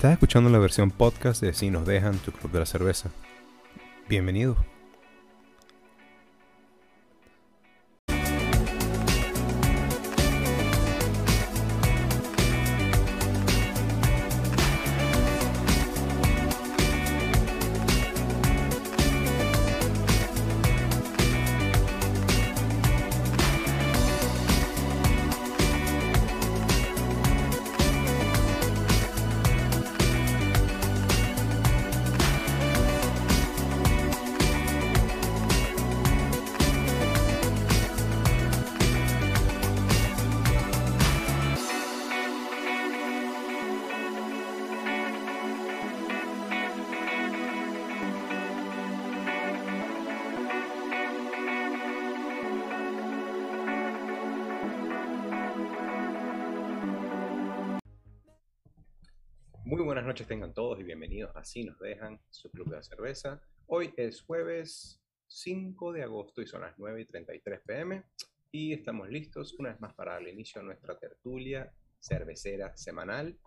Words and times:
Estás 0.00 0.12
escuchando 0.12 0.48
la 0.48 0.58
versión 0.58 0.90
podcast 0.90 1.42
de 1.42 1.52
Si 1.52 1.68
nos 1.68 1.84
dejan 1.84 2.16
tu 2.20 2.32
club 2.32 2.50
de 2.52 2.60
la 2.60 2.64
cerveza. 2.64 3.10
Bienvenido. 4.08 4.56
Bienvenidos 61.40 61.42
a 61.42 61.44
Si 61.44 61.64
nos 61.64 61.78
dejan 61.78 62.20
su 62.30 62.50
club 62.50 62.74
de 62.74 62.82
cerveza. 62.82 63.40
Hoy 63.66 63.92
es 63.96 64.22
jueves 64.22 65.00
5 65.28 65.92
de 65.92 66.02
agosto 66.02 66.42
y 66.42 66.46
son 66.46 66.62
las 66.62 66.78
9 66.78 67.00
y 67.00 67.04
33 67.06 67.60
pm 67.66 68.04
y 68.50 68.72
estamos 68.72 69.08
listos 69.08 69.54
una 69.58 69.70
vez 69.70 69.80
más 69.80 69.94
para 69.94 70.18
el 70.18 70.28
inicio 70.28 70.60
de 70.60 70.66
nuestra 70.66 70.98
tertulia 70.98 71.72
cervecera 71.98 72.76
semanal 72.76 73.38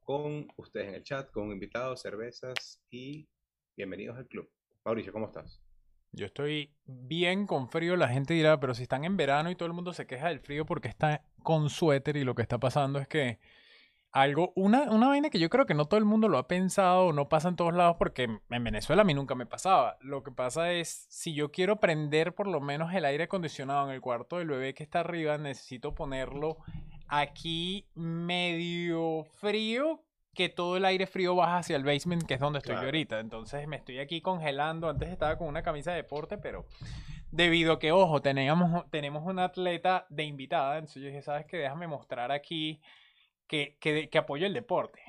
con 0.00 0.48
ustedes 0.56 0.88
en 0.88 0.94
el 0.94 1.02
chat, 1.02 1.30
con 1.30 1.50
invitados, 1.50 2.02
cervezas 2.02 2.82
y 2.90 3.28
bienvenidos 3.76 4.16
al 4.16 4.26
club. 4.26 4.50
Mauricio, 4.84 5.12
¿cómo 5.12 5.26
estás? 5.26 5.60
Yo 6.12 6.26
estoy 6.26 6.74
bien 6.86 7.46
con 7.46 7.68
frío. 7.68 7.96
La 7.96 8.08
gente 8.08 8.34
dirá, 8.34 8.60
pero 8.60 8.74
si 8.74 8.84
están 8.84 9.04
en 9.04 9.16
verano 9.16 9.50
y 9.50 9.56
todo 9.56 9.66
el 9.66 9.74
mundo 9.74 9.92
se 9.92 10.06
queja 10.06 10.28
del 10.28 10.40
frío 10.40 10.64
porque 10.64 10.88
está 10.88 11.24
con 11.42 11.68
suéter 11.68 12.16
y 12.16 12.24
lo 12.24 12.34
que 12.34 12.42
está 12.42 12.58
pasando 12.58 13.00
es 13.00 13.08
que 13.08 13.40
algo, 14.14 14.52
una, 14.54 14.82
una 14.92 15.08
vaina 15.08 15.28
que 15.28 15.40
yo 15.40 15.50
creo 15.50 15.66
que 15.66 15.74
no 15.74 15.86
todo 15.86 15.98
el 15.98 16.04
mundo 16.04 16.28
lo 16.28 16.38
ha 16.38 16.46
pensado 16.46 17.12
no 17.12 17.28
pasa 17.28 17.48
en 17.48 17.56
todos 17.56 17.74
lados 17.74 17.96
porque 17.98 18.22
en 18.48 18.64
Venezuela 18.64 19.02
a 19.02 19.04
mí 19.04 19.12
nunca 19.12 19.34
me 19.34 19.44
pasaba. 19.44 19.98
Lo 20.00 20.22
que 20.22 20.30
pasa 20.30 20.70
es, 20.70 21.06
si 21.08 21.34
yo 21.34 21.50
quiero 21.50 21.80
prender 21.80 22.32
por 22.32 22.46
lo 22.46 22.60
menos 22.60 22.94
el 22.94 23.06
aire 23.06 23.24
acondicionado 23.24 23.88
en 23.88 23.92
el 23.92 24.00
cuarto 24.00 24.38
del 24.38 24.46
bebé 24.46 24.72
que 24.72 24.84
está 24.84 25.00
arriba, 25.00 25.36
necesito 25.36 25.96
ponerlo 25.96 26.58
aquí 27.08 27.88
medio 27.96 29.24
frío, 29.40 30.00
que 30.32 30.48
todo 30.48 30.76
el 30.76 30.84
aire 30.84 31.08
frío 31.08 31.34
baja 31.34 31.58
hacia 31.58 31.74
el 31.74 31.82
basement, 31.82 32.22
que 32.22 32.34
es 32.34 32.40
donde 32.40 32.60
estoy 32.60 32.76
yo 32.76 32.82
ahorita. 32.82 33.18
Entonces 33.18 33.66
me 33.66 33.74
estoy 33.74 33.98
aquí 33.98 34.20
congelando. 34.20 34.88
Antes 34.88 35.08
estaba 35.08 35.36
con 35.36 35.48
una 35.48 35.64
camisa 35.64 35.90
de 35.90 35.96
deporte, 35.96 36.38
pero 36.38 36.66
debido 37.32 37.72
a 37.72 37.78
que, 37.80 37.90
ojo, 37.90 38.22
teníamos, 38.22 38.88
tenemos 38.90 39.24
una 39.26 39.46
atleta 39.46 40.06
de 40.08 40.22
invitada, 40.22 40.78
entonces 40.78 41.02
yo 41.02 41.08
dije, 41.08 41.22
¿sabes 41.22 41.46
qué? 41.46 41.56
Déjame 41.56 41.88
mostrar 41.88 42.30
aquí 42.30 42.80
que, 43.46 43.76
que, 43.80 44.08
que 44.08 44.18
apoyo 44.18 44.46
el 44.46 44.54
deporte. 44.54 45.00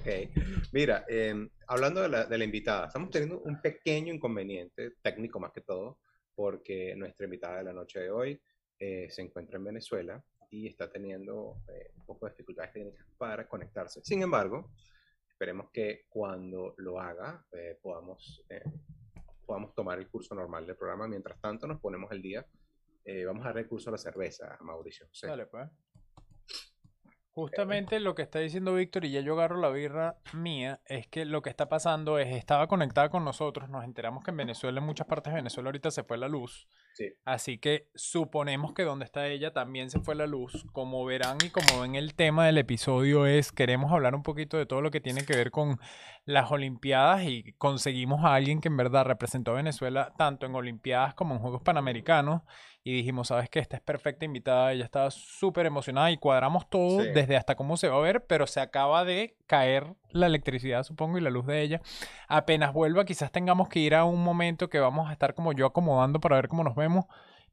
Ok. 0.00 0.06
Mira, 0.72 1.04
em, 1.08 1.48
hablando 1.66 2.00
de 2.00 2.08
la, 2.08 2.24
de 2.24 2.38
la 2.38 2.44
invitada, 2.44 2.86
estamos 2.86 3.10
teniendo 3.10 3.40
un 3.40 3.60
pequeño 3.60 4.12
inconveniente, 4.12 4.92
técnico 5.02 5.38
más 5.38 5.52
que 5.52 5.60
todo, 5.60 5.98
porque 6.34 6.94
nuestra 6.96 7.24
invitada 7.24 7.58
de 7.58 7.64
la 7.64 7.72
noche 7.72 8.00
de 8.00 8.10
hoy 8.10 8.40
eh, 8.78 9.08
se 9.10 9.22
encuentra 9.22 9.58
en 9.58 9.64
Venezuela 9.64 10.22
y 10.50 10.66
está 10.66 10.90
teniendo 10.90 11.62
eh, 11.68 11.90
un 11.96 12.06
poco 12.06 12.26
de 12.26 12.32
dificultades 12.32 12.72
técnicas 12.72 13.06
para 13.18 13.46
conectarse. 13.46 14.00
Sin 14.02 14.22
embargo, 14.22 14.70
esperemos 15.40 15.70
que 15.70 16.04
cuando 16.08 16.74
lo 16.78 17.00
haga 17.00 17.44
eh, 17.52 17.78
podamos, 17.80 18.44
eh, 18.48 18.62
podamos 19.46 19.74
tomar 19.74 19.98
el 19.98 20.08
curso 20.08 20.34
normal 20.34 20.66
del 20.66 20.76
programa. 20.76 21.08
Mientras 21.08 21.40
tanto, 21.40 21.66
nos 21.66 21.80
ponemos 21.80 22.10
el 22.12 22.20
día. 22.20 22.46
Eh, 23.04 23.24
vamos 23.24 23.44
a 23.44 23.48
dar 23.48 23.58
el 23.58 23.68
curso 23.68 23.90
a 23.90 23.92
la 23.92 23.98
cerveza, 23.98 24.58
Mauricio. 24.60 25.06
José. 25.08 25.28
Dale, 25.28 25.46
pues. 25.46 25.68
Justamente 27.32 28.00
lo 28.00 28.14
que 28.14 28.22
está 28.22 28.40
diciendo 28.40 28.74
Víctor, 28.74 29.04
y 29.04 29.12
ya 29.12 29.20
yo 29.20 29.34
agarro 29.34 29.56
la 29.60 29.70
birra 29.70 30.16
mía, 30.32 30.80
es 30.86 31.06
que 31.06 31.24
lo 31.24 31.42
que 31.42 31.50
está 31.50 31.68
pasando 31.68 32.18
es, 32.18 32.28
estaba 32.28 32.66
conectada 32.66 33.08
con 33.08 33.24
nosotros, 33.24 33.68
nos 33.68 33.84
enteramos 33.84 34.24
que 34.24 34.32
en 34.32 34.36
Venezuela, 34.36 34.80
en 34.80 34.86
muchas 34.86 35.06
partes 35.06 35.32
de 35.32 35.36
Venezuela 35.36 35.68
ahorita 35.68 35.92
se 35.92 36.02
fue 36.02 36.18
la 36.18 36.28
luz, 36.28 36.66
Sí. 36.94 37.12
así 37.24 37.58
que 37.58 37.88
suponemos 37.94 38.74
que 38.74 38.82
donde 38.82 39.04
está 39.04 39.26
ella 39.28 39.52
también 39.52 39.90
se 39.90 40.00
fue 40.00 40.14
la 40.14 40.26
luz. 40.26 40.66
Como 40.72 41.04
verán 41.04 41.38
y 41.44 41.48
como 41.50 41.80
ven 41.80 41.94
el 41.94 42.14
tema 42.14 42.46
del 42.46 42.58
episodio 42.58 43.26
es, 43.26 43.52
queremos 43.52 43.92
hablar 43.92 44.14
un 44.14 44.22
poquito 44.22 44.56
de 44.58 44.66
todo 44.66 44.80
lo 44.82 44.90
que 44.90 45.00
tiene 45.00 45.24
que 45.24 45.36
ver 45.36 45.50
con 45.50 45.78
las 46.26 46.50
Olimpiadas 46.50 47.22
y 47.24 47.54
conseguimos 47.58 48.24
a 48.24 48.34
alguien 48.34 48.60
que 48.60 48.68
en 48.68 48.76
verdad 48.76 49.04
representó 49.06 49.52
a 49.52 49.54
Venezuela 49.54 50.12
tanto 50.18 50.46
en 50.46 50.54
Olimpiadas 50.54 51.14
como 51.14 51.34
en 51.34 51.40
Juegos 51.40 51.62
Panamericanos 51.62 52.42
y 52.84 52.92
dijimos, 52.94 53.28
sabes 53.28 53.48
que 53.50 53.58
esta 53.58 53.76
es 53.76 53.82
perfecta 53.82 54.24
invitada, 54.24 54.72
ella 54.72 54.84
estaba 54.84 55.10
súper 55.10 55.66
emocionada 55.66 56.10
y 56.10 56.16
cuadramos 56.18 56.68
todo 56.68 57.02
Sí. 57.02 57.08
desde 57.14 57.36
hasta 57.36 57.54
cómo 57.54 57.76
se 57.76 57.88
va 57.88 57.96
a 57.96 58.00
ver, 58.00 58.24
pero 58.26 58.46
se 58.46 58.60
acaba 58.60 59.04
de 59.04 59.36
caer 59.46 59.94
la 60.12 60.26
electricidad, 60.26 60.82
supongo, 60.82 61.18
y 61.18 61.20
la 61.20 61.30
luz 61.30 61.46
de 61.46 61.62
ella. 61.62 61.80
Apenas 62.28 62.72
vuelva, 62.72 63.04
quizás 63.04 63.30
tengamos 63.32 63.68
que 63.68 63.80
ir 63.80 63.94
a 63.94 64.04
un 64.04 64.22
momento 64.22 64.68
que 64.68 64.78
vamos 64.80 65.08
a 65.08 65.12
estar 65.12 65.34
como 65.34 65.52
yo 65.52 65.66
acomodando 65.66 66.20
para 66.20 66.36
ver 66.36 66.48
cómo 66.48 66.64
nos 66.64 66.74
vemos, 66.74 67.04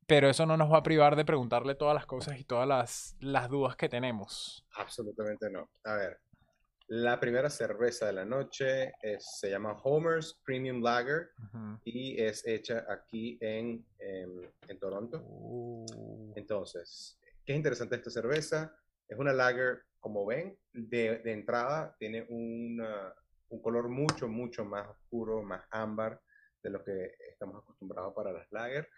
pero 0.06 0.30
eso 0.30 0.46
no 0.46 0.56
nos 0.58 0.72
va 0.72 0.78
a 0.78 0.84
privar 0.84 1.16
de 1.16 1.26
preguntarle 1.26 1.76
todas 1.76 1.94
las 1.96 2.06
cosas 2.06 2.40
y 2.40 2.44
todas 2.44 2.68
las, 2.68 3.16
las 3.20 3.50
dudas 3.50 3.76
que 3.76 3.90
tenemos. 3.90 4.66
Absolutamente 4.76 5.50
no. 5.50 5.70
A 5.84 5.96
ver, 5.96 6.20
la 6.90 7.20
primera 7.20 7.50
cerveza 7.50 8.06
de 8.06 8.14
la 8.14 8.24
noche 8.24 8.94
es- 9.02 9.38
se 9.40 9.50
llama 9.50 9.76
Homer's 9.84 10.40
Premium 10.46 10.82
Lager 10.82 11.32
y 11.84 12.22
es 12.22 12.48
hecha 12.48 12.86
aquí 12.90 13.38
en, 13.42 13.86
en, 14.00 14.50
en 14.70 14.80
Toronto. 14.80 15.22
Uh, 15.22 16.32
Entonces, 16.38 17.20
¿qué 17.46 17.52
es 17.52 17.58
interesante 17.58 17.96
esta 17.98 18.10
cerveza? 18.10 18.74
Es 19.08 19.18
una 19.18 19.34
lager, 19.34 19.84
como 20.00 20.26
ven, 20.26 20.58
de, 20.74 21.22
entrada 21.26 21.96
tiene 22.00 22.26
una- 22.30 23.14
un 23.50 23.62
color 23.62 23.88
mucho, 23.90 24.28
mucho 24.28 24.66
más 24.66 24.88
oscuro, 24.90 25.42
más 25.44 25.64
ámbar 25.72 26.22
de 26.62 26.70
lo 26.70 26.84
que 26.84 27.14
estamos 27.30 27.64
acostumbrados 27.64 28.14
para 28.14 28.32
las 28.34 28.52
lager. 28.52 28.90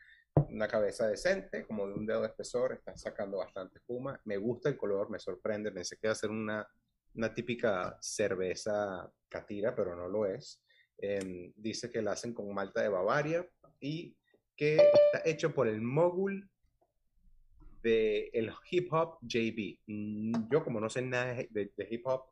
Una 0.49 0.67
cabeza 0.67 1.07
decente, 1.07 1.65
como 1.65 1.87
de 1.87 1.93
un 1.93 2.05
dedo 2.05 2.21
de 2.21 2.27
espesor, 2.27 2.73
está 2.73 2.95
sacando 2.97 3.37
bastante 3.37 3.77
espuma. 3.79 4.19
Me 4.25 4.37
gusta 4.37 4.69
el 4.69 4.77
color, 4.77 5.09
me 5.09 5.19
sorprende. 5.19 5.71
Pensé 5.71 5.95
que 5.97 6.07
iba 6.07 6.13
a 6.13 6.15
ser 6.15 6.29
una, 6.31 6.67
una 7.15 7.33
típica 7.33 7.97
cerveza 8.01 9.11
catira, 9.27 9.75
pero 9.75 9.95
no 9.95 10.07
lo 10.07 10.25
es. 10.25 10.63
Em, 10.97 11.51
dice 11.55 11.91
que 11.91 12.01
la 12.01 12.11
hacen 12.13 12.33
con 12.33 12.51
malta 12.53 12.81
de 12.81 12.89
Bavaria 12.89 13.47
y 13.79 14.15
que 14.55 14.75
está 14.77 15.21
hecho 15.25 15.53
por 15.53 15.67
el 15.67 15.81
mogul 15.81 16.49
de 17.81 18.29
el 18.33 18.51
hip 18.69 18.91
hop 18.93 19.17
JB. 19.21 19.79
Mm, 19.87 20.49
Yo 20.51 20.63
como 20.63 20.79
no 20.79 20.89
sé 20.89 21.01
nada 21.01 21.33
de, 21.49 21.71
hip 21.89 22.05
hop, 22.07 22.25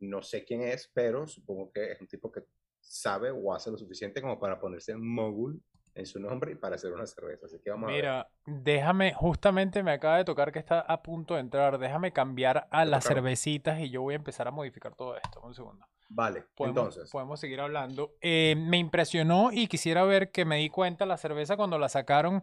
no 0.00 0.22
sé 0.22 0.44
quién 0.44 0.62
es, 0.62 0.90
pero 0.94 1.26
supongo 1.26 1.70
que 1.72 1.92
es 1.92 2.00
un 2.00 2.06
tipo 2.08 2.30
que 2.32 2.42
sabe 2.80 3.30
o 3.30 3.52
hace 3.54 3.70
lo 3.70 3.76
suficiente 3.78 4.20
como 4.22 4.38
para 4.40 4.58
ponerse 4.58 4.96
mogul 4.96 5.62
en 5.94 6.06
su 6.06 6.18
nombre 6.20 6.52
y 6.52 6.54
para 6.54 6.76
hacer 6.76 6.92
una 6.92 7.06
cerveza. 7.06 7.46
Así 7.46 7.58
que 7.62 7.70
vamos 7.70 7.88
a 7.88 7.92
ver. 7.92 8.02
Mira, 8.02 8.30
déjame, 8.46 9.12
justamente 9.12 9.82
me 9.82 9.90
acaba 9.90 10.18
de 10.18 10.24
tocar 10.24 10.52
que 10.52 10.58
está 10.58 10.80
a 10.80 11.02
punto 11.02 11.34
de 11.34 11.40
entrar. 11.40 11.78
Déjame 11.78 12.12
cambiar 12.12 12.68
a 12.70 12.84
las 12.84 13.04
tocaron. 13.04 13.24
cervecitas 13.24 13.80
y 13.80 13.90
yo 13.90 14.00
voy 14.02 14.14
a 14.14 14.16
empezar 14.16 14.48
a 14.48 14.50
modificar 14.52 14.94
todo 14.94 15.16
esto. 15.16 15.40
Un 15.42 15.54
segundo. 15.54 15.86
Vale, 16.08 16.44
Podemos, 16.56 16.78
entonces. 16.96 17.10
podemos 17.10 17.38
seguir 17.38 17.60
hablando. 17.60 18.14
Eh, 18.20 18.56
me 18.56 18.78
impresionó 18.78 19.50
y 19.52 19.68
quisiera 19.68 20.02
ver 20.04 20.30
que 20.32 20.44
me 20.44 20.56
di 20.56 20.68
cuenta 20.70 21.06
la 21.06 21.16
cerveza 21.16 21.56
cuando 21.56 21.78
la 21.78 21.88
sacaron 21.88 22.42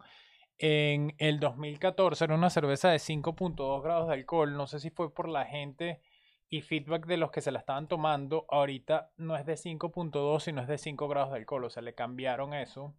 en 0.59 1.15
el 1.17 1.39
2014. 1.39 2.25
Era 2.25 2.35
una 2.35 2.49
cerveza 2.49 2.89
de 2.89 2.97
5.2 2.97 3.83
grados 3.83 4.07
de 4.07 4.13
alcohol. 4.13 4.53
No 4.53 4.67
sé 4.67 4.79
si 4.79 4.89
fue 4.89 5.13
por 5.13 5.27
la 5.27 5.45
gente 5.45 6.01
y 6.49 6.61
feedback 6.61 7.05
de 7.05 7.17
los 7.17 7.31
que 7.31 7.41
se 7.41 7.51
la 7.51 7.59
estaban 7.59 7.87
tomando. 7.87 8.45
Ahorita 8.49 9.11
no 9.17 9.35
es 9.35 9.45
de 9.45 9.53
5.2, 9.53 10.39
sino 10.39 10.61
es 10.61 10.67
de 10.67 10.77
5 10.77 11.07
grados 11.07 11.31
de 11.31 11.37
alcohol. 11.37 11.65
O 11.65 11.69
sea, 11.69 11.83
le 11.83 11.93
cambiaron 11.93 12.53
eso. 12.53 12.95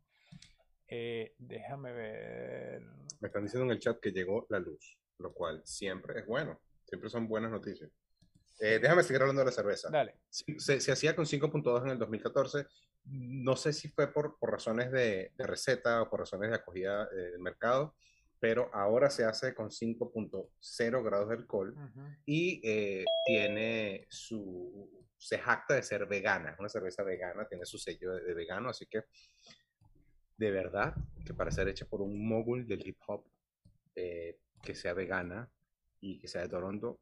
Eh, 0.86 1.34
déjame 1.38 1.92
ver. 1.92 2.82
Me 3.20 3.28
están 3.28 3.42
diciendo 3.42 3.66
en 3.66 3.72
el 3.72 3.80
chat 3.80 4.00
que 4.00 4.12
llegó 4.12 4.46
la 4.48 4.58
luz, 4.58 4.98
lo 5.18 5.32
cual 5.32 5.62
siempre 5.64 6.20
es 6.20 6.26
bueno. 6.26 6.60
Siempre 6.84 7.10
son 7.10 7.28
buenas 7.28 7.50
noticias. 7.50 7.90
Eh, 8.60 8.78
déjame 8.80 9.02
seguir 9.02 9.22
hablando 9.22 9.40
de 9.40 9.46
la 9.46 9.52
cerveza. 9.52 9.88
Dale. 9.90 10.16
Se, 10.28 10.44
se- 10.58 10.80
se 10.80 10.92
hacía 10.92 11.14
con 11.14 11.24
5.2 11.26 11.84
en 11.84 11.90
el 11.90 11.98
2014. 11.98 12.66
No 13.04 13.56
sé 13.56 13.72
si 13.72 13.88
fue 13.88 14.12
por, 14.12 14.36
por 14.38 14.50
razones 14.50 14.90
de, 14.90 15.32
de 15.36 15.46
receta 15.46 16.02
o 16.02 16.10
por 16.10 16.20
razones 16.20 16.50
de 16.50 16.56
acogida 16.56 17.08
eh, 17.12 17.16
del 17.32 17.38
mercado, 17.40 17.94
pero 18.40 18.68
ahora 18.74 19.10
se 19.10 19.24
hace 19.24 19.54
con 19.54 19.70
5.0 19.70 21.02
grados 21.04 21.28
de 21.28 21.34
alcohol 21.36 21.74
y 22.26 22.60
eh, 22.64 23.04
tiene 23.24 24.06
su, 24.10 25.06
se 25.16 25.38
jacta 25.38 25.74
de 25.74 25.82
ser 25.82 26.06
vegana, 26.06 26.54
una 26.58 26.68
cerveza 26.68 27.02
vegana, 27.02 27.46
tiene 27.48 27.64
su 27.64 27.78
sello 27.78 28.12
de, 28.14 28.34
vegano, 28.34 28.68
así 28.68 28.86
que 28.86 29.04
de 30.36 30.50
verdad 30.50 30.94
que 31.24 31.34
para 31.34 31.50
ser 31.50 31.68
hecha 31.68 31.86
por 31.86 32.00
un 32.02 32.28
mogul 32.28 32.66
del 32.66 32.86
hip 32.86 32.98
hop 33.06 33.24
eh, 33.96 34.38
que 34.62 34.74
sea 34.74 34.94
vegana 34.94 35.50
y 36.00 36.18
que 36.18 36.28
sea 36.28 36.42
de 36.42 36.48
Toronto, 36.48 37.00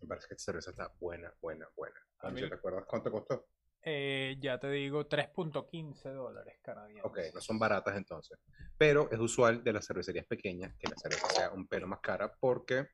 me 0.00 0.06
parece 0.06 0.28
que 0.28 0.34
esta 0.34 0.52
cerveza 0.52 0.70
está 0.70 0.92
buena, 1.00 1.32
buena, 1.40 1.68
buena. 1.76 1.96
¿Te 2.20 2.54
acuerdas 2.54 2.84
cuánto 2.86 3.10
costó? 3.10 3.46
Eh, 3.82 4.36
ya 4.40 4.58
te 4.58 4.70
digo, 4.70 5.08
3.15 5.08 6.12
dólares 6.12 6.58
canadienses. 6.62 7.04
Ok, 7.04 7.18
no 7.34 7.40
son 7.40 7.58
baratas 7.58 7.96
entonces. 7.96 8.38
Pero 8.76 9.10
es 9.10 9.18
usual 9.18 9.62
de 9.62 9.72
las 9.72 9.86
cervecerías 9.86 10.26
pequeñas 10.26 10.74
que 10.78 10.88
la 10.88 10.96
cerveza 10.96 11.28
sea 11.30 11.50
un 11.52 11.66
pelo 11.66 11.86
más 11.86 12.00
cara 12.00 12.32
porque 12.38 12.88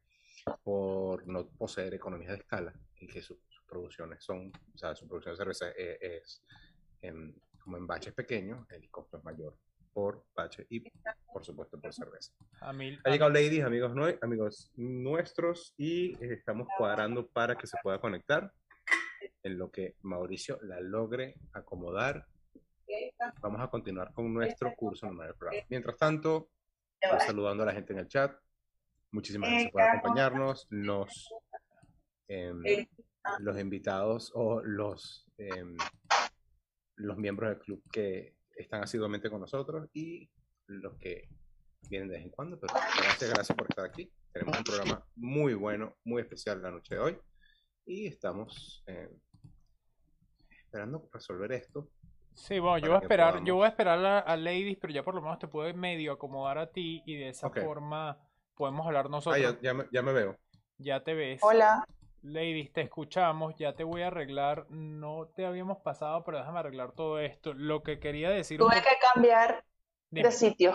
por 0.62 1.26
no 1.26 1.48
poseer 1.48 1.94
economías 1.94 2.32
de 2.32 2.38
escala 2.38 2.74
y 2.96 3.06
que 3.06 3.22
sus 3.22 3.38
producciones 3.66 4.22
son, 4.22 4.52
o 4.74 4.78
sea, 4.78 4.94
su 4.94 5.08
producción 5.08 5.34
de 5.34 5.38
cerveza 5.38 5.70
eh, 5.76 5.98
es, 6.00 6.42
como 7.58 7.78
en 7.78 7.86
baches 7.86 8.12
pequeños, 8.12 8.66
el 8.70 8.90
costo 8.90 9.18
es 9.18 9.24
mayor 9.24 9.56
por 9.94 10.24
bache 10.34 10.66
y 10.68 10.80
por 11.32 11.44
supuesto 11.44 11.80
por 11.80 11.94
cerveza. 11.94 12.32
ha 12.60 12.72
llegado 13.10 13.30
Ladies, 13.30 13.64
amigos, 13.64 13.92
amigos 14.20 14.72
nuestros 14.76 15.72
y 15.78 16.22
estamos 16.22 16.66
cuadrando 16.76 17.28
para 17.28 17.56
que 17.56 17.66
se 17.66 17.78
pueda 17.82 18.00
conectar 18.00 18.52
en 19.42 19.58
lo 19.58 19.70
que 19.70 19.94
Mauricio 20.02 20.58
la 20.62 20.80
logre 20.80 21.36
acomodar. 21.52 22.26
Vamos 23.40 23.60
a 23.60 23.68
continuar 23.68 24.12
con 24.12 24.34
nuestro 24.34 24.74
curso 24.74 25.06
número 25.06 25.34
programa. 25.36 25.64
Mientras 25.68 25.96
tanto, 25.96 26.50
saludando 27.26 27.62
a 27.62 27.66
la 27.66 27.72
gente 27.72 27.92
en 27.92 28.00
el 28.00 28.08
chat. 28.08 28.36
Muchísimas 29.12 29.50
gracias 29.50 29.72
por 29.72 29.82
acompañarnos. 29.82 30.66
Los, 30.70 31.28
em, 32.26 32.62
los 33.38 33.58
invitados 33.60 34.32
o 34.34 34.60
los, 34.62 35.26
em, 35.38 35.76
los 36.96 37.16
miembros 37.16 37.50
del 37.50 37.58
club 37.60 37.82
que 37.92 38.34
están 38.56 38.82
asiduamente 38.82 39.30
con 39.30 39.40
nosotros 39.40 39.88
y 39.92 40.28
los 40.66 40.96
que 40.98 41.28
vienen 41.88 42.08
de 42.08 42.16
vez 42.16 42.24
en 42.24 42.30
cuando. 42.30 42.58
Pero 42.58 42.74
gracias, 42.74 43.30
gracias 43.30 43.56
por 43.56 43.66
estar 43.68 43.84
aquí. 43.84 44.10
Tenemos 44.32 44.58
un 44.58 44.64
programa 44.64 45.06
muy 45.16 45.54
bueno, 45.54 45.96
muy 46.04 46.22
especial 46.22 46.62
la 46.62 46.70
noche 46.70 46.94
de 46.94 47.00
hoy 47.00 47.18
y 47.86 48.06
estamos 48.06 48.82
em, 48.86 49.10
esperando 50.50 51.08
resolver 51.12 51.52
esto. 51.52 51.90
Sí, 52.34 52.58
bueno, 52.58 52.78
yo 52.78 52.88
voy 52.88 52.96
a 52.96 53.00
esperar, 53.00 53.44
yo 53.44 53.54
voy 53.54 53.66
a 53.66 53.68
esperar 53.68 54.24
a, 54.26 54.36
Ladies, 54.36 54.78
pero 54.80 54.92
ya 54.92 55.04
por 55.04 55.14
lo 55.14 55.22
menos 55.22 55.38
te 55.38 55.46
puedo 55.46 55.72
medio 55.74 56.12
acomodar 56.12 56.58
a 56.58 56.72
ti 56.72 57.00
y 57.06 57.16
de 57.16 57.28
esa 57.28 57.48
forma 57.48 58.18
podemos 58.54 58.84
hablar 58.86 59.08
nosotros. 59.08 59.40
Ah, 59.40 59.58
ya, 59.62 59.72
me, 59.72 59.84
ya, 59.92 60.02
me, 60.02 60.12
veo. 60.12 60.36
Ya 60.78 61.04
te 61.04 61.14
ves. 61.14 61.40
Hola. 61.42 61.86
Ladies, 62.24 62.72
te 62.72 62.80
escuchamos, 62.80 63.54
ya 63.58 63.74
te 63.74 63.84
voy 63.84 64.00
a 64.00 64.06
arreglar, 64.06 64.64
no 64.70 65.28
te 65.36 65.44
habíamos 65.44 65.82
pasado, 65.82 66.24
pero 66.24 66.38
déjame 66.38 66.60
arreglar 66.60 66.92
todo 66.92 67.18
esto. 67.18 67.52
Lo 67.52 67.82
que 67.82 68.00
quería 68.00 68.30
decir... 68.30 68.58
Tuve 68.58 68.80
que 68.80 68.96
cambiar 69.12 69.62
de 70.10 70.30
sitio. 70.30 70.72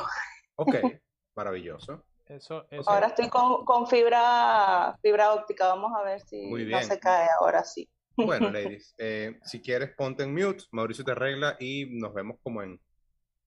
Ok, 0.57 0.75
maravilloso. 1.35 2.05
Eso, 2.27 2.67
eso. 2.69 2.87
Ahora 2.87 3.07
estoy 3.07 3.29
con, 3.29 3.65
con, 3.65 3.87
fibra, 3.87 4.95
fibra 5.01 5.33
óptica, 5.33 5.65
vamos 5.69 5.91
a 5.97 6.03
ver 6.03 6.21
si 6.21 6.51
no 6.51 6.81
se 6.83 6.99
cae, 6.99 7.27
ahora 7.39 7.63
sí. 7.63 7.89
Bueno, 8.15 8.51
ladies, 8.51 8.93
eh, 8.99 9.39
si 9.41 9.59
quieres 9.59 9.95
ponte 9.97 10.21
en 10.21 10.35
mute, 10.35 10.65
Mauricio 10.69 11.03
te 11.03 11.13
arregla 11.13 11.57
y 11.59 11.87
nos 11.89 12.13
vemos 12.13 12.37
como 12.43 12.61
en 12.61 12.79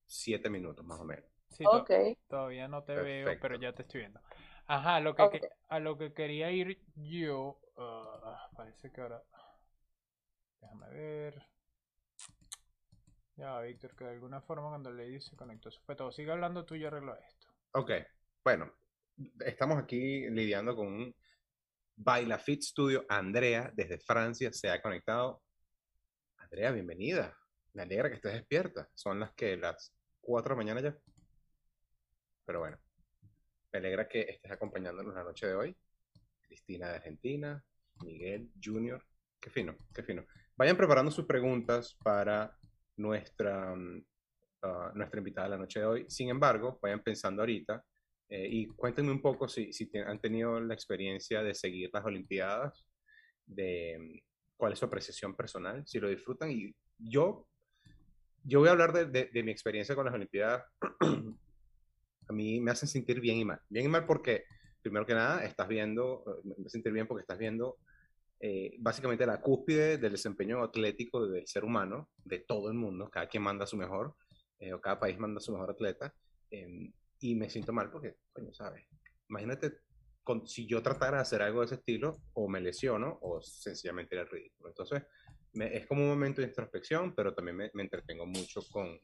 siete 0.06 0.50
minutos 0.50 0.84
más 0.84 0.98
o 0.98 1.04
menos. 1.04 1.30
Sí, 1.50 1.64
todavía 2.26 2.66
no 2.66 2.82
te 2.82 2.96
veo, 2.96 3.28
pero 3.40 3.60
ya 3.60 3.72
te 3.72 3.82
estoy 3.82 4.00
viendo. 4.00 4.20
Ajá, 4.66 5.00
lo 5.00 5.14
que, 5.14 5.40
a 5.68 5.78
lo 5.80 5.98
que 5.98 6.12
quería 6.12 6.50
ir 6.50 6.80
yo, 6.94 7.60
ah, 7.76 8.48
parece 8.56 8.90
que 8.90 9.00
ahora, 9.00 9.22
déjame 10.60 10.88
ver. 10.90 11.42
Ya, 13.36 13.60
Víctor, 13.60 13.96
que 13.96 14.04
de 14.04 14.10
alguna 14.10 14.40
forma 14.40 14.68
cuando 14.68 14.92
Ladies 14.92 15.26
se 15.26 15.36
conectó, 15.36 15.70
fue 15.84 15.96
todo. 15.96 16.12
Sigue 16.12 16.30
hablando 16.30 16.64
tú 16.64 16.74
y 16.74 16.80
yo 16.80 16.88
arreglo 16.88 17.16
esto. 17.16 17.48
Ok, 17.72 17.90
bueno, 18.44 18.72
estamos 19.40 19.78
aquí 19.82 20.28
lidiando 20.30 20.76
con 20.76 20.86
un 20.86 21.14
Baila 21.96 22.38
Fit 22.38 22.62
Studio. 22.62 23.04
Andrea, 23.08 23.70
desde 23.74 23.98
Francia, 23.98 24.52
se 24.52 24.70
ha 24.70 24.80
conectado. 24.80 25.42
Andrea, 26.36 26.70
bienvenida. 26.72 27.36
Me 27.72 27.82
alegra 27.82 28.08
que 28.08 28.16
estés 28.16 28.34
despierta. 28.34 28.88
Son 28.94 29.18
las 29.18 29.32
que 29.32 29.56
las 29.56 29.94
4 30.20 30.50
de 30.50 30.54
la 30.54 30.64
mañana 30.64 30.80
ya. 30.80 30.96
Pero 32.44 32.60
bueno, 32.60 32.78
me 33.72 33.78
alegra 33.78 34.08
que 34.08 34.20
estés 34.22 34.50
acompañándonos 34.50 35.14
la 35.14 35.24
noche 35.24 35.46
de 35.46 35.54
hoy. 35.54 35.76
Cristina 36.42 36.90
de 36.90 36.96
Argentina, 36.96 37.64
Miguel 38.04 38.50
Junior. 38.62 39.02
Qué 39.40 39.50
fino, 39.50 39.76
qué 39.94 40.02
fino. 40.02 40.24
Vayan 40.56 40.76
preparando 40.76 41.10
sus 41.10 41.24
preguntas 41.24 41.96
para 42.02 42.56
nuestra, 42.96 43.74
ah, 44.62 44.92
nuestra 44.94 45.18
invitada 45.18 45.46
de 45.48 45.50
la 45.50 45.58
noche 45.58 45.80
de 45.80 45.86
hoy. 45.86 46.04
Sin 46.08 46.28
embargo, 46.28 46.78
vayan 46.82 47.02
pensando 47.02 47.42
ahorita 47.42 47.82
eh, 48.28 48.46
y 48.50 48.66
cuéntenme 48.66 49.10
un 49.10 49.20
poco 49.20 49.48
si, 49.48 49.72
si 49.72 49.90
han 49.98 50.20
tenido 50.20 50.60
la 50.60 50.74
experiencia 50.74 51.42
de 51.42 51.54
seguir 51.54 51.90
las 51.92 52.04
Olimpiadas, 52.04 52.86
de 53.46 53.98
mm, 53.98 54.18
cuál 54.56 54.74
es 54.74 54.78
su 54.78 54.84
apreciación 54.84 55.34
personal, 55.34 55.82
si 55.86 55.98
lo 55.98 56.08
disfrutan. 56.08 56.50
Y 56.50 56.74
yo, 56.98 57.48
yo 58.44 58.60
voy 58.60 58.68
a 58.68 58.72
hablar 58.72 58.92
de, 58.92 59.24
de, 59.26 59.42
mi 59.42 59.50
experiencia 59.50 59.94
con 59.94 60.04
las 60.04 60.14
Olimpiadas. 60.14 60.64
a 62.32 62.34
mí 62.34 62.60
me 62.60 62.70
hacen 62.70 62.88
sentir 62.88 63.20
bien 63.20 63.38
y 63.38 63.44
mal. 63.44 63.60
Bien 63.68 63.86
y 63.86 63.88
mal 63.88 64.06
porque, 64.06 64.44
primero 64.80 65.06
que 65.06 65.14
nada, 65.14 65.44
estás 65.44 65.68
viendo, 65.68 66.24
eh, 66.26 66.40
me 66.44 66.52
hacen 66.54 66.70
sentir 66.70 66.92
bien 66.92 67.06
porque 67.06 67.20
estás 67.22 67.38
viendo 67.38 67.76
eh, 68.40 68.74
básicamente 68.78 69.26
la 69.26 69.40
cúspide 69.40 69.98
del 69.98 70.12
desempeño 70.12 70.62
atlético 70.64 71.26
del 71.26 71.46
ser 71.46 71.64
humano, 71.64 72.08
de 72.24 72.40
todo 72.40 72.68
el 72.68 72.74
mundo, 72.74 73.08
cada 73.10 73.28
quien 73.28 73.42
manda 73.42 73.66
su 73.66 73.76
mejor, 73.76 74.16
o 74.72 74.80
cada 74.80 74.98
país 74.98 75.18
manda 75.18 75.40
su 75.40 75.52
mejor 75.52 75.70
atleta. 75.70 76.14
Em, 76.50 76.92
y 77.20 77.34
me 77.34 77.50
siento 77.50 77.72
mal 77.72 77.90
porque, 77.90 78.16
coño, 78.32 78.52
¿sabes? 78.52 78.84
Imagínate 79.28 79.72
con, 80.22 80.46
si 80.46 80.66
yo 80.66 80.82
tratara 80.82 81.18
de 81.18 81.22
hacer 81.22 81.42
algo 81.42 81.60
de 81.60 81.66
ese 81.66 81.74
estilo, 81.76 82.16
o 82.34 82.48
me 82.48 82.60
lesiono, 82.60 83.18
o 83.22 83.40
sencillamente 83.42 84.14
era 84.14 84.24
ridículo. 84.24 84.70
Entonces, 84.70 85.02
es 85.54 85.86
como 85.86 86.02
un 86.02 86.08
momento 86.08 86.40
de 86.40 86.48
introspección, 86.48 87.14
pero 87.14 87.34
también 87.34 87.56
me, 87.56 87.70
me, 87.74 87.82
entretengo 87.82 88.26
mucho 88.26 88.60
con, 88.70 88.98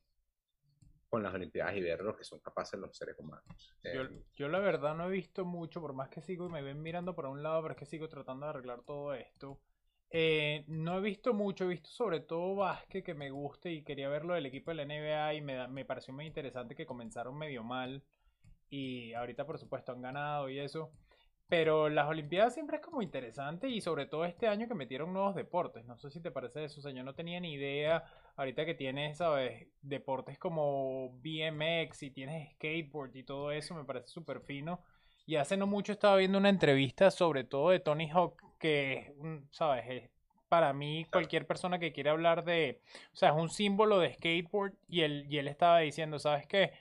con 1.09 1.23
las 1.23 1.35
Olimpiadas 1.35 1.77
y 1.77 1.81
ver 1.81 2.01
lo 2.01 2.17
que 2.17 2.25
son 2.25 2.41
capaces 2.41 2.79
los 2.79 2.97
seres 2.97 3.17
humanos. 3.19 3.45
Yo, 3.83 4.03
eh, 4.03 4.23
yo, 4.35 4.49
la 4.49 4.59
verdad 4.59 4.95
no 4.95 5.09
he 5.09 5.11
visto 5.11 5.45
mucho, 5.45 5.81
por 5.81 5.95
más 5.95 6.09
que 6.09 6.21
sigo 6.21 6.47
y 6.47 6.51
me 6.51 6.63
ven 6.63 6.83
mirando 6.83 7.15
por 7.15 7.27
un 7.27 7.43
lado, 7.43 7.63
pero 7.63 7.73
es 7.73 7.79
que 7.79 7.87
sigo 7.87 8.09
tratando 8.09 8.47
de 8.47 8.51
arreglar 8.51 8.83
todo 8.83 9.15
esto. 9.15 9.61
Eh, 10.11 10.65
no 10.69 10.99
he 10.99 11.01
visto 11.01 11.35
mucho, 11.35 11.65
he 11.65 11.69
visto 11.69 11.91
sobre 11.91 12.21
todo 12.21 12.57
básquet 12.57 13.05
que 13.05 13.15
me 13.15 13.31
guste 13.31 13.71
y 13.71 13.83
quería 13.83 14.09
verlo 14.09 14.35
del 14.35 14.47
equipo 14.47 14.71
de 14.71 14.77
la 14.77 14.85
NBA 14.85 15.35
y 15.35 15.41
me, 15.43 15.69
me 15.69 15.85
pareció 15.85 16.15
muy 16.15 16.27
interesante 16.27 16.75
que 16.75 16.87
comenzaron 16.87 17.37
medio 17.37 17.63
mal 17.63 18.03
y 18.71 19.13
ahorita 19.13 19.47
por 19.47 19.59
supuesto 19.59 19.93
han 19.93 20.03
ganado 20.03 20.49
y 20.49 20.59
eso. 20.59 20.93
Pero 21.49 21.89
las 21.89 22.07
Olimpiadas 22.09 22.53
siempre 22.53 22.77
es 22.77 22.83
como 22.83 23.01
interesante 23.01 23.69
y 23.69 23.81
sobre 23.81 24.05
todo 24.05 24.27
este 24.27 24.49
año 24.49 24.69
que 24.69 24.75
metieron 24.75 25.15
nuevos 25.15 25.35
deportes. 25.35 25.87
No 25.87 25.97
sé 25.97 26.11
si 26.11 26.21
te 26.21 26.31
parece 26.31 26.65
eso, 26.65 26.81
o 26.81 26.83
sea, 26.83 26.93
yo 26.93 27.03
no 27.03 27.15
tenía 27.15 27.41
ni 27.41 27.55
idea. 27.55 28.05
Ahorita 28.37 28.67
que 28.67 28.75
tienes, 28.75 29.19
¿sabes? 29.19 29.67
Deportes 29.81 30.39
como 30.39 31.11
BMX 31.23 32.03
y 32.03 32.11
tienes 32.11 32.53
skateboard 32.53 33.17
y 33.17 33.23
todo 33.23 33.51
eso, 33.51 33.75
me 33.75 33.85
parece 33.85 34.09
súper 34.09 34.41
fino. 34.43 34.81
Y 35.25 35.37
hace 35.37 35.57
no 35.57 35.67
mucho 35.67 35.93
estaba 35.93 36.17
viendo 36.17 36.39
una 36.39 36.51
entrevista 36.51 37.11
sobre 37.11 37.45
todo 37.45 37.71
de 37.71 37.81
Tony 37.81 38.11
Hawk 38.11 38.43
que, 38.59 39.15
¿sabes? 39.51 39.85
Es 39.89 40.11
para 40.49 40.73
mí 40.73 41.07
cualquier 41.11 41.47
persona 41.47 41.79
que 41.79 41.93
quiere 41.93 42.11
hablar 42.11 42.45
de, 42.45 42.81
o 43.13 43.17
sea, 43.17 43.31
es 43.31 43.37
un 43.37 43.49
símbolo 43.49 43.99
de 43.99 44.15
skateboard 44.15 44.75
y 44.89 45.03
él, 45.03 45.27
y 45.29 45.39
él 45.39 45.49
estaba 45.49 45.79
diciendo, 45.81 46.19
¿sabes 46.19 46.47
qué? 46.47 46.73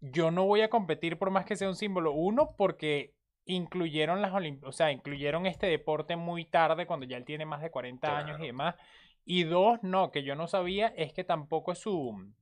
Yo 0.00 0.30
no 0.30 0.44
voy 0.44 0.62
a 0.62 0.70
competir 0.70 1.18
por 1.18 1.30
más 1.30 1.46
que 1.46 1.56
sea 1.56 1.68
un 1.68 1.76
símbolo. 1.76 2.12
Uno, 2.12 2.54
porque 2.56 3.14
incluyeron 3.46 4.22
las 4.22 4.32
Olimpiadas, 4.32 4.74
o 4.74 4.76
sea, 4.76 4.92
incluyeron 4.92 5.46
este 5.46 5.66
deporte 5.66 6.16
muy 6.16 6.44
tarde, 6.44 6.86
cuando 6.86 7.06
ya 7.06 7.16
él 7.16 7.24
tiene 7.24 7.44
más 7.44 7.62
de 7.62 7.70
40 7.70 8.18
años 8.18 8.40
y 8.40 8.46
demás. 8.46 8.76
Y 9.24 9.44
dos, 9.44 9.82
no, 9.82 10.10
que 10.10 10.22
yo 10.22 10.34
no 10.36 10.46
sabía, 10.46 10.88
es 10.96 11.12
que 11.12 11.24
tampoco 11.24 11.72
es 11.72 11.78
su, 11.78 12.32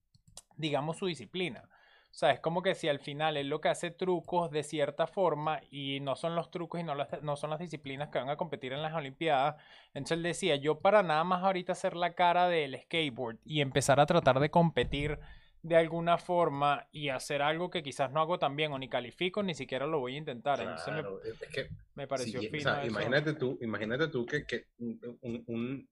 digamos, 0.57 0.99
su 0.99 1.07
disciplina. 1.07 1.65
O 2.13 2.15
sea, 2.15 2.33
es 2.33 2.41
como 2.41 2.61
que 2.63 2.75
si 2.75 2.89
al 2.89 3.01
final 3.01 3.39
él 3.39 3.49
lo 3.49 3.63
que 3.63 3.71
hace 3.71 3.91
trucos 3.91 4.51
de 4.51 4.63
cierta 4.65 5.07
forma 5.07 5.61
y 5.71 6.01
no 6.01 6.15
son 6.15 6.37
los 6.37 6.51
trucos 6.51 6.79
y 6.79 6.85
no, 6.85 6.95
no 7.23 7.37
son 7.37 7.49
las 7.49 7.59
disciplinas 7.59 8.11
que 8.11 8.19
van 8.19 8.29
a 8.29 8.37
competir 8.37 8.75
en 8.75 8.83
las 8.83 8.93
Olimpiadas. 8.93 9.57
Entonces 9.95 10.19
él 10.19 10.23
decía, 10.23 10.57
yo 10.57 10.81
para 10.81 11.03
nada 11.03 11.25
más 11.25 11.43
ahorita 11.43 11.73
hacer 11.73 11.97
la 11.97 12.13
cara 12.13 12.49
del 12.49 12.79
skateboard 12.83 13.39
y 13.47 13.63
empezar 13.63 13.99
a 13.99 14.05
tratar 14.05 14.41
de 14.41 14.51
competir 14.51 15.21
de 15.63 15.77
alguna 15.77 16.19
forma 16.19 16.89
y 16.91 17.09
hacer 17.09 17.41
algo 17.41 17.71
que 17.71 17.83
quizás 17.83 18.11
no 18.11 18.21
hago 18.21 18.39
tan 18.39 18.57
bien 18.57 18.73
o 18.73 18.79
ni 18.79 18.89
califico, 18.89 19.43
ni 19.43 19.55
siquiera 19.55 19.87
lo 19.87 20.01
voy 20.01 20.15
a 20.15 20.19
intentar. 20.19 20.61
Entonces 20.61 20.93
me, 20.93 21.01
es 21.01 21.51
que, 21.51 21.69
me 21.95 22.07
pareció 22.07 22.41
fino 22.41 22.85
Imagínate 22.85 23.35
tú, 23.35 23.59
imagínate 23.61 24.09
tú 24.09 24.27
que, 24.27 24.45
que 24.45 24.67
un, 24.79 25.89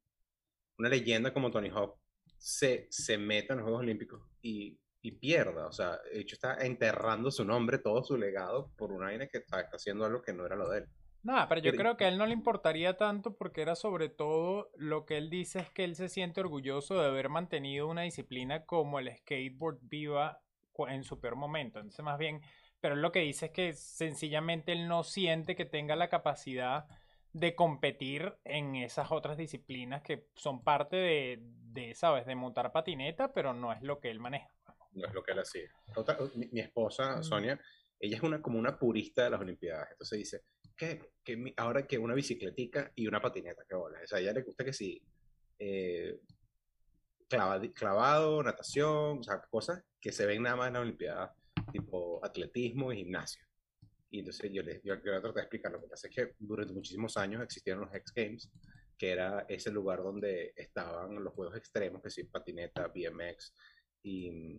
una 0.78 0.88
leyenda 0.88 1.32
como 1.32 1.50
Tony 1.50 1.68
Hawk 1.68 1.96
se, 2.36 2.86
se 2.90 3.16
meta 3.16 3.52
en 3.52 3.58
los 3.58 3.64
Juegos 3.64 3.82
Olímpicos 3.82 4.22
y 4.42 4.78
y 5.02 5.12
pierda. 5.12 5.66
O 5.66 5.72
sea, 5.72 5.98
de 6.12 6.20
hecho 6.20 6.34
está 6.34 6.56
enterrando 6.58 7.30
su 7.30 7.44
nombre, 7.44 7.78
todo 7.78 8.02
su 8.02 8.16
legado, 8.16 8.70
por 8.76 8.92
una 8.92 9.06
vaina 9.06 9.26
que 9.26 9.38
está, 9.38 9.68
haciendo 9.72 10.04
algo 10.04 10.22
que 10.22 10.32
no 10.32 10.46
era 10.46 10.56
lo 10.56 10.68
de 10.68 10.78
él. 10.78 10.88
No, 11.22 11.46
pero 11.48 11.60
yo 11.60 11.72
creo 11.72 11.96
que 11.96 12.04
a 12.04 12.08
él 12.08 12.18
no 12.18 12.26
le 12.26 12.32
importaría 12.32 12.96
tanto 12.96 13.36
porque 13.36 13.62
era 13.62 13.74
sobre 13.74 14.08
todo 14.08 14.70
lo 14.76 15.04
que 15.04 15.18
él 15.18 15.28
dice 15.28 15.60
es 15.60 15.70
que 15.70 15.84
él 15.84 15.94
se 15.94 16.08
siente 16.08 16.40
orgulloso 16.40 16.98
de 17.00 17.06
haber 17.06 17.28
mantenido 17.28 17.88
una 17.88 18.02
disciplina 18.02 18.64
como 18.64 18.98
el 18.98 19.14
skateboard 19.14 19.78
viva 19.82 20.42
en 20.88 21.04
su 21.04 21.20
peor 21.20 21.36
momento. 21.36 21.78
Entonces, 21.78 22.02
más 22.04 22.18
bien, 22.18 22.40
pero 22.80 22.96
lo 22.96 23.12
que 23.12 23.20
dice 23.20 23.46
es 23.46 23.52
que 23.52 23.72
sencillamente 23.74 24.72
él 24.72 24.88
no 24.88 25.04
siente 25.04 25.56
que 25.56 25.66
tenga 25.66 25.94
la 25.94 26.08
capacidad 26.08 26.86
de 27.32 27.54
competir 27.54 28.34
en 28.44 28.76
esas 28.76 29.12
otras 29.12 29.36
disciplinas 29.36 30.02
que 30.02 30.26
son 30.34 30.64
parte 30.64 30.96
de, 30.96 31.38
de, 31.42 31.94
¿sabes? 31.94 32.26
De 32.26 32.34
montar 32.34 32.72
patineta, 32.72 33.32
pero 33.32 33.52
no 33.52 33.72
es 33.72 33.82
lo 33.82 34.00
que 34.00 34.10
él 34.10 34.20
maneja 34.20 34.50
no 34.92 35.06
es 35.06 35.14
lo 35.14 35.22
que 35.22 35.32
él 35.32 35.38
hacía. 35.38 35.70
mi, 36.34 36.60
esposa, 36.60 37.22
Sonia, 37.22 37.60
ella 37.98 38.16
es 38.16 38.22
una, 38.22 38.40
como 38.40 38.58
una 38.58 38.78
purista 38.78 39.24
de 39.24 39.30
las 39.30 39.40
Olimpiadas. 39.40 39.88
Entonces 39.92 40.18
dice, 40.18 40.44
que, 40.80 41.12
que 41.22 41.52
ahora 41.58 41.87
que 41.87 41.99
una 41.99 42.14
bicicletica 42.14 42.90
y 42.94 43.06
una 43.06 43.20
patineta, 43.20 43.66
qué 43.68 43.75
bola. 43.76 44.00
O 44.02 44.06
sea, 44.06 44.16
a 44.16 44.20
ella 44.22 44.32
le 44.32 44.42
gusta 44.42 44.64
que 44.64 44.72
sí, 44.72 45.02
eh, 45.58 46.18
clavado, 47.75 48.42
natación, 48.42 49.18
o 49.18 49.22
sea, 49.22 49.42
cosas 49.42 49.84
que 50.00 50.10
se 50.10 50.25
ven 50.25 50.42
nada 50.42 50.56
más 50.56 50.68
en 50.68 50.72
las 50.72 50.82
Olimpiadas, 50.82 51.32
tipo 51.70 52.25
atletismo 52.25 52.92
y 52.92 52.96
gimnasio. 52.96 53.44
Y 54.10 54.20
entonces 54.20 54.50
yo 54.52 54.62
le 54.62 54.80
yo, 54.82 54.94
yo 54.94 55.02
tratar 55.02 55.34
de 55.34 55.40
explicar. 55.42 55.70
Lo 55.70 55.82
que 55.82 55.87
pasa 55.87 56.08
es 56.08 56.14
que 56.14 56.34
durante 56.38 56.72
muchísimos 56.72 57.14
años 57.18 57.42
existieron 57.42 57.82
los 57.82 57.94
X 57.94 58.12
Games, 58.14 58.50
que 58.96 59.10
era 59.10 59.44
ese 59.50 59.70
lugar 59.70 60.02
donde 60.02 60.54
estaban 60.56 61.22
los 61.22 61.34
juegos 61.34 61.56
extremos, 61.56 62.02
que 62.02 62.10
sí, 62.10 62.25
patineta, 62.25 62.88
BMX, 62.88 63.52
y 64.02 64.58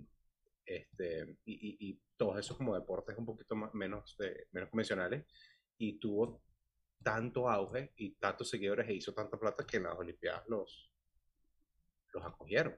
este, 0.65 1.35
y, 1.45 1.89
y, 1.89 1.99
todos 2.15 2.37
esos 2.37 2.55
como 2.55 2.75
deportes 2.75 3.17
un 3.17 3.25
poquito 3.25 3.55
más, 3.55 3.73
menos, 3.73 4.15
menos 4.51 4.69
convencionales, 4.69 5.25
y 5.81 5.93
tuvo 5.93 6.41
tanto 7.03 7.49
auge 7.49 7.91
y 7.97 8.11
tantos 8.11 8.49
seguidores 8.49 8.87
e 8.87 8.93
hizo 8.93 9.13
tanta 9.13 9.37
plata 9.37 9.65
que 9.65 9.77
en 9.77 9.83
las 9.83 9.97
Olimpiadas 9.97 10.47
los, 10.47 10.91
los 12.13 12.23
acogieron. 12.23 12.77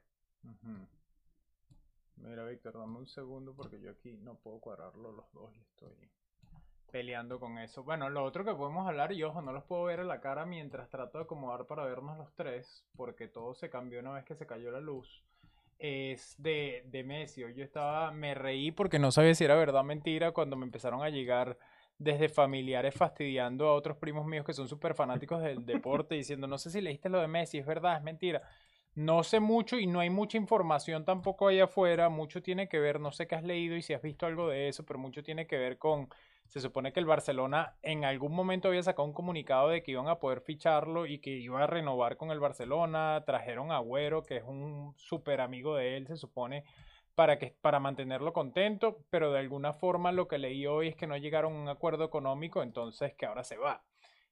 Mira, 2.16 2.46
Víctor, 2.46 2.78
dame 2.78 3.00
un 3.00 3.08
segundo 3.08 3.54
porque 3.54 3.82
yo 3.82 3.92
aquí 3.92 4.14
no 4.18 4.36
puedo 4.36 4.60
cuadrarlo 4.60 5.12
los 5.12 5.32
dos 5.34 5.54
y 5.56 5.60
estoy 5.60 6.10
peleando 6.92 7.40
con 7.40 7.58
eso. 7.58 7.84
Bueno, 7.84 8.10
lo 8.10 8.24
otro 8.24 8.46
que 8.46 8.54
podemos 8.54 8.88
hablar, 8.88 9.12
y 9.12 9.24
ojo, 9.24 9.42
no 9.42 9.52
los 9.52 9.64
puedo 9.64 9.84
ver 9.84 10.00
a 10.00 10.04
la 10.06 10.22
cara 10.22 10.46
mientras 10.46 10.90
trato 10.90 11.18
de 11.18 11.24
acomodar 11.26 11.66
para 11.66 11.84
vernos 11.84 12.18
los 12.18 12.34
tres, 12.36 12.86
porque 12.96 13.28
todo 13.28 13.54
se 13.56 13.70
cambió 13.70 14.00
una 14.00 14.14
vez 14.14 14.24
que 14.24 14.36
se 14.36 14.46
cayó 14.46 14.72
la 14.72 14.80
luz 14.80 15.24
es 15.84 16.36
de, 16.38 16.84
de 16.88 17.04
Messi. 17.04 17.42
Yo 17.42 17.64
estaba, 17.64 18.12
me 18.12 18.34
reí 18.34 18.72
porque 18.72 19.00
no 19.00 19.12
sabía 19.12 19.36
si 19.36 19.44
era 19.44 19.56
verdad 19.56 19.82
o 19.82 19.84
mentira 19.84 20.32
cuando 20.32 20.56
me 20.56 20.66
empezaron 20.66 21.04
a 21.04 21.10
llegar 21.10 21.58
desde 22.04 22.30
familiares 22.30 22.94
fastidiando 22.94 23.68
a 23.68 23.74
otros 23.74 23.98
primos 23.98 24.26
míos 24.26 24.46
que 24.46 24.54
son 24.54 24.68
súper 24.68 24.94
fanáticos 24.94 25.42
del 25.42 25.66
deporte, 25.66 26.16
diciendo, 26.16 26.48
no 26.48 26.58
sé 26.58 26.70
si 26.70 26.82
leíste 26.82 27.10
lo 27.10 27.20
de 27.20 27.28
Messi, 27.28 27.60
es 27.60 27.66
verdad, 27.66 27.98
es 27.98 28.04
mentira. 28.04 28.42
No 28.96 29.24
sé 29.24 29.40
mucho 29.40 29.80
y 29.80 29.88
no 29.88 30.00
hay 30.00 30.10
mucha 30.10 30.38
información 30.38 31.04
tampoco 31.04 31.48
ahí 31.48 31.60
afuera, 31.60 32.10
mucho 32.10 32.44
tiene 32.44 32.70
que 32.70 32.80
ver, 32.80 33.00
no 33.00 33.12
sé 33.12 33.26
qué 33.26 33.36
has 33.36 33.44
leído 33.44 33.76
y 33.76 33.82
si 33.82 33.94
has 33.94 34.02
visto 34.02 34.28
algo 34.28 34.50
de 34.50 34.68
eso, 34.68 34.86
pero 34.86 35.00
mucho 35.00 35.24
tiene 35.24 35.48
que 35.48 35.58
ver 35.58 35.80
con 35.80 36.10
se 36.48 36.62
supone 36.62 36.94
que 36.94 37.00
el 37.00 37.08
Barcelona 37.08 37.74
en 37.82 38.06
algún 38.06 38.36
momento 38.36 38.68
había 38.68 38.84
sacado 38.84 39.08
un 39.08 39.14
comunicado 39.14 39.70
de 39.70 39.82
que 39.82 39.92
iban 39.92 40.08
a 40.08 40.20
poder 40.20 40.42
ficharlo 40.42 41.08
y 41.08 41.18
que 41.18 41.32
iba 41.32 41.64
a 41.64 41.68
renovar 41.68 42.16
con 42.16 42.30
el 42.30 42.40
Barcelona. 42.40 43.24
Trajeron 43.26 43.72
a 43.72 43.78
Agüero, 43.78 44.22
que 44.22 44.38
es 44.38 44.44
un 44.44 44.94
súper 44.96 45.42
amigo 45.42 45.76
de 45.76 45.98
él, 45.98 46.06
se 46.06 46.16
supone, 46.16 46.64
para, 47.16 47.38
que, 47.40 47.56
para 47.62 47.80
mantenerlo 47.80 48.34
contento. 48.34 49.06
Pero 49.10 49.32
de 49.32 49.40
alguna 49.40 49.74
forma 49.74 50.12
lo 50.12 50.28
que 50.28 50.38
leí 50.38 50.66
hoy 50.66 50.90
es 50.90 50.96
que 50.96 51.08
no 51.08 51.18
llegaron 51.18 51.54
a 51.54 51.62
un 51.62 51.70
acuerdo 51.70 52.04
económico, 52.06 52.64
entonces 52.64 53.14
que 53.16 53.26
ahora 53.26 53.44
se 53.44 53.58
va. 53.58 53.84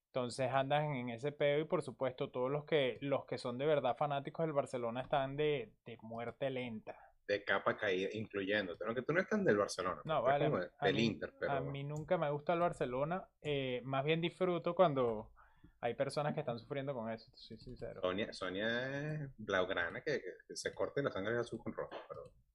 Entonces 0.08 0.52
andan 0.52 0.94
en 0.96 1.10
ese 1.10 1.32
pedo 1.32 1.60
y 1.60 1.66
por 1.66 1.84
supuesto 1.84 2.30
todos 2.30 2.52
los 2.52 2.66
que, 2.66 2.98
los 3.02 3.26
que 3.26 3.38
son 3.38 3.58
de 3.58 3.66
verdad 3.66 3.96
fanáticos 3.96 4.46
del 4.46 4.54
Barcelona 4.54 5.02
están 5.02 5.38
de, 5.38 5.72
de 5.86 5.98
muerte 6.02 6.50
lenta 6.50 6.98
de 7.32 7.44
capa 7.44 7.78
caída, 7.78 8.10
incluyendo. 8.14 8.76
Aunque 8.86 9.04
tú 9.04 9.14
no 9.14 9.22
estás 9.22 9.44
del 9.46 9.58
Barcelona. 9.58 10.02
No, 10.04 10.22
vale. 10.22 10.52
del 10.82 11.00
Inter, 11.00 11.34
pero... 11.40 11.54
A 11.54 11.62
mí 11.62 11.84
nunca 11.84 12.18
me 12.18 12.30
gusta 12.30 12.54
el 12.54 12.60
Barcelona. 12.60 13.26
Eh, 13.42 13.82
más 13.86 14.04
bien 14.04 14.20
disfruto 14.20 14.76
cuando 14.76 15.32
hay 15.80 15.94
personas 15.94 16.34
que 16.34 16.42
están 16.42 16.60
sufriendo 16.60 16.94
con 16.94 17.10
eso, 17.10 17.32
soy 17.34 17.58
sincero. 17.58 18.02
Sonia, 18.02 18.34
Sonia 18.34 19.14
es 19.14 19.30
blaugrana 19.38 20.02
que, 20.02 20.22
que, 20.48 20.56
se 20.56 20.74
corte 20.74 21.02
la 21.02 21.12
sangre 21.12 21.38
azul 21.38 21.60
con 21.60 21.74
rojo, 21.74 21.96
pero 22.08 22.32
que 22.46 22.51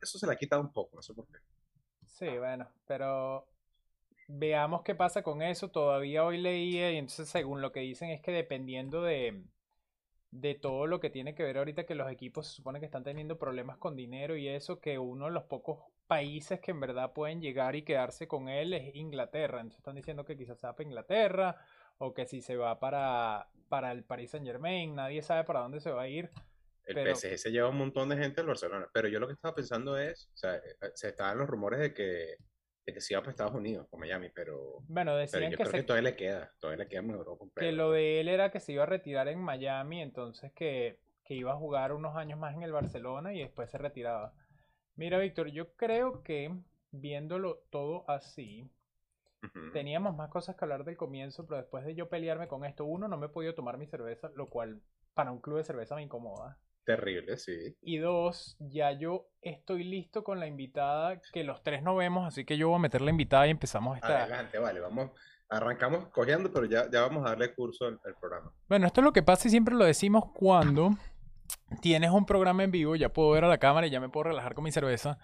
eso 0.00 0.18
se 0.18 0.26
la 0.26 0.34
ha 0.34 0.36
quitado 0.36 0.62
un 0.62 0.72
poco, 0.72 0.96
no 0.96 1.02
sé 1.02 1.14
por 1.14 1.26
qué. 1.26 1.38
Sí, 2.06 2.28
bueno, 2.38 2.68
pero 2.86 3.46
veamos 4.28 4.82
qué 4.82 4.94
pasa 4.94 5.22
con 5.22 5.42
eso. 5.42 5.70
Todavía 5.70 6.24
hoy 6.24 6.38
leía 6.38 6.92
y 6.92 6.96
entonces 6.96 7.28
según 7.28 7.60
lo 7.60 7.72
que 7.72 7.80
dicen 7.80 8.10
es 8.10 8.20
que 8.20 8.32
dependiendo 8.32 9.02
de 9.02 9.44
de 10.30 10.54
todo 10.54 10.86
lo 10.86 11.00
que 11.00 11.10
tiene 11.10 11.34
que 11.34 11.42
ver 11.42 11.58
ahorita 11.58 11.84
que 11.84 11.94
los 11.94 12.10
equipos 12.10 12.46
se 12.46 12.54
supone 12.54 12.78
que 12.78 12.86
están 12.86 13.02
teniendo 13.02 13.38
problemas 13.38 13.78
con 13.78 13.96
dinero 13.96 14.36
y 14.36 14.48
eso, 14.48 14.80
que 14.80 14.98
uno 14.98 15.26
de 15.26 15.32
los 15.32 15.44
pocos 15.44 15.80
países 16.06 16.60
que 16.60 16.70
en 16.70 16.80
verdad 16.80 17.12
pueden 17.12 17.40
llegar 17.40 17.74
y 17.76 17.82
quedarse 17.82 18.28
con 18.28 18.48
él 18.48 18.72
es 18.72 18.94
Inglaterra. 18.94 19.60
Entonces 19.60 19.78
están 19.78 19.96
diciendo 19.96 20.24
que 20.24 20.36
quizás 20.36 20.58
sea 20.58 20.72
para 20.72 20.88
Inglaterra 20.88 21.56
o 21.98 22.14
que 22.14 22.26
si 22.26 22.42
se 22.42 22.56
va 22.56 22.78
para, 22.78 23.48
para 23.68 23.92
el 23.92 24.04
Paris 24.04 24.30
Saint 24.30 24.46
Germain, 24.46 24.94
nadie 24.94 25.22
sabe 25.22 25.44
para 25.44 25.60
dónde 25.60 25.80
se 25.80 25.90
va 25.90 26.02
a 26.02 26.08
ir. 26.08 26.30
El 26.90 27.14
PSG 27.16 27.38
se 27.38 27.50
lleva 27.50 27.68
un 27.68 27.78
montón 27.78 28.08
de 28.08 28.16
gente 28.16 28.40
al 28.40 28.46
Barcelona, 28.46 28.88
pero 28.92 29.08
yo 29.08 29.20
lo 29.20 29.26
que 29.26 29.34
estaba 29.34 29.54
pensando 29.54 29.98
es, 29.98 30.30
o 30.34 30.36
sea, 30.36 30.56
eh, 30.56 30.76
se 30.94 31.08
estaban 31.08 31.38
los 31.38 31.48
rumores 31.48 31.80
de 31.80 31.94
que 31.94 32.36
que 32.92 33.00
se 33.00 33.14
iba 33.14 33.20
para 33.20 33.30
Estados 33.30 33.54
Unidos, 33.54 33.86
con 33.88 34.00
Miami, 34.00 34.28
pero. 34.34 34.82
Bueno, 34.88 35.16
decían 35.16 35.50
que, 35.50 35.64
que 35.64 35.82
todavía 35.82 36.10
le 36.10 36.16
queda, 36.16 36.52
todavía 36.58 36.84
le 36.84 36.88
queda 36.88 37.00
en 37.00 37.10
Europa. 37.10 37.44
Que 37.56 37.72
lo 37.72 37.92
de 37.92 38.20
él 38.20 38.28
era 38.28 38.50
que 38.50 38.60
se 38.60 38.72
iba 38.72 38.84
a 38.84 38.86
retirar 38.86 39.28
en 39.28 39.40
Miami, 39.40 40.00
entonces 40.00 40.52
que, 40.52 41.00
que 41.24 41.34
iba 41.34 41.52
a 41.52 41.56
jugar 41.56 41.92
unos 41.92 42.16
años 42.16 42.38
más 42.38 42.54
en 42.54 42.62
el 42.62 42.72
Barcelona 42.72 43.32
y 43.34 43.40
después 43.40 43.70
se 43.70 43.78
retiraba. 43.78 44.34
Mira, 44.96 45.18
Víctor, 45.18 45.48
yo 45.48 45.74
creo 45.74 46.22
que 46.22 46.54
viéndolo 46.90 47.62
todo 47.70 48.04
así, 48.08 48.70
teníamos 49.72 50.14
más 50.16 50.28
cosas 50.28 50.56
que 50.56 50.64
hablar 50.64 50.84
del 50.84 50.96
comienzo, 50.96 51.46
pero 51.46 51.58
después 51.58 51.84
de 51.84 51.94
yo 51.94 52.08
pelearme 52.08 52.48
con 52.48 52.64
esto, 52.64 52.84
uno, 52.84 53.08
no 53.08 53.16
me 53.16 53.26
he 53.26 53.30
podido 53.30 53.54
tomar 53.54 53.78
mi 53.78 53.86
cerveza, 53.86 54.30
lo 54.34 54.50
cual 54.50 54.82
para 55.14 55.32
un 55.32 55.40
club 55.40 55.58
de 55.58 55.64
cerveza 55.64 55.94
me 55.94 56.02
incomoda. 56.02 56.58
Terrible, 56.84 57.36
sí. 57.36 57.76
Y 57.82 57.98
dos, 57.98 58.56
ya 58.58 58.92
yo 58.92 59.28
estoy 59.42 59.84
listo 59.84 60.24
con 60.24 60.40
la 60.40 60.46
invitada, 60.46 61.20
que 61.32 61.44
los 61.44 61.62
tres 61.62 61.82
no 61.82 61.94
vemos, 61.96 62.26
así 62.26 62.44
que 62.44 62.56
yo 62.56 62.68
voy 62.68 62.76
a 62.76 62.80
meter 62.80 63.00
la 63.00 63.10
invitada 63.10 63.46
y 63.46 63.50
empezamos 63.50 63.96
esta. 63.96 64.22
Adelante, 64.24 64.58
vale, 64.58 64.80
vamos. 64.80 65.10
Arrancamos 65.48 66.08
cogiendo, 66.08 66.52
pero 66.52 66.66
ya, 66.66 66.90
ya 66.90 67.02
vamos 67.02 67.26
a 67.26 67.30
darle 67.30 67.52
curso 67.54 67.86
al, 67.86 68.00
al 68.04 68.14
programa. 68.20 68.52
Bueno, 68.68 68.86
esto 68.86 69.00
es 69.00 69.04
lo 69.04 69.12
que 69.12 69.22
pasa 69.22 69.48
y 69.48 69.50
siempre 69.50 69.74
lo 69.74 69.84
decimos 69.84 70.24
cuando 70.32 70.90
tienes 71.80 72.10
un 72.10 72.24
programa 72.24 72.64
en 72.64 72.70
vivo, 72.70 72.96
ya 72.96 73.12
puedo 73.12 73.30
ver 73.30 73.44
a 73.44 73.48
la 73.48 73.58
cámara 73.58 73.86
y 73.86 73.90
ya 73.90 74.00
me 74.00 74.08
puedo 74.08 74.24
relajar 74.24 74.54
con 74.54 74.64
mi 74.64 74.72
cerveza 74.72 75.18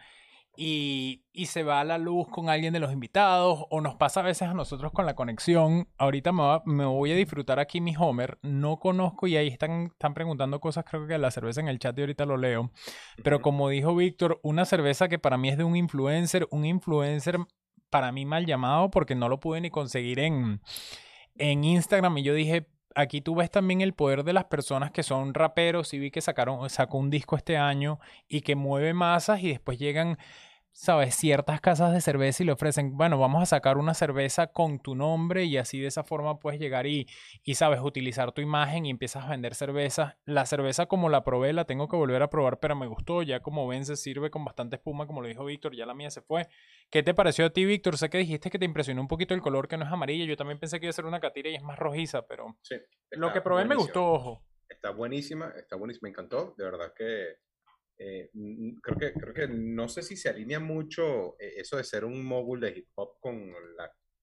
y, 0.57 1.23
se 1.47 1.63
va 1.63 1.81
a 1.81 1.85
la 1.85 1.99
luz 1.99 2.29
con 2.29 2.49
alguien 2.49 2.73
de 2.73 2.81
los 2.81 2.93
invitados 2.93 3.65
o 3.71 3.81
nos 3.81 3.95
pasa 3.95 4.21
a 4.21 4.23
veces 4.23 4.49
a 4.49 4.55
nosotros 4.55 4.93
con 4.93 5.07
la 5.07 5.15
conexión. 5.15 5.89
Ahorita 5.99 6.33
me, 6.65 6.85
voy 6.85 7.13
a 7.13 7.15
disfrutar 7.15 7.61
aquí 7.61 7.81
mi 7.81 7.95
Homer. 7.97 8.39
No 8.43 8.79
conozco 8.79 9.27
y 9.27 9.37
ahí 9.37 9.49
están, 9.49 9.87
están 9.93 10.15
preguntando 10.15 10.61
cosas, 10.61 10.85
creo 10.85 11.07
que 11.07 11.19
la 11.19 11.31
cerveza 11.31 11.61
en 11.61 11.69
el 11.69 11.79
chat 11.79 11.97
y 11.99 12.01
ahorita 12.01 12.25
lo 12.25 12.37
leo. 12.37 12.71
Pero 13.23 13.41
como 13.41 13.69
dijo 13.69 13.95
Víctor, 13.95 14.41
una 14.43 14.65
cerveza 14.65 15.09
que 15.09 15.19
para 15.19 15.37
mí 15.37 15.49
es 15.51 15.59
de 15.59 15.65
un 15.65 15.77
influencer, 15.77 16.49
un 16.51 16.65
influencer 16.65 17.39
para 17.91 18.13
mí 18.13 18.25
mal 18.25 18.47
llamado 18.47 18.91
porque 18.91 19.15
no 19.15 19.29
lo 19.29 19.41
pude 19.41 19.61
ni 19.61 19.71
conseguir 19.71 20.19
en, 20.19 20.61
en 21.37 21.65
Instagram 21.65 22.19
y 22.19 22.23
yo 22.23 22.35
dije, 22.35 22.67
aquí 22.97 23.21
tú 23.21 23.37
ves 23.37 23.51
también 23.51 23.83
el 23.83 23.93
poder 23.93 24.25
de 24.25 24.33
las 24.33 24.47
personas 24.47 24.91
que 24.91 25.03
son 25.03 25.35
raperos 25.35 25.93
y 25.95 25.99
vi 25.99 26.11
que 26.11 26.21
sacaron, 26.21 26.69
sacó 26.71 26.99
un 26.99 27.11
disco 27.11 27.37
este 27.37 27.57
año 27.57 28.01
y 28.27 28.41
que 28.41 28.57
mueve 28.57 28.95
masas 28.95 29.43
y 29.43 29.49
después 29.49 29.79
llegan 29.79 30.19
¿sabes? 30.77 31.15
Ciertas 31.15 31.63
casas 31.63 31.95
de 31.95 32.03
cerveza 32.03 32.43
y 32.43 32.47
le 32.47 32.53
ofrecen, 32.53 32.99
bueno, 32.99 33.19
vamos 33.19 33.43
a 33.43 33.47
sacar 33.47 33.79
una 33.79 33.95
cerveza 33.95 34.49
con 34.49 34.79
tu 34.79 34.95
nombre 34.95 35.45
y 35.45 35.57
así 35.57 35.81
de 35.81 35.87
esa 35.87 36.05
forma 36.05 36.39
puedes 36.39 36.61
llegar 36.61 36.87
y, 36.87 37.09
y 37.43 37.55
sabes, 37.55 37.81
utilizar 37.81 38.33
tu 38.33 38.43
imagen 38.43 38.85
y 38.85 38.91
empiezas 38.91 39.25
a 39.25 39.31
vender 39.31 39.55
cerveza. 39.55 40.19
La 40.27 40.45
cerveza 40.45 40.85
como 40.85 41.09
la 41.09 41.25
probé, 41.25 41.55
la 41.55 41.65
tengo 41.65 41.89
que 41.89 41.97
volver 41.97 42.23
a 42.23 42.29
probar, 42.29 42.61
pero 42.61 42.77
me 42.77 42.87
gustó. 42.87 43.23
Ya 43.23 43.41
como 43.41 43.67
ven, 43.67 43.87
se 43.87 43.97
sirve 43.97 44.31
con 44.31 44.45
bastante 44.45 44.77
espuma, 44.77 45.07
como 45.07 45.23
lo 45.23 45.29
dijo 45.29 45.47
Víctor, 45.47 45.75
ya 45.75 45.87
la 45.87 45.95
mía 45.95 46.11
se 46.11 46.21
fue. 46.21 46.47
¿Qué 46.91 47.03
te 47.03 47.15
pareció 47.15 47.47
a 47.47 47.51
ti, 47.51 47.65
Víctor? 47.65 47.97
Sé 47.97 48.11
que 48.11 48.19
dijiste 48.19 48.51
que 48.51 48.59
te 48.59 48.67
impresionó 48.67 49.01
un 49.01 49.09
poquito 49.09 49.33
el 49.33 49.41
color 49.41 49.69
que 49.69 49.79
no 49.79 49.87
es 49.87 49.91
amarilla. 49.91 50.27
Yo 50.27 50.37
también 50.37 50.59
pensé 50.59 50.79
que 50.79 50.87
iba 50.87 50.91
a 50.91 50.93
ser 50.93 51.07
una 51.07 51.21
catira 51.21 51.49
y 51.49 51.55
es 51.55 51.63
más 51.63 51.79
rojiza, 51.79 52.27
pero 52.27 52.55
sí, 52.61 52.77
lo 53.13 53.33
que 53.33 53.41
probé 53.41 53.65
me 53.65 53.77
gustó, 53.77 54.13
ojo. 54.13 54.43
Está 54.69 54.91
buenísima, 54.91 55.55
está 55.57 55.77
buenísima, 55.77 56.03
me 56.03 56.11
encantó. 56.11 56.55
De 56.59 56.65
verdad 56.65 56.93
que 56.95 57.46
eh, 57.99 58.31
creo, 58.83 58.99
que, 58.99 59.13
creo 59.13 59.35
que 59.35 59.49
no 59.49 59.89
sé 59.89 60.03
si 60.03 60.17
se 60.17 60.29
alinea 60.29 60.61
mucho 60.61 61.41
eh, 61.41 61.55
eso 61.57 61.77
de 61.77 61.85
ser 61.85 62.05
un 62.05 62.25
mogul 62.25 62.61
de 62.61 62.71
hip 62.71 62.89
hop 62.95 63.19
con 63.21 63.55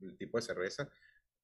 el 0.02 0.18
tipo 0.18 0.38
de 0.38 0.44
cerveza, 0.44 0.90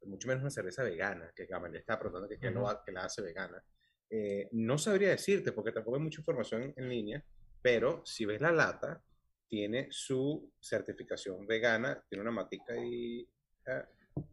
mucho 0.04 0.28
menos 0.28 0.42
una 0.42 0.52
cerveza 0.52 0.84
vegana, 0.84 1.32
que 1.36 1.46
Gamal 1.46 1.76
está 1.76 2.00
preguntando 2.00 2.30
que, 2.30 2.40
que, 2.40 2.92
la 2.92 3.04
hace 3.04 3.22
vegana. 3.22 3.64
Eh, 4.10 4.50
no 4.54 4.78
sabría 4.78 5.10
decirte, 5.10 5.52
porque 5.52 5.72
tampoco 5.72 5.98
hay 5.98 6.04
mucha 6.04 6.22
información 6.22 6.74
en 6.76 6.90
línea, 6.90 7.24
pero 7.62 8.02
si 8.06 8.26
ves 8.26 8.42
la 8.42 8.52
lata, 8.52 9.04
tiene 9.48 9.88
su 9.92 10.52
certificación 10.60 11.46
vegana, 11.46 12.04
tiene 12.08 12.22
una 12.22 12.32
matica 12.32 12.76
y 12.78 13.28
eh, 13.66 13.84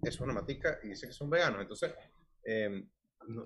es 0.03 0.21
una 0.21 0.33
matica 0.33 0.79
y 0.83 0.89
dice 0.89 1.07
que 1.07 1.13
son 1.13 1.31
veganos. 1.31 1.63
Entonces, 1.63 1.95
em, 2.45 2.89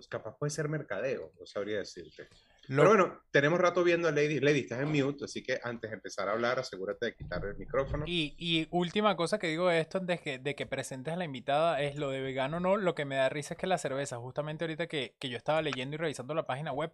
capaz 0.09 0.37
puede 0.37 0.51
ser 0.51 0.69
mercadeo, 0.69 1.33
no 1.39 1.47
sabría 1.47 1.79
decirte. 1.79 2.29
Pero 2.77 2.89
bueno, 2.89 3.21
tenemos 3.33 3.59
rato 3.59 3.83
viendo 3.83 4.07
a 4.07 4.13
Lady. 4.13 4.39
Lady, 4.39 4.61
estás 4.61 4.81
en 4.81 4.93
mute, 4.93 5.25
así 5.25 5.43
que 5.43 5.59
antes 5.63 5.91
de 5.91 5.97
empezar 5.97 6.29
a 6.29 6.33
hablar, 6.33 6.61
asegúrate 6.61 7.07
de 7.07 7.15
quitar 7.17 7.45
el 7.45 7.57
micrófono. 7.57 8.05
Y, 8.07 8.69
última 8.71 9.17
cosa 9.17 9.39
que 9.39 9.49
digo 9.49 9.69
de 9.69 9.81
esto, 9.81 9.99
de 9.99 10.19
que, 10.19 10.39
de 10.39 10.55
que 10.55 10.67
presentes 10.67 11.13
a 11.13 11.17
la 11.17 11.25
invitada, 11.25 11.81
es 11.83 11.97
lo 11.97 12.11
de 12.11 12.21
vegano 12.21 12.61
no. 12.61 12.77
Lo 12.77 12.95
que 12.95 13.05
me 13.05 13.17
da 13.17 13.29
risa 13.29 13.55
es 13.55 13.59
que 13.59 13.67
la 13.67 13.79
cerveza, 13.79 14.19
justamente 14.19 14.65
ahorita 14.65 14.87
que, 14.87 15.17
que 15.19 15.29
yo 15.29 15.37
estaba 15.37 15.63
leyendo 15.63 15.97
y 15.97 15.99
revisando 15.99 16.33
la 16.33 16.47
página 16.47 16.73
web, 16.73 16.93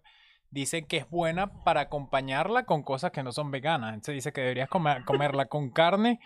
dice 0.51 0.87
que 0.87 0.97
es 0.97 1.11
buena 1.11 1.63
para 1.65 1.83
acompañarla 1.83 2.65
con 2.65 2.83
cosas 2.83 3.11
que 3.13 3.23
no 3.23 3.33
son 3.33 3.51
veganas. 3.51 3.93
Entonces 3.93 4.15
dice 4.15 4.33
que 4.33 4.41
deberías 4.41 4.71
comerla 5.05 5.47
con 5.47 5.71
carne 5.71 6.21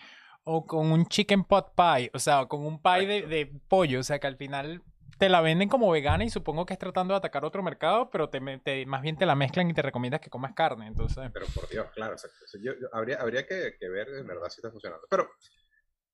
o 0.44 0.64
con 0.64 0.92
un 0.92 1.06
chicken 1.06 1.44
pot 1.44 1.74
pie, 1.74 2.10
o 2.14 2.18
sea, 2.18 2.46
con 2.46 2.64
un 2.64 2.80
pie 2.80 3.06
de, 3.06 3.22
de, 3.22 3.46
pollo, 3.68 4.00
o 4.00 4.02
sea, 4.02 4.18
que 4.18 4.26
al 4.26 4.36
final 4.36 4.82
te 5.20 5.28
la 5.28 5.42
venden 5.42 5.68
como 5.68 5.90
vegana 5.90 6.24
y 6.24 6.30
supongo 6.30 6.64
que 6.64 6.72
es 6.72 6.78
tratando 6.78 7.12
de 7.12 7.18
atacar 7.18 7.44
otro 7.44 7.62
mercado, 7.62 8.08
pero 8.08 8.30
te, 8.30 8.40
más 8.86 9.02
bien 9.02 9.18
te 9.18 9.26
la 9.26 9.34
mezclan 9.34 9.68
y 9.68 9.74
te 9.74 9.82
recomiendas 9.82 10.22
que 10.22 10.30
comas 10.30 10.54
carne, 10.54 10.86
entonces... 10.86 11.30
Pero 11.30 11.44
por 11.54 11.68
Dios, 11.68 11.88
claro, 11.94 12.16
yo, 12.58 12.72
habría, 12.90 13.20
habría 13.20 13.46
que, 13.46 13.74
ver 13.82 14.08
en 14.08 14.26
verdad 14.26 14.48
si 14.48 14.60
está 14.60 14.70
funcionando. 14.70 15.06
Pero, 15.10 15.28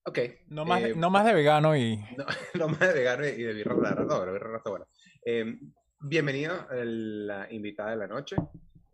ok. 0.07 0.19
No 0.49 0.65
más, 0.65 0.83
eh, 0.83 0.95
no 0.97 1.09
más 1.09 1.25
de 1.25 1.35
vegano 1.35 1.77
y... 1.77 2.05
No, 2.55 2.69
más 2.69 2.81
de 2.81 2.95
vegano 2.95 3.25
y 3.25 3.45
de 3.45 3.53
birra 3.53 3.77
rara, 3.77 4.05
no, 4.05 4.19
pero 4.19 4.33
birra 4.33 4.57
está 4.57 4.71
buena. 4.71 4.87
Eh, 5.25 5.57
bienvenida 6.01 6.67
la 6.73 7.47
invitada 7.53 7.91
de 7.91 7.97
la 7.99 8.09
noche, 8.09 8.35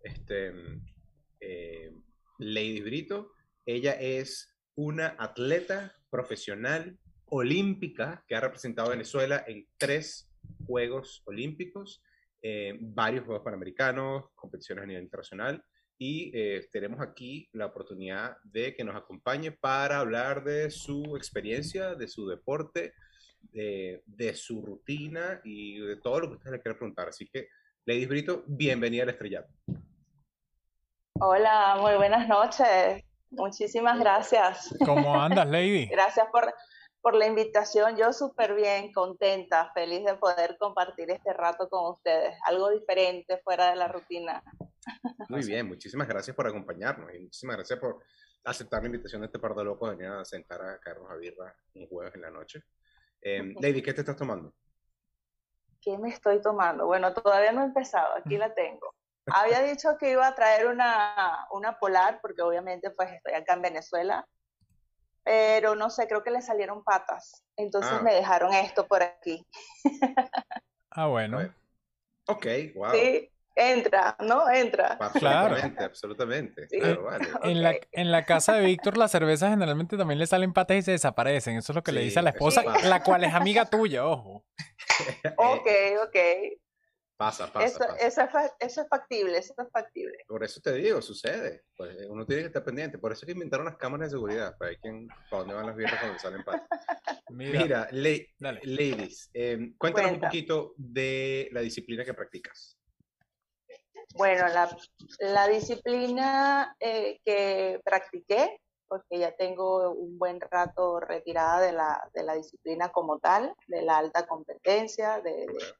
este, 0.03 0.53
eh, 1.41 1.91
Lady 2.39 2.83
Brito. 2.83 3.33
Ella 3.65 3.93
es 3.93 4.55
una 4.75 5.17
atleta 5.19 5.95
profesional 6.11 6.99
olímpica 7.35 8.23
que 8.29 8.35
ha 8.35 8.41
representado 8.41 8.89
a 8.89 8.93
Venezuela 8.93 9.43
en 9.47 9.67
tres 9.79 10.31
Juegos 10.67 11.23
Olímpicos, 11.25 12.03
eh, 12.43 12.77
varios 12.79 13.25
Juegos 13.25 13.43
Panamericanos, 13.43 14.25
competiciones 14.35 14.85
a 14.85 14.87
nivel 14.87 15.05
internacional. 15.05 15.65
Y 15.97 16.31
eh, 16.35 16.69
tenemos 16.71 17.01
aquí 17.01 17.49
la 17.53 17.67
oportunidad 17.67 18.37
de 18.43 18.75
que 18.75 18.85
nos 18.85 18.97
acompañe 18.97 19.51
para 19.51 20.01
hablar 20.01 20.45
de 20.45 20.71
su 20.71 21.17
experiencia, 21.17 21.95
de 21.95 22.07
su 22.07 22.29
deporte, 22.29 22.93
de, 23.41 24.03
de 24.05 24.35
su 24.35 24.61
rutina 24.61 25.41
y 25.43 25.79
de 25.79 25.97
todo 25.97 26.21
lo 26.21 26.29
que 26.29 26.35
usted 26.35 26.51
le 26.51 26.61
quiera 26.61 26.77
preguntar. 26.77 27.09
Así 27.09 27.27
que, 27.29 27.49
Lady 27.87 28.05
Brito, 28.05 28.45
bienvenida 28.47 29.05
al 29.05 29.11
estrellato. 29.11 29.55
Hola, 31.15 31.79
muy 31.81 31.95
buenas 31.95 32.29
noches. 32.29 33.05
Muchísimas 33.31 33.99
gracias. 33.99 34.75
¿Cómo 34.85 35.19
andas, 35.19 35.49
Lady? 35.49 35.87
gracias 35.91 36.27
por, 36.31 36.53
por 37.03 37.17
la 37.17 37.27
invitación. 37.27 37.97
Yo 37.97 38.13
súper 38.13 38.55
bien, 38.55 38.93
contenta, 38.93 39.73
feliz 39.75 40.05
de 40.05 40.15
poder 40.15 40.57
compartir 40.59 41.11
este 41.11 41.33
rato 41.33 41.69
con 41.69 41.93
ustedes. 41.93 42.35
Algo 42.47 42.71
diferente, 42.71 43.39
fuera 43.45 43.71
de 43.71 43.77
la 43.77 43.89
rutina. 43.89 44.43
Muy 45.29 45.45
bien, 45.45 45.67
muchísimas 45.67 46.09
gracias 46.09 46.35
por 46.35 46.47
acompañarnos 46.47 47.13
y 47.15 47.19
muchísimas 47.19 47.57
gracias 47.57 47.79
por 47.79 48.03
aceptar 48.45 48.83
la 48.83 48.87
invitación 48.87 49.21
de 49.21 49.27
este 49.27 49.39
par 49.39 49.55
de 49.55 49.65
locos 49.65 49.91
de 49.91 49.97
venir 49.97 50.13
a 50.13 50.25
sentar 50.25 50.63
a 50.63 50.79
Carlos 50.79 51.11
a 51.11 51.17
birra 51.17 51.55
un 51.75 51.87
jueves 51.89 52.15
en 52.15 52.23
la 52.23 52.31
noche. 52.31 52.63
Eh, 53.21 53.55
Lady, 53.61 53.83
¿qué 53.83 53.93
te 53.93 54.01
estás 54.01 54.17
tomando? 54.17 54.55
¿Qué 55.81 55.99
me 55.99 56.09
estoy 56.11 56.41
tomando? 56.41 56.87
Bueno, 56.87 57.13
todavía 57.13 57.53
no 57.53 57.63
he 57.63 57.67
empezado, 57.67 58.17
aquí 58.17 58.37
la 58.37 58.55
tengo. 58.55 58.95
Había 59.27 59.63
dicho 59.63 59.97
que 59.99 60.11
iba 60.11 60.27
a 60.27 60.35
traer 60.35 60.67
una, 60.67 61.47
una 61.53 61.79
polar, 61.79 62.21
porque 62.21 62.43
obviamente 62.43 62.91
pues 62.91 63.13
estoy 63.13 63.35
acá 63.35 63.55
en 63.55 63.63
Venezuela, 63.63 64.27
pero 65.25 65.75
no 65.75 65.91
sé, 65.91 66.07
creo 66.07 66.23
que 66.23 66.31
le 66.31 66.43
salieron 66.43 66.83
patas. 66.83 67.45
Entonces 67.57 67.93
ah. 67.95 68.03
me 68.03 68.15
dejaron 68.15 68.53
esto 68.55 68.87
por 68.87 69.03
aquí. 69.03 69.47
ah, 70.91 71.07
bueno. 71.07 71.53
Ok, 72.27 72.47
wow. 72.75 72.93
Sí, 72.93 73.31
entra, 73.55 74.17
¿no? 74.21 74.51
Entra. 74.51 74.97
Absolutamente, 75.01 75.85
absolutamente. 75.85 76.69
en, 77.43 77.63
la, 77.63 77.75
en 77.93 78.11
la 78.11 78.25
casa 78.25 78.55
de 78.55 78.67
Víctor 78.67 78.97
las 78.97 79.11
cervezas 79.11 79.51
generalmente 79.51 79.97
también 79.97 80.19
le 80.19 80.27
salen 80.27 80.53
patas 80.53 80.79
y 80.79 80.83
se 80.83 80.93
desaparecen. 80.93 81.57
Eso 81.57 81.73
es 81.73 81.77
lo 81.77 81.83
que 81.83 81.93
le 81.93 82.03
dice 82.03 82.19
a 82.19 82.23
la 82.23 82.31
esposa, 82.31 82.63
la 82.85 83.03
cual 83.03 83.25
es 83.25 83.35
amiga 83.35 83.67
tuya, 83.67 84.07
ojo. 84.07 84.45
ok, 85.37 85.69
ok. 86.05 86.17
Pasa, 87.23 87.47
pasa. 87.53 87.65
Eso, 87.65 87.85
Eso, 88.01 88.23
es, 88.81 88.89
factible, 88.89 89.39
eso 89.39 89.55
es 89.57 89.71
factible. 89.71 90.19
Por 90.27 90.43
eso 90.43 90.61
te 90.61 90.73
digo, 90.73 91.01
sucede. 91.01 91.63
Pues 91.77 91.97
uno 92.09 92.27
tiene 92.27 92.43
que 92.43 92.47
estar 92.49 92.65
pendiente. 92.65 92.99
Por 92.99 93.13
eso 93.13 93.21
es 93.21 93.27
que 93.27 93.33
inventaron 93.33 93.67
las 93.67 93.77
cámaras 93.77 94.09
de 94.09 94.17
seguridad. 94.17 94.57
Para 94.59 94.71
ver 94.71 94.81
quién, 94.81 95.07
para 95.31 95.43
dónde 95.43 95.55
van 95.55 95.67
las 95.67 95.77
viejas 95.77 96.01
cuando 96.01 96.19
salen 96.19 96.43
patas. 96.43 96.67
Mira, 97.31 97.89
ladies, 97.93 99.31
eh, 99.35 99.73
cuéntanos 99.79 100.13
un 100.15 100.21
poquito 100.21 100.75
de 100.77 101.49
la 101.53 101.61
disciplina 101.61 102.05
que 102.05 102.13
practicas. 102.13 102.77
Bueno, 104.15 104.49
la, 104.49 104.77
la 105.21 105.47
disciplina 105.47 106.75
eh, 106.81 107.21
que 107.25 107.81
practiqué, 107.85 108.59
porque 108.89 109.21
ya 109.21 109.31
tengo 109.37 109.93
un 109.93 110.19
buen 110.19 110.41
rato 110.41 110.99
retirada 110.99 111.61
de 111.61 111.73
la, 111.73 112.11
de 112.13 112.25
la 112.25 112.35
disciplina 112.35 112.91
como 112.91 113.21
tal, 113.21 113.55
de 113.69 113.83
la 113.83 113.99
alta 113.99 114.27
competencia, 114.27 115.21
de 115.21 115.47
de 115.47 115.75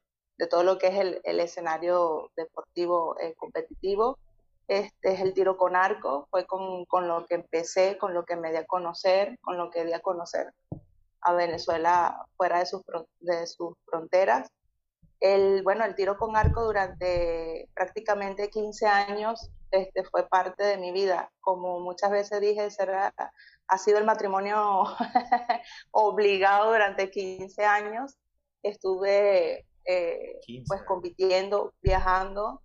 todo 0.49 0.63
lo 0.63 0.77
que 0.77 0.87
es 0.87 0.95
el, 0.95 1.21
el 1.23 1.39
escenario 1.39 2.31
deportivo 2.35 3.19
eh, 3.19 3.33
competitivo. 3.35 4.17
Este 4.67 5.13
es 5.13 5.19
el 5.19 5.33
tiro 5.33 5.57
con 5.57 5.75
arco, 5.75 6.27
fue 6.31 6.45
con, 6.45 6.85
con, 6.85 7.07
lo 7.07 7.25
que 7.25 7.35
empecé, 7.35 7.97
con 7.97 8.13
lo 8.13 8.23
que 8.25 8.35
me 8.35 8.51
di 8.51 8.57
a 8.57 8.65
conocer, 8.65 9.37
con 9.41 9.57
lo 9.57 9.69
que 9.69 9.85
di 9.85 9.93
a 9.93 9.99
conocer 9.99 10.53
a 11.23 11.33
Venezuela 11.33 12.25
fuera 12.35 12.59
de 12.59 12.65
sus, 12.65 12.81
de 13.19 13.47
sus 13.47 13.75
fronteras. 13.85 14.49
El, 15.19 15.63
bueno, 15.63 15.85
el 15.85 15.95
tiro 15.95 16.17
con 16.17 16.35
arco 16.35 16.65
durante 16.65 17.69
prácticamente 17.73 18.49
15 18.49 18.87
años 18.87 19.49
este, 19.71 20.03
fue 20.03 20.27
parte 20.27 20.63
de 20.63 20.77
mi 20.77 20.91
vida. 20.91 21.31
Como 21.39 21.79
muchas 21.79 22.11
veces 22.11 22.41
dije, 22.41 22.69
será, 22.71 23.13
ha 23.67 23.77
sido 23.77 23.97
el 23.99 24.05
matrimonio 24.05 24.83
obligado 25.91 26.71
durante 26.71 27.09
15 27.09 27.65
años. 27.65 28.17
Estuve 28.61 29.65
eh, 29.85 30.39
pues 30.67 30.83
compitiendo, 30.83 31.73
viajando. 31.81 32.61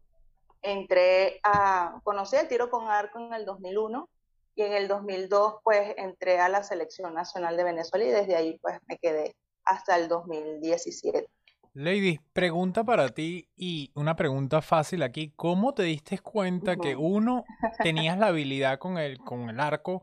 Entré 0.63 1.41
a, 1.45 2.01
conocí 2.03 2.37
el 2.37 2.49
tiro 2.49 2.71
con 2.71 2.89
arco 2.89 3.19
en 3.19 3.33
el 3.33 3.45
2001 3.45 4.09
y 4.55 4.63
en 4.63 4.73
el 4.73 4.89
2002 4.89 5.57
pues 5.63 5.95
entré 5.97 6.41
a 6.41 6.49
la 6.49 6.65
selección 6.65 7.15
nacional 7.15 7.57
de 7.57 7.65
Venezuela 7.65 8.05
y 8.05 8.09
desde 8.09 8.35
ahí 8.35 8.59
pues 8.61 8.79
me 8.87 8.99
quedé 8.99 9.37
hasta 9.65 9.97
el 9.97 10.09
2017. 10.09 11.29
Lady, 11.75 12.19
pregunta 12.33 12.83
para 12.83 13.11
ti 13.11 13.49
y 13.55 13.93
una 13.95 14.17
pregunta 14.17 14.61
fácil 14.61 15.05
aquí. 15.05 15.33
¿Cómo 15.37 15.75
te 15.75 15.85
diste 15.85 16.19
cuenta 16.19 16.77
que 16.77 16.97
uno 16.97 17.45
tenías 17.83 18.19
la 18.19 18.29
habilidad 18.29 18.79
con 18.79 18.99
el, 18.99 19.19
con 19.19 19.49
el 19.49 19.61
arco 19.61 20.03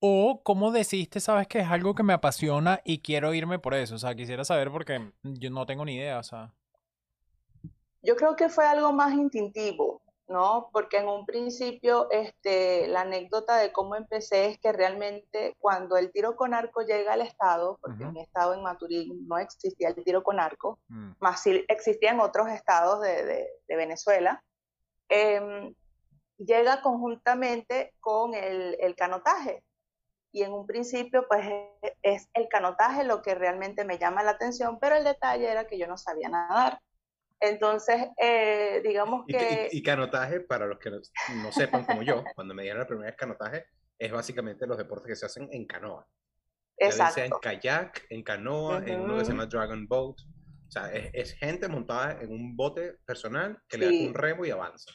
o 0.00 0.40
cómo 0.42 0.72
decidiste, 0.72 1.20
sabes 1.20 1.48
que 1.48 1.60
es 1.60 1.68
algo 1.68 1.94
que 1.94 2.02
me 2.02 2.12
apasiona 2.12 2.80
y 2.84 3.00
quiero 3.00 3.32
irme 3.34 3.58
por 3.58 3.74
eso? 3.74 3.94
O 3.94 3.98
sea, 3.98 4.14
quisiera 4.14 4.44
saber 4.44 4.70
porque 4.70 5.12
yo 5.22 5.50
no 5.50 5.66
tengo 5.66 5.84
ni 5.84 5.96
idea, 5.96 6.18
o 6.18 6.22
sea. 6.22 6.52
Yo 8.02 8.16
creo 8.16 8.36
que 8.36 8.48
fue 8.48 8.66
algo 8.66 8.92
más 8.92 9.14
instintivo, 9.14 10.02
¿no? 10.28 10.68
Porque 10.72 10.98
en 10.98 11.08
un 11.08 11.24
principio, 11.24 12.08
este, 12.10 12.86
la 12.88 13.00
anécdota 13.02 13.56
de 13.56 13.72
cómo 13.72 13.96
empecé 13.96 14.46
es 14.46 14.58
que 14.58 14.72
realmente 14.72 15.56
cuando 15.58 15.96
el 15.96 16.12
tiro 16.12 16.36
con 16.36 16.52
arco 16.52 16.82
llega 16.82 17.14
al 17.14 17.22
estado, 17.22 17.78
porque 17.80 18.04
en 18.04 18.12
mi 18.12 18.20
estado 18.20 18.54
en 18.54 18.62
Maturín 18.62 19.26
no 19.26 19.38
existía 19.38 19.88
el 19.88 20.04
tiro 20.04 20.22
con 20.22 20.38
arco, 20.38 20.78
mm. 20.88 21.12
más 21.20 21.42
sí 21.42 21.64
existía 21.68 22.10
en 22.10 22.20
otros 22.20 22.48
estados 22.48 23.00
de, 23.00 23.48
Venezuela, 23.66 24.42
em, 25.08 25.74
llega 26.38 26.82
conjuntamente 26.82 27.94
con 28.00 28.34
el, 28.34 28.76
el 28.78 28.94
canotaje 28.94 29.64
y 30.36 30.42
en 30.42 30.52
un 30.52 30.66
principio 30.66 31.26
pues 31.26 31.48
es 32.02 32.28
el 32.34 32.46
canotaje 32.48 33.04
lo 33.04 33.22
que 33.22 33.34
realmente 33.34 33.86
me 33.86 33.98
llama 33.98 34.22
la 34.22 34.32
atención, 34.32 34.78
pero 34.78 34.94
el 34.94 35.02
detalle 35.02 35.50
era 35.50 35.66
que 35.66 35.78
yo 35.78 35.86
no 35.86 35.96
sabía 35.96 36.28
nadar. 36.28 36.78
Entonces, 37.40 38.08
eh, 38.20 38.82
digamos 38.84 39.24
que... 39.26 39.70
Y, 39.72 39.82
canotaje, 39.82 40.40
para 40.40 40.66
los 40.66 40.78
que 40.78 40.90
no, 40.90 41.52
sepan 41.52 41.86
como 41.86 42.02
yo, 42.02 42.22
cuando 42.34 42.52
me 42.52 42.64
dieron 42.64 42.80
la 42.80 42.86
primera 42.86 43.06
vez 43.06 43.16
canotaje, 43.16 43.64
es 43.98 44.12
básicamente 44.12 44.66
los 44.66 44.76
deportes 44.76 45.06
que 45.06 45.16
se 45.16 45.24
hacen 45.24 45.48
en 45.50 45.66
canoa. 45.66 46.06
Exacto. 46.76 47.14
sea 47.14 47.24
en 47.24 47.32
kayak, 47.40 48.04
en 48.10 48.22
canoa, 48.22 48.82
en 48.84 49.00
uno 49.00 49.16
que 49.16 49.24
se 49.24 49.30
llama 49.30 49.46
Dragon 49.46 49.88
Boat. 49.88 50.18
O 50.20 50.70
sea, 50.70 50.92
es, 50.92 51.32
gente 51.38 51.66
montada 51.66 52.20
en 52.20 52.30
un 52.30 52.54
bote 52.54 52.98
personal 53.06 53.58
que 53.66 53.78
le 53.78 53.86
da 53.86 54.08
un 54.08 54.12
remo 54.12 54.44
y 54.44 54.50
avanza. 54.50 54.90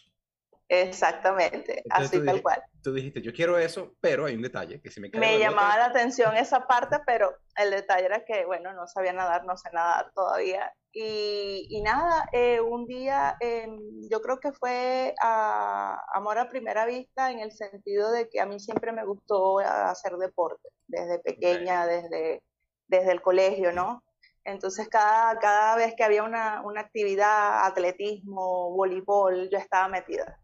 Exactamente, 0.73 1.83
así 1.89 2.23
tal 2.23 2.41
cual. 2.41 2.63
Tú 2.81 2.93
dijiste, 2.93 3.21
yo 3.21 3.33
quiero 3.33 3.57
eso, 3.57 3.93
pero 3.99 4.25
hay 4.25 4.35
un 4.35 4.41
detalle 4.41 4.81
que 4.81 4.89
si 4.89 5.01
me 5.01 5.09
Me 5.09 5.37
llamaba 5.37 5.77
la 5.77 5.85
atención 5.87 6.33
esa 6.37 6.65
parte, 6.65 6.95
pero 7.05 7.35
el 7.57 7.71
detalle 7.71 8.05
era 8.05 8.23
que, 8.23 8.45
bueno, 8.45 8.71
no 8.71 8.87
sabía 8.87 9.11
nadar, 9.11 9.43
no 9.43 9.57
sé 9.57 9.69
nadar 9.73 10.13
todavía. 10.15 10.73
Y, 10.93 11.81
nada, 11.83 12.25
eh, 12.31 12.61
un 12.61 12.85
día 12.85 13.35
em, 13.41 13.77
yo 14.09 14.21
creo 14.21 14.39
que 14.39 14.53
fue 14.53 15.13
a, 15.21 16.01
amor 16.13 16.37
a 16.37 16.47
primera 16.47 16.85
vista 16.85 17.31
en 17.31 17.39
el 17.39 17.51
sentido 17.51 18.09
de 18.09 18.29
que 18.29 18.39
a 18.39 18.45
mí 18.45 18.57
siempre 18.57 18.93
me 18.93 19.03
gustó 19.03 19.59
hacer 19.59 20.15
deporte, 20.15 20.69
desde 20.87 21.19
pequeña, 21.19 21.85
desde, 21.85 22.43
desde 22.87 23.11
el 23.11 23.21
colegio, 23.21 23.73
¿no? 23.73 24.01
Entonces, 24.45 24.87
cada, 24.87 25.37
cada 25.39 25.75
vez 25.75 25.93
que 25.95 26.03
había 26.05 26.23
una, 26.23 26.61
una 26.63 26.81
actividad, 26.81 27.65
atletismo, 27.65 28.71
voleibol, 28.71 29.49
yo 29.49 29.57
estaba 29.57 29.89
metida. 29.89 30.39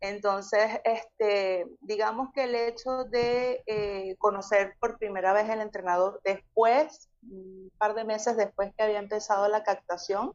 Entonces, 0.00 0.80
este, 0.84 1.66
digamos 1.80 2.32
que 2.32 2.44
el 2.44 2.54
hecho 2.54 3.04
de 3.04 3.62
eh, 3.66 4.16
conocer 4.18 4.74
por 4.80 4.98
primera 4.98 5.34
vez 5.34 5.48
el 5.50 5.60
entrenador 5.60 6.20
después, 6.24 7.10
un 7.22 7.70
par 7.76 7.94
de 7.94 8.04
meses 8.04 8.36
después 8.36 8.72
que 8.74 8.82
había 8.82 8.98
empezado 8.98 9.46
la 9.48 9.62
captación, 9.62 10.32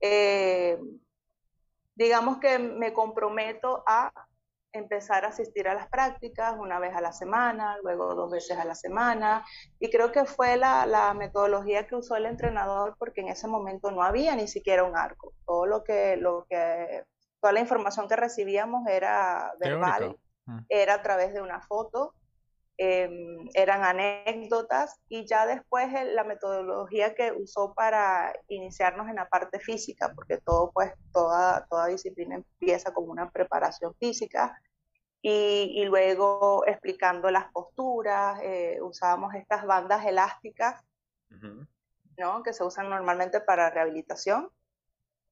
eh, 0.00 0.76
digamos 1.94 2.38
que 2.38 2.58
me 2.58 2.92
comprometo 2.92 3.84
a 3.86 4.12
empezar 4.72 5.24
a 5.24 5.28
asistir 5.28 5.68
a 5.68 5.74
las 5.74 5.88
prácticas 5.88 6.56
una 6.58 6.80
vez 6.80 6.96
a 6.96 7.00
la 7.00 7.12
semana, 7.12 7.78
luego 7.84 8.16
dos 8.16 8.32
veces 8.32 8.58
a 8.58 8.64
la 8.64 8.74
semana, 8.74 9.46
y 9.78 9.88
creo 9.88 10.10
que 10.10 10.24
fue 10.24 10.56
la, 10.56 10.84
la, 10.84 11.14
metodología 11.14 11.86
que 11.86 11.94
usó 11.94 12.16
el 12.16 12.26
entrenador 12.26 12.96
porque 12.98 13.20
en 13.20 13.28
ese 13.28 13.46
momento 13.46 13.92
no 13.92 14.02
había 14.02 14.34
ni 14.34 14.48
siquiera 14.48 14.82
un 14.82 14.96
arco. 14.96 15.32
Todo 15.46 15.66
lo 15.66 15.84
que, 15.84 16.16
lo 16.16 16.44
que 16.50 17.04
toda 17.44 17.52
la 17.52 17.60
información 17.60 18.08
que 18.08 18.16
recibíamos 18.16 18.86
era 18.88 19.52
verbal, 19.60 20.16
mm. 20.46 20.60
era 20.70 20.94
a 20.94 21.02
través 21.02 21.34
de 21.34 21.42
una 21.42 21.60
foto, 21.60 22.14
em, 22.78 23.50
eran 23.52 23.84
anécdotas 23.84 24.98
y 25.10 25.26
ya 25.26 25.44
después 25.44 25.92
la 26.14 26.24
metodología 26.24 27.14
que 27.14 27.32
usó 27.32 27.74
para 27.74 28.32
iniciarnos 28.48 29.10
en 29.10 29.16
la 29.16 29.28
parte 29.28 29.60
física, 29.60 30.10
porque 30.14 30.38
todo 30.38 30.70
pues 30.72 30.94
toda, 31.12 31.66
toda 31.68 31.88
disciplina 31.88 32.36
empieza 32.36 32.94
con 32.94 33.10
una 33.10 33.28
preparación 33.28 33.94
física 33.96 34.58
y, 35.20 35.84
luego 35.84 36.66
explicando 36.66 37.30
las 37.30 37.52
posturas, 37.52 38.40
eh, 38.42 38.78
usábamos 38.80 39.34
estas 39.34 39.66
bandas 39.66 40.06
elásticas, 40.06 40.82
¿no? 42.16 42.42
que 42.42 42.54
se 42.54 42.64
usan 42.64 42.88
normalmente 42.88 43.42
para 43.42 43.68
rehabilitación 43.68 44.48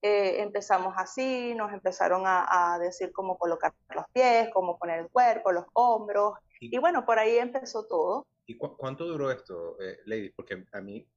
eh, 0.02 0.42
empezamos 0.42 0.94
así, 0.96 1.54
nos 1.54 1.72
empezaron 1.72 2.24
a, 2.26 2.76
decir 2.80 3.12
cómo 3.12 3.38
colocar 3.38 3.72
los 3.94 4.04
pies, 4.12 4.48
cómo 4.52 4.76
poner 4.76 4.98
el 4.98 5.08
cuerpo, 5.08 5.52
los 5.52 5.66
hombros, 5.74 6.34
y, 6.58 6.76
bueno, 6.78 7.04
por 7.04 7.18
ahí 7.18 7.38
empezó 7.38 7.86
todo. 7.86 8.26
¿Y 8.46 8.56
cuánto 8.56 9.04
duró 9.04 9.30
esto, 9.30 9.80
eh, 9.80 9.98
Lady? 10.06 10.30
Porque 10.30 10.64
a 10.72 10.80
mí 10.80 11.08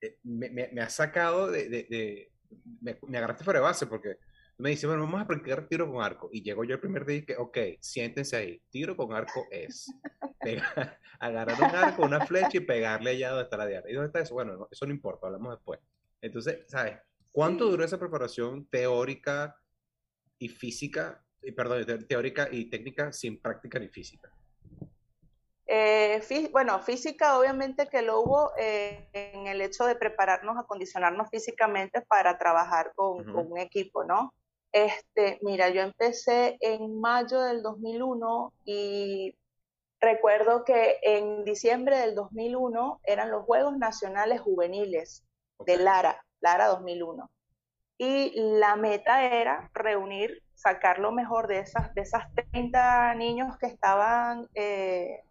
eh, 0.00 0.18
me, 0.22 0.48
me, 0.50 0.80
ha 0.80 0.88
sacado 0.88 1.50
de... 1.50 1.68
de, 1.68 2.32
me, 2.80 2.98
me, 3.06 3.18
agarraste 3.18 3.44
fuera 3.44 3.60
de 3.60 3.64
base 3.64 3.86
porque 3.86 4.16
me 4.58 4.70
dice, 4.70 4.86
bueno, 4.86 5.02
vamos 5.02 5.20
a 5.20 5.26
practicar 5.26 5.66
tiro 5.66 5.90
con 5.90 6.02
arco. 6.02 6.28
Y 6.32 6.42
llego 6.42 6.64
yo 6.64 6.74
el 6.74 6.80
primer 6.80 7.04
día 7.04 7.16
y 7.16 7.24
que, 7.24 7.36
ok, 7.36 7.58
siéntense 7.80 8.36
ahí, 8.36 8.62
tiro 8.70 8.96
con 8.96 9.12
arco 9.12 9.46
es 9.50 9.92
agarrar 11.20 11.58
un 11.58 11.76
arco, 11.76 12.02
una 12.02 12.26
flecha 12.26 12.58
y 12.58 12.60
pegarle 12.60 13.10
allá 13.10 13.30
donde 13.30 13.44
está 13.44 13.56
la 13.56 13.66
diana. 13.66 13.88
¿Y 13.88 13.94
dónde 13.94 14.06
está 14.06 14.20
eso? 14.20 14.34
Bueno, 14.34 14.68
eso 14.70 14.86
no 14.86 14.92
importa, 14.92 15.26
hablamos 15.26 15.56
después. 15.56 15.80
Entonces, 16.20 16.64
¿sabes? 16.68 16.98
¿Cuánto 17.32 17.64
duró 17.64 17.84
esa 17.84 17.98
preparación 17.98 18.66
teórica 18.66 19.58
y 20.38 20.48
física, 20.48 21.24
perdón, 21.56 22.06
teórica 22.06 22.48
y 22.50 22.68
técnica 22.68 23.12
sin 23.12 23.40
práctica 23.40 23.78
ni 23.78 23.88
física? 23.88 24.30
Eh, 25.66 26.20
bueno, 26.50 26.80
física 26.80 27.38
obviamente 27.38 27.86
que 27.86 28.02
lo 28.02 28.20
hubo 28.20 28.52
eh, 28.58 29.08
en 29.14 29.46
el 29.46 29.62
hecho 29.62 29.86
de 29.86 29.96
prepararnos, 29.96 30.58
acondicionarnos 30.58 31.30
físicamente 31.30 32.02
para 32.02 32.36
trabajar 32.36 32.92
con, 32.94 33.26
un 33.34 33.58
equipo, 33.58 34.04
¿no? 34.04 34.34
Este, 34.70 35.38
mira, 35.40 35.70
yo 35.70 35.80
empecé 35.80 36.58
en 36.60 37.00
mayo 37.00 37.40
del 37.40 37.62
2001 37.62 38.52
y 38.66 39.34
recuerdo 39.98 40.64
que 40.64 40.98
en 41.02 41.44
diciembre 41.44 41.96
del 41.96 42.14
2001 42.14 43.00
eran 43.04 43.30
los 43.30 43.44
Juegos 43.44 43.78
Nacionales 43.78 44.42
Juveniles 44.42 45.24
de 45.64 45.76
Lara. 45.78 46.22
Lara 46.42 46.66
2001. 46.66 47.30
Y 47.98 48.32
la 48.58 48.76
meta 48.76 49.24
era 49.24 49.70
reunir, 49.72 50.42
sacar 50.54 50.98
lo 50.98 51.12
mejor 51.12 51.46
de 51.46 51.60
esas, 51.60 51.94
de 51.94 52.02
esas 52.02 52.24
30 52.50 53.14
niños 53.14 53.56
que 53.58 53.66
estaban 53.66 54.48
eh, 54.54 55.22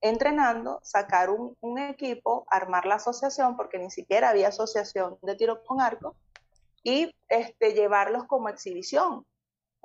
entrenando, 0.00 0.80
sacar 0.82 1.28
un, 1.30 1.78
equipo, 1.78 2.46
armar 2.48 2.86
la 2.86 2.96
asociación, 2.96 3.56
porque 3.56 3.78
ni 3.78 3.90
siquiera 3.90 4.30
había 4.30 4.48
asociación 4.48 5.18
de 5.22 5.34
tiro 5.34 5.62
con 5.64 5.80
arco, 5.80 6.14
y 6.84 7.14
este, 7.28 7.74
llevarlos 7.74 8.24
como 8.24 8.48
exhibición, 8.48 9.26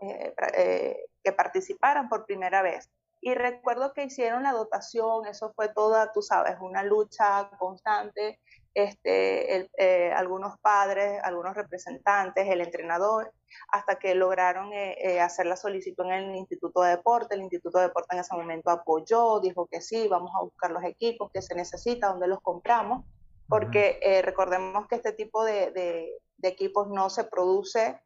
eh, 0.02 0.34
eh, 0.56 1.06
que 1.24 1.32
participaran 1.32 2.10
por 2.10 2.26
primera 2.26 2.62
vez. 2.62 2.89
Y 3.22 3.34
recuerdo 3.34 3.94
que 3.94 4.04
hicieron 4.04 4.44
la 4.44 4.52
dotación, 4.52 5.26
eso 5.26 5.52
fue 5.56 5.70
toda, 5.70 6.12
tú 6.12 6.22
sabes, 6.22 6.58
una 6.60 6.84
lucha 6.84 7.50
constante 7.58 8.39
este, 8.73 9.69
eh, 9.77 10.12
algunos 10.13 10.57
padres, 10.59 11.19
algunos 11.23 11.55
representantes, 11.55 12.47
el 12.47 12.62
entrenador, 12.62 13.31
hasta 13.69 13.97
que 13.97 14.15
lograron 14.15 14.73
eh, 14.73 14.95
eh, 14.99 15.19
hacer 15.19 15.45
la 15.45 15.55
solicitud 15.55 16.05
en 16.05 16.12
el 16.12 16.36
Instituto 16.36 16.81
de 16.81 16.91
Deporte. 16.91 17.36
El 17.36 17.41
Instituto 17.41 17.77
de 17.77 17.88
Deporte 17.88 18.15
en 18.15 18.21
ese 18.21 18.36
momento 18.36 18.71
apoyó, 18.71 19.39
dijo 19.39 19.67
que 19.67 19.81
sí, 19.81 20.07
vamos 20.07 20.31
a 20.36 20.43
buscar 20.43 20.71
los 20.71 20.83
equipos 20.83 21.31
que 21.31 21.41
se 21.41 21.55
necesita, 21.55 22.07
dónde 22.07 22.27
los 22.27 22.41
compramos, 22.41 23.05
porque 23.47 24.21
recordemos 24.23 24.88
que 24.88 24.95
este 24.95 25.12
tipo 25.12 25.43
de, 25.43 25.71
de 25.71 26.47
equipos 26.47 26.88
no 26.89 27.09
se 27.09 27.25
produce 27.25 27.99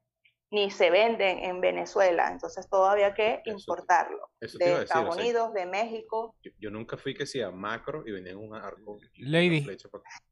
ni 0.50 0.72
se 0.72 0.90
venden 0.90 1.40
en 1.40 1.60
Venezuela, 1.60 2.30
entonces 2.32 2.70
todo 2.70 2.86
había 2.86 3.14
que 3.14 3.42
importarlo. 3.46 4.30
de 4.40 4.84
Estados 4.84 5.18
Unidos, 5.18 5.54
de 5.54 5.66
México. 5.66 6.36
Yo, 6.60 6.72
nunca 6.72 6.98
fui 6.98 7.14
que 7.14 7.26
sea 7.26 7.52
macro 7.52 8.04
y 8.06 8.12
venía 8.12 8.38
un 8.38 8.56
arco. 8.56 8.98
Lady, 9.18 9.68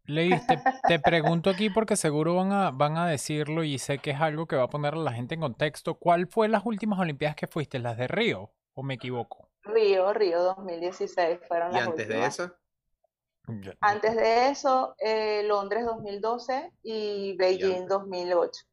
Lady 0.06 0.39
te, 0.88 0.99
pregunto 0.99 1.49
aquí 1.49 1.69
porque 1.69 1.97
seguro 1.97 2.36
van 2.36 2.54
a, 2.54 2.71
van 2.71 2.97
a 2.97 3.08
decirlo 3.08 3.63
y 3.63 3.78
sé 3.78 3.97
que 3.97 4.12
es 4.12 4.21
algo 4.21 4.47
que 4.47 4.56
va 4.56 4.63
a 4.63 4.69
poner 4.69 4.93
a 4.93 4.97
la 4.97 5.12
gente 5.12 5.36
en 5.36 5.41
contexto. 5.41 5.95
¿Cuál 5.95 6.28
fue 6.28 6.47
las 6.47 6.65
últimas 6.65 6.99
Olimpiadas 6.99 7.36
que 7.36 7.47
fuiste? 7.47 7.80
¿Las 7.80 7.97
de 7.97 8.08
Río 8.08 8.51
o 8.73 8.84
me 8.84 8.93
equivoco? 8.93 9.49
Río, 9.63 10.13
Río 10.13 10.41
2016 10.43 11.39
fueron 11.47 11.73
las 11.73 11.82
¿Y 11.82 11.89
antes 11.89 12.08
de 12.08 12.25
esa? 12.25 12.58
Antes 13.82 14.15
de 14.15 14.49
eso, 14.49 14.95
eh, 14.97 15.43
Londres 15.43 15.86
2012 15.86 16.71
y 16.84 17.36
Beijing 17.38 17.86
2008. 17.88 18.65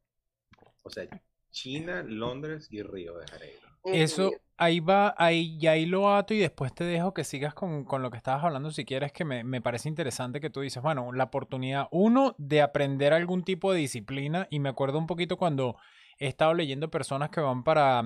O 0.83 0.89
sea, 0.89 1.07
China, 1.53 2.03
Londres 2.05 2.67
y 2.69 2.81
Río 2.81 3.17
de 3.17 3.27
Janeiro. 3.27 3.69
Eso, 3.85 4.31
ahí 4.57 4.79
va, 4.79 5.13
ahí, 5.17 5.57
y 5.59 5.67
ahí 5.67 5.85
lo 5.85 6.13
ato 6.13 6.33
y 6.33 6.39
después 6.39 6.73
te 6.73 6.83
dejo 6.83 7.13
que 7.13 7.23
sigas 7.23 7.53
con, 7.53 7.85
lo 8.01 8.11
que 8.11 8.17
estabas 8.17 8.43
hablando 8.43 8.71
si 8.71 8.85
quieres, 8.85 9.11
que 9.11 9.23
me, 9.23 9.43
me, 9.43 9.61
parece 9.61 9.89
interesante 9.89 10.41
que 10.41 10.49
tú 10.49 10.61
dices, 10.61 10.81
bueno, 10.81 11.11
la 11.11 11.25
oportunidad, 11.25 11.87
uno, 11.91 12.33
de 12.37 12.61
aprender 12.61 13.13
algún 13.13 13.43
tipo 13.43 13.71
de 13.71 13.79
disciplina, 13.79 14.47
y 14.49 14.59
me 14.59 14.69
acuerdo 14.69 14.97
un 14.97 15.07
poquito 15.07 15.37
cuando 15.37 15.77
he 16.23 16.27
estado 16.27 16.53
leyendo 16.53 16.89
personas 16.89 17.29
que 17.29 17.41
van 17.41 17.63
para, 17.63 18.01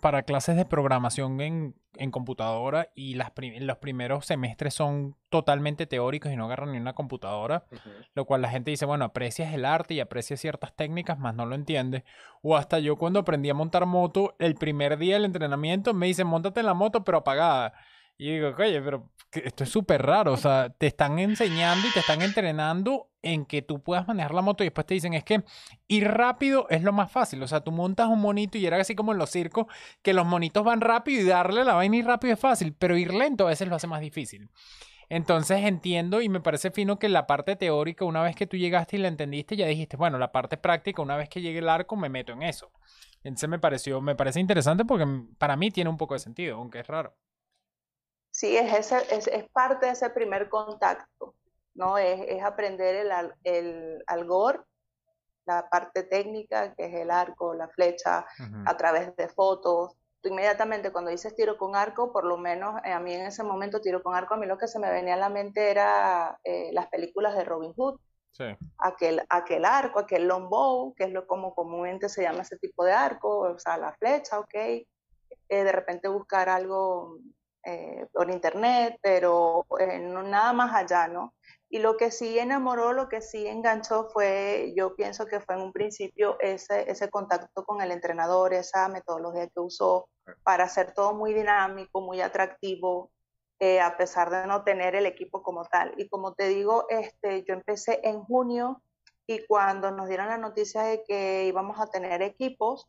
para 0.00 0.22
clases 0.22 0.56
de 0.56 0.64
programación 0.64 1.40
en, 1.40 1.74
en 1.96 2.12
computadora 2.12 2.90
y 2.94 3.14
las 3.14 3.32
los 3.58 3.78
primeros 3.78 4.24
semestres 4.24 4.72
son 4.72 5.16
totalmente 5.30 5.86
teóricos 5.86 6.30
y 6.30 6.36
no 6.36 6.44
agarran 6.44 6.70
ni 6.70 6.78
una 6.78 6.92
computadora, 6.92 7.64
lo 8.14 8.24
cual 8.24 8.42
la 8.42 8.50
gente 8.50 8.70
dice, 8.70 8.86
bueno, 8.86 9.04
aprecias 9.04 9.52
el 9.52 9.64
arte 9.64 9.94
y 9.94 10.00
aprecias 10.00 10.40
ciertas 10.40 10.76
técnicas, 10.76 11.18
más 11.18 11.34
no 11.34 11.44
lo 11.44 11.56
entiendes. 11.56 12.04
O 12.40 12.56
hasta 12.56 12.78
yo 12.78 12.96
cuando 12.96 13.18
aprendí 13.18 13.50
a 13.50 13.54
montar 13.54 13.84
moto, 13.84 14.36
el 14.38 14.54
primer 14.54 14.96
día 14.96 15.14
del 15.14 15.24
entrenamiento 15.24 15.92
me 15.92 16.06
dicen, 16.06 16.28
montate 16.28 16.60
en 16.60 16.66
la 16.66 16.74
moto 16.74 17.02
pero 17.02 17.18
apagada. 17.18 17.74
Y 18.20 18.32
digo, 18.32 18.52
oye, 18.58 18.82
pero 18.82 19.10
esto 19.32 19.64
es 19.64 19.70
súper 19.70 20.02
raro. 20.02 20.34
O 20.34 20.36
sea, 20.36 20.68
te 20.68 20.88
están 20.88 21.18
enseñando 21.18 21.88
y 21.88 21.90
te 21.90 22.00
están 22.00 22.20
entrenando 22.20 23.08
en 23.22 23.46
que 23.46 23.62
tú 23.62 23.82
puedas 23.82 24.06
manejar 24.06 24.34
la 24.34 24.42
moto 24.42 24.62
y 24.62 24.66
después 24.66 24.86
te 24.86 24.92
dicen, 24.92 25.14
es 25.14 25.24
que 25.24 25.42
ir 25.88 26.06
rápido 26.06 26.66
es 26.68 26.82
lo 26.82 26.92
más 26.92 27.10
fácil. 27.10 27.42
O 27.42 27.48
sea, 27.48 27.62
tú 27.62 27.72
montas 27.72 28.08
un 28.08 28.20
monito 28.20 28.58
y 28.58 28.66
era 28.66 28.76
así 28.76 28.94
como 28.94 29.12
en 29.12 29.18
los 29.18 29.30
circos, 29.30 29.68
que 30.02 30.12
los 30.12 30.26
monitos 30.26 30.62
van 30.62 30.82
rápido 30.82 31.22
y 31.22 31.24
darle 31.24 31.64
la 31.64 31.72
vaina 31.72 31.96
y 31.96 32.02
rápido 32.02 32.34
es 32.34 32.40
fácil, 32.40 32.74
pero 32.78 32.94
ir 32.98 33.14
lento 33.14 33.46
a 33.46 33.50
veces 33.50 33.68
lo 33.68 33.76
hace 33.76 33.86
más 33.86 34.02
difícil. 34.02 34.50
Entonces 35.08 35.64
entiendo 35.64 36.20
y 36.20 36.28
me 36.28 36.42
parece 36.42 36.70
fino 36.70 36.98
que 36.98 37.08
la 37.08 37.26
parte 37.26 37.56
teórica, 37.56 38.04
una 38.04 38.22
vez 38.22 38.36
que 38.36 38.46
tú 38.46 38.58
llegaste 38.58 38.96
y 38.96 39.00
la 39.00 39.08
entendiste, 39.08 39.56
ya 39.56 39.66
dijiste, 39.66 39.96
bueno, 39.96 40.18
la 40.18 40.30
parte 40.30 40.58
práctica, 40.58 41.00
una 41.00 41.16
vez 41.16 41.30
que 41.30 41.40
llegue 41.40 41.60
el 41.60 41.70
arco, 41.70 41.96
me 41.96 42.10
meto 42.10 42.34
en 42.34 42.42
eso. 42.42 42.70
Entonces 43.24 43.48
me 43.48 43.58
pareció, 43.58 44.02
me 44.02 44.14
parece 44.14 44.40
interesante 44.40 44.84
porque 44.84 45.06
para 45.38 45.56
mí 45.56 45.70
tiene 45.70 45.88
un 45.88 45.96
poco 45.96 46.12
de 46.12 46.20
sentido, 46.20 46.58
aunque 46.58 46.80
es 46.80 46.86
raro. 46.86 47.16
Sí, 48.40 48.56
es, 48.56 48.72
ese, 48.72 49.14
es, 49.14 49.26
es 49.26 49.46
parte 49.50 49.84
de 49.84 49.92
ese 49.92 50.08
primer 50.08 50.48
contacto, 50.48 51.34
¿no? 51.74 51.98
Es, 51.98 52.22
es 52.26 52.42
aprender 52.42 52.94
el, 52.94 53.10
el 53.44 54.02
algor, 54.06 54.66
la 55.44 55.68
parte 55.68 56.04
técnica, 56.04 56.74
que 56.74 56.86
es 56.86 56.94
el 56.94 57.10
arco, 57.10 57.52
la 57.52 57.68
flecha, 57.68 58.24
a 58.64 58.76
través 58.78 59.14
de 59.16 59.28
fotos. 59.28 59.94
inmediatamente 60.22 60.90
cuando 60.90 61.10
dices 61.10 61.36
tiro 61.36 61.58
con 61.58 61.76
arco, 61.76 62.14
por 62.14 62.24
lo 62.24 62.38
menos 62.38 62.80
eh, 62.82 62.92
a 62.92 62.98
mí 62.98 63.12
en 63.12 63.26
ese 63.26 63.42
momento 63.42 63.82
tiro 63.82 64.02
con 64.02 64.14
arco, 64.14 64.32
a 64.32 64.38
mí 64.38 64.46
lo 64.46 64.56
que 64.56 64.68
se 64.68 64.78
me 64.78 64.90
venía 64.90 65.14
a 65.14 65.18
la 65.18 65.28
mente 65.28 65.70
era 65.70 66.40
eh, 66.42 66.70
las 66.72 66.86
películas 66.86 67.36
de 67.36 67.44
Robin 67.44 67.74
Hood. 67.74 68.00
Sí. 68.30 68.56
Aquel, 68.78 69.22
aquel 69.28 69.66
arco, 69.66 69.98
aquel 69.98 70.26
longbow, 70.26 70.94
que 70.94 71.04
es 71.04 71.10
lo 71.10 71.26
como 71.26 71.54
comúnmente 71.54 72.08
se 72.08 72.22
llama 72.22 72.40
ese 72.40 72.56
tipo 72.56 72.86
de 72.86 72.92
arco, 72.92 73.40
o 73.40 73.58
sea, 73.58 73.76
la 73.76 73.92
flecha, 73.92 74.38
ok. 74.38 74.54
Eh, 74.54 74.84
de 75.48 75.72
repente 75.72 76.08
buscar 76.08 76.48
algo 76.48 77.18
por 78.12 78.30
internet, 78.30 78.98
pero 79.02 79.66
no, 80.00 80.22
nada 80.22 80.52
más 80.52 80.74
allá, 80.74 81.08
¿no? 81.08 81.34
Y 81.72 81.78
lo 81.78 81.96
que 81.96 82.10
sí 82.10 82.36
enamoró, 82.38 82.92
lo 82.92 83.08
que 83.08 83.20
sí 83.20 83.46
enganchó 83.46 84.08
fue, 84.12 84.72
yo 84.76 84.96
pienso 84.96 85.26
que 85.26 85.38
fue 85.38 85.54
en 85.54 85.60
un 85.60 85.72
principio 85.72 86.36
ese, 86.40 86.90
ese 86.90 87.08
contacto 87.10 87.64
con 87.64 87.80
el 87.80 87.92
entrenador, 87.92 88.52
esa 88.54 88.88
metodología 88.88 89.46
que 89.46 89.60
usó 89.60 90.08
para 90.42 90.64
hacer 90.64 90.92
todo 90.94 91.14
muy 91.14 91.32
dinámico, 91.32 92.00
muy 92.00 92.20
atractivo, 92.20 93.12
eh, 93.60 93.80
a 93.80 93.96
pesar 93.96 94.30
de 94.30 94.46
no 94.46 94.64
tener 94.64 94.94
el 94.94 95.06
equipo 95.06 95.42
como 95.42 95.64
tal. 95.66 95.94
Y 95.96 96.08
como 96.08 96.34
te 96.34 96.48
digo, 96.48 96.86
este, 96.88 97.44
yo 97.44 97.54
empecé 97.54 98.00
en 98.02 98.22
junio 98.24 98.82
y 99.26 99.46
cuando 99.46 99.90
nos 99.90 100.08
dieron 100.08 100.28
la 100.28 100.38
noticia 100.38 100.82
de 100.82 101.04
que 101.04 101.44
íbamos 101.46 101.78
a 101.78 101.86
tener 101.86 102.22
equipos, 102.22 102.88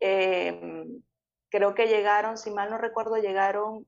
em, 0.00 1.02
creo 1.50 1.74
que 1.74 1.86
llegaron, 1.86 2.36
si 2.36 2.50
mal 2.50 2.68
no 2.68 2.78
recuerdo, 2.78 3.16
llegaron 3.16 3.86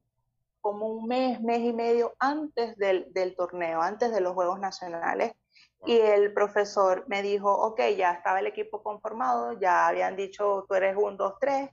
como 0.61 0.87
un 0.87 1.07
mes, 1.07 1.41
mes 1.41 1.61
y 1.61 1.73
medio 1.73 2.15
antes 2.19 2.77
del, 2.77 3.13
del 3.13 3.35
torneo, 3.37 3.81
antes 3.81 4.13
de 4.13 4.21
los 4.21 4.35
Juegos 4.35 4.61
Nacionales. 4.61 5.33
Y 5.87 5.97
el 5.97 6.35
profesor 6.35 7.05
me 7.09 7.23
dijo, 7.23 7.53
ok, 7.53 7.81
ya 7.97 8.13
estaba 8.13 8.41
el 8.41 8.47
equipo 8.47 8.83
conformado, 8.83 9.59
ya 9.59 9.89
habían 9.89 10.15
dicho, 10.15 10.67
tú 10.69 10.75
eres 10.75 10.95
un, 10.97 11.17
dos, 11.17 11.35
tres, 11.41 11.71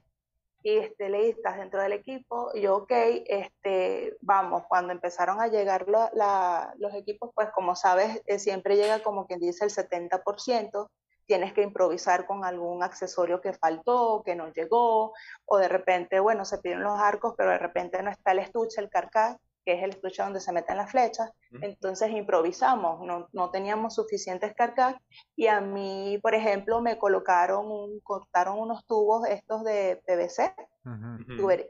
y 0.62 0.76
este, 0.78 1.08
le 1.08 1.30
estás 1.30 1.58
dentro 1.58 1.82
del 1.82 1.92
equipo. 1.92 2.50
Y 2.54 2.62
yo, 2.62 2.76
ok, 2.76 2.90
este, 2.90 4.16
vamos, 4.20 4.64
cuando 4.68 4.92
empezaron 4.92 5.40
a 5.40 5.48
llegar 5.48 5.86
la, 5.88 6.74
los 6.78 6.94
equipos, 6.94 7.30
pues 7.34 7.50
como 7.50 7.76
sabes, 7.76 8.22
eh, 8.26 8.38
siempre 8.38 8.76
llega 8.76 9.02
como 9.02 9.26
quien 9.26 9.40
dice 9.40 9.64
el 9.64 9.70
70%, 9.70 10.88
tienes 11.28 11.52
que 11.52 11.62
improvisar 11.62 12.26
con 12.26 12.42
algún 12.44 12.82
accesorio 12.82 13.40
que 13.40 13.52
faltó, 13.52 14.22
que 14.24 14.34
no 14.34 14.50
llegó, 14.50 15.12
o 15.44 15.58
de 15.58 15.68
repente, 15.68 16.18
bueno, 16.20 16.46
se 16.46 16.58
piden 16.58 16.82
los 16.82 16.98
arcos, 16.98 17.34
pero 17.36 17.50
de 17.50 17.58
repente 17.58 18.02
no 18.02 18.10
está 18.10 18.32
el 18.32 18.38
estuche, 18.40 18.80
el 18.80 18.88
carcaj, 18.88 19.36
que 19.64 19.74
es 19.74 19.82
el 19.82 19.90
estuche 19.90 20.22
donde 20.22 20.40
se 20.40 20.52
meten 20.52 20.78
las 20.78 20.90
flechas, 20.90 21.30
entonces 21.60 22.10
improvisamos, 22.12 23.06
no, 23.06 23.28
no 23.32 23.50
teníamos 23.50 23.94
suficientes 23.94 24.54
carcaj 24.54 24.96
y 25.36 25.48
a 25.48 25.60
mí, 25.60 26.18
por 26.22 26.34
ejemplo, 26.34 26.80
me 26.80 26.96
colocaron, 26.96 27.70
un, 27.70 28.00
cortaron 28.00 28.58
unos 28.58 28.86
tubos 28.86 29.28
estos 29.28 29.62
de 29.64 30.02
PVC, 30.06 30.54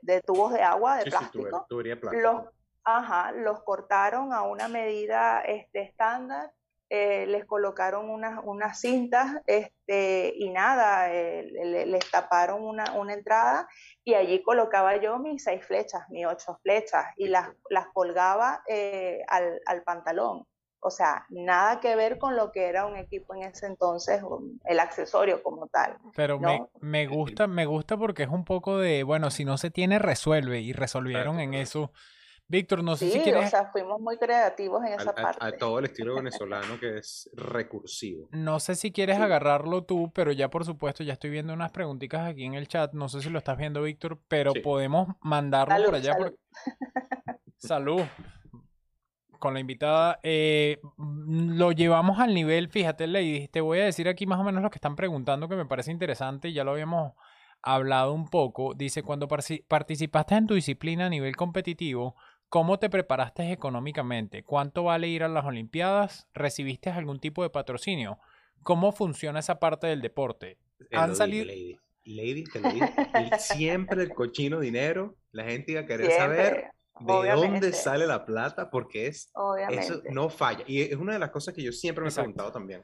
de 0.03 0.21
tubos 0.21 0.53
de 0.53 0.62
agua, 0.62 0.99
de 0.99 1.11
plástico. 1.11 1.66
Los, 2.12 2.44
ajá, 2.85 3.33
los 3.33 3.64
cortaron 3.64 4.33
a 4.33 4.42
una 4.42 4.68
medida 4.68 5.40
este, 5.40 5.83
estándar 5.83 6.53
eh, 6.90 7.27
les 7.27 7.44
colocaron 7.44 8.09
unas, 8.09 8.40
unas 8.44 8.81
cintas 8.81 9.42
este, 9.46 10.33
y 10.35 10.48
nada, 10.48 11.12
eh, 11.12 11.42
les 11.87 12.11
taparon 12.11 12.62
una, 12.62 12.94
una, 12.94 13.12
entrada 13.12 13.68
y 14.05 14.14
allí 14.14 14.42
colocaba 14.42 14.96
yo 14.96 15.18
mis 15.18 15.44
seis 15.44 15.62
flechas, 15.66 16.09
mis 16.09 16.24
ocho 16.27 16.59
flechas 16.62 17.05
y 17.18 17.29
las, 17.29 17.51
las 17.68 17.88
colgaba 17.92 18.62
eh, 18.66 19.20
al, 19.29 19.61
al, 19.66 19.83
pantalón. 19.83 20.46
O 20.81 20.90
sea, 20.90 21.27
nada 21.29 21.81
que 21.81 21.94
ver 21.94 22.18
con 22.18 22.37
lo 22.37 22.53
que 22.53 22.68
era 22.68 22.87
un 22.87 22.96
equipo 22.96 23.35
en 23.35 23.42
ese 23.42 23.66
entonces, 23.66 24.22
el 24.64 24.81
accesorio 24.81 25.42
como 25.42 25.66
tal. 25.66 25.98
Pero 26.16 26.38
me, 26.38 26.68
me, 26.81 27.07
gusta, 27.07 27.46
me 27.46 27.66
gusta 27.66 27.98
porque 27.98 28.22
es 28.22 28.31
un 28.31 28.46
poco 28.46 28.79
de, 28.79 29.03
bueno, 29.03 29.31
si 29.31 29.44
no 29.44 29.59
se 29.59 29.70
tiene, 29.70 29.98
resuelve 29.98 30.61
y 30.61 30.72
resolvieron 30.72 31.38
en 31.40 31.53
eso 31.53 31.92
Víctor, 32.51 32.83
no 32.83 32.97
sé 32.97 33.11
si 33.11 33.21
quieres... 33.21 33.47
o 33.47 33.51
sea, 33.51 33.67
fuimos 33.67 34.01
muy 34.01 34.17
creativos 34.17 34.83
en 34.83 34.95
esa 34.95 35.15
parte. 35.15 35.45
A, 35.45 35.53
todo 35.53 35.79
el 35.79 35.85
estilo 35.85 36.15
venezolano 36.17 36.81
que 36.81 36.97
es 36.97 37.29
recursivo. 37.35 38.29
No 38.33 38.59
sé 38.59 38.75
si 38.75 38.91
quieres 38.91 39.19
agarrarlo 39.19 39.85
tú, 39.85 40.11
pero 40.15 40.33
ya 40.33 40.49
por 40.49 40.65
supuesto 40.65 41.05
ya 41.05 41.13
estoy 41.13 41.29
viendo 41.29 41.53
unas 41.53 41.73
preguntitas 41.73 42.27
aquí 42.27 42.45
en 42.45 42.55
el 42.55 42.67
chat. 42.67 42.95
No 42.95 43.11
sé 43.11 43.21
si 43.21 43.29
lo 43.29 43.39
estás 43.39 43.59
viendo, 43.59 43.83
Víctor, 43.83 44.19
pero 44.29 44.55
podemos 44.63 45.09
mandarlo 45.21 45.85
por 45.85 45.95
allá. 45.97 46.15
Salud. 46.15 46.35
salud. 47.59 48.03
Con 49.39 49.53
la 49.53 49.61
invitada. 49.61 50.19
Eh, 50.23 50.81
lo 50.97 51.73
llevamos 51.73 52.19
al 52.19 52.33
nivel, 52.35 52.71
fíjate, 52.71 53.07
Lady, 53.07 53.49
te 53.49 53.61
voy 53.61 53.81
a 53.81 53.85
decir 53.85 54.09
aquí 54.09 54.27
más 54.27 54.41
o 54.41 54.43
menos 54.45 54.63
lo 54.63 54.71
que 54.71 54.79
están 54.79 54.97
preguntando 54.97 55.49
que 55.49 55.55
me 55.55 55.67
parece 55.67 55.93
interesante. 55.93 56.53
Ya 56.55 56.65
lo 56.65 56.73
habíamos 56.73 57.13
hablado 57.63 58.13
un 58.13 58.29
poco. 58.29 58.75
Dice, 58.75 59.03
cuando 59.03 59.29
participaste 59.29 60.35
en 60.35 60.47
tu 60.47 60.55
disciplina 60.55 61.07
a 61.07 61.11
nivel 61.11 61.37
competitivo, 61.37 62.17
¿Cómo 62.49 62.79
te 62.79 62.89
preparaste 62.89 63.53
económicamente? 63.53 64.43
¿Cuánto 64.43 64.85
vale 64.85 65.09
ir 65.09 65.23
a 65.23 65.29
las 65.29 65.45
Olimpiadas? 65.45 66.29
¿Recibiste 66.33 66.89
algún 66.89 67.21
tipo 67.21 67.43
de 67.43 67.51
patrocinio? 67.51 68.19
¿Cómo 68.63 68.93
funciona 68.93 69.41
esa 69.41 69.59
parte 69.59 69.87
del 69.87 70.01
deporte? 70.01 70.59
Han 70.93 71.15
salido... 71.15 71.45
Lady, 71.45 71.79
lady, 72.05 72.45
te 72.45 72.61
lo 72.61 72.71
Siempre 73.39 74.03
el 74.03 74.15
cochino 74.15 74.61
dinero. 74.61 75.17
La 75.31 75.45
gente 75.45 75.73
iba 75.73 75.83
a 75.83 75.87
querer 75.87 76.11
saber 76.11 76.71
de 77.01 77.31
dónde 77.31 77.73
sale 77.75 78.07
la 78.07 78.25
plata 78.25 78.71
porque 78.71 79.09
es 79.09 79.31
eso 79.69 80.03
no 80.11 80.31
falla. 80.31 80.65
Y 80.67 80.81
es 80.81 80.97
una 80.97 81.13
de 81.13 81.19
las 81.19 81.31
cosas 81.31 81.53
que 81.55 81.63
yo 81.63 81.73
siempre 81.73 82.03
me 82.03 82.11
he 82.11 82.15
preguntado 82.15 82.51
también. 82.51 82.83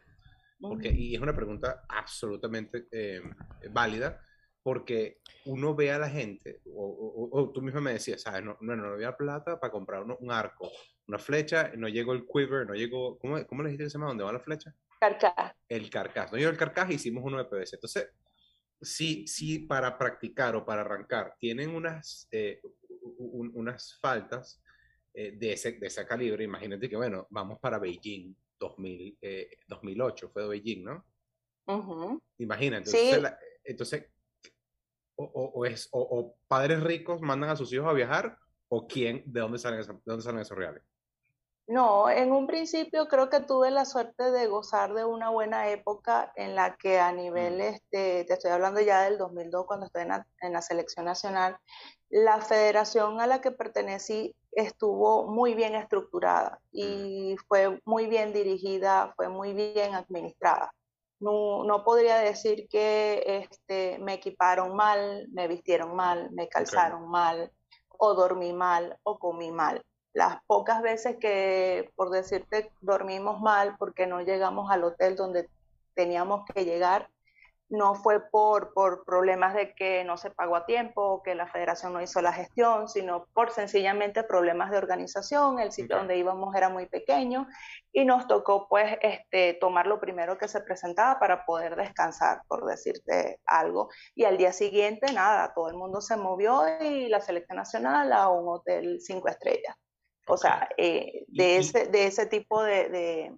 Porque, 0.61 0.91
y 0.91 1.15
es 1.15 1.21
una 1.21 1.35
pregunta 1.35 1.85
absolutamente 1.89 2.87
eh, 2.93 3.23
válida 3.71 4.21
porque 4.65 5.19
uno 5.45 5.75
ve 5.75 5.93
a 5.93 5.99
la 5.99 6.09
gente, 6.09 6.63
o, 6.75 7.51
tú 7.53 7.61
mismo 7.61 7.83
me 7.83 7.93
decías, 7.93 8.23
¿sabes? 8.23 8.43
No, 8.43 8.57
no, 8.63 8.75
no 8.75 8.95
había 8.95 9.15
plata 9.15 9.61
para 9.61 9.71
comprar 9.71 10.03
un 10.03 10.33
arco, 10.33 10.73
una 11.07 11.19
flecha, 11.19 11.71
no 11.77 11.87
llegó 11.87 12.15
el 12.15 12.27
quiver, 12.27 12.67
no 12.67 12.75
llegó, 12.75 13.19
¿cómo, 13.19 13.47
cómo 13.47 13.63
le 13.63 13.69
dijiste 13.69 13.85
que 13.85 13.91
se 13.91 13.99
llama? 13.99 14.09
¿Dónde 14.09 14.25
va 14.25 14.33
la 14.33 14.41
flecha? 14.41 14.75
Carcaj. 14.99 15.53
El 15.69 15.91
carcaj, 15.91 16.33
no 16.33 16.39
llegó 16.39 16.51
el 16.51 16.57
carcaj, 16.57 16.91
hicimos 16.91 17.23
uno 17.23 17.37
de 17.37 17.45
PVC. 17.45 17.77
Entonces, 17.77 18.09
si, 18.81 19.27
si 19.27 19.59
para 19.59 19.99
practicar 19.99 20.57
o 20.57 20.65
para 20.65 20.81
arrancar 20.81 21.37
tienen 21.39 21.69
unas, 21.69 22.27
eh, 22.31 22.63
unas 23.19 23.99
faltas 24.01 24.63
eh, 25.13 25.33
de, 25.37 25.53
ese, 25.53 25.73
de 25.73 25.89
ese 25.89 26.07
calibre, 26.07 26.43
imagínate 26.43 26.89
que, 26.89 26.97
bueno, 26.97 27.27
vamos 27.29 27.59
para 27.61 27.79
Beijing 27.79 28.35
2000, 28.59 29.19
2008, 29.69 30.27
eh, 30.27 30.31
fue 30.33 30.43
de 30.43 30.49
Beijing, 30.49 30.85
¿no? 30.85 31.05
Imagínate, 32.39 32.89
entonces, 32.91 33.33
entonces 33.63 34.14
o, 35.17 35.67
es, 35.67 35.89
o, 35.93 36.35
padres 36.49 36.83
ricos 36.83 37.21
mandan 37.21 37.51
a 37.51 37.57
sus 37.57 37.73
hijos 37.73 37.89
a 37.89 37.93
viajar 37.93 38.39
o 38.69 38.87
quién, 38.87 39.23
de 39.27 39.41
dónde 39.41 39.59
salen, 39.59 39.81
de 39.81 40.01
dónde 40.05 40.23
salen 40.23 40.41
esos 40.41 40.57
reales? 40.57 40.83
No, 41.67 42.11
en 42.11 42.31
un 42.33 42.47
principio 42.47 43.09
creo 43.09 43.31
que 43.31 43.41
tuve 43.41 43.71
la 43.71 43.87
suerte 43.87 44.31
de 44.31 44.47
gozar 44.49 44.93
de 44.93 45.07
una 45.07 45.31
buena 45.31 45.71
época 45.71 46.31
en 46.37 46.55
la 46.55 46.77
que 46.77 47.01
a 47.01 47.11
nivel, 47.11 47.57
mm. 47.57 47.61
este, 47.61 48.25
te 48.25 48.33
estoy 48.35 48.51
hablando 48.51 48.83
ya 48.83 49.03
del 49.03 49.17
2002 49.17 49.65
cuando 49.67 49.87
estoy 49.87 50.03
en 50.03 50.09
la, 50.09 50.27
en 50.43 50.53
la 50.53 50.61
selección 50.61 51.07
nacional, 51.07 51.57
la 52.11 52.43
federación 52.43 53.21
a 53.21 53.27
la 53.27 53.41
que 53.41 53.51
pertenecí 53.51 54.37
estuvo 54.53 55.27
muy 55.27 55.55
bien 55.55 55.75
estructurada 55.75 56.61
mm. 56.73 56.79
y 56.79 57.37
fue 57.49 57.81
muy 57.87 58.09
bien 58.09 58.35
dirigida, 58.35 59.15
fue 59.17 59.29
muy 59.31 59.55
bien 59.55 59.95
administrada. 59.95 60.75
No, 61.25 61.65
no, 61.65 61.85
podría 61.85 62.19
decir 62.19 62.69
que 62.69 63.23
este, 63.27 63.99
me 63.99 64.15
equiparon 64.15 64.77
mal, 64.77 65.27
me 65.33 65.49
vistieron 65.49 65.97
mal, 65.97 66.31
me 66.33 66.49
calzaron 66.49 67.09
mal, 67.09 67.51
o 67.89 68.13
dormí 68.13 68.53
mal, 68.53 68.99
o 69.05 69.19
comí 69.19 69.51
mal. 69.51 69.83
Las 70.13 70.37
pocas 70.47 70.83
veces 70.83 71.17
que, 71.19 71.91
por 71.97 72.11
decirte, 72.11 72.71
dormimos 72.83 73.41
mal 73.41 73.75
porque 73.79 74.07
no 74.07 74.21
llegamos 74.21 74.71
al 74.71 74.85
hotel 74.85 75.17
donde 75.17 75.49
teníamos 75.95 76.45
que 76.53 76.67
llegar, 76.67 77.09
no 77.69 77.95
fue 77.95 78.21
por, 78.31 78.73
por 78.75 79.05
problemas 79.05 79.55
de 79.55 79.75
que 79.75 80.05
no 80.05 80.17
se 80.17 80.31
pagó 80.31 80.57
a 80.57 80.67
tiempo 80.67 81.03
o 81.03 81.23
que 81.23 81.35
la 81.35 81.47
federación 81.47 81.93
no 81.93 82.03
hizo 82.03 82.21
la 82.21 82.33
gestión, 82.33 82.89
sino 82.89 83.27
por 83.33 83.51
sencillamente 83.51 84.23
problemas 84.23 84.71
de 84.71 84.79
organización. 84.79 85.59
El 85.59 85.73
sitio 85.73 85.97
donde 85.97 86.17
íbamos 86.17 86.55
era 86.55 86.69
muy 86.69 86.87
pequeño 86.87 87.47
y 87.93 88.05
nos 88.05 88.27
tocó 88.27 88.69
pues 88.69 88.97
este, 89.01 89.55
tomar 89.55 89.87
lo 89.87 90.01
primero 90.01 90.37
que 90.37 90.49
se 90.49 90.61
presentaba 90.61 91.19
para 91.19 91.45
poder 91.47 91.77
descansar, 91.77 92.43
por 92.49 92.65
decirte 92.67 93.41
algo. 93.47 93.89
Y 94.15 94.25
al 94.25 94.37
día 94.37 94.53
siguiente, 94.53 95.13
nada, 95.13 95.53
todo 95.55 95.69
el 95.69 95.77
mundo 95.77 96.01
se 96.01 96.17
movió 96.17 96.63
y 96.81 97.09
la 97.09 97.21
selección 97.21 97.57
nacional 97.57 98.13
a 98.13 98.29
un 98.29 98.49
hotel 98.49 99.01
cinco 99.01 99.29
estrellas. 99.29 99.77
O 100.27 100.37
sea, 100.37 100.69
eh, 100.79 101.25
de, 101.29 101.59
ese, 101.59 101.87
de 101.87 102.07
ese 102.07 102.27
tipo 102.27 102.63
de 102.63 103.31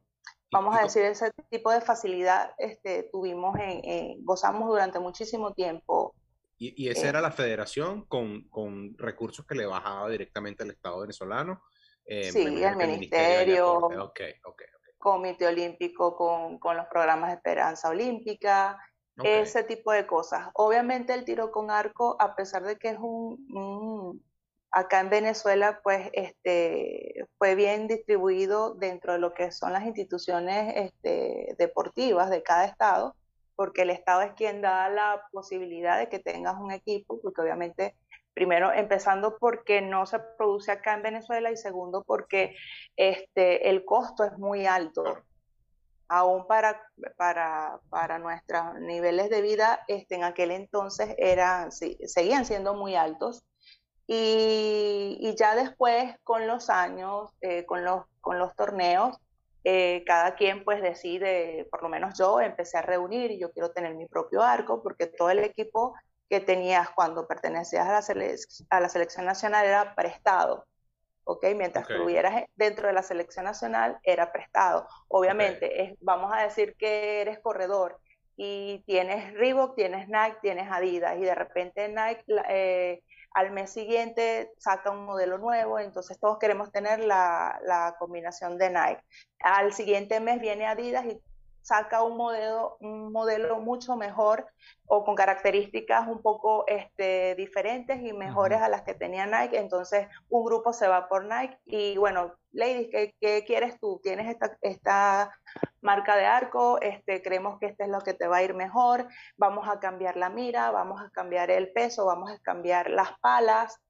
vamos 0.57 0.77
a 0.77 0.83
decir, 0.83 1.03
ese 1.03 1.31
tipo 1.51 1.71
de 1.71 1.81
facilidad 1.81 2.53
este, 2.59 3.09
tuvimos, 3.13 3.57
en, 3.59 4.25
gozamos 4.25 4.69
durante 4.69 4.99
muchísimo 4.99 5.53
tiempo. 5.53 6.15
¿Y, 6.59 6.89
esa 6.89 7.07
eh, 7.07 7.09
era 7.11 7.21
la 7.21 7.31
federación 7.31 8.07
con, 8.07 8.49
con, 8.49 8.97
recursos 8.97 9.45
que 9.47 9.55
le 9.55 9.67
bajaba 9.67 10.09
directamente 10.09 10.63
al 10.63 10.71
Estado 10.71 11.01
venezolano? 11.01 11.63
Eh, 12.07 12.33
sí, 12.33 12.65
al 12.65 12.77
ministerio. 12.77 13.75
ok, 13.75 14.21
ok, 14.45 14.63
Comité 14.99 15.47
Olímpico 15.47 16.17
con, 16.17 16.59
con 16.59 16.77
los 16.77 16.87
programas 16.87 17.31
de 17.31 17.37
Esperanza 17.37 17.91
Olímpica, 17.91 18.79
ese 19.23 19.65
tipo 19.65 19.93
de 19.93 20.07
cosas. 20.07 20.49
Obviamente 20.55 21.15
el 21.15 21.25
tiro 21.25 21.51
con 21.51 21.71
arco, 21.71 22.17
a 22.19 22.35
pesar 22.35 22.63
de 22.65 22.77
que 22.77 22.91
es 22.91 22.99
un, 22.99 24.23
acá 24.71 25.01
en 25.01 25.11
Venezuela, 25.11 25.81
pues 25.83 26.11
este, 26.13 27.27
fue 27.39 27.55
bien 27.55 27.89
distribuido 27.89 28.75
dentro 28.75 29.15
de 29.15 29.19
lo 29.19 29.35
que 29.35 29.51
son 29.53 29.73
las 29.73 29.85
instituciones 29.85 30.75
este, 30.77 31.55
deportivas 31.59 32.31
de 32.31 32.43
cada 32.43 32.65
estado, 32.67 33.17
porque 33.55 33.83
el 33.83 33.91
estado 33.91 34.23
es 34.23 34.33
quien 34.33 34.61
da 34.61 34.89
la 34.89 35.23
posibilidad 35.33 35.99
de 35.99 36.09
que 36.09 36.19
tengas 36.19 36.57
un 36.61 36.73
equipo, 36.73 37.21
porque 37.23 37.41
obviamente 37.41 37.95
primero 38.35 38.71
empezando 38.71 39.39
porque 39.39 39.81
no 39.81 40.05
se 40.05 40.19
produce 40.37 40.71
acá 40.71 40.93
en 40.93 41.03
Venezuela 41.03 41.51
y 41.51 41.57
segundo 41.57 42.05
porque 42.07 42.55
este, 42.95 43.71
el 43.71 43.83
costo 43.87 44.25
es 44.25 44.37
muy 44.37 44.67
alto 44.67 45.23
aún 46.09 46.47
para, 46.47 46.83
para, 47.17 47.81
para 47.89 48.19
nuestros 48.19 48.75
niveles 48.81 49.31
de 49.31 49.41
vida 49.43 49.81
este, 49.89 50.17
en 50.17 50.25
aquel 50.25 50.51
entonces 50.51 51.15
eran, 51.19 51.73
seguían 51.73 52.45
siendo 52.45 52.75
muy 52.75 52.95
altos. 52.95 53.45
Y, 54.07 55.19
y 55.21 55.35
ya 55.37 55.55
después, 55.57 56.15
con 56.23 56.47
los 56.47 56.71
años, 56.71 57.31
eh, 57.41 57.65
con, 57.67 57.85
los, 57.85 58.05
con 58.21 58.39
los 58.39 58.55
torneos, 58.55 59.19
eh, 59.65 60.05
cada 60.07 60.37
quien 60.37 60.63
pues 60.63 60.81
decide, 60.81 61.67
por 61.71 61.83
lo 61.83 61.89
menos 61.89 62.17
yo 62.17 62.41
empecé 62.41 62.79
a 62.79 62.83
reunir 62.83 63.33
y 63.33 63.41
yo 63.41 63.51
quiero 63.51 63.73
tener 63.73 63.97
mi 63.97 64.07
propio 64.07 64.43
arco 64.43 64.81
porque 64.81 65.07
todo 65.07 65.31
el 65.31 65.41
equipo 65.41 65.97
que 66.31 66.39
tenías 66.39 66.91
cuando 66.91 67.27
pertenecías 67.27 67.85
a 67.87 68.15
la, 68.15 68.27
a 68.71 68.81
la 68.81 68.89
selección 68.89 69.27
nacional 69.27 69.67
era 69.67 69.95
prestado. 69.97 70.67
¿ok? 71.25 71.45
Mientras 71.57 71.91
estuvieras 71.91 72.45
dentro 72.55 72.87
de 72.87 72.95
la 72.95 73.03
selección 73.03 73.45
nacional, 73.45 73.99
era 74.05 74.33
prestado. 74.33 74.87
Obviamente, 75.09 75.83
es, 75.83 75.99
vamos 76.01 76.33
a 76.33 76.43
decir 76.43 76.77
que 76.79 77.21
eres 77.21 77.41
corredor 77.41 77.99
y 78.37 78.85
tienes 78.87 79.35
Reebok, 79.35 79.75
tienes 79.75 80.09
Nike, 80.09 80.39
tienes 80.43 80.71
Adidas 80.71 81.17
y 81.17 81.23
de 81.23 81.35
repente 81.35 81.89
Nike 81.89 82.25
eh, 82.49 83.03
al 83.37 83.51
mes 83.51 83.71
siguiente 83.71 84.51
saca 84.57 84.91
un 84.91 85.05
modelo 85.05 85.37
nuevo, 85.37 85.79
entonces 85.79 86.19
todos 86.19 86.39
queremos 86.39 86.73
tener 86.73 87.01
la, 87.01 87.61
la 87.65 87.95
combinación 87.99 88.57
de 88.57 88.71
Nike. 88.71 89.05
Al 89.41 89.75
siguiente 89.75 90.21
mes 90.21 90.41
viene 90.41 90.67
Adidas 90.67 91.05
y 91.05 91.21
saca 91.67 92.05
un 92.05 92.17
modelo, 92.17 92.77
un 92.81 93.11
modelo 93.11 93.59
mucho 93.59 93.97
mejor 93.97 94.47
o 94.87 95.05
con 95.05 95.17
características 95.17 96.07
un 96.07 96.23
poco 96.23 96.65
este, 96.69 97.35
diferentes 97.35 98.01
y 98.03 98.13
mejores 98.13 98.63
a 98.63 98.69
las 98.69 98.83
que 98.83 98.95
tenía 98.95 99.27
Nike. 99.27 99.59
Entonces, 99.59 100.07
un 100.29 100.45
grupo 100.45 100.73
se 100.73 100.87
va 100.87 101.09
por 101.09 101.25
Nike 101.25 101.59
y 101.65 101.97
bueno, 101.97 102.35
ladies, 102.53 102.89
¿qué, 103.21 103.45
quieres 103.45 103.81
tú? 103.81 104.01
¿Tienes 104.01 104.29
esta, 104.29 104.57
esta 104.63 105.37
marca 105.81 106.15
de 106.15 106.27
arco? 106.27 106.81
Este, 106.81 107.21
creemos 107.21 107.59
que 107.59 107.67
este 107.67 107.83
es 107.83 107.91
lo 107.91 108.01
que 108.01 108.15
te 108.15 108.29
va 108.29 108.37
a 108.37 108.43
ir 108.45 108.55
mejor. 108.55 109.09
Vamos 109.37 109.69
a 109.69 109.81
cambiar 109.81 110.17
la 110.17 110.31
mira, 110.31 110.71
vamos 110.71 111.03
a 111.03 111.11
cambiar 111.11 111.51
el 111.51 111.73
peso, 111.73 112.07
vamos 112.07 112.31
a 112.31 112.39
cambiar 112.39 112.91
las 112.91 113.19
palas 113.19 113.81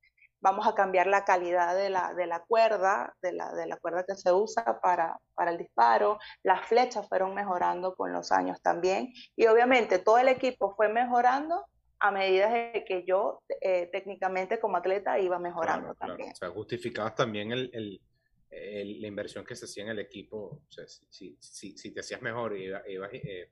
vamos 0.41 0.67
a 0.67 0.75
cambiar 0.75 1.07
la 1.07 1.25
calidad 1.25 1.75
de 1.77 1.91
la, 1.91 2.15
de 2.15 2.27
la 2.27 2.41
cuerda, 2.41 3.15
de 3.23 3.33
la, 3.33 3.53
de 3.53 3.67
la, 3.67 3.77
cuerda 3.79 4.05
que 4.07 4.15
se 4.15 4.33
usa 4.33 4.81
para, 4.83 5.19
para, 5.35 5.51
el 5.51 5.59
disparo. 5.59 6.19
Las 6.43 6.67
flechas 6.67 7.09
fueron 7.09 7.35
mejorando 7.35 7.95
con 7.95 8.13
los 8.13 8.33
años 8.33 8.61
también. 8.63 9.13
Y 9.35 9.47
obviamente 9.47 9.99
todo 9.99 10.19
el 10.19 10.29
equipo 10.29 10.75
fue 10.75 10.89
mejorando 10.89 11.65
a 11.99 12.11
medida 12.11 12.51
de 12.51 12.85
que 12.85 13.05
yo 13.07 13.43
eh, 13.61 13.89
técnicamente 13.91 14.61
como 14.61 14.77
atleta 14.77 15.19
iba 15.19 15.39
mejorando 15.39 15.95
también. 15.95 16.33
O 16.33 16.37
sea, 16.37 16.51
justificabas 16.51 17.15
también 17.15 17.53
el, 17.53 17.71
el, 18.51 19.01
la 19.01 19.07
inversión 19.09 19.45
que 19.45 19.57
se 19.57 19.65
hacía 19.65 19.85
en 19.85 19.91
el 19.91 19.99
equipo. 19.99 20.63
O 20.69 20.73
sea, 20.73 20.87
si, 20.87 21.37
si, 21.41 21.77
si 21.77 21.91
te 21.93 22.01
hacías 22.01 22.21
mejor 22.21 22.57
y 22.57 22.65
ibas, 22.65 23.11
eh, 23.13 23.51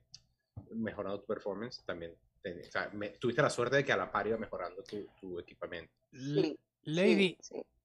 mejorando 0.71 1.19
tu 1.21 1.25
performance, 1.25 1.83
también 1.85 2.15
o 2.47 2.71
sea, 2.71 2.91
tuviste 3.19 3.41
la 3.41 3.49
suerte 3.49 3.77
de 3.77 3.85
que 3.85 3.91
a 3.91 3.97
la 3.97 4.11
par 4.11 4.27
iba 4.27 4.37
mejorando 4.37 4.83
tu, 4.83 5.07
tu 5.19 5.39
equipamiento. 5.39 5.91
Sí. 6.11 6.57
Lady, 6.85 7.37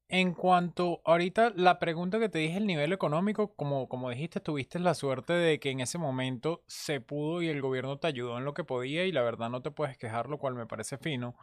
en 0.09 0.35
cuanto 0.35 1.01
ahorita 1.05 1.53
la 1.57 1.79
pregunta 1.79 2.19
que 2.19 2.29
te 2.29 2.39
dije, 2.39 2.59
el 2.59 2.67
nivel 2.67 2.93
económico, 2.93 3.55
como, 3.55 3.89
como 3.89 4.11
dijiste, 4.11 4.41
tuviste 4.41 4.79
la 4.79 4.95
suerte 4.95 5.33
de 5.33 5.59
que 5.59 5.71
en 5.71 5.81
ese 5.81 5.99
momento 5.99 6.63
se 6.67 7.01
pudo 7.01 7.43
y 7.43 7.49
el 7.49 7.63
gobierno 7.63 7.99
te 7.99 8.09
ayudó 8.09 8.37
en 8.37 8.45
lo 8.45 8.53
que 8.53 8.65
podía 8.65 9.05
y 9.05 9.13
la 9.13 9.23
verdad 9.23 9.51
no 9.51 9.63
te 9.63 9.71
puedes 9.71 9.97
quejar, 9.97 10.29
lo 10.29 10.39
cual 10.39 10.55
me 10.55 10.67
parece 10.67 10.99
fino. 10.99 11.35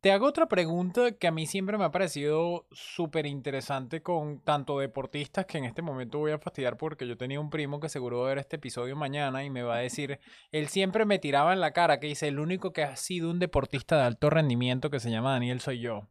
Te 0.00 0.12
hago 0.12 0.26
otra 0.26 0.46
pregunta 0.46 1.10
que 1.12 1.26
a 1.26 1.32
mí 1.32 1.46
siempre 1.46 1.76
me 1.76 1.84
ha 1.84 1.90
parecido 1.90 2.68
súper 2.70 3.26
interesante 3.26 4.00
con 4.00 4.40
tanto 4.44 4.78
deportistas 4.78 5.44
que 5.44 5.58
en 5.58 5.64
este 5.64 5.82
momento 5.82 6.20
voy 6.20 6.30
a 6.30 6.38
fastidiar 6.38 6.76
porque 6.76 7.04
yo 7.08 7.16
tenía 7.16 7.40
un 7.40 7.50
primo 7.50 7.80
que 7.80 7.88
seguro 7.88 8.20
va 8.20 8.26
a 8.26 8.28
ver 8.28 8.38
este 8.38 8.56
episodio 8.56 8.94
mañana 8.94 9.42
y 9.42 9.50
me 9.50 9.64
va 9.64 9.76
a 9.76 9.80
decir, 9.80 10.20
él 10.52 10.68
siempre 10.68 11.04
me 11.04 11.18
tiraba 11.18 11.52
en 11.52 11.58
la 11.58 11.72
cara 11.72 11.98
que 11.98 12.06
dice, 12.06 12.28
el 12.28 12.38
único 12.38 12.72
que 12.72 12.84
ha 12.84 12.94
sido 12.94 13.28
un 13.28 13.40
deportista 13.40 13.96
de 13.96 14.02
alto 14.02 14.30
rendimiento 14.30 14.88
que 14.88 15.00
se 15.00 15.10
llama 15.10 15.32
Daniel 15.32 15.58
soy 15.58 15.80
yo. 15.80 16.08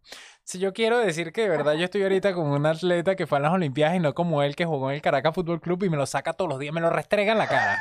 Si 0.47 0.59
yo 0.59 0.71
quiero 0.71 0.99
decir 0.99 1.33
que 1.33 1.41
de 1.41 1.49
verdad 1.49 1.73
yo 1.73 1.83
estoy 1.83 2.03
ahorita 2.03 2.33
con 2.33 2.47
un 2.47 2.65
atleta 2.65 3.17
que 3.17 3.27
fue 3.27 3.37
a 3.37 3.41
las 3.41 3.51
Olimpiadas 3.51 3.97
y 3.97 3.99
no 3.99 4.13
como 4.13 4.41
él 4.43 4.55
que 4.55 4.63
jugó 4.63 4.89
en 4.89 4.95
el 4.95 5.01
Caracas 5.01 5.35
Fútbol 5.35 5.59
Club 5.59 5.83
y 5.83 5.89
me 5.89 5.97
lo 5.97 6.05
saca 6.05 6.31
todos 6.31 6.49
los 6.49 6.57
días, 6.57 6.73
me 6.73 6.79
lo 6.79 6.89
restrega 6.89 7.33
en 7.33 7.37
la 7.37 7.47
cara. 7.47 7.77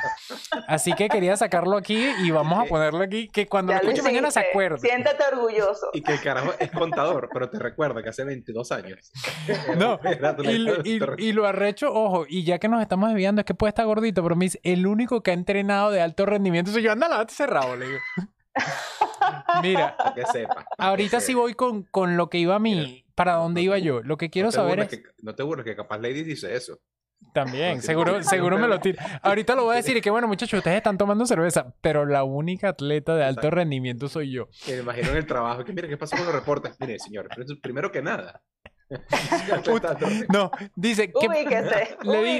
Así 0.67 0.91
que 0.91 1.07
quería 1.07 1.37
sacarlo 1.37 1.77
aquí 1.77 2.09
y 2.21 2.29
vamos 2.29 2.59
a 2.59 2.65
ponerlo 2.65 3.01
aquí, 3.05 3.29
que 3.29 3.47
cuando 3.47 3.71
lo 3.71 3.79
escuche 3.79 4.01
mañana 4.01 4.31
se 4.31 4.41
acuerde. 4.41 4.79
Siéntate 4.79 5.23
orgulloso. 5.31 5.91
Y 5.93 6.01
que 6.01 6.11
el 6.11 6.21
carajo 6.21 6.55
es 6.59 6.69
contador, 6.71 7.29
pero 7.31 7.49
te 7.49 7.57
recuerda 7.57 8.03
que 8.03 8.09
hace 8.09 8.25
22 8.25 8.69
años. 8.73 9.13
No, 9.77 9.97
y, 10.83 10.99
y, 11.23 11.31
lo 11.31 11.47
arrecho, 11.47 11.93
ojo, 11.93 12.25
y 12.27 12.43
ya 12.43 12.59
que 12.59 12.67
nos 12.67 12.81
estamos 12.81 13.07
desviando, 13.07 13.39
es 13.39 13.45
que 13.45 13.53
puede 13.53 13.69
estar 13.69 13.85
gordito, 13.85 14.21
pero 14.23 14.35
me 14.35 14.43
dice, 14.43 14.59
el 14.63 14.87
único 14.87 15.23
que 15.23 15.31
ha 15.31 15.35
entrenado 15.35 15.89
de 15.89 16.01
alto 16.01 16.25
rendimiento 16.25 16.69
soy 16.73 16.83
yo, 16.83 16.91
anda, 16.91 17.07
la 17.07 17.25
cerrado, 17.29 17.77
le 17.77 17.85
digo. 17.85 17.99
Mira, 19.61 19.95
que 20.15 20.25
sepa, 20.25 20.65
ahorita 20.77 21.19
sí 21.19 21.33
voy 21.33 21.53
con, 21.53 21.83
con, 21.83 22.17
lo 22.17 22.29
que 22.29 22.37
iba 22.37 22.55
a 22.55 22.59
mí, 22.59 23.05
para 23.15 23.33
dónde 23.33 23.61
iba 23.61 23.77
yo. 23.77 24.01
Lo 24.03 24.17
que 24.17 24.29
quiero 24.29 24.51
saber 24.51 24.79
es... 24.79 25.01
no 25.21 25.35
te 25.35 25.43
burles 25.43 25.65
que 25.65 25.75
capaz 25.75 25.97
Lady 25.99 26.23
dice 26.23 26.55
eso. 26.55 26.79
También, 27.33 27.81
seguro, 27.81 28.21
seguro 28.23 28.57
me 28.57 28.67
lo 28.67 28.79
tira. 28.79 29.19
Ahorita 29.23 29.55
lo 29.55 29.63
voy 29.63 29.73
a 29.73 29.77
decir 29.77 29.97
y 29.97 30.01
que 30.01 30.09
bueno, 30.09 30.27
muchachos, 30.27 30.59
ustedes 30.59 30.77
están 30.77 30.97
tomando 30.97 31.25
cerveza, 31.25 31.73
pero 31.81 32.05
la 32.05 32.23
única 32.23 32.69
atleta 32.69 33.15
de 33.15 33.23
alto 33.23 33.49
rendimiento 33.49 34.07
soy 34.07 34.31
yo. 34.31 34.49
Que 34.65 34.73
me 34.73 34.81
imagino 34.81 35.09
en 35.09 35.17
el 35.17 35.25
trabajo, 35.25 35.63
que 35.63 35.73
mire, 35.73 35.87
¿qué 35.87 35.97
pasa 35.97 36.15
con 36.15 36.25
los 36.25 36.35
reportes? 36.35 36.75
Mire, 36.79 36.99
señor, 36.99 37.29
primero 37.61 37.91
que 37.91 38.01
nada, 38.01 38.41
no, 40.33 40.49
dice 40.75 41.11
que 41.11 41.27
le 41.27 42.37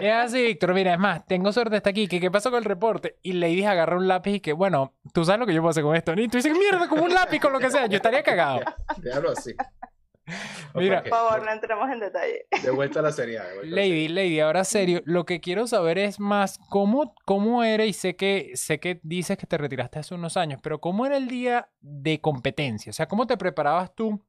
es 0.00 0.12
así, 0.12 0.42
Víctor, 0.42 0.72
mira, 0.72 0.94
es 0.94 0.98
más, 0.98 1.26
tengo 1.26 1.52
suerte 1.52 1.76
hasta 1.76 1.90
aquí, 1.90 2.08
que 2.08 2.18
qué 2.18 2.30
pasó 2.30 2.50
con 2.50 2.58
el 2.58 2.64
reporte 2.64 3.18
y 3.22 3.34
le 3.34 3.48
dije 3.48 3.66
agarra 3.66 3.96
un 3.96 4.08
lápiz 4.08 4.36
y 4.36 4.40
que 4.40 4.54
bueno, 4.54 4.94
tú 5.12 5.24
sabes 5.24 5.40
lo 5.40 5.46
que 5.46 5.52
yo 5.52 5.60
puedo 5.60 5.70
hacer 5.70 5.82
con 5.82 5.94
esto, 5.94 6.12
y 6.12 6.28
tú 6.28 6.38
dices, 6.38 6.56
mierda, 6.56 6.88
como 6.88 7.04
un 7.04 7.12
lápiz 7.12 7.40
con 7.40 7.52
lo 7.52 7.58
que 7.58 7.70
sea, 7.70 7.86
yo 7.86 7.96
estaría 7.96 8.22
cagado. 8.22 8.60
Déjalo 8.98 9.32
así. 9.32 9.54
Mira, 10.74 11.02
por 11.02 11.10
favor, 11.10 11.44
no 11.44 11.52
entremos 11.52 11.90
en 11.90 12.00
detalle. 12.00 12.46
De 12.62 12.70
vuelta 12.70 13.00
a 13.00 13.02
la 13.02 13.12
serie. 13.12 13.40
Lady, 13.64 14.08
Lady, 14.08 14.40
ahora 14.40 14.64
serio, 14.64 15.02
lo 15.04 15.24
que 15.24 15.40
quiero 15.40 15.66
saber 15.66 15.98
es 15.98 16.20
más 16.20 16.58
cómo, 16.70 17.14
cómo 17.24 17.64
era, 17.64 17.84
y 17.84 17.92
sé 17.92 18.16
que, 18.16 18.52
sé 18.54 18.78
que 18.78 19.00
dices 19.02 19.36
que 19.36 19.46
te 19.46 19.58
retiraste 19.58 19.98
hace 19.98 20.14
unos 20.14 20.36
años, 20.36 20.60
pero 20.62 20.80
cómo 20.80 21.04
era 21.04 21.16
el 21.16 21.28
día 21.28 21.68
de 21.80 22.20
competencia, 22.20 22.90
o 22.90 22.92
sea, 22.92 23.06
cómo 23.06 23.26
te 23.26 23.36
preparabas 23.36 23.94
tú 23.94 24.24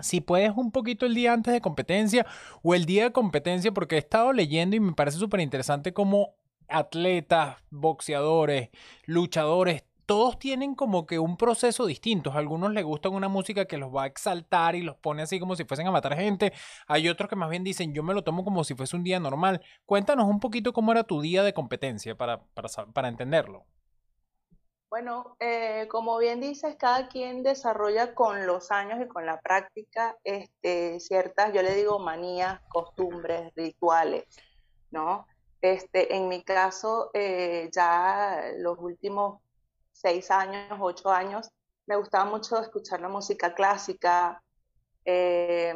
si 0.00 0.20
puedes 0.20 0.52
un 0.56 0.70
poquito 0.72 1.06
el 1.06 1.14
día 1.14 1.32
antes 1.32 1.52
de 1.52 1.60
competencia 1.60 2.26
o 2.62 2.74
el 2.74 2.84
día 2.86 3.04
de 3.04 3.12
competencia, 3.12 3.72
porque 3.72 3.96
he 3.96 3.98
estado 3.98 4.32
leyendo 4.32 4.76
y 4.76 4.80
me 4.80 4.92
parece 4.92 5.18
súper 5.18 5.40
interesante 5.40 5.92
cómo 5.92 6.34
atletas, 6.68 7.56
boxeadores, 7.70 8.70
luchadores, 9.06 9.84
todos 10.06 10.38
tienen 10.38 10.74
como 10.74 11.04
que 11.06 11.18
un 11.18 11.36
proceso 11.36 11.84
distinto. 11.86 12.32
A 12.32 12.38
algunos 12.38 12.72
les 12.72 12.84
gustan 12.84 13.12
una 13.12 13.28
música 13.28 13.66
que 13.66 13.76
los 13.76 13.94
va 13.94 14.04
a 14.04 14.06
exaltar 14.06 14.76
y 14.76 14.82
los 14.82 14.96
pone 14.96 15.22
así 15.22 15.40
como 15.40 15.56
si 15.56 15.64
fuesen 15.64 15.88
a 15.88 15.90
matar 15.90 16.16
gente. 16.16 16.52
Hay 16.86 17.08
otros 17.08 17.28
que 17.28 17.36
más 17.36 17.50
bien 17.50 17.64
dicen, 17.64 17.92
yo 17.92 18.02
me 18.02 18.14
lo 18.14 18.22
tomo 18.22 18.44
como 18.44 18.62
si 18.64 18.74
fuese 18.74 18.96
un 18.96 19.02
día 19.02 19.18
normal. 19.18 19.60
Cuéntanos 19.84 20.26
un 20.26 20.38
poquito 20.40 20.72
cómo 20.72 20.92
era 20.92 21.04
tu 21.04 21.20
día 21.20 21.42
de 21.42 21.52
competencia 21.52 22.16
para, 22.16 22.40
para, 22.54 22.68
para 22.92 23.08
entenderlo. 23.08 23.66
Bueno, 24.88 25.36
eh, 25.40 25.88
como 25.90 26.16
bien 26.18 26.40
dices, 26.40 26.76
cada 26.78 27.08
quien 27.08 27.42
desarrolla 27.42 28.14
con 28.14 28.46
los 28.46 28.70
años 28.70 29.00
y 29.04 29.08
con 29.08 29.26
la 29.26 29.40
práctica 29.40 30.16
este, 30.22 31.00
ciertas, 31.00 31.52
yo 31.52 31.62
le 31.62 31.74
digo 31.74 31.98
manías, 31.98 32.60
costumbres, 32.68 33.52
rituales, 33.56 34.24
¿no? 34.92 35.26
Este, 35.60 36.14
en 36.14 36.28
mi 36.28 36.44
caso, 36.44 37.10
eh, 37.14 37.68
ya 37.72 38.52
los 38.58 38.78
últimos 38.78 39.40
seis 39.92 40.30
años, 40.30 40.78
ocho 40.80 41.10
años, 41.10 41.50
me 41.86 41.96
gustaba 41.96 42.24
mucho 42.24 42.60
escuchar 42.60 43.00
la 43.00 43.08
música 43.08 43.54
clásica, 43.54 44.40
eh, 45.08 45.72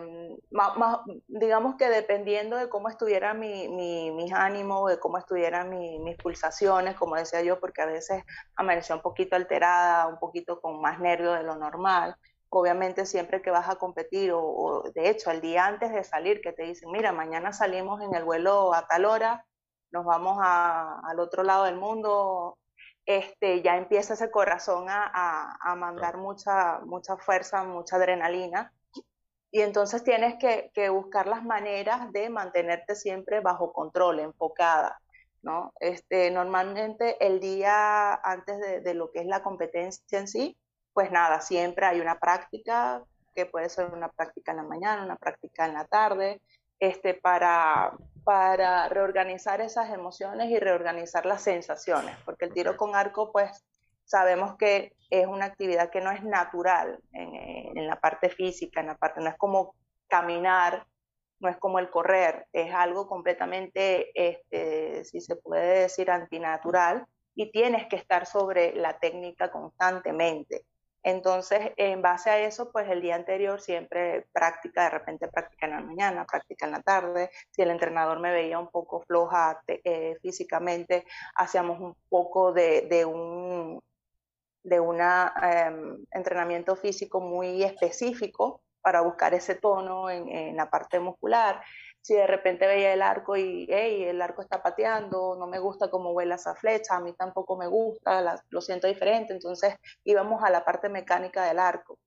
digamos 1.28 1.76
que 1.76 1.88
dependiendo 1.88 2.56
de 2.56 2.68
cómo 2.68 2.88
estuviera 2.88 3.32
mi, 3.32 3.68
mis 3.68 4.32
ánimos, 4.32 4.90
de 4.90 4.98
cómo 4.98 5.18
estuvieran 5.18 5.70
mis 5.70 6.16
pulsaciones, 6.16 6.96
como 6.96 7.14
decía 7.14 7.40
yo, 7.42 7.60
porque 7.60 7.82
a 7.82 7.86
veces 7.86 8.24
amaneció 8.56 8.96
un 8.96 9.02
poquito 9.02 9.36
alterada, 9.36 10.08
un 10.08 10.18
poquito 10.18 10.60
con 10.60 10.80
más 10.80 10.98
nervio 10.98 11.32
de 11.32 11.44
lo 11.44 11.54
normal. 11.54 12.16
Obviamente 12.48 13.06
siempre 13.06 13.40
que 13.40 13.52
vas 13.52 13.68
a 13.68 13.76
competir, 13.76 14.32
o, 14.34 14.82
de 14.92 15.08
hecho 15.08 15.30
el 15.30 15.40
día 15.40 15.66
antes 15.66 15.92
de 15.92 16.02
salir, 16.02 16.40
que 16.40 16.52
te 16.52 16.64
dicen, 16.64 16.90
mira, 16.90 17.12
mañana 17.12 17.52
salimos 17.52 18.02
en 18.02 18.12
el 18.16 18.24
vuelo 18.24 18.74
a 18.74 18.88
tal 18.88 19.04
hora, 19.04 19.46
nos 19.92 20.04
vamos 20.04 20.38
al 20.42 21.20
otro 21.20 21.44
lado 21.44 21.64
del 21.64 21.76
mundo, 21.76 22.58
este, 23.06 23.62
ya 23.62 23.76
empieza 23.76 24.14
ese 24.14 24.30
corazón 24.30 24.86
a, 24.88 25.56
a, 25.60 25.74
mandar 25.76 26.16
mucha, 26.16 26.80
mucha 26.80 27.16
fuerza, 27.16 27.62
mucha 27.64 27.96
adrenalina. 27.96 28.72
Y 29.50 29.62
entonces 29.62 30.04
tienes 30.04 30.36
que, 30.36 30.70
que, 30.74 30.88
buscar 30.90 31.26
las 31.26 31.44
maneras 31.44 32.12
de 32.12 32.30
mantenerte 32.30 32.94
siempre 32.94 33.40
bajo 33.40 33.72
control, 33.72 34.20
enfocada. 34.20 35.00
¿no? 35.42 35.72
Este, 35.80 36.30
normalmente 36.30 37.16
el 37.24 37.40
día 37.40 38.14
antes 38.14 38.60
de, 38.60 38.80
de, 38.80 38.94
lo 38.94 39.10
que 39.10 39.20
es 39.20 39.26
la 39.26 39.42
competencia 39.42 40.18
en 40.18 40.28
sí, 40.28 40.56
pues 40.92 41.10
nada, 41.10 41.40
siempre 41.40 41.86
hay 41.86 42.00
una 42.00 42.18
práctica, 42.18 43.02
que 43.34 43.46
puede 43.46 43.68
ser 43.68 43.86
una 43.86 44.08
práctica 44.08 44.52
en 44.52 44.58
la 44.58 44.62
mañana, 44.64 45.04
una 45.04 45.16
práctica 45.16 45.66
en 45.66 45.74
la 45.74 45.84
tarde, 45.86 46.40
este, 46.78 47.14
para, 47.14 47.92
para 48.24 48.88
reorganizar 48.88 49.60
esas 49.60 49.90
emociones 49.90 50.50
y 50.50 50.58
reorganizar 50.58 51.26
las 51.26 51.42
sensaciones, 51.42 52.16
porque 52.24 52.46
el 52.46 52.54
tiro 52.54 52.76
con 52.76 52.96
arco, 52.96 53.30
pues 53.32 53.64
sabemos 54.10 54.56
que 54.56 54.92
es 55.08 55.26
una 55.26 55.46
actividad 55.46 55.90
que 55.90 56.00
no 56.00 56.10
es 56.10 56.24
natural 56.24 56.98
en, 57.12 57.76
en, 57.76 57.86
la 57.86 58.00
parte 58.00 58.28
física, 58.28 58.80
en 58.80 58.88
la 58.88 58.96
parte, 58.96 59.20
no 59.20 59.28
es 59.28 59.36
como 59.36 59.74
caminar, 60.08 60.86
no 61.38 61.48
es 61.48 61.56
como 61.56 61.78
el 61.78 61.90
correr, 61.90 62.46
es 62.52 62.74
algo 62.74 63.08
completamente, 63.08 64.10
este, 64.14 65.04
si 65.04 65.20
se 65.20 65.36
puede 65.36 65.82
decir, 65.82 66.10
antinatural 66.10 67.06
y 67.34 67.52
tienes 67.52 67.86
que 67.86 67.96
estar 67.96 68.26
sobre 68.26 68.74
la 68.74 68.98
técnica 68.98 69.50
constantemente. 69.50 70.64
Entonces, 71.02 71.72
en 71.76 72.02
base 72.02 72.28
a 72.28 72.38
eso, 72.40 72.70
pues 72.70 72.88
el 72.90 73.00
día 73.00 73.14
anterior 73.14 73.60
siempre 73.60 74.26
práctica, 74.32 74.84
de 74.84 74.90
repente 74.90 75.28
práctica 75.28 75.66
en 75.66 75.72
la 75.72 75.80
mañana, 75.80 76.26
práctica 76.26 76.66
en 76.66 76.72
la 76.72 76.82
tarde. 76.82 77.30
Si 77.50 77.62
el 77.62 77.70
entrenador 77.70 78.20
me 78.20 78.32
veía 78.32 78.58
un 78.58 78.70
poco 78.70 79.00
floja 79.06 79.62
eh, 79.66 80.18
físicamente, 80.20 81.06
hacíamos 81.34 81.80
un 81.80 81.96
poco 82.10 82.52
de, 82.52 83.04
un 83.06 83.80
de 84.62 84.80
una, 84.80 85.32
em, 85.42 86.04
entrenamiento 86.10 86.76
físico 86.76 87.20
muy 87.20 87.62
específico 87.62 88.62
para 88.82 89.02
buscar 89.02 89.34
ese 89.34 89.54
tono 89.56 90.10
en, 90.10 90.28
en 90.28 90.56
la 90.56 90.70
parte 90.70 91.00
muscular. 91.00 91.62
Si 92.02 92.14
de 92.14 92.26
repente 92.26 92.66
veía 92.66 92.94
el 92.94 93.02
arco 93.02 93.36
y, 93.36 93.66
hey, 93.68 94.04
el 94.04 94.22
arco 94.22 94.40
está 94.42 94.62
pateando, 94.62 95.36
no 95.38 95.46
me 95.46 95.58
gusta 95.58 95.90
cómo 95.90 96.12
vuela 96.12 96.36
esa 96.36 96.54
flecha, 96.54 96.96
a 96.96 97.00
mí 97.00 97.12
tampoco 97.12 97.56
me 97.56 97.66
gusta, 97.66 98.42
lo 98.48 98.60
siento 98.62 98.86
diferente, 98.86 99.34
entonces 99.34 99.76
íbamos 100.04 100.42
a 100.42 100.50
la 100.50 100.64
parte 100.64 100.88
mecánica 100.88 101.44
del 101.44 101.58
arco, 101.58 101.98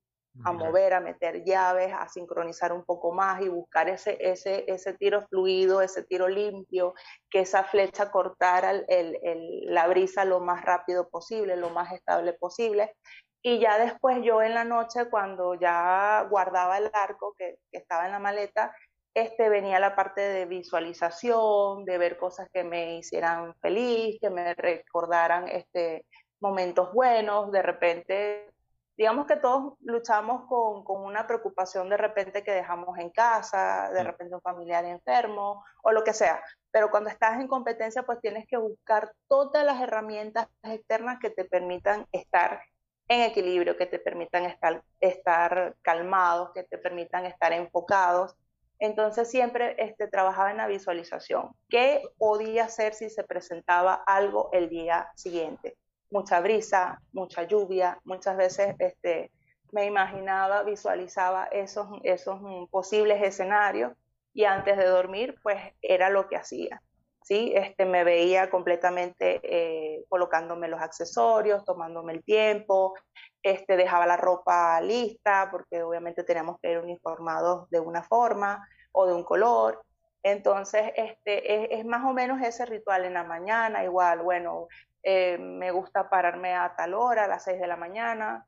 a 0.42 0.52
mover, 0.52 0.94
a 0.94 1.00
meter 1.00 1.44
llaves, 1.44 1.92
a 1.92 2.08
sincronizar 2.08 2.72
un 2.72 2.84
poco 2.84 3.12
más 3.12 3.40
y 3.40 3.48
buscar 3.48 3.88
ese, 3.88 4.16
ese, 4.20 4.64
ese 4.66 4.94
tiro 4.94 5.22
fluido, 5.28 5.80
ese 5.80 6.02
tiro 6.02 6.28
limpio, 6.28 6.94
que 7.30 7.40
esa 7.40 7.62
flecha 7.64 8.10
cortara 8.10 8.70
el, 8.70 9.18
el, 9.22 9.60
la 9.72 9.86
brisa 9.86 10.24
lo 10.24 10.40
más 10.40 10.64
rápido 10.64 11.08
posible, 11.08 11.56
lo 11.56 11.70
más 11.70 11.92
estable 11.92 12.32
posible. 12.32 12.96
Y 13.42 13.60
ya 13.60 13.78
después 13.78 14.18
yo 14.22 14.42
en 14.42 14.54
la 14.54 14.64
noche, 14.64 15.08
cuando 15.10 15.54
ya 15.54 16.26
guardaba 16.30 16.78
el 16.78 16.90
arco 16.92 17.34
que, 17.38 17.58
que 17.70 17.78
estaba 17.78 18.06
en 18.06 18.12
la 18.12 18.18
maleta, 18.18 18.74
este, 19.14 19.48
venía 19.48 19.78
la 19.78 19.94
parte 19.94 20.20
de 20.20 20.46
visualización, 20.46 21.84
de 21.84 21.98
ver 21.98 22.18
cosas 22.18 22.48
que 22.52 22.64
me 22.64 22.96
hicieran 22.96 23.54
feliz, 23.60 24.18
que 24.20 24.30
me 24.30 24.54
recordaran 24.54 25.46
este, 25.46 26.04
momentos 26.40 26.92
buenos, 26.92 27.52
de 27.52 27.62
repente, 27.62 28.53
digamos 28.96 29.26
que 29.26 29.36
todos 29.36 29.74
luchamos 29.80 30.46
con, 30.48 30.84
con, 30.84 31.02
una 31.02 31.26
preocupación 31.26 31.88
de 31.88 31.96
repente 31.96 32.42
que 32.42 32.52
dejamos 32.52 32.98
en 32.98 33.10
casa, 33.10 33.90
de 33.92 34.04
repente 34.04 34.34
un 34.34 34.40
familiar 34.40 34.84
enfermo 34.84 35.64
o 35.82 35.92
lo 35.92 36.04
que 36.04 36.12
sea, 36.12 36.42
pero 36.70 36.90
cuando 36.90 37.10
estás 37.10 37.40
en 37.40 37.48
competencia 37.48 38.02
pues 38.04 38.20
tienes 38.20 38.46
que 38.46 38.56
buscar 38.56 39.12
todas 39.28 39.64
las 39.64 39.80
herramientas 39.80 40.48
externas 40.62 41.18
que 41.20 41.30
te 41.30 41.44
permitan 41.44 42.06
estar 42.12 42.62
en 43.08 43.22
equilibrio, 43.22 43.76
que 43.76 43.86
te 43.86 43.98
permitan 43.98 44.44
estar, 44.44 44.82
estar 45.00 45.76
calmados, 45.82 46.52
que 46.54 46.62
te 46.62 46.78
permitan 46.78 47.26
estar 47.26 47.52
enfocados 47.52 48.36
entonces 48.78 49.30
siempre 49.30 49.76
este, 49.78 50.08
trabajaba 50.08 50.50
en 50.50 50.58
la 50.58 50.66
visualización. 50.66 51.56
¿Qué 51.68 52.02
podía 52.18 52.64
hacer 52.64 52.94
si 52.94 53.08
se 53.08 53.24
presentaba 53.24 53.94
algo 53.94 54.50
el 54.52 54.68
día 54.68 55.10
siguiente? 55.14 55.76
Mucha 56.14 56.40
brisa, 56.40 57.02
mucha 57.12 57.42
lluvia, 57.42 57.98
muchas 58.04 58.36
veces 58.36 58.76
este, 58.78 59.32
me 59.72 59.86
imaginaba, 59.86 60.62
visualizaba 60.62 61.46
esos, 61.46 61.88
esos 62.04 62.38
posibles 62.70 63.20
escenarios 63.20 63.92
y 64.32 64.44
antes 64.44 64.76
de 64.76 64.86
dormir, 64.86 65.34
pues 65.42 65.58
era 65.82 66.10
lo 66.10 66.28
que 66.28 66.36
hacía. 66.36 66.80
¿sí? 67.24 67.52
Este, 67.56 67.84
me 67.84 68.04
veía 68.04 68.48
completamente 68.48 69.40
eh, 69.42 70.04
colocándome 70.08 70.68
los 70.68 70.80
accesorios, 70.80 71.64
tomándome 71.64 72.12
el 72.12 72.22
tiempo, 72.22 72.94
este, 73.42 73.76
dejaba 73.76 74.06
la 74.06 74.16
ropa 74.16 74.80
lista, 74.80 75.48
porque 75.50 75.82
obviamente 75.82 76.22
teníamos 76.22 76.58
que 76.60 76.70
ir 76.70 76.78
uniformados 76.78 77.68
de 77.70 77.80
una 77.80 78.04
forma 78.04 78.64
o 78.92 79.06
de 79.06 79.14
un 79.14 79.24
color. 79.24 79.82
Entonces, 80.24 80.90
este, 80.96 81.78
es, 81.78 81.84
más 81.84 82.02
o 82.04 82.14
menos 82.14 82.40
ese 82.40 82.64
ritual 82.64 83.04
en 83.04 83.12
la 83.12 83.24
mañana, 83.24 83.84
igual, 83.84 84.22
bueno, 84.22 84.68
eh, 85.02 85.36
me 85.38 85.70
gusta 85.70 86.08
pararme 86.08 86.54
a 86.54 86.74
tal 86.74 86.94
hora, 86.94 87.24
a 87.24 87.28
las 87.28 87.44
6 87.44 87.60
de 87.60 87.66
la 87.66 87.76
mañana, 87.76 88.46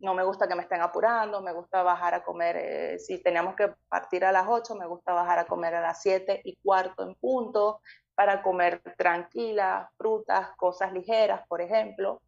no 0.00 0.12
me 0.12 0.22
gusta 0.22 0.46
que 0.46 0.54
me 0.54 0.60
estén 0.60 0.82
apurando, 0.82 1.40
me 1.40 1.52
gusta 1.52 1.82
bajar 1.82 2.12
a 2.12 2.22
comer, 2.22 2.56
eh, 2.58 2.98
si 2.98 3.22
teníamos 3.22 3.56
que 3.56 3.72
partir 3.88 4.22
a 4.26 4.32
las 4.32 4.46
8, 4.46 4.74
me 4.74 4.86
gusta 4.86 5.14
bajar 5.14 5.38
a 5.38 5.46
comer 5.46 5.74
a 5.74 5.80
las 5.80 6.02
7 6.02 6.42
y 6.44 6.56
cuarto 6.56 7.02
en 7.02 7.14
punto, 7.14 7.80
para 8.14 8.42
comer 8.42 8.82
tranquila, 8.98 9.90
frutas, 9.96 10.50
cosas 10.56 10.92
ligeras, 10.92 11.46
por 11.48 11.62
ejemplo. 11.62 12.20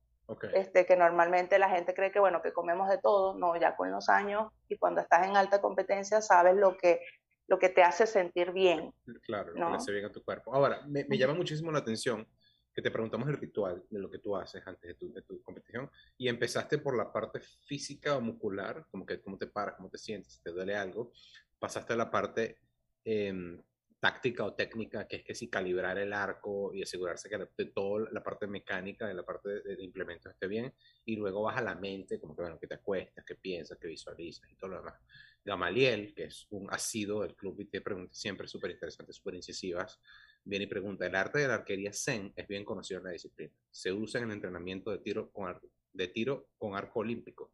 Este, 0.54 0.86
que 0.86 0.96
normalmente 0.96 1.56
la 1.56 1.68
gente 1.68 1.94
cree 1.94 2.10
que, 2.10 2.18
bueno, 2.18 2.42
que 2.42 2.52
comemos 2.52 2.88
de 2.88 2.98
todo, 2.98 3.34
no, 3.34 3.54
ya 3.54 3.76
con 3.76 3.92
los 3.92 4.08
años 4.08 4.50
y 4.68 4.76
cuando 4.76 5.00
estás 5.00 5.24
en 5.24 5.36
alta 5.36 5.60
competencia 5.60 6.20
sabes 6.20 6.56
lo 6.56 6.76
que, 6.76 7.00
lo 7.48 7.58
que 7.58 7.68
te 7.68 7.82
hace 7.82 8.06
sentir 8.06 8.52
bien. 8.52 8.92
Claro, 9.22 9.52
lo 9.52 9.68
que 9.68 9.76
hace 9.76 9.92
bien 9.92 10.06
a 10.06 10.12
tu 10.12 10.22
cuerpo. 10.22 10.54
Ahora, 10.54 10.82
me, 10.86 11.04
me, 11.04 11.16
llama 11.16 11.34
muchísimo 11.34 11.70
la 11.70 11.78
atención 11.78 12.26
que 12.74 12.82
te 12.82 12.90
preguntamos 12.90 13.28
el 13.28 13.38
ritual 13.38 13.84
de 13.88 13.98
lo 13.98 14.10
que 14.10 14.18
tú 14.18 14.36
haces 14.36 14.62
antes 14.66 14.88
de 14.88 14.94
tu, 14.94 15.12
de 15.12 15.22
tu 15.22 15.42
competición 15.42 15.90
y 16.18 16.28
empezaste 16.28 16.78
por 16.78 16.96
la 16.96 17.12
parte 17.12 17.40
física 17.40 18.16
o 18.16 18.20
muscular, 18.20 18.86
como 18.90 19.06
que 19.06 19.20
cómo 19.20 19.38
te 19.38 19.46
paras, 19.46 19.76
cómo 19.76 19.88
te 19.88 19.98
sientes, 19.98 20.34
si 20.34 20.42
te 20.42 20.50
duele 20.50 20.76
algo, 20.76 21.12
pasaste 21.58 21.94
a 21.94 21.96
la 21.96 22.10
parte 22.10 22.58
eh, 23.04 23.56
táctica 23.98 24.44
o 24.44 24.54
técnica, 24.54 25.08
que 25.08 25.16
es 25.16 25.24
que 25.24 25.34
si 25.34 25.48
calibrar 25.48 25.98
el 25.98 26.12
arco 26.12 26.72
y 26.74 26.82
asegurarse 26.82 27.28
que 27.28 27.38
de 27.38 27.70
toda 27.72 28.08
la 28.12 28.22
parte 28.22 28.46
mecánica, 28.46 29.06
de 29.06 29.14
la 29.14 29.24
parte 29.24 29.62
de, 29.62 29.82
implemento 29.82 30.28
esté 30.28 30.46
bien, 30.46 30.72
y 31.04 31.16
luego 31.16 31.42
vas 31.42 31.56
a 31.56 31.62
la 31.62 31.74
mente, 31.74 32.20
como 32.20 32.36
que 32.36 32.42
bueno, 32.42 32.58
que 32.58 32.66
te 32.66 32.74
acuestas, 32.74 33.24
que 33.24 33.36
piensas, 33.36 33.78
que 33.78 33.88
visualizas 33.88 34.50
y 34.50 34.56
todo 34.56 34.70
lo 34.70 34.76
demás. 34.78 35.00
Gamaliel, 35.46 36.12
que 36.12 36.24
es 36.24 36.46
un 36.50 36.68
asido 36.72 37.22
del 37.22 37.36
club 37.36 37.60
y 37.60 37.66
te 37.66 37.80
pregunta 37.80 38.12
siempre 38.12 38.48
súper 38.48 38.72
interesantes, 38.72 39.14
súper 39.14 39.36
incisivas, 39.36 40.00
viene 40.42 40.64
y 40.64 40.68
pregunta, 40.68 41.06
el 41.06 41.14
arte 41.14 41.38
de 41.38 41.46
la 41.46 41.54
arquería 41.54 41.92
Zen 41.92 42.32
es 42.34 42.48
bien 42.48 42.64
conocido 42.64 42.98
en 42.98 43.04
la 43.04 43.12
disciplina. 43.12 43.52
Se 43.70 43.92
usa 43.92 44.20
en 44.20 44.26
el 44.26 44.34
entrenamiento 44.34 44.90
de 44.90 44.98
tiro 44.98 45.30
con, 45.30 45.48
arco, 45.48 45.68
de 45.92 46.08
tiro 46.08 46.48
con 46.58 46.74
arco 46.74 47.00
olímpico. 47.00 47.52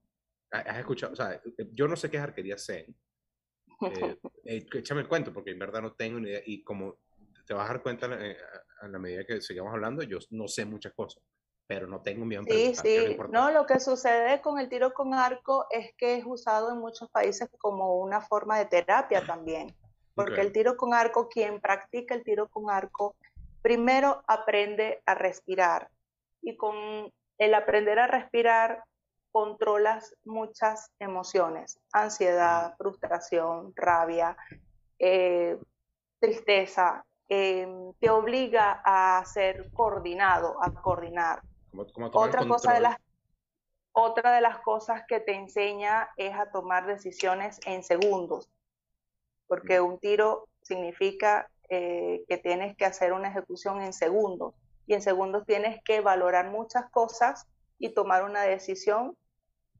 ¿Has 0.50 0.78
escuchado? 0.78 1.12
O 1.12 1.16
sea, 1.16 1.40
yo 1.72 1.86
no 1.86 1.96
sé 1.96 2.10
qué 2.10 2.16
es 2.16 2.22
arquería 2.22 2.56
Zen, 2.56 2.96
eh, 3.82 4.16
eh, 4.44 4.66
échame 4.72 5.02
el 5.02 5.08
cuento, 5.08 5.32
porque 5.32 5.50
en 5.50 5.58
verdad 5.58 5.82
no 5.82 5.92
tengo 5.92 6.18
ni 6.18 6.30
idea. 6.30 6.42
Y 6.46 6.62
como 6.62 6.98
te 7.46 7.52
vas 7.52 7.68
a 7.68 7.74
dar 7.74 7.82
cuenta 7.82 8.08
eh, 8.20 8.38
a 8.80 8.88
la 8.88 8.98
medida 8.98 9.24
que 9.26 9.42
sigamos 9.42 9.72
hablando, 9.72 10.02
yo 10.02 10.18
no 10.30 10.48
sé 10.48 10.64
muchas 10.64 10.94
cosas, 10.94 11.22
pero 11.66 11.86
no 11.86 12.00
tengo 12.00 12.24
miedo. 12.24 12.42
Sí, 12.44 12.74
sí. 12.74 13.16
No, 13.30 13.50
lo 13.50 13.66
que 13.66 13.80
sucede 13.80 14.40
con 14.40 14.58
el 14.58 14.68
tiro 14.68 14.92
con 14.92 15.14
arco 15.14 15.66
es 15.70 15.94
que 15.96 16.16
es 16.16 16.24
usado 16.26 16.70
en 16.70 16.78
muchos 16.78 17.08
países 17.10 17.48
como 17.58 17.96
una 17.96 18.20
forma 18.20 18.58
de 18.58 18.66
terapia 18.66 19.24
también. 19.24 19.74
Porque 20.14 20.40
el 20.42 20.52
tiro 20.52 20.76
con 20.76 20.92
arco, 20.92 21.28
quien 21.28 21.60
practica 21.60 22.14
el 22.14 22.22
tiro 22.22 22.48
con 22.48 22.70
arco, 22.70 23.14
primero 23.62 24.22
aprende 24.26 25.02
a 25.06 25.14
respirar. 25.14 25.88
Y 26.42 26.56
con 26.56 27.10
el 27.38 27.54
aprender 27.54 27.98
a 27.98 28.06
respirar, 28.06 28.84
controlas 29.30 30.14
muchas 30.24 30.90
emociones, 30.98 31.78
ansiedad, 31.92 32.74
frustración, 32.76 33.72
rabia, 33.74 34.36
eh, 34.98 35.56
tristeza, 36.20 37.04
em, 37.28 37.94
te 37.94 38.10
obliga 38.10 38.82
a 38.84 39.24
ser 39.24 39.70
coordinado, 39.72 40.62
a 40.62 40.70
coordinar. 40.70 41.42
Otra, 42.12 42.46
cosa 42.46 42.74
de 42.74 42.80
las, 42.80 42.96
otra 43.92 44.34
de 44.34 44.40
las 44.40 44.58
cosas 44.60 45.02
que 45.06 45.20
te 45.20 45.34
enseña 45.34 46.08
es 46.16 46.34
a 46.34 46.50
tomar 46.50 46.86
decisiones 46.86 47.60
en 47.66 47.82
segundos, 47.82 48.50
porque 49.46 49.80
un 49.80 49.98
tiro 49.98 50.48
significa 50.62 51.50
eh, 51.68 52.24
que 52.28 52.38
tienes 52.38 52.76
que 52.76 52.84
hacer 52.84 53.12
una 53.12 53.28
ejecución 53.28 53.82
en 53.82 53.92
segundos 53.92 54.54
y 54.86 54.94
en 54.94 55.02
segundos 55.02 55.44
tienes 55.46 55.82
que 55.84 56.00
valorar 56.00 56.50
muchas 56.50 56.90
cosas 56.90 57.46
y 57.78 57.94
tomar 57.94 58.24
una 58.24 58.42
decisión 58.42 59.16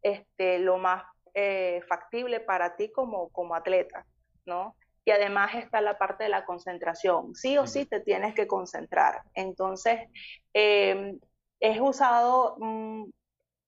este, 0.03 0.59
lo 0.59 0.79
más 0.79 1.05
eh, 1.35 1.83
factible 1.89 2.41
para 2.41 2.77
ti 2.77 2.91
como, 2.91 3.29
como 3.29 3.55
atleta, 3.55 4.07
¿no? 4.47 4.75
y 5.05 5.11
además 5.11 5.55
está 5.55 5.81
la 5.81 5.99
parte 5.99 6.25
de 6.25 6.31
la 6.31 6.45
concentración. 6.45 7.35
Sí 7.35 7.59
o 7.59 7.67
sí 7.67 7.87
te 7.87 8.01
tienes 8.01 8.35
que 8.35 8.47
concentrar. 8.47 9.23
Entonces, 9.35 10.09
em, 10.53 11.19
es 11.63 11.81
usado, 11.81 12.57
mm, 12.59 13.05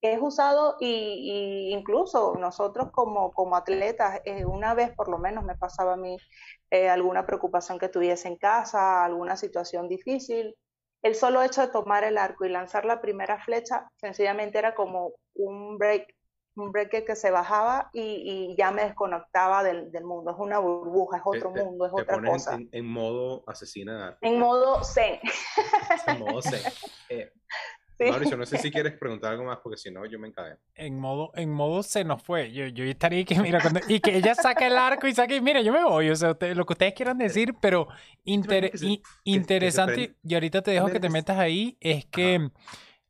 es 0.03 0.19
usado 0.21 0.77
y, 0.81 1.71
incluso 1.73 2.35
nosotros 2.39 2.91
como, 2.93 3.33
como 3.33 3.57
atletas, 3.57 4.21
eh, 4.25 4.45
una 4.45 4.75
vez 4.75 4.93
por 4.95 5.09
lo 5.09 5.19
menos 5.19 5.45
me 5.45 5.57
pasaba 5.57 5.95
a 5.95 5.97
mí 5.97 6.19
eh, 6.71 6.89
alguna 6.89 7.25
preocupación 7.25 7.79
que 7.79 7.89
tuviese 7.89 8.29
en 8.29 8.37
casa, 8.37 9.05
alguna 9.05 9.37
situación 9.37 9.89
difícil. 9.89 10.55
El 11.03 11.15
solo 11.15 11.43
hecho 11.43 11.61
de 11.63 11.69
tomar 11.69 12.05
el 12.05 12.19
arco 12.19 12.45
y 12.45 12.49
lanzar 12.49 12.85
la 12.85 13.01
primera 13.01 13.43
flecha 13.45 13.89
sencillamente 13.97 14.59
era 14.59 14.75
como 14.75 15.13
un 15.35 15.79
break 15.79 16.15
un 16.57 16.71
break 16.71 17.05
que 17.05 17.17
se 17.17 17.31
bajaba 17.31 17.91
y, 17.93 18.55
ya 18.57 18.71
me 18.71 18.85
desconectaba 18.85 19.63
del, 19.63 19.91
mundo. 20.05 20.31
Es 20.31 20.37
una 20.39 20.59
burbuja, 20.59 21.19
es 21.19 21.23
otro 21.25 21.51
mundo, 21.51 21.87
es 21.87 21.93
otra 21.93 22.23
cosa. 22.23 22.55
En, 22.55 22.69
en, 22.71 22.87
modo 22.87 23.43
asesina. 23.47 24.17
En 24.21 24.39
modo 24.39 24.83
zen. 24.85 25.19
En 26.07 26.19
modo 26.21 26.43
zen. 26.43 26.61
Eh, 27.11 27.31
Mauricio, 27.99 28.37
no 28.37 28.47
sé 28.47 28.59
si 28.59 28.71
quieres 28.71 28.93
preguntar 28.99 29.33
algo 29.33 29.45
más 29.45 29.59
porque 29.63 29.77
si 29.77 29.91
no, 29.91 30.05
yo 30.07 30.19
me 30.19 30.29
encadeno. 30.29 30.59
En 30.75 30.99
modo, 30.99 31.31
en 31.35 31.51
modo 31.51 31.83
se 31.83 32.05
nos 32.05 32.23
fue. 32.23 32.53
Yo, 32.53 32.67
yo 32.67 32.85
estaría 32.85 33.25
que, 33.25 33.39
mira, 33.41 33.61
y 33.89 34.01
que 34.01 34.17
ella 34.17 34.35
saque 34.35 34.67
el 34.67 34.77
arco 34.77 35.07
y 35.07 35.15
saque, 35.15 35.41
mira, 35.41 35.61
yo 35.63 35.73
me 35.73 35.85
voy. 35.85 36.11
O 36.11 36.17
sea, 36.17 36.37
lo 36.55 36.67
que 36.67 36.73
ustedes 36.73 36.95
quieran 36.95 37.19
decir, 37.19 37.55
pero 37.61 37.89
interesante, 38.25 40.17
y 40.23 40.35
ahorita 40.35 40.63
te 40.63 40.73
dejo 40.73 40.89
que 40.89 41.01
te 41.01 41.09
metas 41.09 41.39
ahí, 41.39 41.77
es 41.81 42.05
que 42.07 42.51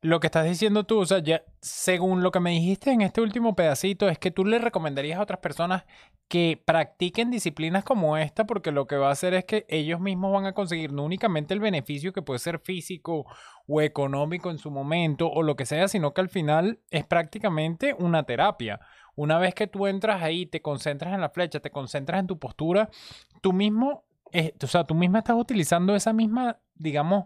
lo 0.05 0.19
que 0.19 0.27
estás 0.27 0.45
diciendo 0.45 0.83
tú, 0.83 0.99
o 0.99 1.05
sea, 1.05 1.19
ya, 1.19 1.43
según 1.61 2.21
lo 2.21 2.31
que 2.31 2.39
me 2.39 2.51
dijiste 2.51 2.91
en 2.91 3.01
este 3.01 3.21
último 3.21 3.55
pedacito, 3.55 4.07
es 4.07 4.19
que 4.19 4.29
tú 4.29 4.45
le 4.45 4.59
recomendarías 4.59 5.17
a 5.17 5.23
otras 5.23 5.39
personas 5.39 5.83
que 6.27 6.61
practiquen 6.63 7.31
disciplinas 7.31 7.83
como 7.83 8.15
esta, 8.15 8.45
porque 8.45 8.71
lo 8.71 8.85
que 8.85 8.97
va 8.97 9.09
a 9.09 9.13
hacer 9.13 9.33
es 9.33 9.45
que 9.45 9.65
ellos 9.67 9.99
mismos 9.99 10.31
van 10.31 10.45
a 10.45 10.53
conseguir 10.53 10.93
no 10.93 11.03
únicamente 11.03 11.55
el 11.55 11.59
beneficio 11.59 12.13
que 12.13 12.21
puede 12.21 12.39
ser 12.39 12.59
físico 12.59 13.25
o 13.67 13.81
económico 13.81 14.51
en 14.51 14.59
su 14.59 14.69
momento 14.69 15.27
o 15.27 15.41
lo 15.41 15.55
que 15.55 15.65
sea, 15.65 15.87
sino 15.87 16.13
que 16.13 16.21
al 16.21 16.29
final 16.29 16.79
es 16.91 17.05
prácticamente 17.05 17.95
una 17.97 18.23
terapia. 18.23 18.79
Una 19.15 19.39
vez 19.39 19.55
que 19.55 19.65
tú 19.65 19.87
entras 19.87 20.21
ahí, 20.21 20.45
te 20.45 20.61
concentras 20.61 21.15
en 21.15 21.21
la 21.21 21.29
flecha, 21.29 21.59
te 21.59 21.71
concentras 21.71 22.19
en 22.19 22.27
tu 22.27 22.37
postura, 22.37 22.89
tú 23.41 23.53
mismo, 23.53 24.03
eh, 24.31 24.53
o 24.61 24.67
sea, 24.67 24.83
tú 24.83 24.93
misma 24.93 25.19
estás 25.19 25.37
utilizando 25.37 25.95
esa 25.95 26.13
misma, 26.13 26.59
digamos, 26.75 27.25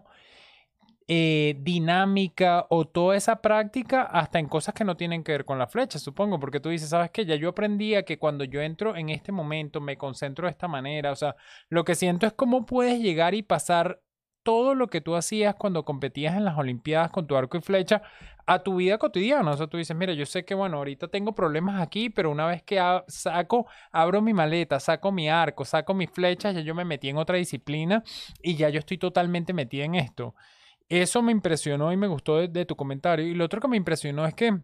eh, 1.12 1.56
dinámica 1.58 2.66
o 2.70 2.84
toda 2.84 3.16
esa 3.16 3.42
práctica 3.42 4.02
hasta 4.02 4.38
en 4.38 4.46
cosas 4.46 4.76
que 4.76 4.84
no 4.84 4.96
tienen 4.96 5.24
que 5.24 5.32
ver 5.32 5.44
con 5.44 5.58
la 5.58 5.66
flecha, 5.66 5.98
supongo, 5.98 6.38
porque 6.38 6.60
tú 6.60 6.68
dices, 6.68 6.90
sabes 6.90 7.10
que 7.10 7.26
ya 7.26 7.34
yo 7.34 7.48
aprendí 7.48 7.96
a 7.96 8.04
que 8.04 8.16
cuando 8.16 8.44
yo 8.44 8.60
entro 8.60 8.94
en 8.94 9.08
este 9.08 9.32
momento 9.32 9.80
me 9.80 9.98
concentro 9.98 10.46
de 10.46 10.52
esta 10.52 10.68
manera, 10.68 11.10
o 11.10 11.16
sea, 11.16 11.34
lo 11.68 11.84
que 11.84 11.96
siento 11.96 12.28
es 12.28 12.32
cómo 12.34 12.64
puedes 12.64 13.00
llegar 13.00 13.34
y 13.34 13.42
pasar 13.42 14.00
todo 14.44 14.76
lo 14.76 14.86
que 14.86 15.00
tú 15.00 15.16
hacías 15.16 15.56
cuando 15.56 15.84
competías 15.84 16.36
en 16.36 16.44
las 16.44 16.56
Olimpiadas 16.56 17.10
con 17.10 17.26
tu 17.26 17.36
arco 17.36 17.56
y 17.56 17.60
flecha 17.60 18.02
a 18.46 18.60
tu 18.62 18.76
vida 18.76 18.96
cotidiana. 18.96 19.50
O 19.50 19.56
sea, 19.56 19.66
tú 19.66 19.78
dices, 19.78 19.96
mira, 19.96 20.12
yo 20.12 20.26
sé 20.26 20.44
que, 20.44 20.54
bueno, 20.54 20.76
ahorita 20.76 21.08
tengo 21.08 21.34
problemas 21.34 21.82
aquí, 21.82 22.08
pero 22.08 22.30
una 22.30 22.46
vez 22.46 22.62
que 22.62 22.80
saco, 23.08 23.66
abro 23.90 24.22
mi 24.22 24.32
maleta, 24.32 24.78
saco 24.78 25.10
mi 25.10 25.28
arco, 25.28 25.64
saco 25.64 25.92
mis 25.92 26.10
flechas, 26.10 26.54
ya 26.54 26.60
yo 26.60 26.72
me 26.72 26.84
metí 26.84 27.08
en 27.08 27.16
otra 27.16 27.36
disciplina 27.36 28.04
y 28.44 28.54
ya 28.54 28.68
yo 28.68 28.78
estoy 28.78 28.96
totalmente 28.96 29.52
metida 29.52 29.84
en 29.86 29.96
esto. 29.96 30.36
Eso 30.90 31.22
me 31.22 31.30
impresionó 31.30 31.92
y 31.92 31.96
me 31.96 32.08
gustó 32.08 32.46
de, 32.48 32.66
tu 32.66 32.74
comentario. 32.74 33.24
Y 33.24 33.34
lo 33.34 33.44
otro 33.44 33.60
que 33.60 33.68
me 33.68 33.76
impresionó 33.76 34.26
es 34.26 34.34
que 34.34 34.58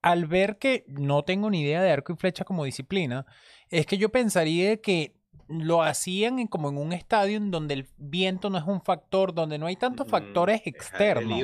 al 0.00 0.24
ver 0.24 0.58
que 0.58 0.86
no 0.88 1.22
tengo 1.22 1.50
ni 1.50 1.60
idea 1.60 1.82
de 1.82 1.92
arco 1.92 2.14
y 2.14 2.16
flecha 2.16 2.46
como 2.46 2.64
disciplina, 2.64 3.26
es 3.68 3.84
que 3.84 3.98
yo 3.98 4.08
pensaría 4.08 4.78
que 4.78 5.14
lo 5.46 5.82
hacían 5.82 6.46
como 6.46 6.70
en 6.70 6.78
un 6.78 6.94
estadio 6.94 7.36
en 7.36 7.50
donde 7.50 7.74
el 7.74 7.86
viento 7.98 8.48
no 8.48 8.56
es 8.56 8.64
un 8.64 8.80
factor, 8.80 9.34
donde 9.34 9.58
no 9.58 9.66
hay 9.66 9.76
tantos 9.76 10.08
factores 10.08 10.62
externos. 10.64 11.38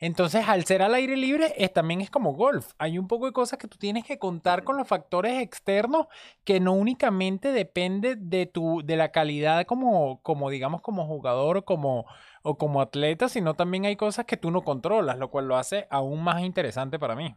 Entonces, 0.00 0.48
al 0.48 0.64
ser 0.64 0.82
al 0.82 0.94
aire 0.94 1.16
libre, 1.16 1.54
es, 1.56 1.72
también 1.72 2.00
es 2.00 2.10
como 2.10 2.34
golf. 2.34 2.72
Hay 2.78 2.98
un 2.98 3.06
poco 3.06 3.26
de 3.26 3.32
cosas 3.32 3.60
que 3.60 3.68
tú 3.68 3.78
tienes 3.78 4.04
que 4.04 4.18
contar 4.18 4.64
con 4.64 4.76
los 4.76 4.88
factores 4.88 5.40
externos 5.40 6.08
que 6.42 6.58
no 6.58 6.72
únicamente 6.72 7.52
depende 7.52 8.16
de 8.16 8.46
tu, 8.46 8.82
de 8.84 8.96
la 8.96 9.12
calidad 9.12 9.64
como, 9.66 10.20
como 10.22 10.50
digamos, 10.50 10.80
como 10.80 11.06
jugador 11.06 11.58
o 11.58 11.64
como, 11.64 12.06
o 12.46 12.58
como 12.58 12.82
atleta, 12.82 13.28
sino 13.30 13.54
también 13.54 13.86
hay 13.86 13.96
cosas 13.96 14.26
que 14.26 14.36
tú 14.36 14.50
no 14.50 14.62
controlas, 14.62 15.18
lo 15.18 15.30
cual 15.30 15.48
lo 15.48 15.56
hace 15.56 15.86
aún 15.88 16.22
más 16.22 16.42
interesante 16.42 16.98
para 16.98 17.16
mí. 17.16 17.34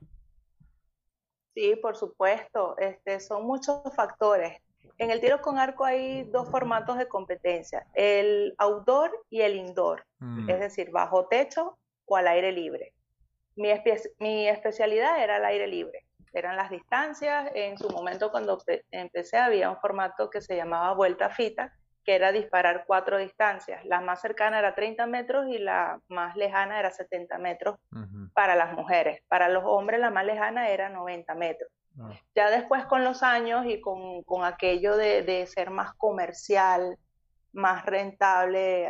Sí, 1.56 1.78
por 1.82 1.96
supuesto. 1.96 2.78
Este, 2.78 3.22
son 3.22 3.48
muchos 3.48 3.82
factores. 3.96 4.62
En 4.98 5.10
el 5.10 5.22
tiro 5.22 5.42
con 5.42 5.60
arco 5.60 5.86
hay 5.86 6.24
dos 6.24 6.50
formatos 6.50 6.98
de 6.98 7.08
competencia, 7.08 7.88
el 7.94 8.54
outdoor 8.58 9.12
y 9.30 9.42
el 9.42 9.56
indoor, 9.56 10.04
mm. 10.20 10.50
es 10.50 10.60
decir, 10.60 10.92
bajo 10.92 11.28
techo 11.28 11.78
o 12.06 12.18
al 12.18 12.28
aire 12.28 12.52
libre. 12.52 12.94
Mi, 13.56 13.70
mi 14.20 14.48
especialidad 14.48 15.24
era 15.24 15.38
el 15.38 15.46
aire 15.46 15.68
libre, 15.68 16.06
eran 16.34 16.58
las 16.58 16.70
distancias. 16.70 17.50
En 17.54 17.78
su 17.78 17.90
momento 17.90 18.30
cuando 18.30 18.58
empecé 18.92 19.38
había 19.38 19.70
un 19.70 19.78
formato 19.78 20.30
que 20.30 20.42
se 20.42 20.56
llamaba 20.56 20.94
vuelta 20.94 21.30
fita, 21.30 21.74
que 22.08 22.16
era 22.16 22.32
disparar 22.32 22.86
cuatro 22.88 23.18
distancias. 23.18 23.84
La 23.84 24.00
más 24.00 24.22
cercana 24.22 24.60
era 24.60 24.74
30 24.74 25.06
metros 25.08 25.48
y 25.50 25.58
la 25.58 26.00
más 26.08 26.38
lejana 26.38 26.80
era 26.80 26.90
70 26.90 27.38
metros 27.38 27.76
para 28.34 28.56
las 28.56 28.74
mujeres. 28.74 29.22
Para 29.28 29.50
los 29.50 29.66
hombres 29.66 30.00
la 30.00 30.10
más 30.10 30.26
lejana 30.26 30.70
era 30.70 30.88
90 30.88 31.36
metros. 31.36 31.70
Ah. 32.00 32.14
Ya 32.34 32.50
después 32.50 32.86
con 32.86 33.04
los 33.04 33.24
años 33.24 33.66
y 33.66 33.82
con, 33.82 34.24
con 34.24 34.46
aquello 34.46 34.96
de, 34.96 35.24
de, 35.24 35.46
ser 35.48 35.70
más 35.70 35.94
comercial, 35.96 36.98
más 37.58 37.86
rentable 37.86 38.90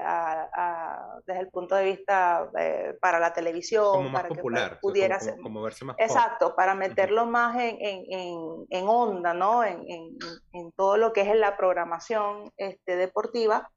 desde 1.26 1.40
el 1.40 1.50
punto 1.50 1.76
de 1.76 1.86
vista 1.86 2.50
eh, 2.60 2.98
para 3.02 3.20
la 3.20 3.34
televisión, 3.34 4.12
para 4.12 4.30
que 4.30 4.42
pudiera 4.82 5.20
ser, 5.20 5.40
como, 5.42 5.62
verse 5.62 5.86
más 5.86 5.96
exacto, 5.98 6.56
para 6.56 6.76
meterlo 6.76 7.26
más 7.26 7.56
en, 7.56 7.78
en, 7.80 8.66
en, 8.70 8.88
onda, 8.88 9.34
¿no? 9.34 9.64
En, 9.64 9.88
todo 10.76 10.98
lo 10.98 11.14
que 11.14 11.22
es 11.22 11.36
la 11.36 11.56
programación 11.58 12.52
este, 12.58 12.96
deportiva, 12.98 13.70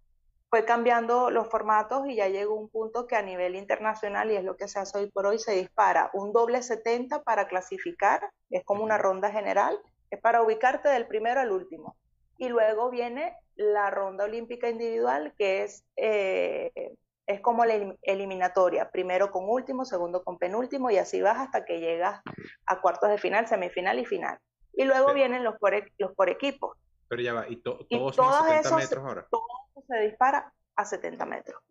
fue 0.51 0.65
cambiando 0.65 1.31
los 1.31 1.49
formatos 1.49 2.07
y 2.09 2.17
ya 2.17 2.27
llegó 2.29 2.55
un 2.57 2.69
punto 2.69 3.07
que 3.07 3.15
a 3.15 3.23
nivel 3.23 3.55
internacional, 3.55 4.31
y 4.31 4.37
es 4.37 4.45
lo 4.45 4.57
que 4.57 4.67
se 4.67 4.81
hace 4.81 4.99
hoy 4.99 5.11
por 5.11 5.25
hoy, 5.27 5.39
se 5.39 5.53
dispara 5.53 6.11
un 6.13 6.33
doble 6.33 6.63
70 6.63 7.23
para 7.23 7.47
clasificar, 7.47 8.29
es 8.51 8.65
como 8.65 8.83
una 8.83 8.99
ronda 8.99 9.31
general, 9.31 9.79
es 10.11 10.21
para 10.21 10.43
ubicarte 10.43 10.89
del 10.89 11.07
primero 11.07 11.41
al 11.41 11.53
último. 11.53 11.97
Y 12.41 12.49
luego 12.49 12.91
viene 12.91 13.37
la 13.55 13.91
ronda 13.91 14.25
olímpica 14.25 14.71
individual, 14.71 15.35
que 15.37 15.63
es, 15.63 15.85
eh, 15.97 16.95
es 17.27 17.41
como 17.43 17.67
la 17.67 17.75
eliminatoria, 18.01 18.91
primero 18.91 19.31
con 19.31 19.47
último, 19.47 19.85
segundo 19.85 20.25
con 20.25 20.39
penúltimo, 20.39 20.91
y 20.91 20.97
así 20.97 21.21
vas 21.21 21.37
hasta 21.37 21.67
que 21.67 21.81
llegas 21.81 22.23
a 22.65 22.81
cuartos 22.81 23.11
de 23.11 23.19
final, 23.19 23.47
semifinal 23.47 23.99
y 23.99 24.07
final. 24.07 24.39
Y 24.73 24.87
luego 24.87 25.13
vienen 25.13 25.45
los 25.45 25.59
por, 25.59 25.75
los 25.99 26.15
por 26.15 26.31
equipos. 26.31 26.79
Pero 27.09 27.21
ya 27.21 27.35
va, 27.35 27.47
¿y, 27.47 27.57
todos 27.61 28.17
son 28.17 28.33
70 28.33 28.75
metros 28.75 29.05
ahora? 29.05 29.27
Todo 29.31 29.45
se 29.87 30.01
dispara 30.01 30.51
a 30.77 30.85
70 30.87 31.27
metros. 31.27 31.63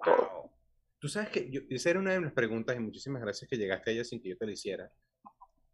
Tú 1.00 1.10
sabes 1.10 1.30
que 1.30 1.50
yo, 1.50 1.62
esa 1.72 1.90
era 1.90 2.00
una 2.00 2.12
de 2.12 2.20
mis 2.20 2.32
preguntas 2.32 2.76
y 2.76 2.80
muchísimas 2.80 3.24
gracias 3.24 3.50
que 3.50 3.58
llegaste 3.58 3.90
a 3.90 3.94
ella 3.94 4.04
sin 4.04 4.22
que 4.22 4.30
yo 4.30 4.38
te 4.38 4.46
lo 4.46 4.52
hiciera. 4.52 4.92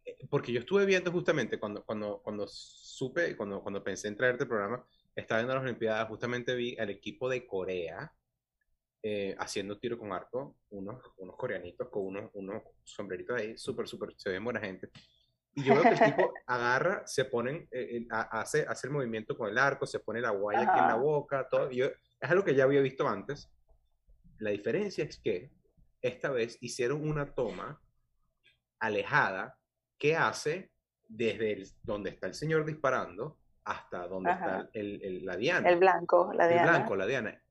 Eh, 0.06 0.16
porque 0.30 0.52
yo 0.52 0.60
estuve 0.60 0.86
viendo 0.86 1.10
justamente 1.10 1.58
cuando, 1.58 1.84
cuando, 1.84 2.22
cuando 2.22 2.46
supe, 2.46 3.36
cuando, 3.36 3.60
cuando 3.60 3.82
pensé 3.82 4.08
en 4.08 4.16
traerte 4.16 4.44
el 4.44 4.48
programa, 4.48 4.86
estaba 5.14 5.40
viendo 5.40 5.54
las 5.54 5.64
Olimpiadas, 5.64 6.08
justamente 6.08 6.54
vi 6.54 6.78
al 6.78 6.90
equipo 6.90 7.28
de 7.28 7.46
Corea 7.46 8.12
eh, 9.02 9.34
haciendo 9.38 9.78
tiro 9.78 9.98
con 9.98 10.12
arco, 10.12 10.56
unos, 10.70 11.02
unos 11.18 11.36
coreanitos 11.36 11.88
con 11.88 12.06
unos, 12.06 12.30
unos 12.34 12.62
sombreritos 12.84 13.36
ahí, 13.36 13.58
súper, 13.58 13.88
súper, 13.88 14.14
se 14.16 14.30
ven 14.30 14.44
buena 14.44 14.60
gente. 14.60 14.90
Y 15.54 15.64
yo 15.64 15.74
veo 15.74 15.82
que 15.84 15.90
el 15.90 15.98
tipo 16.00 16.32
agarra, 16.46 17.06
se 17.06 17.24
ponen, 17.24 17.68
eh, 17.70 18.06
hace, 18.10 18.66
hace 18.68 18.86
el 18.86 18.92
movimiento 18.92 19.36
con 19.36 19.48
el 19.48 19.58
arco, 19.58 19.86
se 19.86 20.00
pone 20.00 20.20
la 20.20 20.30
guaya 20.30 20.62
aquí 20.62 20.78
en 20.78 20.88
la 20.88 20.96
boca, 20.96 21.48
todo. 21.48 21.70
yo, 21.70 21.86
es 21.86 22.30
algo 22.30 22.44
que 22.44 22.54
ya 22.54 22.64
había 22.64 22.80
visto 22.80 23.08
antes. 23.08 23.50
La 24.38 24.50
diferencia 24.50 25.04
es 25.04 25.18
que 25.18 25.50
esta 26.02 26.30
vez 26.30 26.58
hicieron 26.60 27.08
una 27.08 27.34
toma 27.34 27.80
alejada 28.78 29.58
que 29.98 30.16
hace 30.16 30.70
desde 31.08 31.64
donde 31.82 32.10
está 32.10 32.26
el 32.26 32.34
señor 32.34 32.64
disparando 32.64 33.38
hasta 33.64 34.06
donde 34.06 34.30
está 34.30 34.68
el, 34.72 35.24
la 35.24 35.36
diana. 35.36 35.68
El 35.68 35.78
blanco, 35.78 36.32
la 36.32 36.46
diana. 36.46 36.62
El 36.62 36.68
blanco, 36.68 36.96
la 36.96 37.06
diana. 37.06 37.42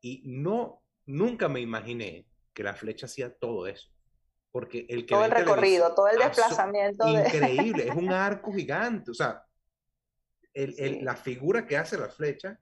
Y 0.00 0.22
no, 0.26 0.82
nunca 1.06 1.48
me 1.48 1.60
imaginé 1.60 2.26
que 2.52 2.62
la 2.62 2.74
flecha 2.74 3.06
hacía 3.06 3.34
todo 3.34 3.66
eso. 3.66 3.88
Porque 4.52 4.86
el 4.88 5.06
que 5.06 5.14
todo 5.14 5.24
el 5.24 5.30
recorrido, 5.30 5.94
todo 5.94 6.08
el 6.08 6.18
desplazamiento. 6.18 7.08
Increíble, 7.08 7.88
es 7.88 7.94
un 7.94 8.12
arco 8.12 8.52
gigante. 8.52 9.10
O 9.10 9.14
sea, 9.14 9.42
el, 10.52 11.04
la 11.04 11.16
figura 11.16 11.66
que 11.66 11.76
hace 11.76 11.98
la 11.98 12.08
flecha 12.08 12.60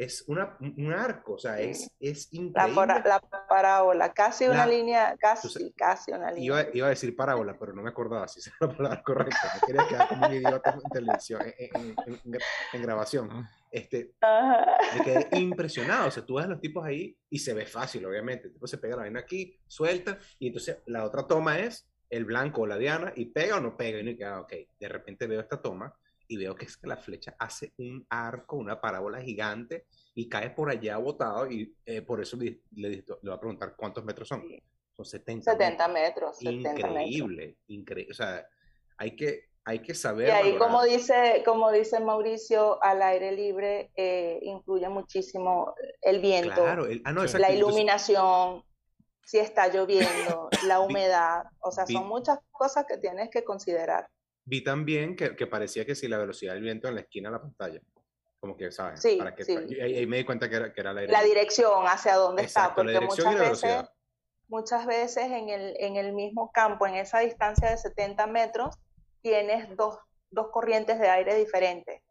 es 0.00 0.24
una, 0.28 0.56
un 0.60 0.92
arco, 0.94 1.34
o 1.34 1.38
sea, 1.38 1.60
es, 1.60 1.90
es 2.00 2.32
La, 2.32 2.40
increíble. 2.40 2.74
para- 2.74 3.02
la 3.06 3.20
parábola, 3.20 4.14
casi 4.14 4.46
una 4.46 4.64
La- 4.64 4.66
línea, 4.66 5.14
casi, 5.20 5.72
casi 5.72 6.10
una 6.12 6.30
línea. 6.30 6.46
Iba, 6.62 6.64
iba 6.74 6.86
a 6.86 6.90
decir 6.90 7.14
parábola, 7.14 7.54
pero 7.58 7.74
no 7.74 7.82
me 7.82 7.90
acordaba 7.90 8.26
si 8.26 8.40
esa 8.40 8.50
era 8.58 8.70
la 8.70 8.76
palabra 8.78 9.02
correcta. 9.02 9.52
Me 9.54 9.66
quería 9.66 9.86
quedar 9.88 10.08
como 10.08 10.26
un 10.26 10.32
idiota 10.32 10.70
en 10.82 10.90
televisión, 10.90 11.42
en, 11.58 11.70
en- 11.82 11.96
en- 12.24 12.38
en- 12.72 12.82
grabación. 12.82 13.46
Este, 13.70 14.14
Ajá. 14.22 14.66
me 14.96 15.04
quedé 15.04 15.28
impresionado. 15.38 16.08
O 16.08 16.10
sea, 16.10 16.24
tú 16.24 16.36
ves 16.36 16.46
a 16.46 16.48
los 16.48 16.60
tipos 16.62 16.82
ahí 16.84 17.14
y 17.28 17.38
se 17.38 17.52
ve 17.52 17.66
fácil, 17.66 18.06
obviamente. 18.06 18.46
El 18.46 18.54
tipo 18.54 18.66
se 18.66 18.78
pega 18.78 18.96
la 18.96 19.02
vaina 19.02 19.20
aquí, 19.20 19.60
suelta, 19.66 20.18
y 20.38 20.46
entonces 20.46 20.78
la 20.86 21.04
otra 21.04 21.26
toma 21.26 21.58
es 21.58 21.86
el 22.08 22.24
blanco 22.24 22.62
o 22.62 22.66
la 22.66 22.78
diana, 22.78 23.12
y 23.14 23.26
pega 23.26 23.58
o 23.58 23.60
no 23.60 23.76
pega. 23.76 23.98
Y 23.98 24.02
uno 24.08 24.16
queda, 24.16 24.40
ok, 24.40 24.52
de 24.80 24.88
repente 24.88 25.26
veo 25.26 25.40
esta 25.40 25.60
toma 25.60 25.94
y 26.30 26.36
veo 26.36 26.54
que 26.54 26.64
es 26.66 26.76
que 26.76 26.86
la 26.86 26.96
flecha 26.96 27.34
hace 27.40 27.72
un 27.78 28.06
arco, 28.08 28.54
una 28.56 28.80
parábola 28.80 29.20
gigante, 29.20 29.86
y 30.14 30.28
cae 30.28 30.50
por 30.50 30.70
allá 30.70 30.96
botado, 30.96 31.50
y 31.50 31.74
eh, 31.84 32.02
por 32.02 32.20
eso 32.20 32.36
le, 32.36 32.60
le, 32.76 32.88
le 32.90 33.04
voy 33.22 33.32
a 33.32 33.40
preguntar 33.40 33.74
cuántos 33.76 34.04
metros 34.04 34.28
son. 34.28 34.44
Son 34.94 35.04
70. 35.04 35.50
70 35.50 35.88
metros. 35.88 36.38
70 36.38 36.72
metros. 36.72 36.90
Increíble, 36.92 37.56
increíble. 37.66 38.12
O 38.12 38.14
sea, 38.14 38.46
hay 38.96 39.16
que, 39.16 39.46
hay 39.64 39.80
que 39.80 39.92
saber. 39.92 40.28
Y 40.28 40.30
ahí, 40.30 40.52
valorar. 40.52 40.68
como 40.68 40.84
dice, 40.84 41.42
como 41.44 41.72
dice 41.72 41.98
Mauricio, 41.98 42.80
al 42.80 43.02
aire 43.02 43.32
libre 43.32 43.90
eh, 43.96 44.38
influye 44.42 44.88
muchísimo 44.88 45.74
el 46.00 46.20
viento, 46.20 46.54
Claro, 46.54 46.86
el- 46.86 47.02
ah, 47.04 47.12
no, 47.12 47.22
exacto. 47.22 47.42
la 47.42 47.52
entonces- 47.52 47.74
iluminación, 47.74 48.62
si 49.24 49.38
está 49.38 49.66
lloviendo, 49.66 50.48
la 50.68 50.78
humedad, 50.78 51.42
o 51.58 51.72
sea, 51.72 51.86
son 51.86 52.06
muchas 52.06 52.38
cosas 52.52 52.84
que 52.86 52.98
tienes 52.98 53.30
que 53.30 53.42
considerar. 53.42 54.08
Vi 54.50 54.62
también 54.64 55.14
que, 55.16 55.36
que 55.36 55.46
parecía 55.46 55.84
que 55.86 55.94
si 55.94 56.08
la 56.08 56.18
velocidad 56.18 56.54
del 56.54 56.62
viento 56.62 56.88
en 56.88 56.96
la 56.96 57.02
esquina 57.02 57.28
de 57.28 57.36
la 57.36 57.42
pantalla. 57.42 57.80
Como 58.40 58.56
que, 58.56 58.72
¿sabes? 58.72 59.00
Sí, 59.00 59.16
Para 59.16 59.34
que, 59.34 59.44
sí. 59.44 59.54
y 59.68 59.80
ahí, 59.80 59.94
ahí 59.98 60.06
me 60.06 60.16
di 60.16 60.24
cuenta 60.24 60.48
que 60.48 60.56
era, 60.56 60.72
que 60.72 60.80
era 60.80 60.92
La 60.92 61.02
libre. 61.02 61.22
dirección 61.24 61.84
hacia 61.86 62.16
dónde 62.16 62.42
está, 62.42 62.60
Exacto, 62.62 62.82
la 62.84 62.92
porque 62.92 62.98
dirección 62.98 63.26
muchas 63.28 63.40
y 63.40 63.44
la 63.44 63.50
veces, 63.50 63.62
velocidad. 63.62 63.92
muchas 64.48 64.86
veces 64.86 65.24
en 65.30 65.48
el, 65.50 65.76
en 65.78 65.96
el 65.96 66.12
mismo 66.14 66.50
campo, 66.50 66.86
en 66.86 66.96
esa 66.96 67.20
distancia 67.20 67.70
de 67.70 67.76
70 67.78 68.26
metros, 68.26 68.74
tienes 69.22 69.76
dos, 69.76 69.98
dos 70.30 70.48
corrientes 70.50 70.98
de 70.98 71.08
aire 71.10 71.34
diferentes. 71.36 72.02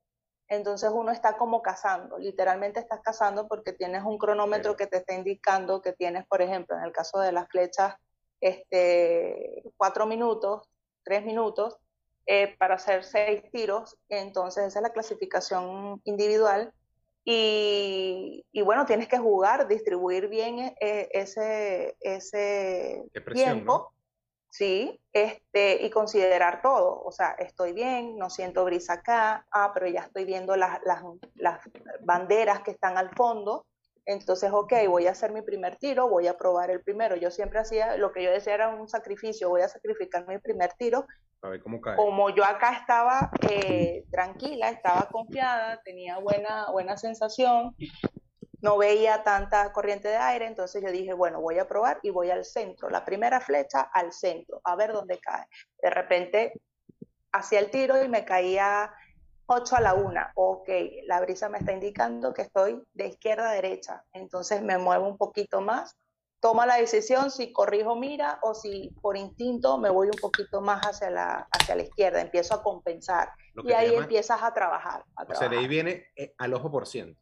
Entonces 0.48 0.90
uno 0.94 1.12
está 1.12 1.38
como 1.38 1.62
cazando, 1.62 2.18
literalmente 2.18 2.80
estás 2.80 3.02
cazando 3.04 3.48
porque 3.48 3.74
tienes 3.74 4.04
un 4.04 4.18
cronómetro 4.18 4.76
que 4.76 4.88
te 4.88 4.98
está 4.98 5.14
indicando 5.14 5.82
que 5.82 5.94
tienes, 5.94 6.26
por 6.28 6.42
ejemplo, 6.42 6.76
en 6.78 6.84
el 6.84 6.92
caso 6.92 7.20
de 7.20 7.32
las 7.32 7.48
flechas, 7.50 7.96
este, 8.42 9.64
cuatro 9.78 10.06
minutos, 10.08 10.68
tres 11.04 11.24
minutos, 11.26 11.78
eh, 12.32 12.56
para 12.60 12.76
hacer 12.76 13.04
seis 13.04 13.42
tiros. 13.52 13.98
Entonces 14.08 14.68
esa 14.68 14.78
es 14.78 14.84
la 14.84 14.94
clasificación 14.94 16.00
individual. 16.04 16.72
Y, 17.26 18.46
y 18.52 18.62
bueno, 18.62 18.86
tienes 18.86 19.08
que 19.08 19.18
jugar, 19.18 19.68
distribuir 19.68 20.28
bien 20.28 20.60
eh, 20.60 20.76
eh, 20.80 21.10
ese, 21.12 21.98
ese 22.00 23.04
presión, 23.26 23.34
tiempo, 23.34 23.74
¿no? 23.74 23.88
sí, 24.52 25.02
este, 25.12 25.84
y 25.84 25.90
considerar 25.90 26.62
todo. 26.62 27.02
O 27.04 27.12
sea, 27.12 27.32
estoy 27.40 27.74
bien, 27.74 28.16
no 28.16 28.30
siento 28.30 28.64
brisa 28.64 28.94
acá, 28.94 29.48
ah, 29.52 29.72
pero 29.74 29.88
ya 29.88 30.02
estoy 30.02 30.26
viendo 30.26 30.56
las, 30.56 30.80
las, 30.84 31.02
las 31.34 31.62
banderas 32.02 32.62
que 32.62 32.72
están 32.72 32.96
al 33.00 33.10
fondo. 33.16 33.66
Entonces, 34.06 34.52
ok, 34.54 34.74
voy 34.88 35.08
a 35.08 35.12
hacer 35.12 35.32
mi 35.32 35.42
primer 35.42 35.78
tiro, 35.78 36.08
voy 36.08 36.28
a 36.28 36.38
probar 36.38 36.70
el 36.70 36.84
primero. 36.84 37.16
Yo 37.16 37.32
siempre 37.32 37.58
hacía, 37.58 37.98
lo 37.98 38.12
que 38.12 38.22
yo 38.22 38.30
decía 38.30 38.54
era 38.54 38.70
un 38.70 38.88
sacrificio, 38.88 39.50
voy 39.50 39.62
a 39.62 39.68
sacrificar 39.68 40.28
mi 40.28 40.38
primer 40.38 40.74
tiro 40.74 41.08
A 41.42 41.50
ver 41.50 41.62
cómo 41.62 41.80
cae. 41.80 41.96
como 41.96 42.30
yo 42.30 42.44
acá 42.44 42.74
estaba 42.74 43.32
eh, 43.50 44.06
tranquila, 44.12 44.70
estaba 44.70 45.10
confiada, 45.10 45.82
tenía 45.84 46.18
buena, 46.18 46.70
buena 46.72 46.98
sensación, 46.98 47.76
no 48.62 48.78
veía 48.78 49.24
tanta 49.24 49.72
corriente 49.72 50.10
de 50.10 50.18
aire, 50.18 50.46
entonces 50.46 50.84
yo 50.84 50.92
dije, 50.92 51.14
bueno, 51.14 51.40
voy 51.40 51.60
a 51.60 51.68
probar 51.68 52.00
y 52.04 52.10
voy 52.10 52.30
al 52.30 52.44
centro, 52.44 52.90
la 52.90 53.06
primera 53.06 53.40
flecha 53.40 53.82
al 53.94 54.12
centro, 54.12 54.60
a 54.64 54.76
ver 54.76 54.92
dónde 54.92 55.18
cae. 55.20 55.46
De 55.82 55.90
repente 55.90 56.54
hacía 57.32 57.60
el 57.60 57.72
tiro 57.72 58.04
y 58.04 58.10
me 58.10 58.26
caía 58.26 58.92
8 59.46 59.78
a 59.78 59.82
la 59.82 59.94
1. 59.94 60.22
Ok, 60.36 60.70
la 61.06 61.22
brisa 61.22 61.50
me 61.50 61.60
está 61.60 61.72
indicando 61.72 62.34
que 62.34 62.44
estoy 62.44 62.84
de 62.94 63.08
izquierda 63.08 63.50
a 63.50 63.54
derecha, 63.54 64.04
entonces 64.12 64.62
me 64.62 64.78
muevo 64.78 65.08
un 65.08 65.18
poquito 65.18 65.62
más 65.62 65.98
toma 66.42 66.66
la 66.66 66.76
decisión 66.78 67.32
si 67.32 67.52
corrijo 67.52 67.96
mira 67.96 68.40
o 68.42 68.54
si 68.54 68.90
por 69.02 69.18
instinto 69.18 69.78
me 69.78 69.90
voy 69.90 70.08
un 70.08 70.20
poquito 70.22 70.62
más 70.62 70.82
hacia 70.86 71.10
la, 71.10 71.48
hacia 71.52 71.76
la 71.76 71.84
izquierda, 71.84 72.22
empiezo 72.22 72.54
a 72.56 72.64
compensar. 72.64 73.32
Y 73.64 73.72
ahí 73.74 73.88
llaman- 73.90 74.04
empiezas 74.04 74.42
a 74.42 74.54
trabajar. 74.54 75.04
a 75.16 75.24
o 75.24 75.26
sea, 75.26 75.26
de 75.26 75.34
trabajar. 75.36 75.58
ahí 75.58 75.68
viene 75.68 76.08
eh, 76.16 76.34
al 76.38 76.54
ojo 76.54 76.72
por 76.72 76.88
ciento. 76.88 77.20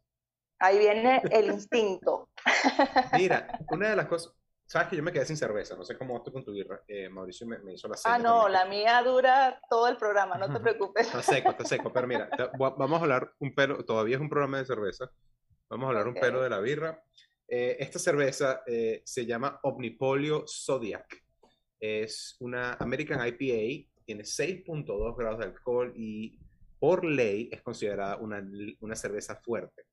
Ahí 0.60 0.78
viene 0.78 1.22
el 1.30 1.46
instinto. 1.46 2.28
Mira, 3.12 3.58
una 3.70 3.90
de 3.90 3.96
las 3.96 4.06
cosas, 4.06 4.32
sabes 4.66 4.88
que 4.88 4.96
yo 4.96 5.02
me 5.02 5.12
quedé 5.12 5.24
sin 5.24 5.36
cerveza, 5.36 5.76
no 5.76 5.84
sé 5.84 5.96
cómo 5.96 6.14
vas 6.14 6.22
tú 6.24 6.32
con 6.32 6.44
tu 6.44 6.52
birra. 6.52 6.82
Eh, 6.88 7.08
Mauricio 7.08 7.46
me, 7.46 7.58
me 7.58 7.74
hizo 7.74 7.86
la 7.88 7.94
Ah, 7.94 7.98
seña 8.16 8.18
no, 8.18 8.42
también. 8.42 8.52
la 8.52 8.64
mía 8.66 9.02
dura 9.02 9.60
todo 9.70 9.86
el 9.88 9.96
programa, 9.96 10.36
no 10.36 10.52
te 10.52 10.58
preocupes. 10.60 11.06
Está 11.06 11.22
seco, 11.22 11.50
está 11.50 11.64
seco, 11.64 11.92
pero 11.92 12.06
mira, 12.06 12.28
te- 12.30 12.44
va- 12.58 12.70
vamos 12.76 12.98
a 12.98 13.02
hablar 13.02 13.32
un 13.38 13.54
pelo, 13.54 13.84
todavía 13.84 14.16
es 14.16 14.20
un 14.20 14.28
programa 14.28 14.58
de 14.58 14.66
cerveza, 14.66 15.10
vamos 15.68 15.86
a 15.86 15.88
hablar 15.88 16.08
Ok. 16.08 16.14
un 16.14 16.20
pelo 16.20 16.42
de 16.42 16.50
la 16.50 16.58
birra. 16.60 17.02
Eh, 17.48 17.76
esta 17.80 17.98
cerveza 17.98 18.62
eh, 18.66 19.00
se 19.04 19.24
llama 19.24 19.58
Omnipolio 19.62 20.44
Zodiac, 20.46 21.06
es 21.80 22.36
una 22.40 22.74
American 22.74 23.26
IPA, 23.26 23.88
tiene 24.04 24.22
6.2 24.24 25.16
grados 25.16 25.38
de 25.38 25.44
alcohol 25.46 25.92
y 25.96 26.38
por 26.78 27.04
ley 27.04 27.48
es 27.50 27.62
considerada 27.62 28.16
una, 28.18 28.46
una 28.80 28.94
cerveza 28.94 29.36
fuerte. 29.36 29.84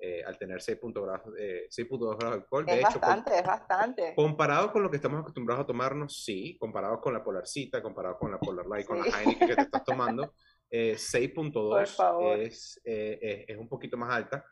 eh, 0.00 0.22
al 0.24 0.36
tener 0.36 0.58
6.2 0.60 1.02
grados, 1.02 1.34
eh, 1.38 1.66
6.2 1.70 2.18
grados 2.18 2.36
de 2.36 2.42
alcohol, 2.42 2.66
de 2.66 2.72
Es 2.74 2.78
hecho, 2.80 2.90
con- 2.92 3.00
bastante, 3.00 3.38
es 3.38 3.44
bastante. 3.46 4.12
Comparado 4.14 4.70
con 4.72 4.82
lo 4.82 4.90
que 4.90 4.96
estamos 4.96 5.20
acostumbrados 5.20 5.64
a 5.64 5.66
tomarnos, 5.66 6.22
sí. 6.24 6.58
Comparado 6.58 7.00
con 7.00 7.14
la 7.14 7.22
Polarcita, 7.24 7.80
comparado 7.80 8.18
con 8.18 8.30
la 8.30 8.38
Polar 8.38 8.66
Light, 8.66 8.86
con 8.86 9.02
Sí. 9.02 9.10
la 9.10 9.22
Heineken 9.22 9.48
que 9.48 9.54
te 9.56 9.62
estás 9.70 9.84
tomando, 9.84 10.34
eh, 10.68 10.96
Por 10.96 11.20
6.2 11.20 11.94
favor. 11.96 12.38
es, 12.38 12.80
eh, 12.84 13.18
es, 13.22 13.44
es 13.48 13.56
un 13.56 13.68
poquito 13.68 13.96
más 13.96 14.10
alta. 14.12 14.44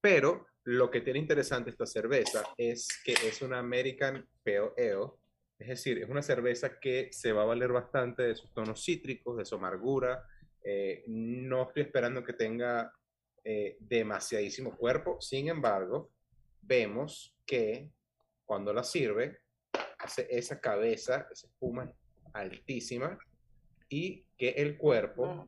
Pero 0.00 0.46
lo 0.68 0.90
que 0.90 1.00
tiene 1.00 1.18
interesante 1.18 1.70
esta 1.70 1.86
cerveza 1.86 2.42
es 2.58 3.00
que 3.02 3.12
es 3.12 3.40
una 3.40 3.58
American 3.58 4.28
Pale 4.44 4.72
Ale. 4.76 5.12
Es 5.58 5.68
decir, 5.68 5.96
es 5.96 6.10
una 6.10 6.20
cerveza 6.20 6.78
que 6.78 7.08
se 7.10 7.32
va 7.32 7.42
a 7.42 7.46
valer 7.46 7.72
bastante 7.72 8.24
de 8.24 8.34
sus 8.34 8.52
tonos 8.52 8.84
cítricos, 8.84 9.38
de 9.38 9.46
su 9.46 9.54
amargura. 9.54 10.26
Eh, 10.62 11.04
no 11.06 11.62
estoy 11.62 11.84
esperando 11.84 12.22
que 12.22 12.34
tenga 12.34 12.92
eh, 13.42 13.78
demasiadísimo 13.80 14.76
cuerpo. 14.76 15.18
Sin 15.22 15.48
embargo, 15.48 16.12
vemos 16.60 17.34
que 17.46 17.90
cuando 18.44 18.74
la 18.74 18.84
sirve, 18.84 19.38
hace 19.98 20.28
esa 20.30 20.60
cabeza, 20.60 21.28
esa 21.32 21.46
espuma 21.46 21.90
altísima 22.34 23.18
y 23.88 24.26
que 24.36 24.50
el 24.50 24.76
cuerpo 24.76 25.34
Mm. 25.34 25.46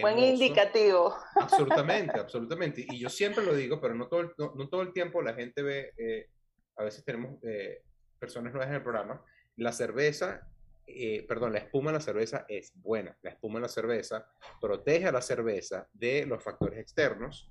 Buen 0.00 0.18
indicativo. 0.18 1.14
Absolutamente, 1.34 2.18
absolutamente. 2.18 2.86
Y 2.88 2.98
yo 2.98 3.10
siempre 3.10 3.44
lo 3.44 3.54
digo, 3.54 3.80
pero 3.80 3.94
no 3.94 4.08
todo 4.08 4.20
el, 4.20 4.30
no, 4.38 4.54
no 4.54 4.68
todo 4.68 4.82
el 4.82 4.92
tiempo 4.92 5.20
la 5.20 5.34
gente 5.34 5.62
ve, 5.62 5.92
eh, 5.98 6.28
a 6.76 6.84
veces 6.84 7.04
tenemos 7.04 7.38
eh, 7.42 7.82
personas 8.18 8.52
nuevas 8.52 8.68
en 8.68 8.76
el 8.76 8.82
programa, 8.82 9.22
la 9.56 9.72
cerveza, 9.72 10.48
eh, 10.86 11.24
perdón, 11.28 11.52
la 11.52 11.58
espuma 11.58 11.90
de 11.90 11.98
la 11.98 12.00
cerveza 12.00 12.46
es 12.48 12.72
buena. 12.74 13.16
La 13.22 13.30
espuma 13.30 13.58
de 13.58 13.62
la 13.62 13.68
cerveza 13.68 14.26
protege 14.60 15.06
a 15.06 15.12
la 15.12 15.22
cerveza 15.22 15.88
de 15.92 16.26
los 16.26 16.42
factores 16.42 16.78
externos, 16.78 17.50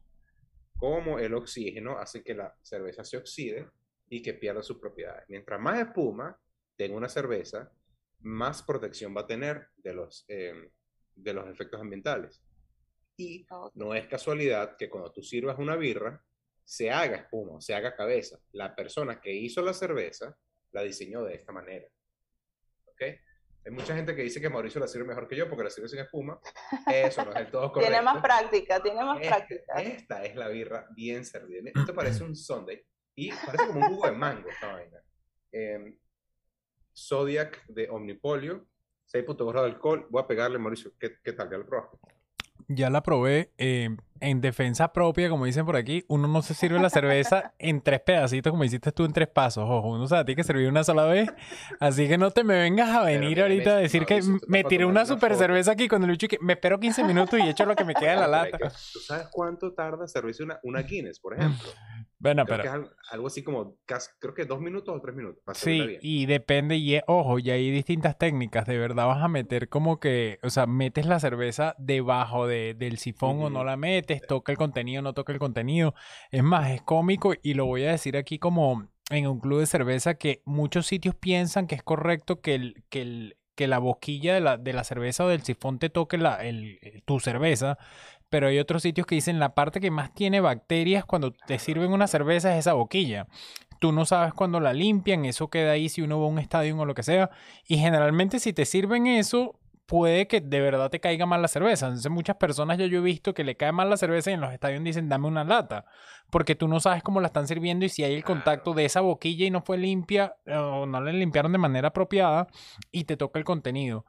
como 0.75 1.19
el 1.19 1.33
oxígeno 1.33 1.97
hace 1.97 2.23
que 2.23 2.33
la 2.33 2.55
cerveza 2.61 3.03
se 3.03 3.17
oxide 3.17 3.69
y 4.09 4.21
que 4.21 4.33
pierda 4.33 4.63
sus 4.63 4.79
propiedades. 4.79 5.25
Mientras 5.29 5.59
más 5.59 5.79
espuma 5.79 6.37
tenga 6.75 6.97
una 6.97 7.09
cerveza, 7.09 7.71
más 8.19 8.63
protección 8.63 9.15
va 9.15 9.21
a 9.21 9.27
tener 9.27 9.67
de 9.77 9.93
los, 9.93 10.25
eh, 10.27 10.71
de 11.15 11.33
los 11.33 11.47
efectos 11.49 11.79
ambientales. 11.81 12.41
Y 13.17 13.45
Ok. 13.49 13.71
no 13.75 13.93
es 13.93 14.07
casualidad 14.07 14.75
que 14.77 14.89
cuando 14.89 15.11
tú 15.11 15.21
sirvas 15.21 15.57
una 15.59 15.75
birra, 15.75 16.23
se 16.65 16.89
haga 16.91 17.17
espuma, 17.17 17.59
se 17.61 17.75
haga 17.75 17.95
cabeza. 17.95 18.39
La 18.53 18.75
persona 18.75 19.19
que 19.19 19.31
hizo 19.33 19.61
la 19.61 19.73
cerveza 19.73 20.35
la 20.71 20.81
diseñó 20.81 21.23
de 21.23 21.35
esta 21.35 21.51
manera. 21.51 21.87
¿Ok? 22.85 23.01
Hay 23.65 23.71
mucha 23.71 23.95
gente 23.95 24.13
que 24.15 24.23
dice 24.23 24.41
que 24.41 24.49
Mauricio 24.49 24.81
la 24.81 24.87
sirve 24.87 25.05
mejor 25.07 25.27
que 25.27 25.35
yo 25.37 25.47
porque 25.47 25.63
la 25.63 25.69
sirve 25.69 25.87
sin 25.87 25.99
espuma. 25.99 26.39
Eso 26.91 27.23
no 27.23 27.31
es 27.31 27.37
del 27.37 27.51
todo 27.51 27.71
correcto. 27.71 27.79
Tiene 27.91 28.01
más 28.03 28.21
práctica, 28.21 28.81
tiene 28.81 29.03
más 29.05 29.21
Esta, 29.21 29.35
práctica. 29.37 29.81
esta 29.81 30.23
es 30.25 30.35
la 30.35 30.47
birra 30.49 30.87
bien 30.95 31.23
servida. 31.25 31.71
Esto 31.73 31.93
parece 31.95 32.23
un 32.23 32.35
Sunday 32.35 32.83
y 33.15 33.31
parece 33.31 33.67
como 33.67 33.79
un 33.79 33.93
jugo 33.95 34.05
de 34.07 34.11
mango 34.13 34.49
esta 34.49 34.73
vaina. 34.73 35.01
Eh, 35.51 35.97
Zodiac 36.95 37.65
de 37.67 37.89
Omnipolio, 37.89 38.67
6.2 39.13 39.51
grados 39.51 39.69
de 39.69 39.75
alcohol. 39.75 40.07
Voy 40.09 40.21
a 40.23 40.27
pegarle, 40.27 40.57
Mauricio. 40.57 40.91
¿Qué, 40.99 41.33
tal? 41.33 41.49
¿Ya 41.49 41.57
lo 41.57 41.65
probaste? 41.65 41.97
Ya 42.67 42.89
la 42.89 43.03
probé. 43.03 43.51
eh, 43.57 43.95
en 44.19 44.41
defensa 44.41 44.93
propia, 44.93 45.29
como 45.29 45.45
dicen 45.45 45.65
por 45.65 45.75
aquí, 45.75 46.05
uno 46.07 46.27
no 46.27 46.41
se 46.41 46.53
sirve 46.53 46.79
la 46.79 46.89
cerveza 46.89 47.53
en 47.59 47.81
tres 47.81 48.01
pedacitos, 48.01 48.51
como 48.51 48.63
hiciste 48.63 48.91
tú 48.91 49.05
en 49.05 49.13
tres 49.13 49.27
pasos. 49.27 49.65
Ojo, 49.67 49.89
uno 49.89 50.07
sabe 50.07 50.21
a 50.21 50.25
ti 50.25 50.35
que 50.35 50.43
servir 50.43 50.67
una 50.69 50.83
sola 50.83 51.05
vez. 51.05 51.29
Así 51.79 52.07
que 52.07 52.17
no 52.17 52.31
te 52.31 52.43
me 52.43 52.57
vengas 52.57 52.89
a 52.89 53.03
venir 53.03 53.41
ahorita 53.41 53.71
a 53.71 53.77
decir 53.77 54.05
que 54.05 54.21
me 54.47 54.63
tiré 54.63 54.85
una 54.85 55.05
super 55.05 55.35
cerveza 55.35 55.71
aquí 55.71 55.87
con 55.87 56.03
el 56.03 56.09
lucho 56.09 56.27
que 56.27 56.37
me 56.41 56.53
espero 56.53 56.79
15 56.79 57.03
minutos 57.05 57.39
y 57.39 57.49
echo 57.49 57.65
lo 57.65 57.75
que 57.75 57.85
me 57.85 57.93
queda 57.95 58.13
en 58.13 58.19
la 58.19 58.27
lata. 58.27 58.57
¿Tú 58.57 58.99
sabes 58.99 59.27
cuánto 59.31 59.73
tarda 59.73 60.07
servirse 60.07 60.43
una, 60.43 60.59
una 60.63 60.81
Guinness, 60.81 61.19
por 61.19 61.33
ejemplo? 61.33 61.69
Bueno, 62.23 62.45
creo 62.45 62.57
pero... 62.57 62.71
que 62.71 62.85
es 62.85 62.93
algo 63.11 63.27
así 63.27 63.43
como, 63.43 63.75
creo 64.19 64.33
que 64.33 64.45
dos 64.45 64.61
minutos 64.61 64.95
o 64.95 65.01
tres 65.01 65.13
minutos. 65.13 65.43
Para 65.43 65.59
sí, 65.59 65.85
bien. 65.85 65.99
y 66.01 66.25
depende, 66.25 66.77
y 66.77 67.01
ojo, 67.05 67.37
y 67.37 67.49
hay 67.49 67.69
distintas 67.69 68.17
técnicas. 68.17 68.65
De 68.65 68.77
verdad 68.77 69.07
vas 69.07 69.21
a 69.21 69.27
meter 69.27 69.67
como 69.67 69.99
que, 69.99 70.39
o 70.41 70.49
sea, 70.49 70.65
metes 70.65 71.05
la 71.05 71.19
cerveza 71.19 71.75
debajo 71.77 72.47
de, 72.47 72.75
del 72.75 72.97
sifón 72.97 73.43
o 73.43 73.49
no 73.49 73.65
la 73.65 73.75
metes, 73.75 74.12
toca 74.21 74.51
el 74.51 74.57
contenido, 74.57 75.01
no 75.01 75.13
toca 75.13 75.33
el 75.33 75.39
contenido. 75.39 75.93
Es 76.31 76.43
más, 76.43 76.71
es 76.71 76.81
cómico 76.81 77.33
y 77.41 77.53
lo 77.53 77.65
voy 77.65 77.85
a 77.85 77.91
decir 77.91 78.17
aquí 78.17 78.39
como 78.39 78.87
en 79.09 79.27
un 79.27 79.39
club 79.39 79.59
de 79.59 79.65
cerveza 79.65 80.15
que 80.15 80.41
muchos 80.45 80.87
sitios 80.87 81.15
piensan 81.15 81.67
que 81.67 81.75
es 81.75 81.83
correcto 81.83 82.41
que 82.41 82.55
el, 82.55 82.83
que 82.89 83.01
el, 83.01 83.37
que 83.55 83.67
la 83.67 83.79
boquilla 83.79 84.33
de 84.33 84.41
la, 84.41 84.57
de 84.57 84.73
la 84.73 84.83
cerveza 84.83 85.25
o 85.25 85.27
del 85.27 85.43
sifón 85.43 85.79
te 85.79 85.89
toque 85.89 86.17
la, 86.17 86.35
el, 86.43 86.79
tu 87.05 87.19
cerveza, 87.19 87.77
pero 88.29 88.47
hay 88.47 88.59
otros 88.59 88.81
sitios 88.81 89.05
que 89.05 89.15
dicen 89.15 89.39
la 89.39 89.53
parte 89.53 89.79
que 89.79 89.91
más 89.91 90.13
tiene 90.13 90.41
bacterias 90.41 91.05
cuando 91.05 91.31
te 91.31 91.59
sirven 91.59 91.91
una 91.91 92.07
cerveza 92.07 92.53
es 92.53 92.59
esa 92.59 92.73
boquilla. 92.73 93.27
Tú 93.79 93.91
no 93.91 94.05
sabes 94.05 94.33
cuándo 94.33 94.59
la 94.59 94.73
limpian, 94.73 95.25
eso 95.25 95.49
queda 95.49 95.73
ahí 95.73 95.89
si 95.89 96.01
uno 96.01 96.19
va 96.19 96.25
a 96.25 96.29
un 96.29 96.39
estadio 96.39 96.75
o 96.77 96.85
lo 96.85 96.95
que 96.95 97.03
sea. 97.03 97.29
Y 97.67 97.77
generalmente 97.77 98.39
si 98.39 98.53
te 98.53 98.65
sirven 98.65 99.07
eso, 99.07 99.59
puede 99.85 100.27
que 100.27 100.41
de 100.41 100.61
verdad 100.61 100.89
te 100.89 100.99
caiga 100.99 101.25
mal 101.25 101.41
la 101.41 101.47
cerveza. 101.47 101.87
Entonces 101.87 102.11
muchas 102.11 102.37
personas 102.37 102.77
ya 102.77 102.85
yo 102.85 102.99
he 102.99 103.01
visto 103.01 103.33
que 103.33 103.43
le 103.43 103.55
cae 103.55 103.71
mal 103.71 103.89
la 103.89 103.97
cerveza 103.97 104.31
y 104.31 104.35
en 104.35 104.41
los 104.41 104.53
estadios 104.53 104.83
dicen 104.83 105.09
dame 105.09 105.27
una 105.27 105.43
lata, 105.43 105.85
porque 106.29 106.55
tú 106.55 106.67
no 106.67 106.79
sabes 106.79 107.03
cómo 107.03 107.21
la 107.21 107.27
están 107.27 107.47
sirviendo 107.47 107.85
y 107.85 107.89
si 107.89 108.03
hay 108.03 108.15
el 108.15 108.23
contacto 108.23 108.73
de 108.73 108.85
esa 108.85 109.01
boquilla 109.01 109.45
y 109.45 109.51
no 109.51 109.61
fue 109.61 109.77
limpia 109.77 110.35
o 110.47 110.85
no 110.85 111.01
la 111.01 111.11
limpiaron 111.11 111.51
de 111.51 111.57
manera 111.57 111.89
apropiada 111.89 112.47
y 112.91 113.03
te 113.05 113.17
toca 113.17 113.39
el 113.39 113.45
contenido. 113.45 114.05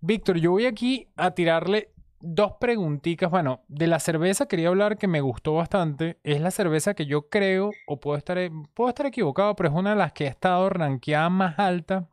Víctor, 0.00 0.38
yo 0.38 0.50
voy 0.50 0.66
aquí 0.66 1.08
a 1.16 1.30
tirarle 1.32 1.92
dos 2.22 2.52
preguntitas. 2.60 3.30
Bueno, 3.30 3.62
de 3.68 3.86
la 3.86 3.98
cerveza 3.98 4.46
quería 4.46 4.68
hablar 4.68 4.96
que 4.96 5.08
me 5.08 5.20
gustó 5.20 5.54
bastante. 5.54 6.18
Es 6.22 6.40
la 6.40 6.50
cerveza 6.50 6.94
que 6.94 7.06
yo 7.06 7.28
creo, 7.28 7.70
o 7.86 8.00
puedo 8.00 8.16
estar, 8.16 8.38
puedo 8.74 8.88
estar 8.88 9.06
equivocado, 9.06 9.54
pero 9.56 9.68
es 9.68 9.74
una 9.74 9.90
de 9.90 9.96
las 9.96 10.12
que 10.12 10.26
ha 10.26 10.30
estado 10.30 10.68
rankeada 10.68 11.28
más 11.28 11.58
alta, 11.58 12.08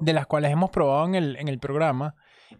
de 0.00 0.12
las 0.12 0.26
cuales 0.26 0.50
hemos 0.52 0.70
probado 0.70 1.06
en 1.06 1.14
el, 1.14 1.36
en 1.36 1.48
el 1.48 1.58
programa. 1.58 2.14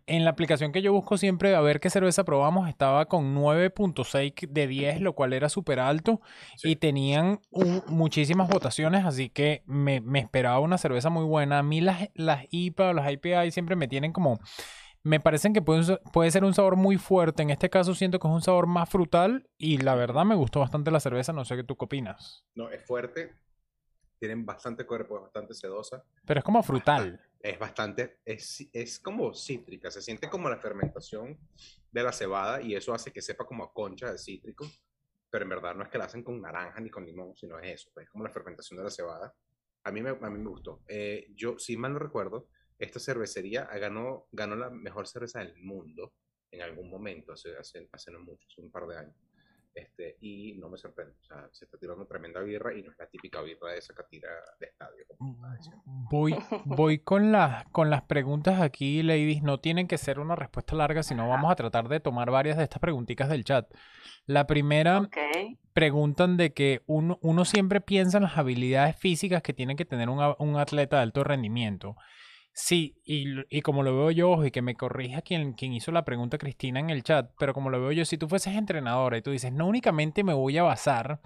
En 0.07 0.25
la 0.25 0.31
aplicación 0.31 0.71
que 0.71 0.83
yo 0.83 0.93
busco 0.93 1.19
siempre 1.19 1.55
a 1.57 1.61
ver 1.61 1.81
qué 1.81 1.91
cerveza 1.91 2.23
probamos 2.23 2.69
estaba 2.69 3.07
con 3.07 3.35
9.6 3.35 4.49
de 4.49 4.67
10, 4.69 5.01
lo 5.01 5.15
cual 5.15 5.33
era 5.33 5.49
súper 5.49 5.81
alto 5.81 6.21
y 6.63 6.77
tenían 6.77 7.41
muchísimas 7.89 8.49
votaciones, 8.49 9.05
así 9.05 9.31
que 9.31 9.65
me, 9.67 10.01
me, 10.01 10.21
esperaba 10.21 10.61
una 10.61 10.79
cerveza 10.79 11.11
muy 11.11 11.25
buena. 11.25 11.59
A 11.59 11.63
mí 11.65 11.81
las, 11.81 12.09
las 12.15 12.47
IPA 12.51 12.91
o 12.91 12.93
las 12.93 13.11
IPA 13.11 13.51
siempre 13.51 13.75
me 13.75 13.89
tienen 13.89 14.13
como 14.13 14.39
me 15.03 15.21
parecen 15.21 15.53
que 15.53 15.63
puede, 15.63 15.99
puede 16.13 16.31
ser 16.31 16.45
un 16.45 16.55
sabor 16.55 16.77
muy 16.77 16.99
fuerte. 16.99 17.43
En 17.43 17.51
este 17.51 17.71
caso 17.71 17.95
siento 17.95 18.19
que 18.19 18.29
es 18.29 18.35
un 18.35 18.43
sabor 18.43 18.67
más 18.67 18.89
frutal 18.89 19.49
y 19.57 19.79
la 19.79 19.95
verdad 19.95 20.25
me 20.25 20.35
gustó 20.35 20.61
bastante 20.61 20.91
la 20.91 21.01
cerveza. 21.01 21.33
No 21.33 21.45
sé 21.45 21.57
qué 21.57 21.65
tú 21.65 21.77
opinas. 21.79 22.45
No, 22.55 22.71
es 22.71 22.85
fuerte. 22.85 23.35
Tienen 24.21 24.45
bastante 24.45 24.85
cuerpo, 24.85 25.17
es 25.17 25.23
bastante 25.23 25.55
sedosa. 25.55 26.05
Pero 26.27 26.41
es 26.41 26.45
como 26.45 26.63
frutal. 26.63 27.19
Es 27.41 27.59
bastante, 27.59 28.19
es, 28.23 28.69
es 28.71 29.01
como 29.01 29.33
cítrica. 29.33 29.91
Se 29.91 30.03
siente 30.03 30.29
como 30.29 30.51
la 30.51 30.59
fermentación 30.59 31.39
de 31.91 32.03
la 32.03 32.13
cebada 32.13 32.61
y 32.61 32.75
eso 32.75 32.93
hace 32.93 33.11
que 33.11 33.23
sepa 33.23 33.47
como 33.47 33.65
a 33.65 33.73
concha 33.73 34.13
de 34.13 34.19
cítrico. 34.19 34.67
Pero 35.31 35.45
en 35.45 35.49
verdad 35.49 35.75
no 35.75 35.85
es 35.85 35.89
que 35.89 35.97
la 35.97 36.05
hacen 36.05 36.23
con 36.23 36.39
naranja 36.39 36.81
ni 36.81 36.91
con 36.91 37.07
limón, 37.07 37.35
sino 37.35 37.59
es 37.59 37.81
eso. 37.81 37.91
Pues, 37.95 38.05
es 38.05 38.11
como 38.11 38.25
la 38.25 38.31
fermentación 38.31 38.77
de 38.77 38.85
la 38.85 38.91
cebada. 38.91 39.35
A 39.85 39.91
mí 39.91 40.03
me, 40.03 40.11
a 40.11 40.31
mí 40.31 40.39
me 40.39 40.51
gustó. 40.51 40.83
Eh, 40.87 41.29
yo, 41.35 41.59
si 41.59 41.79
mal 41.79 41.95
no 41.95 41.99
recuerdo, 41.99 42.49
esta 42.79 43.01
cervecería 43.01 43.65
ganó, 43.65 44.27
ganó 44.33 44.55
la 44.55 44.69
mejor 44.69 45.09
cerveza 45.09 45.39
del 45.39 45.57
mundo 45.57 46.13
en 46.51 46.61
algún 46.61 46.91
momento, 46.91 47.33
hace, 47.33 47.57
hace, 47.57 47.89
hace 47.91 48.11
no 48.11 48.21
mucho, 48.21 48.47
hace 48.51 48.61
un 48.61 48.71
par 48.71 48.87
de 48.87 48.99
años. 48.99 49.17
Este, 49.73 50.17
y 50.21 50.55
no 50.55 50.69
me 50.69 50.77
sorprende, 50.77 51.15
o 51.21 51.25
sea, 51.25 51.49
se 51.53 51.65
está 51.65 51.79
tirando 51.79 52.05
tremenda 52.05 52.41
birra 52.41 52.75
y 52.75 52.83
no 52.83 52.91
es 52.91 52.99
la 52.99 53.07
típica 53.07 53.41
birra 53.41 53.71
de 53.71 53.79
esa 53.79 53.95
catira 53.95 54.29
de 54.59 54.67
estadio. 54.67 55.05
voy, 56.11 56.35
voy 56.65 56.99
con, 56.99 57.31
las 57.31 57.65
con 57.67 57.89
las 57.89 58.03
preguntas 58.03 58.61
aquí, 58.61 59.03
ladies. 59.03 59.43
No 59.43 59.61
tienen 59.61 59.87
que 59.87 59.97
ser 59.97 60.19
una 60.19 60.35
respuesta 60.35 60.75
larga, 60.75 61.03
sino 61.05 61.29
vamos 61.29 61.53
a 61.53 61.57
tratar 61.57 61.89
de 61.89 62.01
tomar 62.01 62.31
varias 62.31 62.57
de 62.57 62.65
estas 62.65 62.81
preguntitas 62.81 63.29
del 63.29 63.45
chat. 63.45 63.73
La 64.27 64.47
primera, 64.47 65.09
preguntan 65.73 66.37
de 66.37 66.53
que 66.53 66.83
uno, 66.87 67.19
uno 67.23 67.45
siempre 67.45 67.81
piensa 67.81 68.19
en 68.19 68.25
las 68.25 68.39
habilidades 68.39 68.97
físicas 68.97 69.43
que 69.43 69.55
tiene 69.55 69.77
que 69.77 69.85
tener 69.85 70.09
un, 70.09 70.35
un 70.39 70.57
atleta 70.57 70.97
de 70.97 71.03
alto 71.03 71.23
rendimiento. 71.23 71.97
Sí, 72.53 73.01
y, 73.05 73.63
como 73.63 73.83
lo 73.83 73.97
veo 73.97 74.11
yo, 74.11 74.45
y 74.45 74.51
que 74.51 74.61
me 74.61 74.75
corrija 74.75 75.23
quien, 75.23 75.53
quien 75.55 75.73
hizo 75.73 75.93
la 75.93 76.05
pregunta 76.05 76.37
Cristina 76.37 76.81
en 76.81 76.91
el 76.91 77.03
chat, 77.03 77.31
pero 77.39 77.55
como 77.55 77.71
lo 77.71 77.81
veo 77.81 77.93
yo, 77.93 78.05
si 78.05 78.19
tú 78.19 78.29
fueses 78.29 78.55
entrenadora 78.55 79.17
y 79.17 79.23
tú 79.23 79.31
dices, 79.31 79.53
no 79.53 79.67
únicamente 79.67 80.25
me 80.25 80.35
voy 80.35 80.59
a 80.59 80.65
basar 80.65 81.21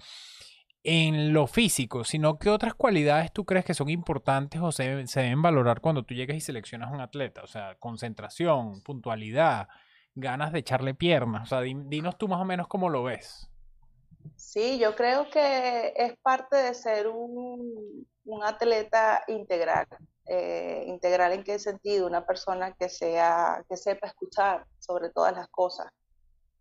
en 0.83 1.33
lo 1.33 1.47
físico, 1.47 2.03
sino 2.03 2.37
que 2.37 2.49
otras 2.49 2.75
cualidades 2.75 3.33
tú 3.33 3.43
crees 3.43 3.65
que 3.65 3.73
son 3.73 3.89
importantes 3.89 4.61
o 4.61 4.71
se, 4.71 5.07
se 5.07 5.21
deben 5.21 5.41
valorar 5.41 5.81
cuando 5.81 6.03
tú 6.03 6.13
llegas 6.13 6.37
y 6.37 6.41
seleccionas 6.41 6.89
a 6.89 6.93
un 6.93 7.01
atleta, 7.01 7.41
o 7.41 7.47
sea, 7.47 7.75
concentración, 7.79 8.81
puntualidad, 8.81 9.67
ganas 10.13 10.53
de 10.53 10.59
echarle 10.59 10.93
piernas, 10.93 11.43
o 11.43 11.45
sea, 11.47 11.61
dinos 11.61 12.17
tú 12.17 12.27
más 12.27 12.39
o 12.39 12.45
menos 12.45 12.67
cómo 12.67 12.89
lo 12.89 13.03
ves. 13.03 13.49
Sí, 14.35 14.79
yo 14.79 14.95
creo 14.95 15.29
que 15.29 15.93
es 15.95 16.15
parte 16.21 16.55
de 16.55 16.73
ser 16.73 17.07
un, 17.07 18.07
un 18.25 18.43
atleta 18.43 19.23
integral. 19.27 19.87
Eh, 20.27 20.85
integral 20.87 21.33
en 21.33 21.43
qué 21.43 21.59
sentido, 21.59 22.07
una 22.07 22.25
persona 22.25 22.73
que, 22.73 22.89
sea, 22.89 23.63
que 23.69 23.77
sepa 23.77 24.07
escuchar 24.07 24.65
sobre 24.79 25.09
todas 25.11 25.35
las 25.35 25.47
cosas. 25.49 25.87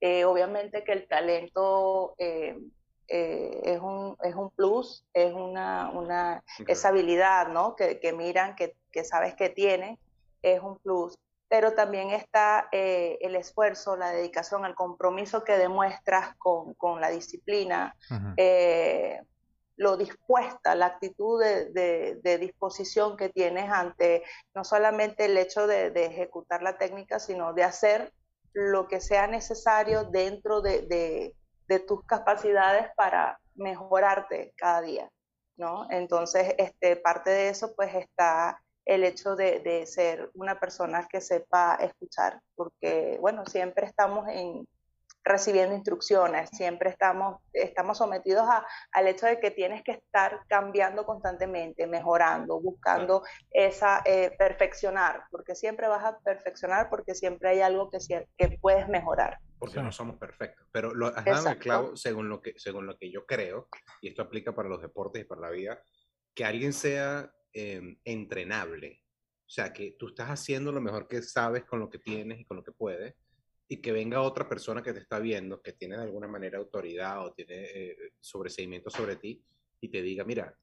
Eh, 0.00 0.26
obviamente 0.26 0.84
que 0.84 0.92
el 0.92 1.08
talento 1.08 2.14
eh, 2.18 2.58
es, 3.06 3.80
un, 3.80 4.18
es 4.22 4.34
un 4.34 4.50
plus, 4.50 5.06
es 5.14 5.32
una, 5.32 5.90
una 5.90 6.44
esa 6.68 6.88
habilidad 6.88 7.48
¿no? 7.48 7.74
que, 7.74 8.00
que 8.00 8.12
miran, 8.12 8.54
que, 8.54 8.76
que, 8.92 9.02
sabes 9.02 9.34
que 9.34 9.48
tiene, 9.48 9.98
es 10.42 10.60
un 10.60 10.78
plus. 10.78 11.16
Pero 11.48 11.72
también 11.72 12.10
está 12.10 12.68
el 12.72 13.36
esfuerzo, 13.36 13.96
la 13.96 14.10
dedicación, 14.10 14.64
el 14.64 14.74
compromiso 14.74 15.44
que 15.44 15.56
demuestras 15.56 16.34
con, 16.36 16.74
con 16.74 17.00
la 17.00 17.10
disciplina, 17.10 17.94
lo 19.76 19.96
dispuesta, 19.96 20.74
la 20.74 20.86
actitud 20.86 21.42
de, 21.42 22.38
disposición 22.40 23.16
que 23.16 23.28
tienes 23.28 23.70
ante 23.70 24.22
no 24.54 24.64
solamente 24.64 25.26
el 25.26 25.36
hecho 25.36 25.66
de, 25.66 25.88
ejecutar 26.04 26.62
la 26.62 26.78
técnica, 26.78 27.18
sino 27.18 27.52
de 27.52 27.64
hacer 27.64 28.12
lo 28.52 28.86
que 28.86 29.00
sea 29.00 29.26
necesario 29.26 30.04
dentro 30.04 30.60
de, 30.60 31.34
tus 31.88 32.04
capacidades 32.06 32.88
para 32.96 33.40
mejorarte 33.54 34.52
cada 34.56 34.82
día, 34.82 35.10
¿no? 35.56 35.86
Entonces, 35.90 36.54
este, 36.58 36.96
parte 36.96 37.30
de 37.30 37.48
eso 37.48 37.74
pues 37.74 37.94
está 37.94 38.60
el 38.84 39.02
hecho 39.02 39.34
de 39.34 39.84
ser 39.86 40.30
una 40.34 40.60
persona 40.60 41.08
que 41.08 41.20
sepa 41.20 41.76
escuchar, 41.76 42.40
porque, 42.54 43.16
bueno, 43.20 43.44
siempre 43.46 43.86
estamos 43.86 44.28
en, 44.28 44.68
recibiendo 45.24 45.74
instrucciones, 45.74 46.50
siempre 46.50 46.90
estamos, 46.90 47.40
estamos 47.52 47.98
sometidos 47.98 48.46
a, 48.46 48.66
al 48.92 49.08
hecho 49.08 49.26
de 49.26 49.40
que 49.40 49.50
tienes 49.50 49.82
que 49.82 49.92
estar 49.92 50.42
cambiando 50.48 51.06
constantemente, 51.06 51.86
mejorando, 51.86 52.60
buscando 52.60 53.22
esa 53.50 54.02
eh, 54.04 54.34
perfeccionar, 54.38 55.24
porque 55.30 55.54
siempre 55.54 55.88
vas 55.88 56.04
a 56.04 56.18
perfeccionar, 56.18 56.90
porque 56.90 57.14
siempre 57.14 57.48
hay 57.48 57.60
algo 57.62 57.90
que, 57.90 57.98
que 58.36 58.58
puedes 58.60 58.86
mejorar. 58.88 59.38
Porque 59.58 59.82
no 59.82 59.92
somos 59.92 60.16
perfectos, 60.18 60.68
pero 60.70 60.94
lo 60.94 61.06
has 61.06 61.24
dado 61.24 61.48
el 61.48 61.58
clavo 61.58 61.96
según 61.96 62.28
lo, 62.28 62.42
que, 62.42 62.52
según 62.58 62.86
lo 62.86 62.98
que 62.98 63.10
yo 63.10 63.24
creo, 63.24 63.68
y 64.02 64.08
esto 64.08 64.20
aplica 64.20 64.54
para 64.54 64.68
los 64.68 64.82
deportes 64.82 65.22
y 65.22 65.24
para 65.24 65.40
la 65.40 65.50
vida, 65.50 65.82
que 66.34 66.44
alguien 66.44 66.74
sea 66.74 67.32
em, 67.54 67.98
entrenable, 68.04 69.00
o 69.46 69.50
sea, 69.50 69.72
que 69.72 69.96
tú 69.98 70.08
estás 70.08 70.28
haciendo 70.28 70.70
lo 70.70 70.82
mejor 70.82 71.08
que 71.08 71.22
sabes 71.22 71.64
con 71.64 71.80
lo 71.80 71.88
que 71.88 71.98
tienes 71.98 72.40
y 72.40 72.44
con 72.44 72.58
lo 72.58 72.64
que 72.64 72.72
puedes, 72.72 73.14
y 73.68 73.80
que 73.80 73.92
venga 73.92 74.20
otra 74.20 74.48
persona 74.48 74.82
que 74.82 74.92
te 74.92 75.00
está 75.00 75.18
viendo, 75.18 75.62
que 75.62 75.72
tiene 75.72 75.96
de 75.96 76.02
alguna 76.02 76.28
manera 76.28 76.58
autoridad 76.58 77.24
o 77.24 77.32
tiene 77.32 77.64
eh, 77.64 77.96
sobreseimiento 78.20 78.90
sobre 78.90 79.16
ti 79.16 79.42
y 79.80 79.88
te 79.88 80.02
diga, 80.02 80.24
mira, 80.24 80.54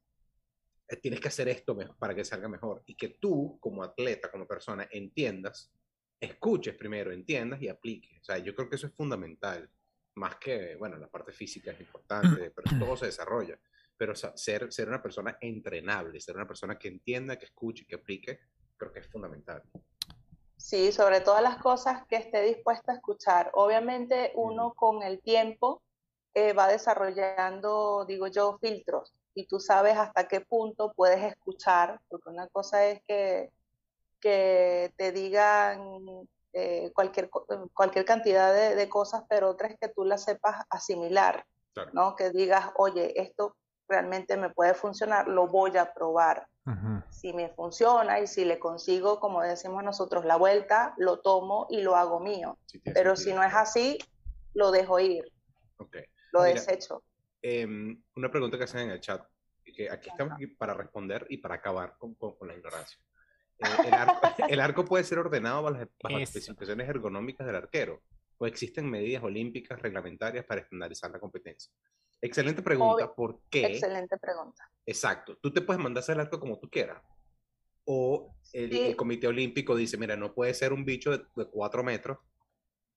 eh, 0.87 0.97
tienes 0.97 1.19
que 1.19 1.29
hacer 1.29 1.47
esto 1.47 1.77
para 1.97 2.13
que 2.13 2.25
salga 2.25 2.47
mejor. 2.47 2.83
Y 2.85 2.95
que 2.95 3.09
tú, 3.19 3.57
como 3.59 3.83
atleta, 3.83 4.29
como 4.29 4.47
persona, 4.47 4.87
entiendas, 4.91 5.71
escuches 6.19 6.75
primero, 6.75 7.11
entiendas 7.11 7.61
y 7.61 7.69
apliques. 7.69 8.19
O 8.21 8.23
sea, 8.23 8.37
yo 8.37 8.53
creo 8.53 8.69
que 8.69 8.75
eso 8.75 8.87
es 8.87 8.93
fundamental. 8.93 9.69
Más 10.15 10.35
que, 10.35 10.75
bueno, 10.75 10.97
la 10.97 11.09
parte 11.09 11.31
física 11.31 11.71
es 11.71 11.79
importante, 11.79 12.51
pero 12.51 12.79
todo 12.79 12.97
se 12.97 13.07
desarrolla. 13.07 13.57
Pero 13.97 14.13
ser, 14.15 14.71
ser 14.71 14.87
una 14.89 15.01
persona 15.01 15.37
entrenable, 15.39 16.19
ser 16.19 16.35
una 16.35 16.47
persona 16.47 16.77
que 16.77 16.89
entienda, 16.89 17.37
que 17.37 17.45
escuche, 17.45 17.85
que 17.85 17.95
aplique, 17.95 18.39
creo 18.77 18.91
que 18.91 18.99
es 18.99 19.07
fundamental. 19.07 19.63
Sí, 20.61 20.91
sobre 20.91 21.21
todas 21.21 21.41
las 21.41 21.57
cosas 21.57 22.05
que 22.07 22.17
esté 22.17 22.43
dispuesta 22.43 22.91
a 22.91 22.95
escuchar. 22.95 23.49
Obviamente 23.55 24.31
uno 24.35 24.73
con 24.73 25.01
el 25.01 25.19
tiempo 25.19 25.81
eh, 26.35 26.53
va 26.53 26.67
desarrollando, 26.67 28.05
digo 28.05 28.27
yo, 28.27 28.57
filtros 28.59 29.11
y 29.33 29.47
tú 29.47 29.59
sabes 29.59 29.97
hasta 29.97 30.27
qué 30.27 30.41
punto 30.41 30.93
puedes 30.95 31.23
escuchar, 31.23 31.99
porque 32.07 32.29
una 32.29 32.47
cosa 32.47 32.85
es 32.85 33.01
que, 33.07 33.49
que 34.19 34.93
te 34.97 35.11
digan 35.11 36.27
eh, 36.53 36.91
cualquier, 36.93 37.29
cualquier 37.73 38.05
cantidad 38.05 38.53
de, 38.53 38.89
cosas, 38.89 39.23
pero 39.27 39.49
otra 39.49 39.67
es 39.67 39.79
que 39.79 39.89
tú 39.89 40.05
las 40.05 40.23
sepas 40.23 40.65
asimilar, 40.69 41.45
¿no? 41.93 42.15
Que 42.15 42.29
digas, 42.29 42.71
oye, 42.77 43.19
esto 43.19 43.55
realmente 43.87 44.37
me 44.37 44.51
puede 44.51 44.73
funcionar, 44.73 45.27
lo 45.27 45.47
voy 45.47 45.75
a 45.77 45.91
probar. 45.93 46.47
Si 47.09 47.33
me 47.33 47.49
funciona 47.49 48.19
y 48.19 48.27
si 48.27 48.45
le 48.45 48.59
consigo, 48.59 49.19
como 49.19 49.41
decimos 49.41 49.83
nosotros, 49.83 50.25
la 50.25 50.35
vuelta, 50.35 50.93
lo 50.97 51.19
tomo 51.19 51.67
y 51.69 51.81
lo 51.81 51.95
hago 51.95 52.19
mío. 52.19 52.59
Pero 52.93 53.15
si 53.15 53.33
no 53.33 53.43
es 53.43 53.53
así, 53.53 53.97
lo 54.53 54.71
dejo 54.71 54.99
ir. 54.99 55.31
Lo 56.31 56.43
desecho. 56.43 57.03
Em, 57.41 58.01
una 58.15 58.29
pregunta 58.29 58.57
que 58.57 58.65
hacen 58.65 58.81
en 58.81 58.91
el 58.91 58.99
chat, 58.99 59.25
que 59.63 59.89
aquí 59.89 60.09
estamos 60.09 60.37
para 60.57 60.73
responder 60.73 61.25
y 61.29 61.37
para 61.37 61.55
acabar 61.55 61.97
con, 61.97 62.13
con, 62.15 62.47
la 62.47 62.55
ignorancia. 62.55 62.99
Eh, 63.57 63.63
el, 64.49 64.59
arco, 64.59 64.85
puede 64.85 65.03
ser 65.03 65.19
ordenado 65.19 65.63
bajo, 65.63 65.77
las 66.09 66.21
especificaciones 66.21 66.87
ergonómicas 66.87 67.47
del 67.47 67.55
arquero 67.55 68.01
o 68.37 68.45
existen 68.45 68.89
medidas 68.89 69.23
olímpicas 69.23 69.79
reglamentarias 69.81 70.45
para 70.45 70.61
estandarizar 70.61 71.11
la 71.11 71.19
competencia. 71.19 71.71
Excelente 72.21 72.61
pregunta, 72.61 73.13
¿por 73.13 73.39
qué? 73.49 73.65
Excelente 73.65 74.17
pregunta. 74.17 74.69
Exacto, 74.85 75.37
tú 75.37 75.51
te 75.51 75.61
puedes 75.61 75.81
mandar 75.81 76.01
hacer 76.01 76.15
el 76.15 76.21
arco 76.21 76.39
como 76.39 76.59
tú 76.59 76.69
quieras. 76.69 77.01
O 77.85 78.35
el, 78.53 78.95
Comité 78.95 79.27
Olímpico 79.27 79.75
dice, 79.75 79.97
mira, 79.97 80.15
no 80.15 80.33
puede 80.33 80.53
ser 80.53 80.71
un 80.71 80.85
bicho 80.85 81.11
de, 81.11 81.25
de 81.35 81.45
cuatro 81.45 81.83
metros 81.83 82.19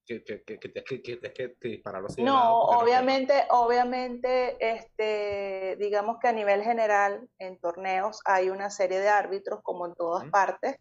que, 0.05 0.23
que, 0.23 0.43
que, 0.43 0.59
que, 0.59 1.33
que, 1.33 1.69
dispararlo 1.69 2.07
así. 2.07 2.23
No, 2.23 2.61
obviamente, 2.61 3.45
obviamente, 3.49 4.57
este, 4.59 5.75
digamos 5.79 6.17
que 6.19 6.27
a 6.27 6.33
nivel 6.33 6.61
general 6.61 7.27
en 7.39 7.59
torneos 7.59 8.21
hay 8.25 8.49
una 8.49 8.69
serie 8.69 8.99
de 8.99 9.09
árbitros, 9.09 9.61
como 9.63 9.87
en 9.87 9.95
todas 9.95 10.29
partes, 10.29 10.77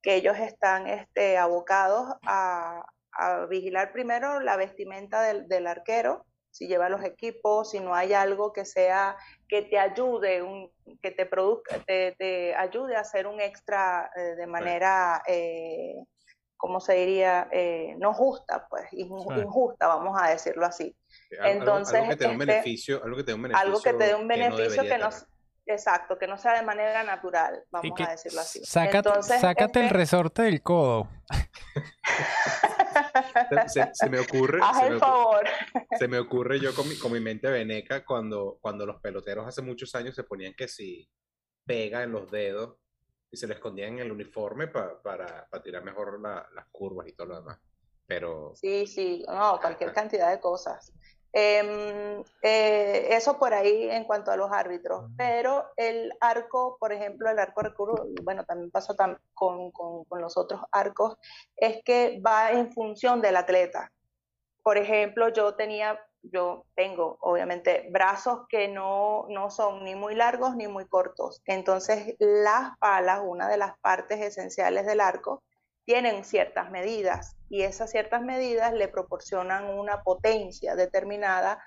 que 0.00 0.14
ellos 0.14 0.38
están 0.38 0.86
este, 0.86 1.36
abocados 1.36 2.06
a, 2.22 2.84
a 3.12 3.46
vigilar 3.46 3.92
primero 3.92 4.40
la 4.40 4.56
vestimenta 4.56 5.22
del, 5.22 5.48
del, 5.48 5.66
arquero, 5.66 6.24
si 6.50 6.66
lleva 6.66 6.88
los 6.88 7.04
equipos, 7.04 7.70
si 7.70 7.80
no 7.80 7.94
hay 7.94 8.12
algo 8.12 8.52
que 8.52 8.64
sea 8.64 9.16
que 9.48 9.62
te 9.62 9.78
ayude, 9.78 10.42
un, 10.42 10.70
que 11.02 11.10
te 11.10 11.26
produzca, 11.26 11.78
te, 11.86 12.14
te, 12.18 12.54
ayude 12.54 12.96
a 12.96 13.00
hacer 13.00 13.26
un 13.26 13.40
extra 13.40 14.10
eh, 14.16 14.34
de 14.36 14.46
manera 14.46 15.22
eh, 15.26 15.94
¿cómo 16.58 16.80
se 16.80 16.94
diría? 16.94 17.48
Eh, 17.50 17.94
no 17.98 18.12
justa, 18.12 18.66
pues, 18.68 18.84
injusta, 18.92 19.86
vamos 19.86 20.20
a 20.20 20.28
decirlo 20.28 20.66
así. 20.66 20.94
Entonces, 21.30 21.94
algo 21.94 22.10
que 22.10 22.16
te 22.16 22.24
dé 22.24 22.30
un 22.30 22.42
este, 22.42 22.46
beneficio, 22.46 23.04
algo 23.04 23.16
que 23.16 23.24
te 23.24 23.30
dé 23.30 23.34
un 23.34 23.42
beneficio, 23.42 23.66
algo 23.66 23.80
que 23.80 23.92
te 23.94 24.04
dé 24.04 24.14
un 24.14 24.28
beneficio 24.28 24.82
que 24.82 24.98
no, 24.98 25.08
exacto, 25.66 26.18
que 26.18 26.26
no 26.26 26.36
sea 26.36 26.54
de 26.54 26.62
manera 26.62 27.02
natural, 27.04 27.64
vamos 27.70 28.00
a 28.00 28.10
decirlo 28.10 28.40
así. 28.40 28.60
Sácate, 28.64 29.22
sácate 29.22 29.78
el 29.78 29.86
este 29.86 29.96
resorte 29.96 30.42
del 30.42 30.60
codo. 30.62 31.08
se, 33.92 34.10
me 34.10 34.20
ocurre. 34.20 34.60
Haz 34.62 34.82
el 34.84 34.98
favor. 34.98 35.44
se 35.98 36.08
me 36.08 36.18
ocurre 36.18 36.60
yo 36.60 36.74
con 36.74 36.88
mi, 36.88 36.96
con 36.96 37.12
mi 37.12 37.20
mente 37.20 37.50
veneca 37.50 38.04
cuando, 38.04 38.58
cuando 38.60 38.86
los 38.86 39.00
peloteros 39.00 39.46
hace 39.46 39.62
muchos 39.62 39.94
años 39.94 40.14
se 40.14 40.24
ponían 40.24 40.54
que 40.54 40.68
si 40.68 41.08
pega 41.64 42.02
en 42.02 42.12
los 42.12 42.30
dedos 42.30 42.76
y 43.30 43.36
se 43.36 43.46
le 43.46 43.54
escondían 43.54 43.94
en 43.94 44.06
el 44.06 44.12
uniforme 44.12 44.68
para, 44.68 45.00
para 45.02 45.62
tirar 45.62 45.84
mejor 45.84 46.20
las 46.20 46.66
curvas 46.70 47.06
y 47.08 47.12
todo 47.12 47.28
lo 47.28 47.36
demás. 47.36 47.58
Pero... 48.06 48.52
Sí, 48.56 48.86
sí, 48.86 49.24
no, 49.28 49.58
cualquier 49.60 49.92
cantidad 49.92 50.30
de 50.30 50.40
cosas. 50.40 50.92
Em, 51.32 52.24
eh, 52.42 53.08
eso 53.10 53.38
por 53.38 53.52
ahí 53.52 53.90
en 53.90 54.04
cuanto 54.04 54.30
a 54.30 54.36
los 54.36 54.50
árbitros, 54.50 55.10
pero 55.16 55.66
el 55.76 56.12
arco, 56.20 56.78
por 56.80 56.92
ejemplo, 56.92 57.30
el 57.30 57.38
arco 57.38 57.62
recurso, 57.62 58.08
bueno, 58.22 58.44
también 58.44 58.70
pasa 58.70 58.94
con, 59.34 59.70
con, 59.70 60.04
con, 60.04 60.20
los 60.20 60.36
otros 60.38 60.62
arcos, 60.72 61.18
es 61.56 61.82
que 61.84 62.20
va 62.26 62.52
en 62.52 62.72
función 62.72 63.20
del 63.20 63.36
atleta. 63.36 63.92
Por 64.62 64.78
ejemplo, 64.78 65.28
yo 65.28 65.54
tenía 65.54 66.00
yo 66.22 66.64
tengo 66.74 67.16
obviamente 67.20 67.88
brazos 67.90 68.40
que 68.48 68.68
no, 68.68 69.26
no 69.28 69.50
son 69.50 69.84
ni 69.84 69.94
muy 69.94 70.14
largos 70.14 70.56
ni 70.56 70.66
muy 70.66 70.86
cortos. 70.86 71.42
Entonces 71.46 72.16
las 72.18 72.76
palas, 72.78 73.20
una 73.24 73.48
de 73.48 73.56
las 73.56 73.78
partes 73.78 74.20
esenciales 74.20 74.84
del 74.86 75.00
arco, 75.00 75.42
tienen 75.84 76.24
ciertas 76.24 76.70
medidas 76.70 77.37
y 77.48 77.62
esas 77.62 77.90
ciertas 77.90 78.22
medidas 78.22 78.72
le 78.72 78.88
proporcionan 78.88 79.64
una 79.68 80.02
potencia 80.02 80.76
determinada 80.76 81.62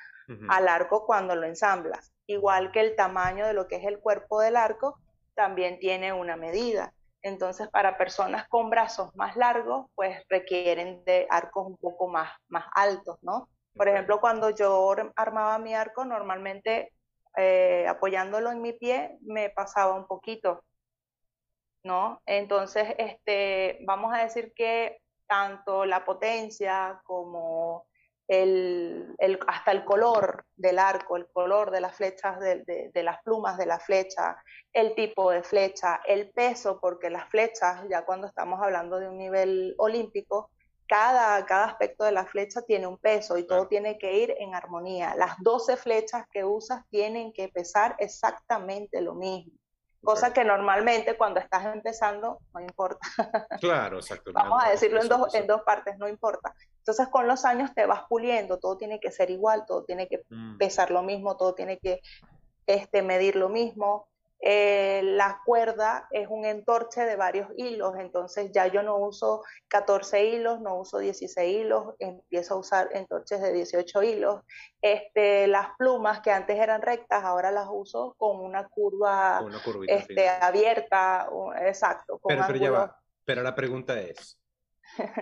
al 0.48 0.70
arco 0.70 1.06
cuando 1.06 1.36
lo 1.36 1.46
ensamblas. 1.46 2.14
Igual 2.26 2.72
que 2.72 2.80
el 2.80 2.96
tamaño 2.96 3.46
de 3.46 3.54
lo 3.54 3.68
que 3.68 3.76
es 3.76 3.86
el 3.86 4.00
cuerpo 4.00 4.40
del 4.40 4.56
arco 4.56 4.98
también 5.36 5.80
tiene 5.80 6.14
una 6.14 6.38
medida. 6.38 6.94
Entonces, 7.22 7.68
para 7.70 7.98
personas 7.98 8.48
con 8.48 8.70
brazos 8.70 9.16
más 9.16 9.36
largos, 9.36 9.88
pues 9.94 10.24
requieren 10.30 11.04
de 11.04 11.28
arcos 11.30 11.68
un 11.68 11.78
poco 11.78 12.08
más, 12.08 12.32
más 12.48 12.66
altos, 12.74 13.18
¿no? 13.22 13.50
Por 13.76 13.88
ejemplo, 13.88 14.20
cuando 14.20 14.50
yo 14.50 14.94
armaba 15.16 15.58
mi 15.60 15.74
arco, 15.74 16.04
normalmente 16.04 16.94
eh, 17.38 17.86
apoyándolo 17.88 18.52
en 18.52 18.62
mi 18.62 18.74
pie 18.74 19.18
me 19.22 19.50
pasaba 19.50 19.96
un 19.96 20.08
poquito, 20.08 20.64
¿no? 21.84 22.22
Entonces, 22.26 22.96
este, 22.98 23.80
vamos 23.86 24.14
a 24.14 24.24
decir 24.24 24.52
que 24.56 24.98
tanto 25.32 25.86
la 25.86 26.04
potencia 26.04 27.02
como 27.06 27.86
el, 28.28 29.16
hasta 29.48 29.72
el 29.72 29.86
color 29.86 30.44
del 30.58 30.78
arco, 30.78 31.16
el 31.16 31.28
color 31.32 31.72
de 31.72 31.80
las 31.80 31.96
flechas, 31.96 32.38
de, 32.42 32.92
de, 32.94 33.04
las 33.04 33.22
plumas 33.24 33.58
de 33.58 33.66
la 33.66 33.80
flecha, 33.80 34.36
el 34.74 34.94
tipo 34.94 35.32
de 35.32 35.42
flecha, 35.42 36.02
el 36.06 36.32
peso, 36.32 36.80
porque 36.82 37.10
las 37.10 37.30
flechas, 37.30 37.82
ya 37.90 38.04
cuando 38.04 38.28
estamos 38.28 38.60
hablando 38.62 39.00
de 39.00 39.08
un 39.08 39.18
nivel 39.18 39.74
olímpico, 39.78 40.50
cada, 40.86 41.38
aspecto 41.64 42.04
de 42.04 42.12
la 42.12 42.26
flecha 42.26 42.62
tiene 42.64 42.88
un 42.88 42.98
peso 42.98 43.38
y 43.38 43.48
todo 43.48 43.70
tiene 43.70 43.98
que 43.98 44.18
ir 44.18 44.36
en 44.38 44.54
armonía. 44.54 45.16
Las 45.16 45.38
12 45.40 45.78
flechas 45.78 46.26
que 46.30 46.44
usas 46.44 46.86
tienen 46.90 47.32
que 47.32 47.48
pesar 47.48 47.96
exactamente 48.00 49.00
lo 49.00 49.16
mismo. 49.16 49.54
Cosa 50.04 50.34
que 50.34 50.44
normalmente 50.44 51.16
cuando 51.16 51.40
estás 51.40 51.66
empezando 51.74 52.40
no 52.54 52.62
importa. 52.62 53.08
Claro, 53.62 53.98
exacto. 53.98 54.32
Vamos 54.34 54.64
a 54.64 54.70
decirlo 54.70 55.02
en 55.02 55.08
dos, 55.08 55.36
en 55.36 55.46
dos 55.46 55.62
partes, 55.62 55.98
no 55.98 56.08
importa. 56.08 56.56
Entonces 56.78 57.08
con 57.10 57.28
los 57.28 57.46
años 57.46 57.74
te 57.76 57.86
vas 57.86 58.04
puliendo, 58.10 58.58
todo 58.58 58.78
tiene 58.78 59.00
que 59.00 59.12
ser 59.12 59.30
igual, 59.30 59.66
todo 59.68 59.84
tiene 59.84 60.08
que 60.08 60.24
mm. 60.30 60.58
pesar 60.58 60.90
lo 60.90 61.04
mismo, 61.04 61.38
todo 61.38 61.54
tiene 61.54 61.78
que 61.78 62.02
este, 62.66 63.04
medir 63.04 63.36
lo 63.36 63.50
mismo. 63.50 64.08
Eh, 64.44 65.02
la 65.04 65.40
cuerda 65.46 66.08
es 66.10 66.28
un 66.28 66.46
entorche 66.46 67.02
de 67.02 67.16
varios 67.16 67.50
hilos, 67.58 67.94
entonces 68.00 68.52
ya 68.52 68.66
yo 68.66 68.82
no 68.82 68.98
uso 68.98 69.44
14 69.68 70.26
hilos, 70.26 70.62
no 70.62 70.80
uso 70.80 70.98
16 70.98 71.62
hilos, 71.62 71.94
empiezo 72.00 72.56
a 72.56 72.58
usar 72.58 72.90
entorches 72.94 73.40
de 73.40 73.54
18 73.54 74.02
hilos. 74.02 74.42
Este, 74.82 75.46
las 75.46 75.68
plumas 75.78 76.22
que 76.22 76.32
antes 76.32 76.58
eran 76.58 76.82
rectas, 76.82 77.24
ahora 77.24 77.52
las 77.52 77.68
uso 77.72 78.16
con 78.18 78.40
una 78.40 78.68
curva 78.68 79.46
este, 79.88 80.28
abierta, 80.28 81.30
exacto. 81.62 82.20
pero, 82.28 82.44
pero, 82.48 82.96
pero 83.24 83.44
la 83.44 83.54
pregunta 83.54 84.02
es, 84.02 84.40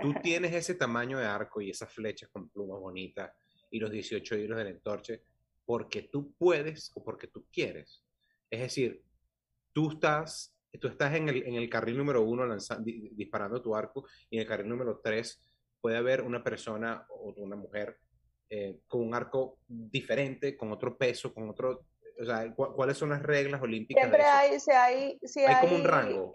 tú 0.02 0.14
tienes 0.24 0.54
ese 0.54 0.76
tamaño 0.76 1.20
de 1.20 1.26
arco 1.26 1.60
y 1.60 1.72
esas 1.72 1.92
flechas 1.92 2.30
con 2.30 2.50
plumas 2.50 2.80
bonitas 2.80 3.32
y 3.70 3.80
los 3.80 3.92
18 3.92 4.36
hilos 4.36 4.58
del 4.58 4.68
entorche 4.68 5.24
porque 5.66 6.04
tú 6.04 6.34
puedes 6.38 6.92
o 6.96 7.04
porque 7.04 7.28
tú 7.28 7.46
quieres. 7.52 8.04
Es 8.50 8.62
decir, 8.62 9.04
tú 9.74 9.92
estás, 9.92 10.56
tú 10.80 10.88
estás 10.88 11.16
en, 11.16 11.30
el, 11.30 11.44
en 11.48 11.56
el 11.56 11.70
carril 11.70 11.98
número 11.98 12.22
uno 12.22 12.46
disparando 13.12 13.62
tu 13.62 13.76
arco 13.76 14.06
y 14.30 14.38
en 14.38 14.42
el 14.42 14.48
carril 14.48 14.70
número 14.70 15.00
tres 15.04 15.44
puede 15.82 15.98
haber 15.98 16.22
una 16.22 16.44
persona 16.44 17.06
o 17.10 17.34
una 17.38 17.56
mujer 17.56 17.98
eh, 18.50 18.80
con 18.88 19.02
un 19.02 19.14
arco 19.14 19.60
diferente, 19.68 20.58
con 20.58 20.72
otro 20.72 20.98
peso, 20.98 21.34
con 21.34 21.50
otro... 21.50 21.86
O 22.22 22.26
sea, 22.26 22.54
¿cuáles 22.54 22.98
son 22.98 23.10
las 23.10 23.24
reglas 23.24 23.62
olímpicas? 23.62 24.02
Siempre 24.02 24.24
hay, 24.24 24.60
si 24.60 24.72
hay, 24.72 25.20
si 25.24 25.40
hay, 25.40 25.62
como 25.62 25.78
un 25.78 25.84
rango. 25.86 26.32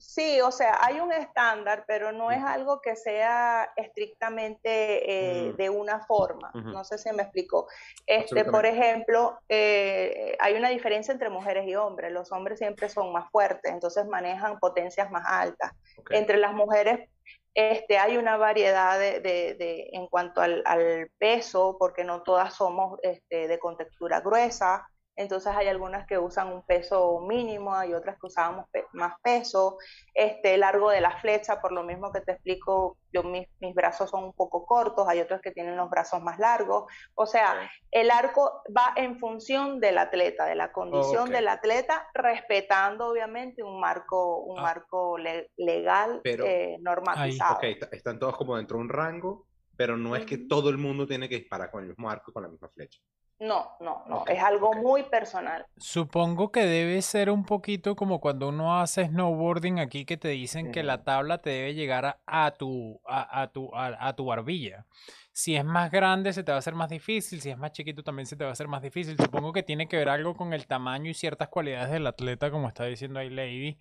Sí, 0.00 0.40
o 0.40 0.50
sea, 0.50 0.78
hay 0.80 1.00
un 1.00 1.12
estándar, 1.12 1.84
pero 1.86 2.12
no 2.12 2.30
es 2.30 2.42
algo 2.42 2.80
que 2.80 2.96
sea 2.96 3.72
estrictamente 3.76 5.48
eh, 5.48 5.52
de 5.54 5.70
una 5.70 6.00
forma. 6.06 6.50
No 6.54 6.84
sé 6.84 6.98
si 6.98 7.12
me 7.12 7.22
explico. 7.22 7.68
Este, 8.06 8.44
por 8.44 8.66
ejemplo, 8.66 9.38
eh, 9.48 10.36
hay 10.40 10.54
una 10.54 10.68
diferencia 10.68 11.12
entre 11.12 11.30
mujeres 11.30 11.66
y 11.66 11.74
hombres. 11.74 12.12
Los 12.12 12.32
hombres 12.32 12.58
siempre 12.58 12.88
son 12.88 13.12
más 13.12 13.30
fuertes, 13.30 13.72
entonces 13.72 14.06
manejan 14.06 14.58
potencias 14.58 15.10
más 15.10 15.24
altas. 15.26 15.72
Entre 16.10 16.38
las 16.38 16.52
mujeres 16.52 17.08
este, 17.54 17.98
hay 17.98 18.16
una 18.16 18.36
variedad 18.36 18.98
de, 18.98 19.20
de, 19.20 19.90
en 19.92 20.06
cuanto 20.06 20.40
al, 20.40 20.62
al, 20.64 21.10
peso, 21.18 21.76
porque 21.78 22.04
no 22.04 22.22
todas 22.22 22.54
somos 22.54 23.00
este, 23.02 23.48
de 23.48 23.58
contextura 23.58 24.20
gruesa. 24.20 24.86
Entonces 25.18 25.52
hay 25.54 25.66
algunas 25.66 26.06
que 26.06 26.16
usan 26.16 26.52
un 26.52 26.62
peso 26.62 27.20
mínimo, 27.26 27.74
hay 27.74 27.92
otras 27.92 28.16
que 28.20 28.28
usábamos 28.28 28.66
más 28.92 29.14
peso, 29.20 29.76
este 30.14 30.56
largo 30.56 30.90
de 30.90 31.00
la 31.00 31.18
flecha, 31.18 31.60
por 31.60 31.72
lo 31.72 31.82
mismo 31.82 32.12
que 32.12 32.20
te 32.20 32.32
explico, 32.32 32.96
yo 33.12 33.24
mis, 33.24 33.48
mis, 33.58 33.74
brazos 33.74 34.10
son 34.10 34.22
un 34.22 34.32
poco 34.32 34.64
cortos, 34.64 35.08
hay 35.08 35.18
otros 35.18 35.40
que 35.40 35.50
tienen 35.50 35.76
los 35.76 35.90
brazos 35.90 36.22
más 36.22 36.38
largos, 36.38 36.84
o 37.16 37.26
sea, 37.26 37.68
el 37.90 38.12
arco 38.12 38.62
va 38.74 38.92
en 38.94 39.18
función 39.18 39.80
del 39.80 39.98
atleta, 39.98 40.46
de 40.46 40.54
la 40.54 40.70
condición 40.70 41.30
del 41.30 41.48
atleta, 41.48 42.06
respetando 42.14 43.08
obviamente 43.08 43.64
un 43.64 43.80
marco, 43.80 44.38
un 44.44 44.60
ah. 44.60 44.62
marco 44.62 45.18
legal 45.18 46.20
eh, 46.22 46.76
normatizado. 46.80 47.58
están 47.90 48.20
todos 48.20 48.36
como 48.36 48.56
dentro 48.56 48.76
de 48.76 48.82
un 48.84 48.88
rango, 48.88 49.46
pero 49.76 49.96
no 49.96 50.14
es 50.14 50.24
que 50.24 50.38
todo 50.38 50.70
el 50.70 50.78
mundo 50.78 51.08
tiene 51.08 51.28
que 51.28 51.38
disparar 51.38 51.72
con 51.72 51.82
el 51.82 51.88
mismo 51.88 52.08
arco 52.08 52.30
y 52.30 52.34
con 52.34 52.44
la 52.44 52.48
misma 52.48 52.68
flecha. 52.68 53.00
No, 53.40 53.76
no, 53.78 54.02
no, 54.08 54.24
es 54.26 54.42
algo 54.42 54.72
muy 54.74 55.04
personal. 55.04 55.64
Supongo 55.76 56.50
que 56.50 56.66
debe 56.66 57.00
ser 57.02 57.30
un 57.30 57.44
poquito 57.44 57.94
como 57.94 58.20
cuando 58.20 58.48
uno 58.48 58.80
hace 58.80 59.06
snowboarding 59.06 59.78
aquí 59.78 60.04
que 60.04 60.16
te 60.16 60.28
dicen 60.28 60.72
que 60.72 60.82
la 60.82 61.04
tabla 61.04 61.38
te 61.38 61.50
debe 61.50 61.74
llegar 61.74 62.18
a, 62.26 62.50
tu, 62.50 63.00
a, 63.06 63.48
tu, 63.52 63.70
a, 63.74 64.12
tu 64.16 64.24
barbilla. 64.24 64.86
Si 65.30 65.54
es 65.54 65.64
más 65.64 65.92
grande 65.92 66.32
se 66.32 66.42
te 66.42 66.50
va 66.50 66.56
a 66.56 66.58
hacer 66.58 66.74
más 66.74 66.90
difícil, 66.90 67.40
si 67.40 67.50
es 67.50 67.56
más 67.56 67.70
chiquito 67.70 68.02
también 68.02 68.26
se 68.26 68.34
te 68.34 68.42
va 68.42 68.50
a 68.50 68.54
hacer 68.54 68.66
más 68.66 68.82
difícil. 68.82 69.16
Supongo 69.16 69.52
que 69.52 69.62
tiene 69.62 69.86
que 69.86 69.96
ver 69.96 70.08
algo 70.08 70.34
con 70.34 70.52
el 70.52 70.66
tamaño 70.66 71.08
y 71.08 71.14
ciertas 71.14 71.48
cualidades 71.48 71.92
del 71.92 72.08
atleta, 72.08 72.50
como 72.50 72.66
está 72.66 72.86
diciendo 72.86 73.20
ahí 73.20 73.30
Lady. 73.30 73.78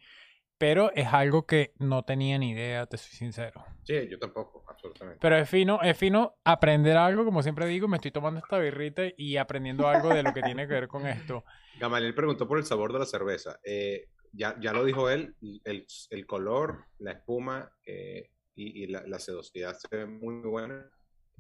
Pero 0.58 0.92
es 0.94 1.08
algo 1.08 1.46
que 1.46 1.74
no 1.78 2.04
tenía 2.04 2.38
ni 2.40 2.52
idea, 2.52 2.88
te 2.88 2.98
soy 2.98 3.16
sincero. 3.16 3.64
Sí, 3.84 4.08
yo 4.10 4.18
tampoco, 4.18 4.64
absolutamente. 4.68 5.20
Pero 5.22 5.38
es 5.38 5.50
fino, 5.50 5.80
es 5.82 5.98
fino 5.98 6.36
aprender 6.44 6.98
algo, 6.98 7.24
como 7.26 7.44
siempre 7.44 7.68
digo, 7.68 7.88
me 7.88 7.98
estoy 7.98 8.12
tomando 8.12 8.40
esta 8.40 8.58
birrita 8.58 9.04
y 9.16 9.38
aprendiendo 9.38 9.88
algo 9.88 10.10
de 10.10 10.24
lo 10.24 10.34
que 10.34 10.42
tiene 10.42 10.68
que 10.68 10.74
ver 10.74 10.88
con 10.88 11.06
esto. 11.06 11.44
Gamaliel 11.80 12.16
preguntó 12.16 12.48
por 12.48 12.58
el 12.58 12.66
sabor 12.66 12.92
de 12.92 13.00
la 13.00 13.06
cerveza. 13.06 13.60
Eh, 13.64 14.10
ya, 14.34 14.56
ya 14.60 14.74
lo 14.74 14.84
dijo 14.84 15.10
él, 15.10 15.36
el, 15.64 15.86
el 16.10 16.26
color, 16.26 16.86
la 17.00 17.12
espuma 17.12 17.72
eh, 17.86 18.32
y, 18.56 18.84
y, 18.84 18.88
la, 18.88 19.04
la 19.06 19.20
sedosidad 19.20 19.76
se 19.78 19.96
ve 19.96 20.06
muy 20.06 20.42
buena. 20.42 20.90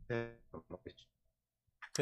Te, 0.07 0.38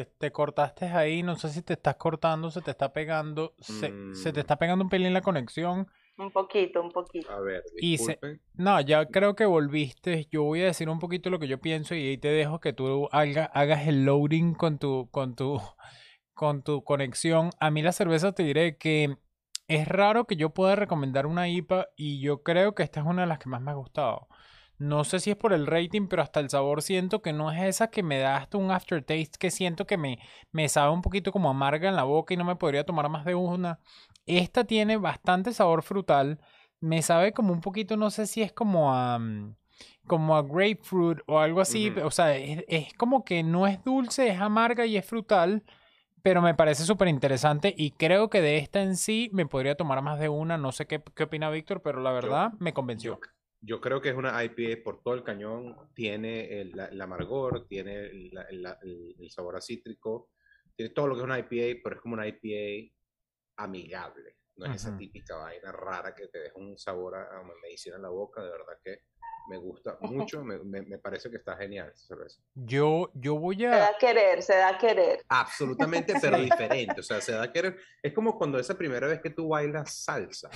te, 0.04 0.30
cortaste 0.30 0.84
ahí, 0.86 1.22
no 1.22 1.36
sé 1.36 1.48
si 1.48 1.62
te 1.62 1.72
estás 1.72 1.96
cortando, 1.96 2.50
se 2.50 2.60
te 2.60 2.70
está 2.70 2.92
pegando, 2.92 3.54
se, 3.58 4.14
se 4.14 4.32
te 4.32 4.38
mm. 4.38 4.40
está 4.40 4.56
pegando 4.58 4.84
un 4.84 4.90
pelín 4.90 5.14
la 5.14 5.22
conexión. 5.22 5.88
Un 6.18 6.30
poquito, 6.30 6.80
un 6.80 6.90
poquito. 6.90 7.30
A 7.30 7.40
ver, 7.40 7.62
disculpen. 7.74 8.40
no, 8.54 8.80
ya 8.80 9.06
creo 9.06 9.36
que 9.36 9.44
volviste. 9.44 10.26
Yo 10.30 10.44
voy 10.44 10.62
a 10.62 10.66
decir 10.66 10.88
un 10.88 10.98
poquito 10.98 11.28
lo 11.28 11.38
que 11.38 11.48
yo 11.48 11.60
pienso 11.60 11.94
y 11.94 12.08
ahí 12.08 12.18
te 12.18 12.28
dejo 12.28 12.58
que 12.58 12.72
tú 12.72 13.08
hagas 13.12 13.86
el 13.86 14.04
loading 14.06 14.54
con 14.54 14.78
tu, 14.78 15.10
con 15.10 15.34
tu, 15.34 15.60
con 16.34 16.62
tu 16.62 16.84
conexión. 16.84 17.50
A 17.60 17.70
mí 17.70 17.82
la 17.82 17.92
cerveza 17.92 18.32
te 18.32 18.44
diré 18.44 18.78
que 18.78 19.18
es 19.68 19.88
raro 19.88 20.26
que 20.26 20.36
yo 20.36 20.50
pueda 20.50 20.76
recomendar 20.76 21.26
una 21.26 21.48
IPA 21.48 21.88
y 21.96 22.20
yo 22.20 22.42
creo 22.42 22.74
que 22.74 22.82
esta 22.82 23.00
es 23.00 23.06
una 23.06 23.22
de 23.22 23.28
las 23.28 23.38
que 23.38 23.50
más 23.50 23.60
me 23.60 23.72
ha 23.72 23.74
gustado. 23.74 24.28
No 24.78 25.04
sé 25.04 25.20
si 25.20 25.30
es 25.30 25.36
por 25.36 25.54
el 25.54 25.66
rating, 25.66 26.06
pero 26.06 26.22
hasta 26.22 26.40
el 26.40 26.50
sabor 26.50 26.82
siento 26.82 27.22
que 27.22 27.32
no 27.32 27.50
es 27.50 27.62
esa 27.62 27.88
que 27.88 28.02
me 28.02 28.18
da 28.18 28.36
hasta 28.36 28.58
un 28.58 28.70
aftertaste 28.70 29.38
que 29.38 29.50
siento 29.50 29.86
que 29.86 29.96
me, 29.96 30.18
me 30.52 30.68
sabe 30.68 30.92
un 30.92 31.00
poquito 31.00 31.32
como 31.32 31.48
amarga 31.48 31.88
en 31.88 31.96
la 31.96 32.04
boca 32.04 32.34
y 32.34 32.36
no 32.36 32.44
me 32.44 32.56
podría 32.56 32.84
tomar 32.84 33.08
más 33.08 33.24
de 33.24 33.34
una. 33.34 33.80
Esta 34.26 34.64
tiene 34.64 34.96
bastante 34.96 35.52
sabor 35.52 35.82
frutal. 35.82 36.40
Me 36.80 37.00
sabe 37.02 37.32
como 37.32 37.52
un 37.52 37.60
poquito, 37.60 37.96
no 37.96 38.10
sé 38.10 38.26
si 38.26 38.42
es 38.42 38.52
como 38.52 38.92
a, 38.92 39.18
mm, 39.18 39.54
como 40.06 40.36
a 40.36 40.42
grapefruit 40.42 41.20
o 41.26 41.38
algo 41.38 41.60
así. 41.60 41.90
O 42.02 42.10
sea, 42.10 42.36
es, 42.36 42.92
como 42.94 43.24
que 43.24 43.42
no 43.42 43.66
es 43.66 43.82
dulce, 43.84 44.28
es 44.28 44.40
amarga 44.40 44.84
y 44.84 44.96
es 44.96 45.06
frutal. 45.06 45.62
Pero 46.22 46.42
me 46.42 46.54
parece 46.54 46.82
súper 46.82 47.06
interesante 47.06 47.72
y 47.76 47.92
creo 47.92 48.28
que 48.28 48.40
de 48.40 48.56
esta 48.58 48.82
en 48.82 48.96
sí 48.96 49.30
me 49.32 49.46
podría 49.46 49.76
tomar 49.76 50.02
más 50.02 50.18
de 50.18 50.28
una. 50.28 50.58
No 50.58 50.72
sé 50.72 50.86
qué, 50.86 51.00
qué 51.14 51.22
opina 51.22 51.50
Víctor, 51.50 51.82
pero 51.82 52.00
la 52.00 52.10
verdad 52.10 52.52
me 52.58 52.74
convenció. 52.74 53.20
Yo, 53.60 53.80
creo 53.80 54.00
que 54.00 54.08
es 54.08 54.16
una 54.16 54.42
IPA 54.42 54.82
por 54.82 55.02
todo 55.02 55.14
el 55.14 55.22
cañón. 55.22 55.76
Tiene 55.94 56.60
el, 56.60 57.00
amargor, 57.00 57.68
tiene 57.68 58.06
el, 58.06 58.32
el, 59.20 59.30
sabor 59.30 59.54
a 59.54 59.60
cítrico, 59.60 60.30
tiene 60.74 60.92
todo 60.92 61.06
lo 61.06 61.14
que 61.14 61.20
es 61.20 61.24
una 61.24 61.38
IPA, 61.38 61.80
pero 61.84 61.94
es 61.94 62.02
como 62.02 62.14
una 62.14 62.26
IPA 62.26 62.92
amigable. 63.56 64.36
No 64.56 64.66
es 64.66 64.76
esa 64.76 64.96
típica 64.96 65.36
vaina 65.36 65.70
rara 65.70 66.14
que 66.14 66.28
te 66.28 66.38
deja 66.38 66.58
un 66.58 66.78
sabor 66.78 67.14
a, 67.16 67.42
medicina 67.62 67.96
en 67.96 68.02
la 68.02 68.08
boca. 68.08 68.42
De 68.42 68.50
verdad 68.50 68.78
que 68.82 69.02
me 69.48 69.58
gusta 69.58 69.98
mucho. 70.00 70.42
me, 70.44 70.58
me, 70.58 70.98
parece 70.98 71.30
que 71.30 71.36
está 71.36 71.56
genial 71.56 71.90
esa 71.94 72.06
cerveza. 72.06 72.40
Yo, 72.54 73.10
yo 73.14 73.38
voy 73.38 73.66
a. 73.66 73.72
Se 73.72 73.78
da 73.78 73.88
a 73.88 73.98
querer, 73.98 74.42
se 74.42 74.56
da 74.56 74.68
a 74.70 74.78
querer. 74.78 75.24
Absolutamente, 75.28 76.14
pero 76.20 76.38
diferente. 76.38 77.00
O 77.00 77.02
sea, 77.02 77.20
se 77.20 77.32
da 77.32 77.42
a 77.42 77.52
querer. 77.52 77.78
Es 78.02 78.14
como 78.14 78.38
cuando 78.38 78.58
esa 78.58 78.76
primera 78.76 79.06
vez 79.06 79.20
que 79.20 79.30
tú 79.30 79.48
bailas 79.48 79.92
salsa. 79.94 80.48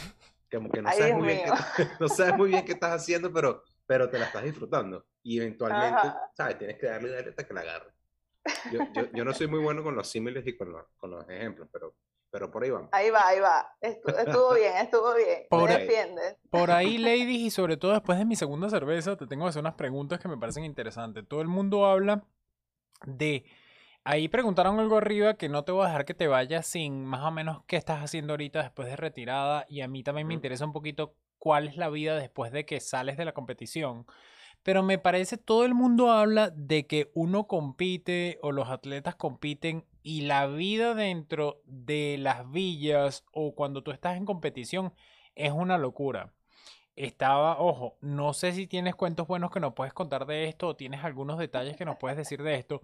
Como 0.51 0.71
que 0.71 0.83
no, 0.83 0.91
sabes 0.91 1.15
muy, 1.15 1.29
bien 1.29 1.41
qué, 1.77 1.85
no 2.01 2.09
sabes 2.09 2.37
muy 2.37 2.49
bien 2.49 2.65
qué 2.65 2.73
estás 2.73 3.03
haciendo, 3.03 3.33
pero, 3.33 3.63
pero 3.87 4.11
te 4.11 4.19
la 4.19 4.27
estás 4.27 4.43
disfrutando. 4.43 5.07
Y 5.23 5.39
eventualmente, 5.39 6.09
¿sabes? 6.35 6.59
Tienes 6.59 6.79
que 6.79 6.87
darle 6.87 7.17
hasta 7.19 7.47
que 7.47 7.55
la 7.55 7.61
agarre. 7.61 7.93
Yo, 8.73 8.81
yo, 8.95 9.11
yo, 9.13 9.25
no 9.25 9.35
soy 9.35 9.47
muy 9.47 9.61
bueno 9.61 9.85
con 9.85 9.95
los 9.95 10.09
símiles 10.09 10.45
y 10.47 10.57
con 10.57 10.73
los, 10.73 10.87
con 10.97 11.11
los 11.11 11.29
ejemplos, 11.29 11.69
pero 11.71 11.95
pero 12.31 12.51
por 12.51 12.63
ahí 12.63 12.71
vamos. 12.71 12.89
Ahí 12.93 13.11
va, 13.11 13.27
ahí 13.27 13.41
va. 13.41 13.77
Estuvo, 13.81 14.05
bien, 14.55 14.77
estuvo 14.77 15.15
bien. 15.15 15.43
Por, 15.49 15.69
Me 15.69 15.79
defiendes. 15.79 16.37
Por 16.51 16.71
ahí, 16.71 16.99
ladies, 16.99 17.41
y 17.41 17.51
sobre 17.51 17.77
todo 17.77 17.93
después 17.93 18.19
de 18.19 18.25
mi 18.25 18.37
segunda 18.37 18.71
cerveza, 18.71 19.17
te 19.17 19.27
tengo 19.27 19.45
que 19.45 19.51
hacer 19.51 19.61
unas 19.61 19.75
preguntas 19.75 20.21
que 20.21 20.29
me 20.29 20.39
parecen 20.39 20.65
interesantes. 20.65 21.27
Todo 21.27 21.41
el 21.41 21.49
mundo 21.49 21.87
habla 21.87 22.25
de... 23.05 23.45
Ahí 24.03 24.29
preguntaron 24.29 24.81
algo 24.81 24.97
arriba 24.97 25.35
que 25.35 25.51
no 25.51 25.65
te 25.65 25.73
voy 25.73 25.85
a 25.85 25.89
dejar 25.89 26.07
que 26.07 26.15
te 26.15 26.27
vayas 26.27 26.67
sin 26.67 27.05
más 27.05 27.23
o 27.23 27.31
menos 27.31 27.65
qué 27.67 27.77
estás 27.77 28.03
haciendo 28.03 28.33
ahorita 28.33 28.63
después 28.63 28.89
de 28.89 28.97
retirada. 28.97 29.67
Y 29.69 29.83
a 29.83 29.89
mí 29.89 30.03
también 30.03 30.27
me 30.27 30.35
interesa 30.35 30.65
un 30.65 30.73
poquito 30.73 31.15
cuál 31.39 31.69
es 31.69 31.77
la 31.77 31.91
vida 31.91 32.17
después 32.17 32.51
de 32.51 32.65
que 32.65 32.81
sales 32.81 33.19
de 33.19 33.27
la 33.27 33.35
competición. 33.35 34.07
Pero 34.63 34.83
me 34.83 34.99
parece, 34.99 35.37
todo 35.37 35.65
el 35.65 35.75
mundo 35.75 36.11
habla 36.11 36.51
de 36.51 36.87
que 36.87 37.11
uno 37.15 37.47
compite 37.47 38.39
o 38.43 38.53
los 38.53 38.69
atletas 38.69 39.17
compiten 39.17 39.87
y 40.03 40.23
la 40.23 40.47
vida 40.47 40.95
dentro 40.95 41.63
de 41.65 42.17
las 42.19 42.51
villas 42.51 43.25
o 43.33 43.55
cuando 43.55 43.83
tú 43.83 43.91
estás 43.91 44.17
en 44.17 44.25
competición 44.25 44.93
es 45.35 45.53
una 45.53 45.79
locura. 45.79 46.33
Estaba, 46.97 47.59
ojo, 47.59 47.97
no 48.01 48.33
sé 48.35 48.53
si 48.53 48.67
tienes 48.67 48.95
cuentos 48.95 49.27
buenos 49.27 49.51
que 49.51 49.61
nos 49.61 49.75
puedes 49.75 49.93
contar 49.93 50.27
de 50.27 50.49
esto 50.49 50.69
o 50.69 50.77
tienes 50.77 51.05
algunos 51.05 51.39
detalles 51.39 51.77
que 51.77 51.85
nos 51.85 51.97
puedes 51.97 52.17
decir 52.17 52.43
de 52.43 52.57
esto, 52.57 52.83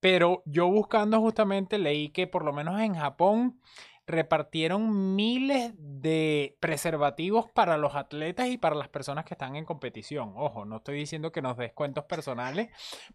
pero 0.00 0.42
yo 0.46 0.68
buscando 0.68 1.20
justamente 1.20 1.78
leí 1.78 2.08
que 2.08 2.26
por 2.26 2.44
lo 2.44 2.52
menos 2.52 2.80
en 2.80 2.94
Japón 2.94 3.60
repartieron 4.06 5.14
miles 5.14 5.74
de 5.78 6.56
preservativos 6.58 7.48
para 7.50 7.76
los 7.76 7.94
atletas 7.94 8.48
y 8.48 8.58
para 8.58 8.74
las 8.74 8.88
personas 8.88 9.24
que 9.24 9.34
están 9.34 9.54
en 9.54 9.64
competición. 9.64 10.32
Ojo, 10.36 10.64
no 10.64 10.78
estoy 10.78 10.96
diciendo 10.98 11.30
que 11.30 11.40
nos 11.40 11.56
des 11.56 11.72
cuentos 11.72 12.04
personales, 12.04 12.68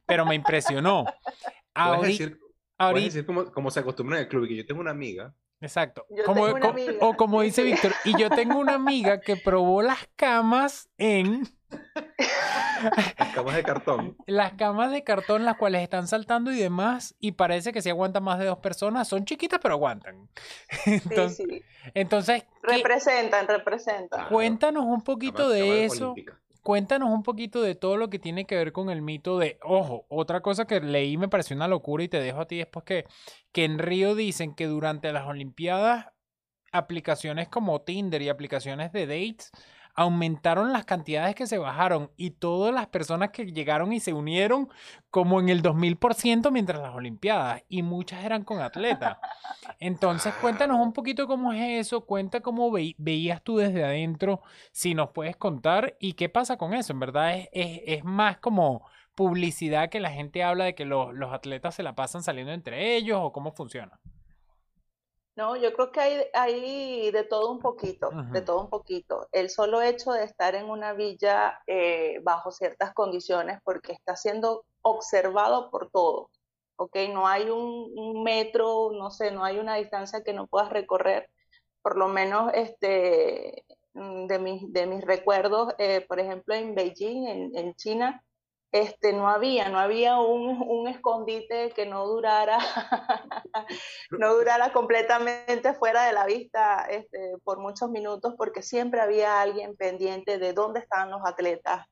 pero 0.05 0.25
me 0.25 0.35
impresionó. 0.35 1.05
Decir 2.01 2.39
como, 3.53 3.71
se 3.71 3.79
acostumbra 3.79 4.17
en 4.17 4.23
el 4.23 4.29
club 4.29 4.45
y 4.45 4.49
que 4.49 4.55
yo 4.57 4.65
tengo 4.65 4.81
una 4.81 4.91
amiga. 4.91 5.33
Exacto. 5.59 6.05
Como, 6.25 6.45
O 7.01 7.15
como 7.15 7.41
dice 7.41 7.63
Víctor, 7.63 7.93
y 8.05 8.17
yo 8.17 8.29
tengo 8.29 8.59
una 8.59 8.75
amiga 8.75 9.19
que 9.19 9.35
probó 9.35 9.81
las 9.81 10.07
camas 10.15 10.89
en... 10.97 11.47
Las 13.17 13.33
camas 13.33 13.55
de 13.55 13.63
cartón. 13.63 14.17
Las 14.27 14.53
camas 14.53 14.91
de 14.91 15.03
cartón, 15.03 15.45
las 15.45 15.57
cuales 15.57 15.81
están 15.81 16.07
saltando 16.07 16.51
y 16.51 16.57
demás, 16.57 17.15
y 17.19 17.33
parece 17.33 17.73
que 17.73 17.81
si 17.81 17.89
aguantan 17.89 18.23
más 18.23 18.39
de 18.39 18.45
dos 18.45 18.59
personas. 18.59 19.07
Son 19.07 19.25
chiquitas, 19.25 19.59
pero 19.61 19.73
aguantan. 19.73 20.29
Entonces, 20.85 21.37
sí, 21.37 21.63
entonces 21.93 22.45
representan, 22.61 23.47
representan. 23.47 24.27
Cuéntanos 24.29 24.85
un 24.85 25.01
poquito 25.01 25.49
de 25.49 25.85
eso. 25.85 26.13
Cuéntanos 26.67 27.11
un 27.11 27.23
poquito 27.23 27.61
de 27.61 27.75
todo 27.75 27.95
lo 27.95 28.09
que 28.09 28.19
tiene 28.19 28.43
que 28.43 28.57
ver 28.57 28.73
con 28.73 28.89
el 28.89 29.01
mito 29.01 29.39
de, 29.39 29.57
ojo, 29.63 30.05
otra 30.09 30.41
cosa 30.41 30.67
que 30.67 30.81
leí 30.81 31.15
me 31.15 31.29
pareció 31.29 31.55
una 31.55 31.69
locura 31.69 32.03
y 32.03 32.09
te 32.09 32.19
dejo 32.19 32.41
a 32.41 32.45
ti 32.45 32.57
después 32.57 32.83
que, 32.83 33.05
que 33.53 33.63
en 33.63 33.79
Río 33.79 34.15
dicen 34.15 34.53
que 34.53 34.67
durante 34.67 35.13
las 35.13 35.27
Olimpiadas 35.27 36.07
aplicaciones 36.73 37.47
como 37.47 37.83
Tinder 37.83 38.21
y 38.21 38.27
aplicaciones 38.27 38.91
de 38.91 39.07
dates 39.07 39.49
aumentaron 39.97 40.71
las 40.71 40.85
cantidades 40.85 41.33
que 41.33 41.47
se 41.47 41.57
bajaron 41.57 42.11
y 42.17 42.29
todas 42.29 42.73
las 42.73 42.85
personas 42.85 43.31
que 43.31 43.51
llegaron 43.51 43.91
y 43.91 43.99
se 43.99 44.13
unieron 44.13 44.69
como 45.09 45.39
en 45.39 45.49
el 45.49 45.63
2000% 45.63 46.51
mientras 46.51 46.79
las 46.79 46.93
Olimpiadas 46.93 47.63
y 47.67 47.81
muchas 47.81 48.23
eran 48.23 48.43
con 48.43 48.61
atletas. 48.61 49.17
Entonces 49.79 50.35
cuéntanos 50.35 50.79
un 50.79 50.93
poquito 50.93 51.25
cómo 51.25 51.51
es 51.51 51.87
eso, 51.87 52.05
cuenta 52.05 52.41
cómo 52.41 52.71
veías 52.71 53.41
tú 53.41 53.57
desde 53.57 53.83
adentro, 53.83 54.41
si 54.71 54.93
nos 54.93 55.09
puedes 55.09 55.35
contar 55.35 55.97
y 55.99 56.13
qué 56.13 56.29
pasa 56.29 56.57
con 56.57 56.75
eso. 56.75 56.93
En 56.93 56.99
verdad 56.99 57.35
es, 57.35 57.49
es, 57.51 58.03
más 58.03 58.37
como 58.37 58.85
publicidad 59.15 59.89
que 59.89 59.99
la 59.99 60.11
gente 60.11 60.43
habla 60.43 60.65
de 60.65 60.75
que 60.75 60.85
los 60.85 61.33
atletas 61.33 61.73
se 61.73 61.81
la 61.81 61.95
pasan 61.95 62.21
saliendo 62.21 62.53
entre 62.53 62.95
ellos 62.95 63.17
o 63.19 63.31
cómo 63.31 63.51
funciona. 63.51 63.99
No, 65.37 65.55
yo 65.55 65.71
creo 65.73 65.91
que 65.91 65.99
hay, 65.99 66.23
hay 66.33 67.11
de 67.11 67.23
todo 67.23 67.51
un 67.51 67.59
poquito, 67.59 68.09
de 68.31 68.41
todo 68.41 68.59
un 68.59 68.71
poquito. 68.71 69.29
El 69.31 69.51
solo 69.51 69.83
hecho 69.83 70.11
de 70.11 70.23
estar 70.23 70.55
en 70.55 70.67
una 70.67 70.93
villa 70.93 71.61
eh, 71.67 72.19
bajo 72.23 72.49
ciertas 72.51 72.91
condiciones, 72.95 73.59
porque 73.63 73.91
está 73.93 74.15
siendo 74.15 74.65
observado 74.81 75.69
por 75.69 75.91
todos. 75.91 76.31
¿ok? 76.77 76.95
No 77.13 77.27
hay 77.27 77.51
un, 77.51 78.23
metro, 78.23 78.91
no 78.93 79.11
sé, 79.11 79.29
no 79.31 79.43
hay 79.43 79.59
una 79.59 79.75
distancia 79.75 80.23
que 80.23 80.33
no 80.33 80.47
puedas 80.47 80.71
recorrer. 80.71 81.29
Por 81.83 81.97
lo 81.97 82.07
menos 82.07 82.51
este, 82.55 83.63
mm, 83.93 84.25
de, 84.25 84.39
mis, 84.39 84.73
de 84.73 84.87
mis 84.87 85.05
recuerdos, 85.05 85.75
eh, 85.77 86.01
por 86.07 86.19
ejemplo, 86.19 86.55
en 86.55 86.73
Beijing, 86.73 87.27
en, 87.27 87.55
en 87.55 87.75
China, 87.75 88.23
este, 88.71 89.13
no 89.13 89.29
había, 89.29 89.69
no 89.69 89.79
había 89.79 90.19
un, 90.19 90.61
un 90.61 90.87
escondite 90.87 91.71
que 91.71 91.85
no 91.85 92.05
durara, 92.05 92.57
no 94.11 94.33
durara 94.35 94.73
completamente 94.73 95.73
fuera 95.73 96.05
de 96.05 96.13
la 96.13 96.25
vista 96.25 96.85
este, 96.89 97.37
por 97.43 97.59
muchos 97.59 97.89
minutos, 97.89 98.35
porque 98.37 98.61
siempre 98.61 98.99
había 98.99 99.41
alguien 99.41 99.75
pendiente 99.77 100.37
de 100.37 100.53
dónde 100.53 100.81
estaban 100.81 101.11
los 101.11 101.21
atletas, 101.25 101.85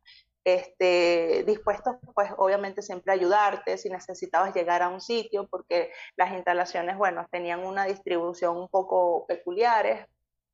este, 0.46 1.44
dispuestos, 1.48 1.96
pues 2.14 2.32
obviamente 2.38 2.84
siempre 2.84 3.12
a 3.12 3.16
ayudarte 3.16 3.78
si 3.78 3.90
necesitabas 3.90 4.54
llegar 4.54 4.84
a 4.84 4.90
un 4.90 5.02
sitio, 5.02 5.48
porque 5.48 5.92
las 6.16 6.34
instalaciones, 6.34 6.98
bueno, 6.98 7.26
tenían 7.32 7.66
una 7.66 7.86
distribución 7.86 8.56
un 8.58 8.68
poco 8.70 9.26
peculiares, 9.28 10.06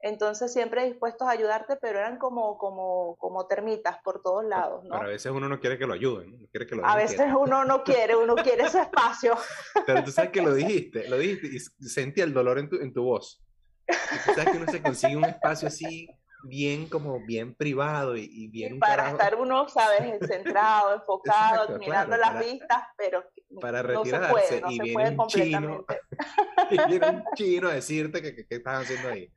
entonces 0.02 0.52
siempre 0.52 0.86
dispuestos 0.86 1.28
a 1.28 1.32
ayudarte, 1.32 1.76
pero 1.78 1.99
eran 1.99 2.18
como, 2.18 2.58
como, 2.58 3.16
como 3.18 3.45
termitas 3.47 3.97
por 4.04 4.22
todos 4.22 4.43
lados, 4.45 4.84
¿no? 4.84 4.89
Pero 4.91 5.04
a 5.04 5.12
veces 5.12 5.32
uno 5.32 5.47
no 5.47 5.60
quiere 5.60 5.78
que 5.78 5.86
lo 5.86 5.93
ayuden, 5.93 6.41
no 6.41 6.47
quiere 6.47 6.66
que 6.66 6.76
lo 6.76 6.86
A 6.86 6.95
veces 6.95 7.28
uno 7.38 7.66
no 7.66 7.84
quiere, 7.84 8.16
uno 8.16 8.36
quiere 8.36 8.70
su 8.70 8.80
espacio. 8.80 9.36
Pero 9.86 10.04
tú 10.04 10.12
sabes 10.12 10.32
que 10.32 10.41
lo 10.41 10.54
dijiste, 10.54 11.08
lo 11.08 11.18
dijiste 11.18 11.47
y 11.47 11.60
sentí 11.88 12.22
el 12.22 12.34
dolor 12.34 12.58
en 12.60 12.70
tu, 12.70 12.78
en 12.78 12.93
tu 12.93 13.04
voz. 13.04 13.43
tú 13.86 14.34
sabes 14.34 14.52
que 14.52 14.58
uno 14.58 14.72
se 14.72 14.82
consigue 14.82 15.16
un 15.16 15.26
espacio 15.26 15.68
así 15.68 16.10
bien 16.43 16.88
como 16.88 17.20
bien 17.26 17.54
privado 17.54 18.18
y, 18.18 18.47
bien... 18.47 18.80
para 18.80 19.12
estar 19.12 19.36
uno, 19.36 19.68
sabes, 19.70 20.18
centrado, 20.28 20.95
enfocado, 20.95 21.78
mirando 21.78 22.18
las 22.18 22.39
vistas, 22.39 22.84
pero 22.97 23.24
para 23.60 23.82
retirarse 23.82 24.62
y 24.70 24.80
viene 24.80 25.16
un 25.18 25.28
chino 25.28 25.86
y 26.70 26.78
viene 26.88 27.08
un 27.08 27.24
chino 27.36 27.70
a 27.70 27.74
decirte 27.74 28.22
que, 28.22 28.47
qué 28.47 28.56
estás 28.56 28.84
haciendo 28.84 29.10
ahí. 29.10 29.32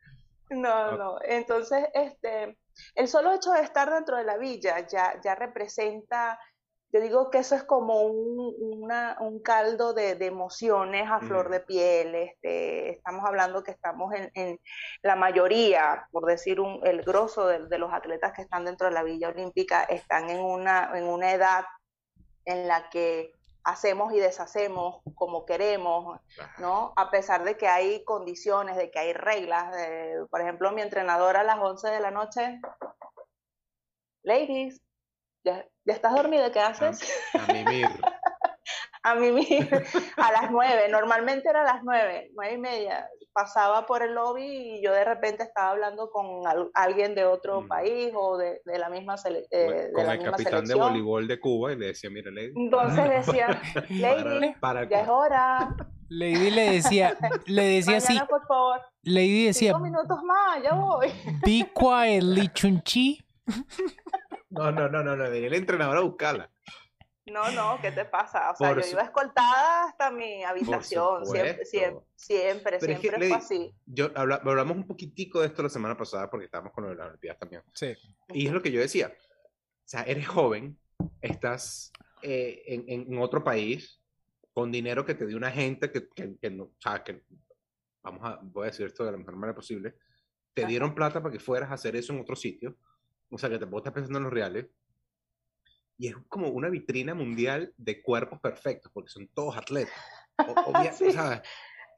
No, 0.50 0.92
no. 0.96 1.18
Entonces, 1.22 1.86
este, 1.94 2.56
el 2.94 3.08
solo 3.08 3.32
hecho 3.32 3.52
de 3.52 3.62
estar 3.62 3.90
dentro 3.92 4.16
de 4.16 4.24
la 4.24 4.36
villa 4.36 4.86
ya, 4.86 5.20
ya 5.22 5.34
representa, 5.34 6.38
yo 6.92 7.00
digo 7.00 7.28
que 7.28 7.38
eso 7.38 7.56
es 7.56 7.64
como 7.64 8.02
un, 8.02 8.54
un 9.20 9.42
caldo 9.42 9.94
de, 9.94 10.14
de, 10.14 10.26
emociones 10.26 11.10
a 11.10 11.18
flor 11.18 11.50
de 11.50 11.58
piel. 11.58 12.14
Este, 12.14 12.90
estamos 12.90 13.24
hablando 13.24 13.64
que 13.64 13.72
estamos 13.72 14.14
en, 14.14 14.30
en 14.34 14.60
la 15.02 15.16
mayoría, 15.16 16.06
por 16.12 16.24
decir 16.24 16.60
un, 16.60 16.80
el 16.86 17.02
grosso 17.02 17.48
de, 17.48 17.66
de, 17.66 17.78
los 17.78 17.92
atletas 17.92 18.32
que 18.32 18.42
están 18.42 18.64
dentro 18.64 18.86
de 18.86 18.94
la 18.94 19.02
villa 19.02 19.30
olímpica, 19.30 19.82
están 19.82 20.30
en 20.30 20.40
una, 20.40 20.92
en 20.94 21.08
una 21.08 21.32
edad 21.32 21.64
en 22.44 22.68
la 22.68 22.88
que 22.90 23.32
hacemos 23.64 24.12
y 24.12 24.18
deshacemos 24.18 25.02
como 25.14 25.46
queremos, 25.46 26.20
¿no? 26.58 26.92
A 26.96 27.10
pesar 27.10 27.44
de 27.44 27.56
que 27.56 27.66
hay 27.66 28.04
condiciones, 28.04 28.76
de 28.76 28.90
que 28.90 28.98
hay 28.98 29.12
reglas. 29.12 29.74
por 30.30 30.40
ejemplo, 30.40 30.70
mi 30.72 30.82
entrenadora 30.82 31.40
a 31.40 31.44
las 31.44 31.58
11 31.58 31.88
de 31.88 32.00
la 32.00 32.10
noche, 32.10 32.60
ladies, 34.22 34.80
¿ya, 35.44 35.66
estás 35.86 36.14
dormida? 36.14 36.52
¿Qué 36.52 36.60
haces? 36.60 37.02
A, 37.34 37.44
a 37.44 37.52
mimir. 37.52 37.88
A 39.04 39.14
mimir. 39.14 39.68
A 40.16 40.32
las 40.32 40.50
9, 40.50 40.88
normalmente 40.90 41.48
era 41.48 41.60
a 41.60 41.74
las 41.74 41.84
9, 41.84 42.30
9 42.34 42.52
y 42.52 42.58
media 42.58 43.08
pasaba 43.34 43.84
por 43.84 44.02
el 44.02 44.14
lobby 44.14 44.44
y 44.44 44.82
yo 44.82 44.92
de 44.92 45.04
repente 45.04 45.42
estaba 45.42 45.70
hablando 45.70 46.08
con 46.10 46.42
alguien 46.72 47.16
de 47.16 47.24
otro 47.24 47.62
mm. 47.62 47.68
país 47.68 48.12
o 48.14 48.38
de, 48.38 48.62
de 48.64 48.78
la 48.78 48.88
misma, 48.88 49.16
selección. 49.16 49.72
con 49.92 50.08
el 50.08 50.22
capitán 50.22 50.64
de 50.64 50.74
voleibol 50.74 51.26
de 51.26 51.40
Cuba 51.40 51.72
y 51.72 51.76
le 51.76 51.86
decía, 51.86 52.10
mire, 52.10 52.30
Lady. 52.30 52.52
Entonces 52.54 53.10
decía, 53.26 53.60
Lady, 53.90 54.54
ya 54.88 55.00
es 55.00 55.08
hora. 55.08 55.76
Lady 56.08 56.50
le 56.50 56.70
decía, 56.74 57.16
le 57.46 57.62
decía 57.64 57.96
así. 57.96 58.18
por 58.30 58.46
favor. 58.46 58.80
Lady 59.02 59.46
decía. 59.46 59.70
Cinco 59.70 59.80
minutos 59.82 60.18
más, 60.22 60.62
ya 60.62 60.74
voy. 60.74 61.08
Be 61.44 61.68
quiet, 61.74 62.22
Lichunchi. 62.22 63.20
No, 64.50 64.70
no, 64.70 64.88
no, 64.88 65.02
no, 65.02 65.16
no, 65.16 65.24
venía 65.24 65.48
el 65.48 65.54
entrenador 65.54 65.96
a 65.96 66.02
buscarla. 66.02 66.48
No, 67.26 67.50
no, 67.52 67.78
¿qué 67.80 67.90
te 67.90 68.04
pasa? 68.04 68.50
O 68.50 68.56
sea, 68.56 68.74
yo 68.74 68.86
iba 68.86 69.02
escoltada 69.02 69.88
hasta 69.88 70.10
mi 70.10 70.44
habitación, 70.44 71.24
siempre, 71.24 71.64
siempre, 71.64 72.02
siempre, 72.16 72.80
siempre 72.80 73.28
fue 73.28 73.36
así. 73.36 73.74
Yo, 73.86 74.10
hablamos 74.14 74.76
un 74.76 74.86
poquitico 74.86 75.40
de 75.40 75.46
esto 75.46 75.62
la 75.62 75.70
semana 75.70 75.96
pasada 75.96 76.28
porque 76.28 76.44
estábamos 76.46 76.74
con 76.74 76.84
lo 76.84 76.90
de 76.90 76.96
las 76.96 77.08
Olimpiadas 77.08 77.38
también. 77.38 77.62
Sí. 77.72 77.94
Y 78.28 78.46
es 78.46 78.52
lo 78.52 78.60
que 78.60 78.70
yo 78.70 78.78
decía. 78.78 79.10
O 79.16 79.86
sea, 79.86 80.02
eres 80.02 80.28
joven, 80.28 80.78
estás 81.22 81.92
eh, 82.20 82.62
en, 82.66 82.84
en, 82.88 83.18
otro 83.18 83.42
país 83.42 84.02
con 84.52 84.70
dinero 84.70 85.06
que 85.06 85.14
te 85.14 85.26
dio 85.26 85.38
una 85.38 85.50
gente 85.50 85.90
que, 85.90 86.08
que, 86.10 86.50
no, 86.50 86.64
o 86.64 86.74
sea, 86.78 87.02
que, 87.02 87.22
vamos 88.02 88.20
a, 88.22 88.38
voy 88.42 88.64
a 88.64 88.70
decir 88.70 88.86
esto 88.86 89.04
de 89.04 89.12
la 89.12 89.18
mejor 89.18 89.36
manera 89.36 89.54
posible, 89.54 89.94
te 90.52 90.66
dieron 90.66 90.94
plata 90.94 91.22
para 91.22 91.32
que 91.32 91.40
fueras 91.40 91.70
a 91.70 91.74
hacer 91.74 91.96
eso 91.96 92.12
en 92.12 92.20
otro 92.20 92.36
sitio. 92.36 92.76
O 93.30 93.38
sea, 93.38 93.48
que 93.48 93.58
te 93.58 93.66
puedo 93.66 93.82
pensando 93.82 94.18
en 94.18 94.24
los 94.24 94.32
reales 94.32 94.66
y 95.96 96.08
es 96.08 96.16
como 96.28 96.48
una 96.48 96.68
vitrina 96.68 97.14
mundial 97.14 97.72
de 97.76 98.02
cuerpos 98.02 98.40
perfectos, 98.40 98.90
porque 98.92 99.10
son 99.10 99.28
todos 99.28 99.56
atletas. 99.56 99.94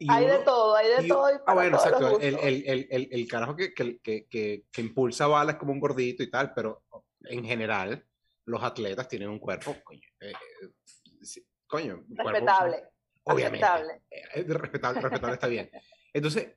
hay 0.08 0.26
de 0.26 0.38
todo, 0.40 0.76
hay 0.76 1.02
de 1.02 1.08
todo. 1.08 1.42
ah, 1.46 1.54
bueno, 1.54 1.76
exacto. 1.76 2.20
El, 2.20 2.38
el, 2.38 2.86
el, 2.90 3.08
el, 3.10 3.28
carajo 3.28 3.56
que, 3.56 3.72
que, 3.72 3.98
que, 4.02 4.26
que, 4.70 4.80
impulsa 4.80 5.26
balas 5.26 5.56
como 5.56 5.72
un 5.72 5.80
gordito 5.80 6.22
y 6.22 6.30
tal, 6.30 6.52
pero 6.52 6.84
en 7.24 7.44
general, 7.44 8.04
los 8.44 8.62
atletas 8.62 9.08
tienen 9.08 9.28
un 9.28 9.38
cuerpo, 9.38 9.76
coño, 9.82 10.08
eh, 10.20 10.32
coño 11.66 12.04
respetable. 12.10 12.84
obviamente. 13.24 13.66
Eh, 14.10 14.44
respetable, 14.46 15.00
respetable 15.00 15.34
está 15.34 15.48
bien. 15.48 15.70
Entonces, 16.12 16.54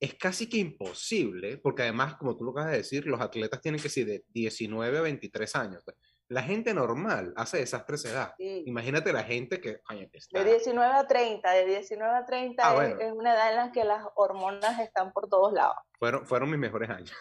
es 0.00 0.14
casi 0.14 0.48
que 0.48 0.58
imposible, 0.58 1.56
porque 1.58 1.82
además, 1.82 2.16
como 2.16 2.36
tú 2.36 2.44
lo 2.44 2.50
acabas 2.50 2.72
de 2.72 2.78
decir, 2.78 3.06
los 3.06 3.20
atletas 3.20 3.60
tienen 3.60 3.80
que 3.80 3.88
ser 3.88 4.06
de 4.06 4.24
19 4.28 4.98
a 4.98 5.02
23 5.02 5.56
años. 5.56 5.82
La 6.28 6.42
gente 6.42 6.72
normal 6.72 7.34
hace 7.36 7.62
esas 7.62 7.84
tres 7.84 8.04
edades. 8.06 8.34
Imagínate 8.38 9.12
la 9.12 9.22
gente 9.24 9.60
que... 9.60 9.80
De 10.32 10.44
19 10.44 10.94
a 10.94 11.06
30, 11.06 11.50
de 11.50 11.66
19 11.66 12.16
a 12.16 12.24
30 12.24 12.62
ah, 12.64 12.86
es, 12.86 13.12
una 13.12 13.34
edad 13.34 13.50
en 13.50 13.56
la 13.56 13.72
que 13.72 13.84
las 13.84 14.04
hormonas 14.14 14.80
están 14.80 15.12
por 15.12 15.28
todos 15.28 15.52
lados. 15.52 15.76
Fueron, 15.98 16.26
fueron 16.26 16.50
mis 16.50 16.58
mejores 16.58 16.88
años. 16.88 17.12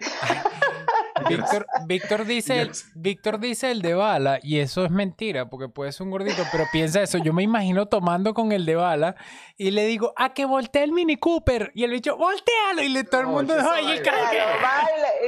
Víctor, 1.28 1.66
Víctor, 1.86 2.24
dice 2.24 2.60
el, 2.60 2.70
Víctor 2.94 3.40
dice 3.40 3.70
el 3.70 3.82
de 3.82 3.94
bala 3.94 4.38
y 4.42 4.58
eso 4.58 4.84
es 4.84 4.90
mentira 4.90 5.48
porque 5.48 5.68
puede 5.68 5.92
ser 5.92 6.04
un 6.04 6.10
gordito, 6.10 6.42
pero 6.50 6.64
piensa 6.72 7.02
eso. 7.02 7.18
Yo 7.18 7.32
me 7.32 7.42
imagino 7.42 7.86
tomando 7.86 8.34
con 8.34 8.52
el 8.52 8.64
de 8.64 8.76
bala 8.76 9.16
y 9.56 9.70
le 9.70 9.86
digo, 9.86 10.12
a 10.16 10.32
que 10.32 10.44
voltee 10.44 10.82
el 10.82 10.92
Mini 10.92 11.16
Cooper 11.16 11.72
y 11.74 11.84
el 11.84 11.90
bicho, 11.90 12.16
voltealo 12.16 12.82
y 12.82 12.88
le 12.88 13.04
todo 13.04 13.20
el 13.20 13.26
mundo 13.26 13.54
oye, 13.54 14.02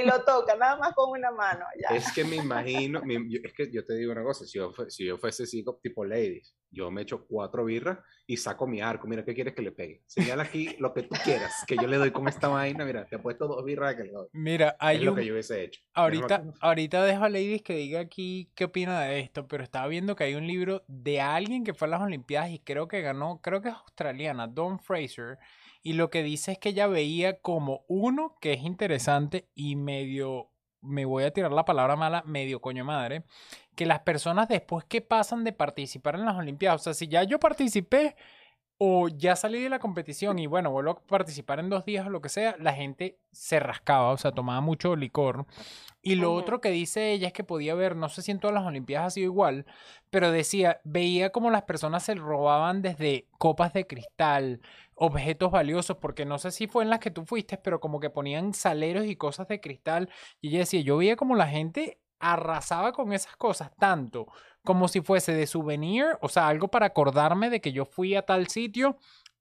y 0.00 0.06
lo 0.06 0.24
toca, 0.24 0.56
nada 0.56 0.76
más 0.76 0.94
con 0.94 1.10
una 1.10 1.30
mano. 1.30 1.64
Es 1.90 2.12
que 2.12 2.24
me 2.24 2.36
imagino, 2.36 3.02
es 3.44 3.52
que 3.52 3.70
yo 3.70 3.84
te 3.84 3.94
digo 3.94 4.12
una 4.12 4.22
cosa, 4.22 4.44
si 4.44 4.58
yo, 4.58 4.72
si 4.88 5.06
yo 5.06 5.18
fuese 5.18 5.44
así 5.44 5.64
tipo 5.82 6.04
ladies, 6.04 6.54
yo 6.70 6.90
me 6.90 7.02
echo 7.02 7.26
cuatro 7.26 7.64
birras 7.64 7.98
y 8.26 8.36
saco 8.38 8.66
mi 8.66 8.80
arco. 8.80 9.06
Mira, 9.06 9.24
¿qué 9.24 9.34
quieres 9.34 9.54
que 9.54 9.62
le 9.62 9.72
pegue? 9.72 10.02
Señala 10.06 10.44
aquí 10.44 10.74
lo 10.78 10.94
que 10.94 11.02
tú 11.02 11.14
quieras, 11.22 11.52
que 11.66 11.76
yo 11.76 11.86
le 11.86 11.98
doy 11.98 12.10
con 12.12 12.28
esta 12.28 12.48
vaina. 12.48 12.84
Mira, 12.84 13.04
te 13.04 13.16
he 13.16 13.18
puesto 13.18 13.46
dos 13.46 13.64
birras 13.64 13.94
que 13.94 14.04
le 14.04 14.12
doy. 14.12 14.28
Mira, 14.32 14.76
hay 14.78 14.96
es 14.96 15.02
lo 15.02 15.14
que 15.14 15.26
yo 15.26 15.34
hubiese 15.52 15.64
hecho. 15.64 15.82
Ahorita, 15.94 16.44
ahorita 16.60 17.04
dejo 17.04 17.24
a 17.24 17.28
Ladies 17.28 17.62
que 17.62 17.74
diga 17.74 18.00
aquí 18.00 18.50
qué 18.54 18.64
opina 18.64 19.00
de 19.00 19.20
esto, 19.20 19.46
pero 19.46 19.62
estaba 19.62 19.86
viendo 19.86 20.16
que 20.16 20.24
hay 20.24 20.34
un 20.34 20.46
libro 20.46 20.82
de 20.88 21.20
alguien 21.20 21.64
que 21.64 21.74
fue 21.74 21.88
a 21.88 21.92
las 21.92 22.02
Olimpiadas 22.02 22.50
y 22.50 22.58
creo 22.58 22.88
que 22.88 23.02
ganó, 23.02 23.40
creo 23.42 23.62
que 23.62 23.68
es 23.68 23.74
australiana, 23.74 24.46
Dawn 24.46 24.78
Fraser, 24.78 25.38
y 25.82 25.94
lo 25.94 26.10
que 26.10 26.22
dice 26.22 26.52
es 26.52 26.58
que 26.58 26.70
ella 26.70 26.86
veía 26.86 27.40
como 27.40 27.84
uno 27.88 28.36
que 28.40 28.52
es 28.52 28.62
interesante 28.62 29.48
y 29.54 29.76
medio 29.76 30.48
me 30.82 31.04
voy 31.04 31.24
a 31.24 31.32
tirar 31.32 31.52
la 31.52 31.64
palabra 31.64 31.96
mala, 31.96 32.22
medio 32.26 32.60
coño 32.60 32.84
madre, 32.84 33.24
que 33.76 33.86
las 33.86 34.00
personas 34.00 34.48
después 34.48 34.84
que 34.84 35.00
pasan 35.00 35.44
de 35.44 35.52
participar 35.52 36.16
en 36.16 36.24
las 36.24 36.36
Olimpiadas, 36.36 36.80
o 36.80 36.84
sea, 36.84 36.94
si 36.94 37.08
ya 37.08 37.22
yo 37.22 37.38
participé 37.38 38.16
o 38.84 39.06
ya 39.06 39.36
salí 39.36 39.62
de 39.62 39.68
la 39.68 39.78
competición 39.78 40.40
y 40.40 40.48
bueno, 40.48 40.72
vuelvo 40.72 40.90
a 40.90 41.06
participar 41.06 41.60
en 41.60 41.70
dos 41.70 41.84
días 41.84 42.04
o 42.04 42.10
lo 42.10 42.20
que 42.20 42.28
sea, 42.28 42.56
la 42.58 42.72
gente 42.72 43.16
se 43.30 43.60
rascaba, 43.60 44.10
o 44.10 44.16
sea, 44.16 44.32
tomaba 44.32 44.60
mucho 44.60 44.96
licor. 44.96 45.46
Y 46.02 46.16
lo 46.16 46.34
otro 46.34 46.60
que 46.60 46.70
dice 46.70 47.12
ella 47.12 47.28
es 47.28 47.32
que 47.32 47.44
podía 47.44 47.76
ver, 47.76 47.94
no 47.94 48.08
sé 48.08 48.22
si 48.22 48.32
en 48.32 48.40
todas 48.40 48.54
las 48.54 48.66
Olimpiadas 48.66 49.06
ha 49.06 49.10
sido 49.10 49.26
igual, 49.26 49.66
pero 50.10 50.32
decía, 50.32 50.80
veía 50.82 51.30
como 51.30 51.48
las 51.48 51.62
personas 51.62 52.02
se 52.02 52.16
robaban 52.16 52.82
desde 52.82 53.28
copas 53.38 53.72
de 53.72 53.86
cristal, 53.86 54.60
objetos 54.96 55.52
valiosos, 55.52 55.98
porque 55.98 56.24
no 56.24 56.38
sé 56.38 56.50
si 56.50 56.66
fue 56.66 56.82
en 56.82 56.90
las 56.90 56.98
que 56.98 57.12
tú 57.12 57.24
fuiste, 57.24 57.58
pero 57.58 57.78
como 57.78 58.00
que 58.00 58.10
ponían 58.10 58.52
saleros 58.52 59.06
y 59.06 59.14
cosas 59.14 59.46
de 59.46 59.60
cristal. 59.60 60.10
Y 60.40 60.48
ella 60.48 60.58
decía, 60.58 60.80
yo 60.80 60.96
veía 60.96 61.14
como 61.14 61.36
la 61.36 61.46
gente 61.46 62.00
arrasaba 62.22 62.92
con 62.92 63.12
esas 63.12 63.36
cosas 63.36 63.70
tanto 63.78 64.28
como 64.64 64.88
si 64.88 65.00
fuese 65.00 65.34
de 65.34 65.46
souvenir, 65.46 66.04
o 66.20 66.28
sea, 66.28 66.48
algo 66.48 66.68
para 66.68 66.86
acordarme 66.86 67.50
de 67.50 67.60
que 67.60 67.72
yo 67.72 67.84
fui 67.84 68.14
a 68.14 68.22
tal 68.22 68.46
sitio, 68.48 68.96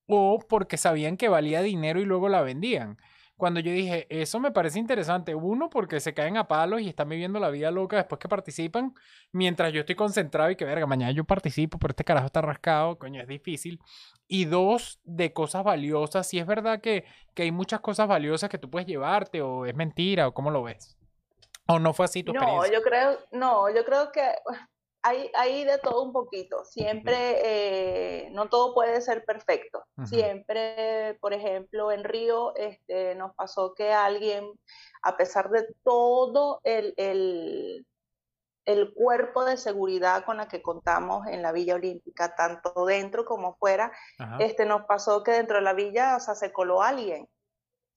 o 0.08 0.40
porque 0.40 0.78
sabían 0.78 1.18
que 1.18 1.30
valía 1.30 1.62
dinero 1.62 2.00
y 2.02 2.06
luego 2.06 2.30
la 2.30 2.42
vendían. 2.42 2.98
cuando 3.38 3.60
yo 3.60 3.72
dije, 3.72 4.06
eso 4.10 4.40
me 4.40 4.52
parece 4.52 4.78
interesante. 4.78 5.34
Uno, 5.34 5.70
porque 5.72 6.00
se 6.00 6.14
caen 6.14 6.38
a 6.38 6.48
palos 6.48 6.82
y 6.82 6.90
están 6.90 7.10
viviendo 7.10 7.40
la 7.40 7.50
vida 7.50 7.72
loca 7.72 7.98
después 7.98 8.20
que 8.20 8.30
participan, 8.30 8.94
mientras 9.32 9.74
yo 9.74 9.80
estoy 9.80 9.96
concentrado 9.96 10.52
y 10.52 10.56
que 10.56 10.66
verga, 10.66 10.86
mañana 10.86 11.12
yo 11.12 11.24
participo, 11.24 11.80
pero 11.80 11.92
este 11.92 12.04
carajo 12.04 12.28
está 12.28 12.42
rascado, 12.42 13.00
coño, 13.00 13.20
es 13.22 13.28
difícil. 13.28 13.80
Y 14.28 14.46
dos, 14.46 15.00
de 15.06 15.34
cosas 15.34 15.64
valiosas. 15.64 16.28
Si 16.28 16.40
es 16.40 16.46
verdad 16.46 16.82
que, 16.82 17.06
que 17.34 17.44
hay 17.44 17.52
muchas 17.52 17.80
cosas 17.82 18.08
valiosas 18.08 18.50
que 18.50 18.60
tú 18.60 18.70
puedes 18.70 18.88
llevarte, 18.88 19.42
o 19.42 19.66
es 19.66 19.76
mentira, 19.76 20.28
o 20.28 20.34
cómo 20.34 20.52
lo 20.52 20.64
ves. 20.64 21.01
¿O 21.74 21.80
no 21.80 21.94
fue 21.94 22.06
así 22.06 22.24
tu 22.24 22.34
No, 22.34 22.42
experiencia? 22.42 22.74
yo 22.74 22.84
creo, 22.84 23.18
no, 23.32 23.70
yo 23.70 23.84
creo 23.86 24.12
que 24.12 24.22
hay, 25.04 25.32
hay 25.36 25.64
de 25.64 25.78
todo 25.80 26.04
un 26.04 26.14
poquito. 26.14 26.64
Siempre, 26.66 27.16
eh, 27.44 28.30
no 28.32 28.50
todo 28.50 28.74
puede 28.74 29.02
ser 29.02 29.26
perfecto. 29.26 29.84
Siempre, 30.06 31.18
por 31.22 31.34
ejemplo, 31.34 31.92
en 31.92 32.04
Río 32.04 32.56
este, 32.56 33.16
nos 33.16 33.34
pasó 33.36 33.74
que 33.74 33.92
alguien, 33.92 34.52
a 35.04 35.18
pesar 35.18 35.50
de 35.50 35.68
todo 35.84 36.62
el, 36.64 36.94
el, 36.98 37.86
el 38.66 38.94
cuerpo 38.94 39.44
de 39.44 39.58
seguridad 39.58 40.24
con 40.24 40.38
la 40.38 40.48
que 40.48 40.62
contamos 40.62 41.26
en 41.28 41.42
la 41.42 41.52
Villa 41.52 41.76
Olímpica, 41.76 42.36
tanto 42.36 42.86
dentro 42.86 43.26
como 43.26 43.56
fuera, 43.56 43.92
este, 44.40 44.66
nos 44.66 44.86
pasó 44.86 45.24
que 45.24 45.32
dentro 45.32 45.58
de 45.58 45.64
la 45.64 45.74
villa, 45.74 46.16
o 46.18 46.20
sea, 46.20 46.36
se 46.36 46.52
coló 46.52 46.84
alguien. 46.84 47.28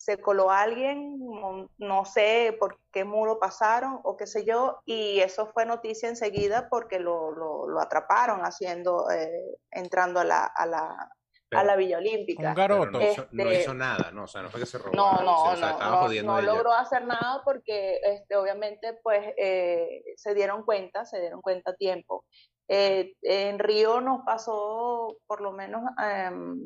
Se 0.05 0.18
coló 0.20 0.51
alguien, 0.51 1.18
no, 1.18 1.70
no 1.78 2.05
sé 2.05 2.55
por 2.60 2.78
qué 2.93 3.05
muro 3.05 3.39
pasaron 3.39 4.01
o 4.05 4.18
qué 4.18 4.26
sé 4.26 4.44
yo, 4.44 4.81
y 4.85 5.20
eso 5.20 5.47
fue 5.47 5.64
noticia 5.64 6.10
enseguida 6.10 6.68
porque 6.68 6.98
lo, 6.98 7.31
lo, 7.32 7.66
lo 7.66 7.81
atraparon 7.81 8.40
haciendo, 8.40 9.10
eh, 9.10 9.56
entrando 9.70 10.20
a 10.20 10.24
la, 10.24 10.44
a 10.44 10.66
la, 10.66 11.10
Pero- 11.48 11.60
a 11.60 11.64
la 11.64 11.76
Villa 11.76 11.97
Olímpica. 11.97 12.52
Garoto. 12.52 12.90
no 12.98 13.02
hizo, 13.02 13.26
no 13.31 13.44
Este- 13.44 13.62
hizo 13.62 13.72
nada, 13.72 14.10
¿no? 14.12 14.24
O 14.24 14.26
sea, 14.26 14.43
no 14.43 14.51
fue 14.51 14.60
que 14.60 14.66
se 14.66 14.76
robó. 14.76 14.94
No, 14.94 15.22
no, 15.22 15.43
o 15.44 15.56
sea, 15.56 15.68
no, 15.68 15.72
estaba 15.72 16.09
no, 16.22 16.43
logró 16.43 16.74
hacer 16.74 17.06
nada 17.06 17.40
porque 17.43 17.98
este, 18.02 18.36
obviamente 18.36 18.98
pues 19.02 19.22
eh, 19.39 20.02
se 20.16 20.35
dieron 20.35 20.64
cuenta, 20.64 21.06
se 21.06 21.18
dieron 21.18 21.40
cuenta 21.40 21.70
a 21.70 21.76
tiempo. 21.76 22.26
Eh, 22.68 23.14
en 23.22 23.59
Río 23.59 24.02
nos 24.02 24.20
pasó 24.26 25.16
por 25.26 25.40
lo 25.40 25.52
menos 25.52 25.81
em, 26.02 26.59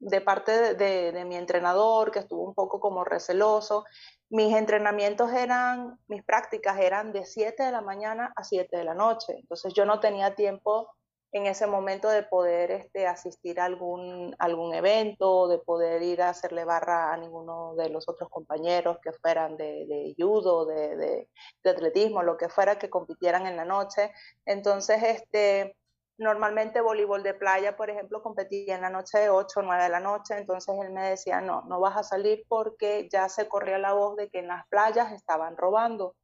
de 0.00 0.20
parte 0.20 0.74
de, 0.74 1.24
mi 1.24 1.36
entrenador, 1.36 2.10
que 2.10 2.20
estuvo 2.20 2.44
un 2.44 2.54
poco 2.54 2.80
como 2.80 3.04
receloso. 3.04 3.84
Mis 4.30 4.54
entrenamientos 4.54 5.32
eran, 5.32 5.98
mis 6.06 6.22
prácticas 6.24 6.78
eran 6.80 7.12
de 7.12 7.24
7 7.24 7.62
de 7.62 7.72
la 7.72 7.80
mañana 7.80 8.32
a 8.36 8.44
7 8.44 8.76
de 8.76 8.84
la 8.84 8.94
noche. 8.94 9.34
Entonces 9.38 9.72
yo 9.74 9.84
no 9.84 10.00
tenía 10.00 10.34
tiempo 10.34 10.88
en 11.32 11.46
ese 11.46 11.66
momento 11.66 12.08
de 12.08 12.22
poder 12.22 12.70
este, 12.70 13.06
asistir 13.06 13.60
a 13.60 13.66
algún, 13.66 14.34
algún 14.38 14.74
evento, 14.74 15.48
de 15.48 15.58
poder 15.58 16.02
ir 16.02 16.22
a 16.22 16.30
hacerle 16.30 16.64
barra 16.64 17.12
a 17.12 17.16
ninguno 17.18 17.74
de 17.74 17.90
los 17.90 18.08
otros 18.08 18.30
compañeros 18.30 18.98
que 19.02 19.12
fueran 19.12 19.56
de, 19.56 19.86
de 19.86 20.14
judo, 20.16 20.64
de, 20.64 20.96
de, 20.96 21.28
de 21.62 21.70
atletismo, 21.70 22.22
lo 22.22 22.38
que 22.38 22.48
fuera 22.48 22.78
que 22.78 22.88
compitieran 22.88 23.46
en 23.46 23.56
la 23.56 23.66
noche. 23.66 24.12
Entonces, 24.46 25.02
este, 25.02 25.76
normalmente 26.18 26.80
voleibol 26.80 27.22
de 27.22 27.34
playa, 27.34 27.76
por 27.76 27.90
ejemplo, 27.90 28.22
competía 28.22 28.74
en 28.74 28.82
la 28.82 28.90
noche 28.90 29.18
de 29.18 29.30
8 29.30 29.60
o 29.60 29.62
9 29.62 29.84
de 29.84 29.88
la 29.88 30.00
noche, 30.00 30.36
entonces 30.36 30.74
él 30.82 30.92
me 30.92 31.08
decía, 31.10 31.40
no, 31.40 31.62
no 31.62 31.80
vas 31.80 31.96
a 31.96 32.02
salir 32.02 32.44
porque 32.48 33.08
ya 33.10 33.28
se 33.28 33.48
corría 33.48 33.78
la 33.78 33.92
voz 33.94 34.16
de 34.16 34.28
que 34.28 34.40
en 34.40 34.48
las 34.48 34.66
playas 34.68 35.12
estaban 35.12 35.56
robando. 35.56 36.14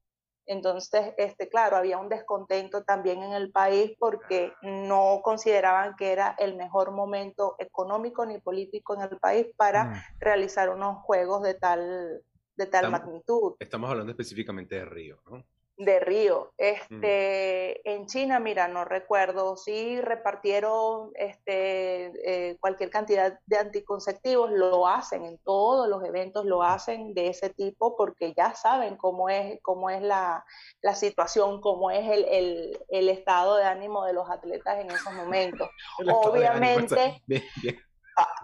Entonces, 0.46 1.14
este, 1.16 1.48
claro, 1.48 1.76
había 1.78 1.96
un 1.96 2.10
descontento 2.10 2.84
también 2.84 3.22
en 3.22 3.32
el 3.32 3.50
país 3.50 3.92
porque 3.98 4.52
no 4.60 5.20
consideraban 5.22 5.96
que 5.96 6.12
era 6.12 6.34
el 6.38 6.54
mejor 6.56 6.90
momento 6.90 7.56
económico 7.58 8.26
ni 8.26 8.38
político 8.40 8.94
en 8.94 9.02
el 9.02 9.18
país 9.18 9.46
para 9.56 9.84
Mm. 9.86 9.94
realizar 10.20 10.68
unos 10.68 10.98
juegos 11.04 11.42
de 11.42 11.54
tal, 11.54 12.22
de 12.56 12.66
tal 12.66 12.84
Estamos- 12.84 13.00
magnitud 13.00 13.54
Estamos 13.58 13.90
hablando 13.90 14.10
específicamente 14.12 14.74
de 14.74 14.84
Río, 14.84 15.22
¿no? 15.30 15.42
De 15.76 16.00
Río. 16.00 16.52
Este, 16.56 17.88
En 17.90 18.06
China, 18.06 18.38
mira, 18.38 18.68
no 18.68 18.84
recuerdo, 18.84 19.56
sí 19.56 20.00
repartieron 20.00 21.10
este, 21.14 22.12
eh, 22.24 22.56
cualquier 22.60 22.90
cantidad 22.90 23.38
de 23.46 23.56
anticonceptivos, 23.56 24.50
lo 24.50 24.86
hacen 24.86 25.24
en 25.24 25.38
todos 25.38 25.88
los 25.88 26.04
eventos, 26.04 26.44
lo 26.44 26.62
hacen 26.62 27.14
de 27.14 27.28
ese 27.28 27.50
tipo 27.50 27.96
porque 27.96 28.34
ya 28.36 28.54
saben 28.54 28.96
cómo 28.96 29.28
es, 29.28 29.58
cómo 29.62 29.90
es 29.90 30.02
la, 30.02 30.44
la 30.82 30.94
situación, 30.94 31.60
cómo 31.60 31.90
es 31.90 32.08
el, 32.08 32.24
el, 32.24 32.78
el 32.88 33.08
estado 33.08 33.56
de 33.56 33.64
ánimo 33.64 34.04
de 34.04 34.12
los 34.12 34.30
atletas 34.30 34.78
en 34.78 34.90
esos 34.90 35.12
momentos. 35.14 35.68
Obviamente, 36.06 37.20
Bien, 37.26 37.42
bien. 37.62 37.78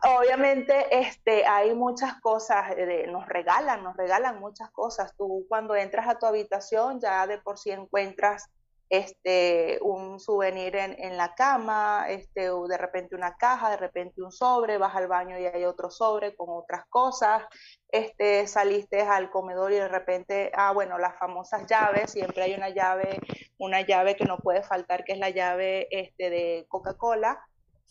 Obviamente, 0.03 0.99
este, 0.99 1.47
hay 1.47 1.75
muchas 1.75 2.21
cosas, 2.21 2.73
eh, 2.77 3.07
nos 3.09 3.27
regalan, 3.29 3.85
nos 3.85 3.97
regalan 3.97 4.41
muchas 4.41 4.71
cosas. 4.71 5.15
Tú 5.17 5.47
cuando 5.49 5.77
entras 5.77 6.09
a 6.09 6.19
tu 6.19 6.27
habitación 6.27 7.01
ya 7.01 7.27
de 7.27 7.39
por 7.39 7.59
sí 7.59 7.71
encuentras 7.71 8.51
este, 8.91 9.79
un 9.83 10.19
souvenir 10.19 10.75
en, 10.75 11.17
la 11.17 11.33
cama, 11.37 12.07
este, 12.09 12.51
de 12.51 12.77
repente 12.77 13.15
una 13.15 13.37
caja, 13.37 13.71
de 13.71 13.77
repente 13.77 14.21
un 14.21 14.33
sobre, 14.33 14.79
vas 14.79 14.97
al 14.97 15.07
baño 15.07 15.39
y 15.39 15.47
hay 15.47 15.65
otro 15.65 15.91
sobre 15.91 16.35
con 16.35 16.49
otras 16.51 16.87
cosas, 16.89 17.45
este, 17.89 18.49
saliste 18.49 19.03
al 19.03 19.31
comedor 19.31 19.71
y 19.71 19.77
de 19.77 19.87
repente, 19.87 20.51
ah, 20.55 20.73
bueno, 20.73 20.99
las 20.99 21.17
famosas 21.21 21.67
llaves, 21.67 22.11
siempre 22.11 22.43
hay 22.43 22.55
una 22.55 22.71
llave, 22.71 23.21
una 23.59 23.81
llave 23.83 24.17
que 24.17 24.25
no 24.25 24.39
puede 24.39 24.65
faltar, 24.65 25.05
que 25.05 25.13
es 25.13 25.21
la 25.21 25.31
llave 25.31 25.87
este, 25.93 26.29
de 26.29 26.67
Coca-Cola, 26.69 27.39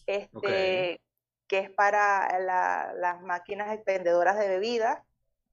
este, 0.06 1.00
que 1.50 1.58
es 1.60 1.70
para 1.72 2.40
la- 2.40 2.94
las 2.96 3.22
máquinas 3.22 3.74
expendedoras 3.74 4.38
de 4.40 4.48
bebidas, 4.48 5.00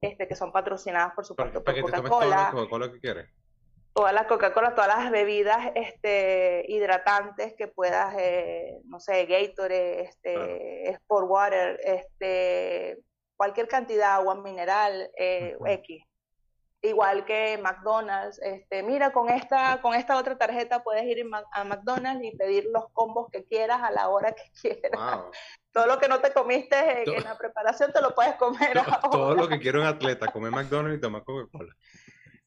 este, 0.01 0.29
que 0.29 0.37
son 0.37 0.53
patrocinadas, 0.53 1.15
por 1.15 1.25
supuesto, 1.25 1.65
para 1.65 1.81
por 1.81 1.91
Coca-Cola, 1.91 2.49
Coca-Cola 2.53 2.93
que 2.93 3.01
quieres. 3.01 3.31
todas 3.95 4.13
las 4.13 4.27
Coca-Cola, 4.27 4.75
todas 4.75 4.89
las 4.99 5.11
bebidas 5.11 5.73
este, 5.75 6.67
hidratantes 6.69 7.55
que 7.55 7.67
puedas, 7.67 8.15
eh, 8.19 8.79
no 8.85 9.01
sé, 9.01 9.25
Gatorade, 9.25 10.03
este, 10.03 10.91
Sport 10.91 11.27
Water, 11.31 11.81
este, 11.83 12.99
cualquier 13.37 13.69
cantidad, 13.69 14.13
agua 14.17 14.35
mineral, 14.35 15.11
eh. 15.17 15.57
X. 15.65 16.05
Igual 16.89 17.25
que 17.25 17.59
McDonald's, 17.59 18.39
este, 18.43 18.83
mira, 18.83 19.13
con 19.13 19.29
esta, 19.29 19.81
con 19.83 19.95
esta 19.95 20.17
otra 20.17 20.37
tarjeta 20.39 20.83
puedes 20.83 21.05
ir 21.05 21.25
a 21.53 21.65
McDonald's 21.65 22.25
y 22.25 22.37
pedir 22.37 22.67
los 22.73 22.91
combos 22.93 23.29
que 23.31 23.45
quieras 23.45 23.83
a 23.83 23.91
la 23.91 24.09
hora 24.09 24.33
que 24.33 24.43
quieras. 24.61 24.93
Wow. 24.93 25.31
Todo 25.73 25.87
lo 25.87 25.99
que 25.99 26.09
no 26.09 26.21
te 26.21 26.33
comiste 26.33 27.01
en, 27.01 27.05
Todo- 27.05 27.15
en 27.17 27.25
la 27.25 27.37
preparación 27.37 27.93
te 27.93 28.01
lo 28.01 28.15
puedes 28.15 28.35
comer 28.37 28.73
To- 28.75 28.81
ahora. 28.81 29.11
Todo 29.11 29.35
lo 29.35 29.49
que 29.49 29.59
quiere 29.61 29.79
un 29.79 29.87
atleta, 29.87 30.31
comer 30.33 30.51
McDonald's 30.53 30.99
y 30.99 31.01
tomar 31.01 31.23
Coca-Cola. 31.25 31.75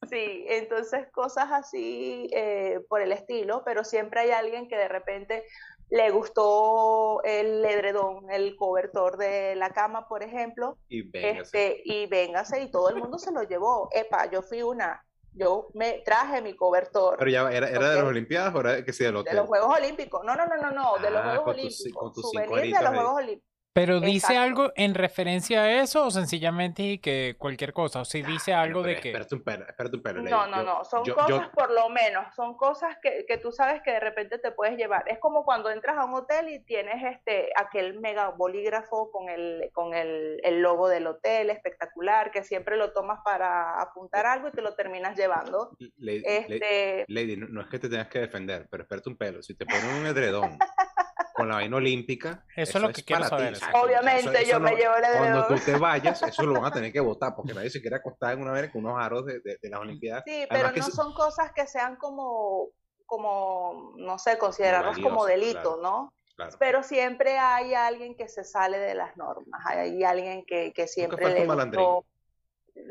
Sí, 0.10 0.46
entonces 0.48 1.08
cosas 1.12 1.50
así 1.52 2.30
eh, 2.34 2.80
por 2.88 3.02
el 3.02 3.12
estilo, 3.12 3.64
pero 3.66 3.84
siempre 3.84 4.22
hay 4.22 4.32
alguien 4.32 4.68
que 4.70 4.78
de 4.78 4.88
repente 4.88 5.44
le 5.92 6.12
gustó 6.12 7.22
el 7.24 7.66
edredón, 7.66 8.30
el 8.32 8.56
cobertor 8.56 9.18
de 9.18 9.56
la 9.56 9.72
cama, 9.72 10.08
por 10.08 10.24
ejemplo, 10.24 10.78
Y 10.88 11.04
véngase. 11.10 11.42
este, 11.42 11.82
y 11.86 12.06
véngase 12.08 12.62
y 12.62 12.72
todo 12.72 12.90
el 12.90 12.98
mundo 12.98 13.18
se 13.18 13.32
lo 13.32 13.44
llevó. 13.44 13.90
Epa, 13.92 14.30
yo 14.30 14.42
fui 14.42 14.62
una, 14.62 15.04
yo 15.34 15.70
me 15.74 16.02
traje 16.06 16.42
mi 16.42 16.56
cobertor 16.56 17.18
Pero 17.18 17.32
ya, 17.32 17.42
¿era, 17.52 17.70
era 17.70 17.90
de 17.90 17.96
las 17.96 18.04
Olimpiadas 18.06 18.54
o 18.56 18.60
era 18.60 18.84
que 18.86 18.94
sí 18.94 19.04
del 19.04 19.14
de 19.24 19.34
los 19.34 19.48
Juegos 19.48 19.78
Olímpicos. 19.78 20.24
No, 20.24 20.36
no, 20.36 20.46
no, 20.46 20.58
no, 20.58 20.72
no, 20.72 20.98
de 21.02 21.10
los 21.12 21.22
Ah, 21.24 21.30
Juegos 21.38 21.48
Olímpicos. 21.56 21.94
con 21.94 22.14
tus 22.14 22.32
de 22.32 22.84
los. 22.84 22.94
Juegos 22.96 23.14
Olímpicos. 23.16 23.49
Pero 23.80 24.00
dice 24.00 24.34
Exacto. 24.34 24.42
algo 24.42 24.72
en 24.76 24.94
referencia 24.96 25.62
a 25.64 25.82
eso 25.82 26.06
o 26.06 26.12
sencillamente 26.12 27.00
que 27.00 27.36
cualquier 27.38 27.74
cosa. 27.74 28.02
O 28.02 28.06
si 28.06 28.22
dice 28.22 28.54
algo 28.54 28.82
Pero 28.82 28.96
de 28.96 29.02
que. 29.02 29.10
Espérate 29.10 29.36
un 29.36 29.44
pelo, 29.44 29.66
espérate 29.68 29.96
un 29.96 30.04
pelo. 30.04 30.22
No, 30.24 30.48
no, 30.48 30.58
Yo- 30.58 30.64
no, 30.64 30.84
son 30.86 31.04
yo- 31.06 31.16
cosas 31.16 31.30
yo- 31.30 31.52
por 31.54 31.72
lo 31.72 31.90
menos, 31.90 32.34
son 32.36 32.56
cosas 32.58 32.98
que, 33.02 33.26
que 33.28 33.38
tú 33.38 33.52
sabes 33.52 33.82
que 33.84 33.92
de 33.92 34.00
repente 34.00 34.38
te 34.40 34.52
puedes 34.52 34.78
llevar. 34.78 35.04
Es 35.08 35.20
como 35.20 35.44
cuando 35.46 35.70
entras 35.72 35.98
a 35.98 36.06
un 36.06 36.14
hotel 36.16 36.50
y 36.50 36.60
tienes 36.60 37.04
este 37.04 37.50
aquel 37.56 38.00
mega 38.00 38.30
bolígrafo 38.30 39.12
con 39.12 39.30
el, 39.30 39.70
con 39.74 39.94
el, 39.94 40.40
el 40.44 40.62
logo 40.62 40.88
del 40.90 41.08
hotel 41.08 41.50
espectacular, 41.50 42.32
que 42.32 42.44
siempre 42.44 42.78
lo 42.78 42.92
tomas 42.94 43.20
para 43.24 43.80
apuntar 43.82 44.26
algo 44.26 44.48
y 44.50 44.52
te 44.52 44.62
lo 44.62 44.76
terminas 44.76 45.18
llevando. 45.18 45.72
Lady- 45.98 46.24
Este, 46.26 47.06
Lady, 47.08 47.38
no, 47.38 47.48
no 47.48 47.62
es 47.62 47.68
que 47.68 47.80
te 47.80 47.90
tengas 47.90 48.08
que 48.08 48.20
defender, 48.20 48.68
pero 48.70 48.84
espérate 48.84 49.10
un 49.10 49.18
pelo. 49.18 49.42
Si 49.42 49.56
te 49.56 49.66
ponen 49.66 49.86
un 50.02 50.06
edredón 50.06 50.58
con 51.40 51.50
la 51.50 51.56
vaina 51.56 51.78
olímpica, 51.78 52.46
Eso 52.56 52.78
es 52.78 52.82
lo 52.84 52.92
que 52.94 53.04
quiero 53.04 53.30
para 53.30 53.50
ti, 53.52 53.56
saber. 53.60 53.76
obviamente 53.84 54.20
Eso- 54.30 54.32
eso 54.40 54.52
yo 54.52 54.60
me 54.60 54.72
no- 54.72 54.78
llevo 54.78 54.96
el 54.96 55.04
Cuando 55.18 55.48
tú 55.48 55.56
te 55.66 55.78
vayas, 55.78 56.22
eso 56.24 56.44
lo 56.44 56.54
van 56.64 56.66
a 56.66 56.72
tener 56.72 56.92
que 56.94 57.00
votar, 57.00 57.36
porque 57.36 57.54
nadie 57.54 57.70
se 57.70 57.82
quiere 57.82 57.96
acostar 57.96 58.34
en 58.34 58.42
una 58.42 58.52
vaina 58.52 58.72
con 58.72 58.86
unos 58.86 59.00
aros 59.02 59.26
de, 59.26 59.40
de- 59.40 59.58
de 59.62 59.70
las 59.70 59.80
Olimpiadas. 59.80 60.24
Sí, 60.26 60.34
Además 60.34 60.48
pero 60.52 60.74
que 60.74 60.80
no 60.82 60.86
se- 60.86 60.92
son 60.92 61.14
cosas 61.14 61.52
que 61.54 61.66
sean 61.68 61.96
como, 61.96 62.68
como, 63.06 63.94
no 63.98 64.18
sé, 64.20 64.38
considerarlas 64.38 65.00
como 65.00 65.26
delito, 65.26 65.78
claro. 65.80 65.82
¿no? 65.82 66.14
Claro. 66.36 66.56
Pero 66.60 66.84
siempre 66.84 67.38
hay 67.38 67.74
alguien 67.74 68.16
que 68.16 68.28
se 68.30 68.44
sale 68.44 68.78
de 68.80 68.96
las 68.96 69.18
normas, 69.18 69.62
hay 69.66 70.04
alguien 70.04 70.46
que, 70.46 70.72
que 70.74 70.88
siempre 70.88 71.34
le 71.34 71.42
un 71.42 71.48
malandrín. 71.48 71.84
gustó. 71.84 72.06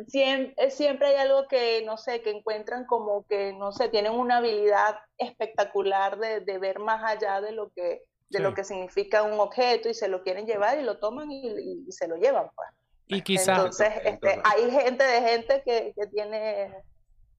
Siempre, 0.08 0.70
siempre 0.70 1.06
hay 1.08 1.14
algo 1.16 1.48
que, 1.48 1.82
no 1.86 1.96
sé, 1.96 2.20
que 2.20 2.28
encuentran 2.30 2.84
como 2.84 3.24
que, 3.26 3.54
no 3.54 3.72
sé, 3.72 3.88
tienen 3.88 4.12
una 4.12 4.36
habilidad 4.38 4.96
espectacular 5.16 6.18
de, 6.18 6.40
de 6.40 6.58
ver 6.58 6.78
más 6.78 7.02
allá 7.10 7.40
de 7.40 7.52
lo 7.52 7.70
que 7.70 8.02
de 8.30 8.38
Sí. 8.38 8.42
lo 8.42 8.54
que 8.54 8.64
significa 8.64 9.22
un 9.22 9.38
objeto 9.40 9.88
y 9.88 9.94
se 9.94 10.08
lo 10.08 10.22
quieren 10.22 10.46
llevar 10.46 10.78
y 10.78 10.82
lo 10.82 10.98
toman 10.98 11.30
y, 11.30 11.84
y 11.86 11.92
se 11.92 12.06
lo 12.08 12.16
llevan, 12.16 12.46
pues. 12.54 12.68
Y 13.06 13.22
quizás... 13.22 13.56
Entonces, 13.58 13.88
En 14.04 14.20
to- 14.20 14.26
en 14.28 14.38
este, 14.38 14.42
hay 14.44 14.70
gente 14.70 15.04
de 15.04 15.20
gente 15.22 15.62
que, 15.64 15.92
que 15.96 16.06
tiene 16.08 16.74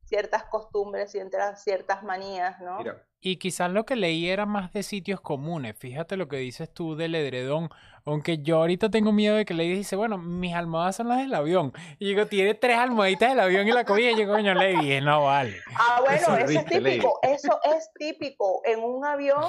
ciertas 0.04 0.46
costumbres, 0.46 1.12
ciertas, 1.12 1.64
ciertas 1.64 2.02
manías, 2.04 2.60
¿no? 2.62 2.80
Mira, 2.80 3.06
Y 3.20 3.38
quizás 3.38 3.70
lo 3.72 3.86
que 3.86 3.96
leí 3.96 4.28
era 4.30 4.48
más 4.48 4.74
de 4.74 4.82
sitios 4.82 5.22
comunes. 5.22 5.78
Fíjate 5.78 6.18
lo 6.18 6.28
que 6.28 6.38
dices 6.38 6.74
tú 6.74 6.96
del 6.96 7.14
edredón. 7.14 7.70
Aunque 8.10 8.40
yo 8.40 8.58
ahorita 8.58 8.90
tengo 8.90 9.12
miedo 9.12 9.36
de 9.36 9.46
que 9.46 9.54
Lady 9.54 9.74
dice, 9.76 9.96
bueno, 9.96 10.18
mis 10.18 10.54
almohadas 10.54 10.96
son 10.98 11.08
las 11.10 11.20
del 11.20 11.34
avión. 11.34 11.74
Y 12.00 12.08
digo, 12.08 12.26
tiene 12.26 12.54
tres 12.54 12.78
almohaditas 12.78 13.30
del 13.30 13.40
avión 13.40 13.68
y 13.68 13.72
la 13.72 13.86
cobija. 13.86 14.12
Y 14.12 14.18
yo, 14.18 14.28
coño, 14.28 14.54
Lady, 14.54 15.00
no 15.02 15.26
vale. 15.26 15.58
Ah, 15.76 16.02
bueno, 16.02 16.16
Eso 16.16 16.36
eso 16.38 16.60
es 16.60 16.72
Lady. 16.72 16.84
típico, 16.84 17.20
eso 17.22 17.60
es 17.64 17.90
típico 17.96 18.62
en 18.66 18.84
un 18.84 19.06
avión 19.06 19.44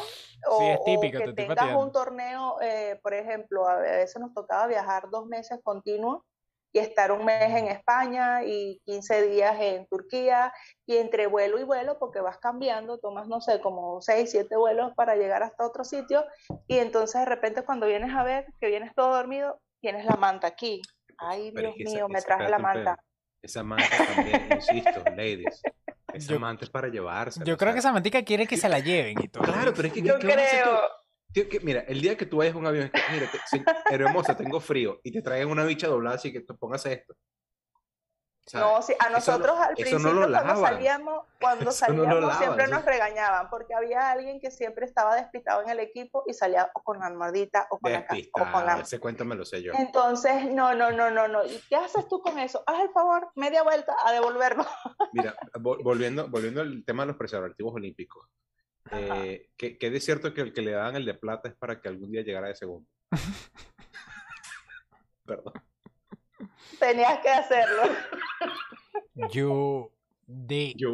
o, 0.47 0.59
Sí, 0.59 0.67
es 0.67 0.85
típico, 0.85 1.19
o 1.19 1.21
te 1.21 1.25
que 1.25 1.31
estoy 1.31 1.47
tengas 1.47 1.77
un 1.77 1.93
torneo, 1.93 2.61
eh, 2.61 2.99
por 3.03 3.15
ejemplo, 3.15 3.69
a 3.69 3.77
veces 3.77 4.21
nos 4.21 4.33
tocaba 4.35 4.67
viajar 4.67 5.05
dos 5.11 5.27
meses 5.27 5.59
continuos 5.63 6.23
y 6.73 6.79
estar 6.79 7.11
un 7.13 7.25
mes 7.25 7.51
en 7.57 7.67
España 7.67 8.45
y 8.45 8.81
15 8.85 9.27
días 9.29 9.57
en 9.61 9.87
Turquía 9.87 10.53
y 10.87 10.97
entre 10.99 11.27
vuelo 11.27 11.59
y 11.59 11.65
vuelo, 11.65 11.99
porque 11.99 12.21
vas 12.21 12.39
cambiando, 12.39 12.99
tomas, 12.99 13.27
no 13.27 13.41
sé, 13.41 13.61
como 13.61 14.01
6, 14.01 14.31
7 14.31 14.57
vuelos 14.57 14.93
para 14.95 15.17
llegar 15.17 15.43
hasta 15.43 15.67
otro 15.67 15.85
sitio 15.85 16.25
y 16.69 16.79
entonces 16.79 17.21
de 17.21 17.27
repente 17.27 17.63
cuando 17.65 17.87
vienes 17.87 18.15
a 18.15 18.23
ver 18.23 18.47
que 18.61 18.69
vienes 18.69 18.95
todo 18.95 19.15
dormido, 19.17 19.61
tienes 19.81 20.05
la 20.05 20.17
manta 20.17 20.47
aquí. 20.47 20.81
Ay, 21.19 21.51
pero 21.55 21.69
Dios 21.69 21.73
es 21.73 21.77
que 21.77 21.83
esa- 21.85 21.95
mío, 21.97 22.09
me 22.09 22.23
traje 22.23 22.49
la 22.49 22.59
manta. 22.59 22.97
Esa 23.43 23.63
manta 23.65 23.87
también, 24.15 24.49
insisto, 24.61 25.03
ladies. 25.17 25.63
Esa 26.13 26.33
Yo- 26.33 26.41
manta 26.41 26.65
es 26.65 26.71
para 26.71 26.89
llevarse. 26.89 27.41
Yo 27.45 27.57
creo 27.57 27.73
que 27.73 27.79
esa 27.79 27.93
mantica 27.93 28.23
quiere 28.23 28.47
que 28.47 28.57
se 28.57 28.69
la 28.69 28.81
lleven 28.81 29.17
y 29.23 29.29
todo. 29.29 29.45
Claro, 29.45 29.73
pero 29.75 29.89
es 29.89 29.95
que. 29.95 30.03
Yo 30.03 30.19
¿qué 30.19 30.27
vas 30.27 30.37
a 30.37 30.41
hacer 30.43 30.63
tú? 30.65 30.71
creo. 30.71 30.81
Tío, 31.33 31.49
que, 31.49 31.61
mira, 31.61 31.81
el 31.87 32.01
día 32.01 32.17
que 32.17 32.27
tú 32.27 32.39
vayas 32.39 32.55
a 32.55 32.59
un 32.59 32.67
avión, 32.67 32.85
es 32.87 32.91
que, 32.93 33.01
mira, 33.13 33.31
te- 33.31 33.95
hermosa, 33.95 34.37
tengo 34.37 34.61
frío, 34.61 35.01
y 35.05 35.13
te 35.13 35.23
traigan 35.23 35.49
una 35.51 35.65
bicha 35.65 35.87
doblada 35.87 36.17
así 36.17 36.33
que 36.33 36.41
te 36.41 36.55
pongas 36.55 36.85
esto. 36.87 37.15
¿sabes? 38.47 38.67
No, 38.69 38.83
sí, 38.83 38.95
a 38.99 39.05
no- 39.11 39.17
nosotros 39.17 39.57
al 39.59 39.75
principio 39.77 39.99
no 40.13 40.27
cuando 40.33 40.61
salíamos, 40.61 41.25
cuando 41.41 41.65
no 41.67 41.71
salíamos 41.71 42.21
lavan, 42.21 42.39
siempre 42.39 42.65
eso- 42.65 42.75
nos 42.75 42.85
regañaban 42.85 43.49
porque 43.49 43.75
había 43.75 44.11
alguien 44.11 44.41
que 44.41 44.51
siempre 44.51 44.87
estaba 44.87 45.15
despistado 45.15 45.63
en 45.63 45.69
el 45.69 45.79
equipo 45.79 46.25
y 46.27 46.35
salía 46.35 46.69
o 46.75 46.83
con 46.83 46.99
la 46.99 47.07
almohadita 47.07 47.69
o 47.71 47.79
con 47.79 47.93
la 47.93 48.05
ca- 48.05 48.15
o 48.15 48.17
con 48.33 48.43
Despistado, 48.43 48.67
la 48.79 48.83
ese 48.83 48.99
cuento 48.99 49.25
me 49.25 49.37
lo 49.37 49.45
sé 49.45 49.63
yo. 49.63 49.73
entonces, 49.75 50.47
no, 50.51 50.75
no, 50.75 50.91
no, 50.91 51.11
no, 51.13 51.29
no. 51.29 51.45
¿Y 51.45 51.63
qué 51.69 51.77
haces 51.77 52.09
tú 52.09 52.21
con 52.23 52.41
eso? 52.41 52.65
Haz 52.67 52.81
el 52.81 52.91
favor, 52.91 53.31
media 53.37 53.63
vuelta 53.63 53.95
a 54.05 54.11
devolverlo. 54.11 54.67
Mira, 55.13 55.37
vol- 55.55 55.85
volviendo, 55.85 56.27
volviendo 56.29 56.61
al 56.63 56.85
tema 56.85 57.05
de 57.05 57.09
los 57.09 57.17
preservativos 57.17 57.73
olímpicos. 57.75 58.27
Eh, 58.93 59.51
¿qué, 59.57 59.79
qué 59.79 59.91
de 59.91 60.01
cierto 60.01 60.35
que 60.35 60.41
el 60.41 60.53
que 60.53 60.63
le 60.63 60.73
daban 60.73 60.97
el 60.97 61.05
de 61.05 61.15
plata 61.15 61.49
es 61.49 61.55
para 61.55 61.81
que 61.81 61.89
algún 61.89 62.11
día 62.11 62.23
llegara 62.23 62.49
de 62.49 62.55
segundo? 62.55 62.89
Perdón. 65.25 65.53
Tenías 66.79 67.19
que 67.21 67.29
hacerlo. 67.29 67.83
Yo, 69.33 69.93
de... 70.27 70.73
Yo, 70.77 70.93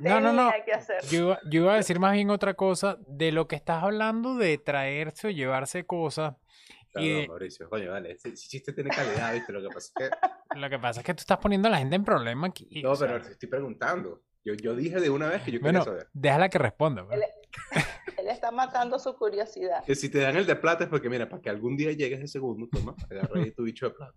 No, 0.00 0.20
no, 0.20 0.32
no. 0.32 0.50
Que. 0.64 0.72
Yo, 1.10 1.18
iba- 1.24 1.40
yo 1.50 1.62
iba 1.62 1.74
a 1.74 1.76
decir 1.76 2.00
más 2.00 2.12
bien 2.12 2.30
otra 2.30 2.54
cosa 2.54 2.98
de 3.06 3.30
lo 3.32 3.46
que 3.46 3.56
estás 3.56 3.82
hablando 3.82 4.34
de 4.34 4.58
traerse 4.58 5.28
o 5.28 5.30
llevarse 5.30 5.86
cosas. 5.86 6.34
Y 6.34 6.92
perdón, 6.92 7.20
de- 7.22 7.28
Mauricio, 7.28 7.70
coño, 7.70 7.90
vale, 7.92 8.12
ese 8.12 8.30
ese 8.30 8.48
chiste 8.48 8.72
tiene 8.72 8.90
calidad, 8.90 9.32
¿viste? 9.34 9.52
Lo 9.52 9.62
que 9.62 9.68
pasa 9.68 9.92
es 10.00 10.10
que, 10.10 10.58
lo 10.58 10.70
que 10.70 10.78
pasa 10.78 11.00
es 11.00 11.06
que 11.06 11.14
tú 11.14 11.20
estás 11.20 11.38
poniendo 11.38 11.68
a 11.68 11.70
la 11.70 11.78
gente 11.78 11.96
en 11.96 12.04
problema 12.04 12.48
aquí. 12.48 12.82
no, 12.82 12.96
sea, 12.96 13.06
pero 13.08 13.22
te 13.24 13.32
estoy 13.32 13.48
preguntando. 13.48 14.22
Yo, 14.44 14.54
yo 14.54 14.74
dije 14.74 14.98
de 14.98 15.10
una 15.10 15.28
vez 15.28 15.42
que 15.42 15.52
yo 15.52 15.60
bueno, 15.60 15.80
quería 15.80 15.92
saber. 16.00 16.08
déjala 16.14 16.48
que 16.48 16.58
responda. 16.58 17.06
pues. 17.06 17.20
Él 18.18 18.28
está 18.28 18.50
matando 18.50 18.98
su 18.98 19.14
curiosidad. 19.14 19.84
Que 19.84 19.94
si 19.94 20.08
te 20.08 20.18
dan 20.18 20.36
el 20.36 20.46
de 20.46 20.56
plata 20.56 20.84
es 20.84 20.90
porque, 20.90 21.08
mira, 21.08 21.28
para 21.28 21.42
que 21.42 21.50
algún 21.50 21.76
día 21.76 21.92
llegues 21.92 22.20
de 22.20 22.28
segundo, 22.28 22.68
toma, 22.70 22.94
agarra 23.10 23.40
ahí 23.40 23.52
tu 23.52 23.64
bicho 23.64 23.88
de 23.88 23.94
plata. 23.94 24.14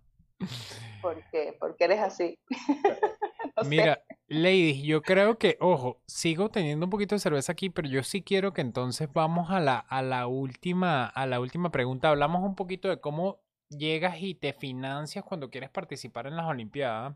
¿Por 1.00 1.22
qué? 1.30 1.56
Porque 1.58 1.84
eres 1.84 2.00
así. 2.00 2.38
No 3.54 3.64
sé. 3.64 3.68
Mira, 3.68 4.02
ladies, 4.28 4.82
yo 4.82 5.02
creo 5.02 5.36
que, 5.36 5.58
ojo, 5.60 6.00
sigo 6.06 6.48
teniendo 6.48 6.86
un 6.86 6.90
poquito 6.90 7.14
de 7.14 7.18
cerveza 7.18 7.52
aquí, 7.52 7.68
pero 7.68 7.86
yo 7.86 8.02
sí 8.02 8.22
quiero 8.22 8.54
que 8.54 8.62
entonces 8.62 9.10
vamos 9.12 9.50
a 9.50 9.60
la, 9.60 9.78
a 9.78 10.00
la 10.00 10.26
última, 10.26 11.04
a 11.04 11.26
la 11.26 11.38
última 11.38 11.70
pregunta. 11.70 12.08
Hablamos 12.08 12.42
un 12.42 12.54
poquito 12.54 12.88
de 12.88 12.98
cómo 12.98 13.42
llegas 13.68 14.22
y 14.22 14.34
te 14.34 14.54
financias 14.54 15.22
cuando 15.22 15.50
quieres 15.50 15.68
participar 15.68 16.26
en 16.26 16.36
las 16.36 16.46
Olimpiadas. 16.46 17.14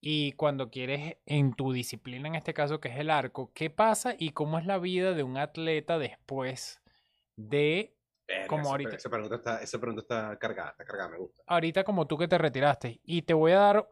Y 0.00 0.32
cuando 0.32 0.70
quieres 0.70 1.16
en 1.26 1.54
tu 1.54 1.72
disciplina, 1.72 2.28
en 2.28 2.34
este 2.36 2.54
caso 2.54 2.80
que 2.80 2.88
es 2.88 2.98
el 2.98 3.10
arco, 3.10 3.50
¿qué 3.52 3.70
pasa 3.70 4.14
y 4.18 4.30
cómo 4.30 4.58
es 4.58 4.66
la 4.66 4.78
vida 4.78 5.12
de 5.12 5.22
un 5.22 5.36
atleta 5.36 5.98
después 5.98 6.80
de 7.36 7.98
Verga, 8.28 8.46
Como 8.46 8.62
esa, 8.62 8.70
ahorita. 8.70 8.96
Esa 8.96 9.08
pregunta, 9.08 9.36
está, 9.36 9.62
esa 9.62 9.78
pregunta 9.78 10.02
está 10.02 10.38
cargada, 10.38 10.70
está 10.72 10.84
cargada, 10.84 11.08
me 11.08 11.18
gusta. 11.18 11.42
ahorita 11.46 11.82
como 11.82 12.06
tú 12.06 12.18
que 12.18 12.28
te 12.28 12.36
retiraste. 12.36 13.00
Y 13.02 13.22
te 13.22 13.32
voy 13.32 13.52
a 13.52 13.58
dar 13.58 13.88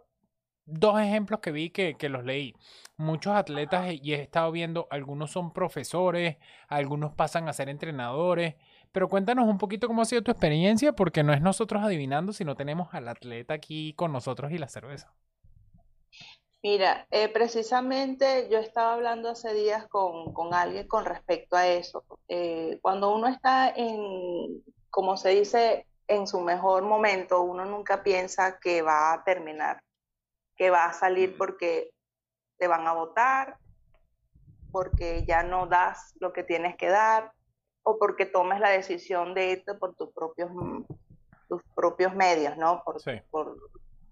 dos 0.67 1.01
ejemplos 1.01 1.41
que 1.41 1.53
vi 1.53 1.71
que, 1.71 1.95
que 1.95 2.11
los 2.11 2.23
leí. 2.23 2.55
Muchos 2.99 3.35
atletas, 3.35 3.95
y 3.95 4.13
he 4.13 4.21
estado 4.21 4.53
viendo, 4.53 4.89
algunos 4.91 5.31
son 5.31 5.55
profesores, 5.55 6.37
algunos 6.69 7.15
pasan 7.15 7.49
a 7.49 7.55
ser 7.55 7.71
entrenadores. 7.71 8.57
Pero 8.93 9.09
cuéntanos 9.09 9.49
un 9.49 9.57
poquito 9.57 9.87
cómo 9.87 10.03
ha 10.03 10.07
sido 10.07 10.23
tu 10.23 10.31
experiencia, 10.31 10.93
porque 10.93 11.23
no 11.23 11.33
es 11.33 11.41
nosotros 11.41 11.83
adivinando, 11.83 12.35
sino 12.35 12.57
tenemos 12.57 12.93
al 12.93 13.09
atleta 13.09 13.55
aquí 13.55 13.95
con 13.95 14.13
nosotros 14.13 14.53
y 14.53 14.59
la 14.59 14.69
cerveza. 14.69 15.15
Mira, 16.69 17.07
eh, 17.13 17.29
precisamente 17.29 18.49
yo 18.51 18.59
estaba 18.59 18.95
hablando 18.95 19.29
hace 19.29 19.55
días 19.55 19.87
con, 19.87 20.33
con 20.33 20.53
alguien 20.53 20.89
con 20.89 21.05
respecto 21.05 21.55
a 21.55 21.69
eso. 21.69 22.05
Eh, 22.27 22.81
cuando 22.83 23.15
uno 23.15 23.29
está 23.29 23.69
en, 23.69 24.65
como 24.91 25.17
se 25.17 25.29
dice, 25.29 25.87
en 26.09 26.27
su 26.27 26.41
mejor 26.41 26.83
momento, 26.83 27.43
uno 27.43 27.65
nunca 27.65 28.03
piensa 28.03 28.59
que 28.59 28.83
va 28.83 29.13
a 29.13 29.23
terminar, 29.23 29.81
que 30.57 30.71
va 30.71 30.87
a 30.87 30.93
salir 30.93 31.39
porque 31.39 31.93
te 32.59 32.67
van 32.67 32.85
a 32.89 32.95
votar, 32.95 33.59
porque 34.73 35.25
ya 35.25 35.45
no 35.45 35.69
das 35.69 36.15
lo 36.19 36.33
que 36.33 36.43
tienes 36.43 36.77
que 36.77 36.89
dar, 36.89 37.31
o 37.85 37.97
porque 37.97 38.27
tomes 38.27 38.59
la 38.59 38.71
decisión 38.71 39.35
de 39.35 39.53
irte 39.53 39.75
por 39.75 39.95
tus 39.95 40.13
propios, 40.13 40.51
tus 41.49 41.63
propios 41.77 42.13
medios, 42.13 42.57
¿no? 42.57 42.83
Por, 42.85 43.01
Sí. 43.01 43.13
por, 43.31 43.57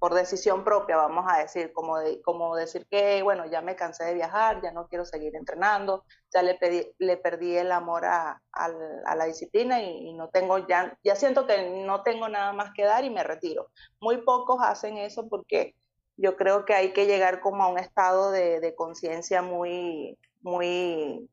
por 0.05 0.13
decisión 0.13 0.65
propia, 0.65 0.99
vamos 0.99 1.25
a 1.27 1.39
decir, 1.39 1.73
como, 1.73 1.97
como 2.23 2.55
decir 2.57 2.87
que, 2.91 3.23
bueno, 3.23 3.47
ya 3.47 3.63
me 3.63 3.75
cansé 3.75 4.05
de 4.05 4.13
viajar, 4.13 4.61
ya 4.61 4.71
no 4.71 4.87
quiero 4.87 5.07
seguir 5.07 5.35
entrenando, 5.35 6.05
ya 6.31 6.43
le, 6.43 6.59
pedí- 6.59 6.93
le 6.99 7.17
perdí 7.17 7.57
el 7.57 7.73
amor 7.73 8.05
a, 8.05 8.39
la 8.53 9.25
disciplina 9.25 9.81
y, 9.83 10.13
no 10.13 10.29
tengo 10.29 10.59
ya, 10.69 10.95
ya 11.03 11.17
siento 11.17 11.47
que 11.47 11.83
no 11.87 12.03
tengo 12.03 12.29
nada 12.29 12.53
más 12.53 12.73
que 12.75 12.85
dar 12.85 13.03
y 13.07 13.09
me 13.09 13.25
retiro. 13.25 13.71
Muy 13.99 14.19
pocos 14.19 14.59
hacen 14.61 14.99
eso 14.99 15.27
porque 15.27 15.75
yo 16.19 16.37
creo 16.37 16.67
que 16.67 16.75
hay 16.75 16.93
que 16.93 17.07
llegar 17.07 17.41
como 17.41 17.65
a 17.65 17.69
un 17.69 17.79
estado 17.79 18.31
de, 18.31 18.75
conciencia 18.77 19.41
muy, 19.41 20.19
muy 20.43 21.31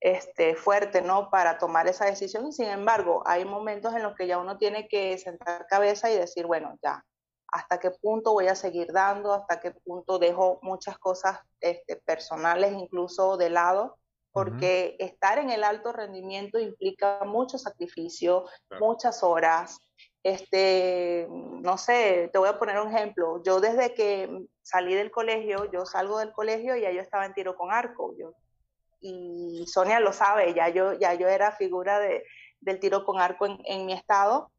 este, 0.00 0.54
fuerte, 0.54 1.02
¿no? 1.02 1.28
Para 1.28 1.58
tomar 1.58 1.88
esa 1.88 2.06
decisión. 2.06 2.54
Sin 2.54 2.70
embargo, 2.70 3.22
hay 3.26 3.44
momentos 3.44 3.94
en 3.94 4.02
los 4.02 4.14
que 4.16 4.26
ya 4.26 4.38
uno 4.38 4.56
tiene 4.56 4.88
que 4.88 5.18
sentar 5.18 5.66
cabeza 5.66 6.10
y 6.10 6.16
decir, 6.16 6.46
bueno, 6.46 6.78
ya, 6.82 7.04
hasta 7.52 7.78
qué 7.78 7.90
punto 7.90 8.32
voy 8.32 8.48
a 8.48 8.54
seguir 8.54 8.92
dando, 8.92 9.32
hasta 9.34 9.60
qué 9.60 9.70
punto 9.70 10.18
dejo 10.18 10.58
muchas 10.62 10.98
cosas 10.98 11.38
este, 11.60 11.96
personales 11.96 12.72
incluso 12.72 13.36
de 13.36 13.50
lado, 13.50 13.98
porque 14.32 14.96
estar 14.98 15.38
en 15.38 15.50
el 15.50 15.62
alto 15.62 15.92
rendimiento 15.92 16.58
implica 16.58 17.20
mucho 17.26 17.58
sacrificio, 17.58 18.46
Claro. 18.68 18.86
muchas 18.86 19.22
horas. 19.22 19.76
Este, 20.24 21.26
no 21.28 21.76
sé, 21.76 22.30
te 22.32 22.38
voy 22.38 22.48
a 22.48 22.58
poner 22.58 22.80
un 22.80 22.88
ejemplo. 22.88 23.42
Yo 23.44 23.60
desde 23.60 23.92
que 23.92 24.46
salí 24.62 24.94
del 24.94 25.10
colegio, 25.10 25.70
yo 25.70 25.84
salgo 25.84 26.18
del 26.18 26.32
colegio 26.32 26.74
y 26.76 26.82
ya 26.82 26.90
yo 26.92 27.02
estaba 27.02 27.26
en 27.26 27.34
tiro 27.34 27.54
con 27.56 27.70
arco. 27.70 28.14
Yo, 28.16 28.32
y 29.00 29.66
Sonia 29.66 30.00
lo 30.00 30.12
sabe, 30.12 30.54
ya 30.54 30.68
yo, 30.70 30.94
ya 30.94 31.12
yo 31.14 31.28
era 31.28 31.52
figura 31.52 31.98
de, 31.98 32.24
del 32.60 32.80
tiro 32.80 33.04
con 33.04 33.20
arco 33.20 33.44
en, 33.46 33.58
en 33.64 33.84
mi 33.84 33.92
estado 33.92 34.50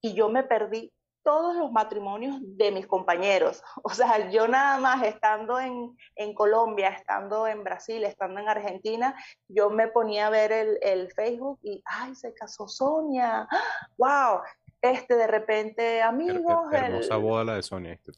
y 0.00 0.14
yo 0.14 0.28
me 0.28 0.42
perdí 0.42 0.92
todos 1.26 1.56
los 1.56 1.72
matrimonios 1.72 2.36
de 2.40 2.70
mis 2.70 2.86
compañeros. 2.86 3.62
O 3.82 3.90
sea, 3.90 4.30
yo 4.30 4.46
nada 4.46 4.78
más 4.78 5.02
estando 5.02 5.58
en, 5.58 5.96
en 6.14 6.34
Colombia, 6.34 6.90
estando 6.90 7.46
en 7.48 7.64
Brasil, 7.64 8.04
estando 8.04 8.40
en 8.40 8.48
Argentina, 8.48 9.14
yo 9.48 9.68
me 9.70 9.88
ponía 9.88 10.28
a 10.28 10.30
ver 10.30 10.52
el, 10.52 10.78
el 10.82 11.10
Facebook 11.12 11.58
y, 11.62 11.82
ay, 11.84 12.14
se 12.14 12.32
casó 12.32 12.68
Sonia, 12.68 13.48
wow, 13.98 14.40
este 14.80 15.16
de 15.16 15.26
repente, 15.26 16.00
amigos, 16.02 16.68
Her- 16.70 16.76
her- 16.78 16.84
hermosa 16.84 17.14
el- 17.16 17.20
boda 17.22 17.44
la 17.44 17.54
de 17.56 17.62
Sonia. 17.62 17.92
este. 17.94 18.12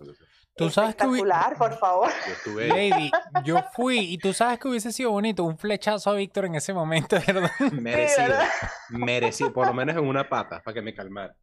Tú 0.55 0.69
sabes 0.71 0.97
que 0.97 1.05
hubi- 1.07 1.19
espectacular, 1.19 1.57
por 1.57 1.79
favor. 1.79 2.11
Yo 2.27 2.33
estuve. 2.33 2.67
Lady, 2.69 3.11
yo 3.45 3.63
fui 3.73 4.01
y 4.01 4.19
tú 4.19 4.33
sabes 4.35 4.59
que 4.59 4.69
hubiese 4.69 4.93
sido 4.93 5.13
bonito 5.13 5.45
un 5.45 5.57
flechazo 5.57 6.11
a 6.11 6.15
Víctor 6.15 6.45
en 6.47 6.57
ese 6.57 6.75
momento, 6.75 7.17
¿verdad? 7.27 7.51
merecido, 7.73 8.29
¿verdad? 8.29 8.49
merecido, 8.91 9.53
por 9.53 9.67
lo 9.67 9.73
menos 9.75 9.97
en 9.97 10.07
una 10.07 10.29
pata, 10.29 10.61
para 10.63 10.75
que 10.75 10.83
me 10.83 10.95
calmara. 10.95 11.35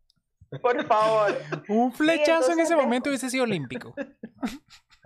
Por 0.62 0.86
favor. 0.86 1.38
Un 1.68 1.92
flechazo 1.92 2.52
en 2.54 2.60
ese 2.60 2.76
momento 2.76 3.10
hubiese 3.10 3.30
sido 3.30 3.44
olímpico. 3.44 3.94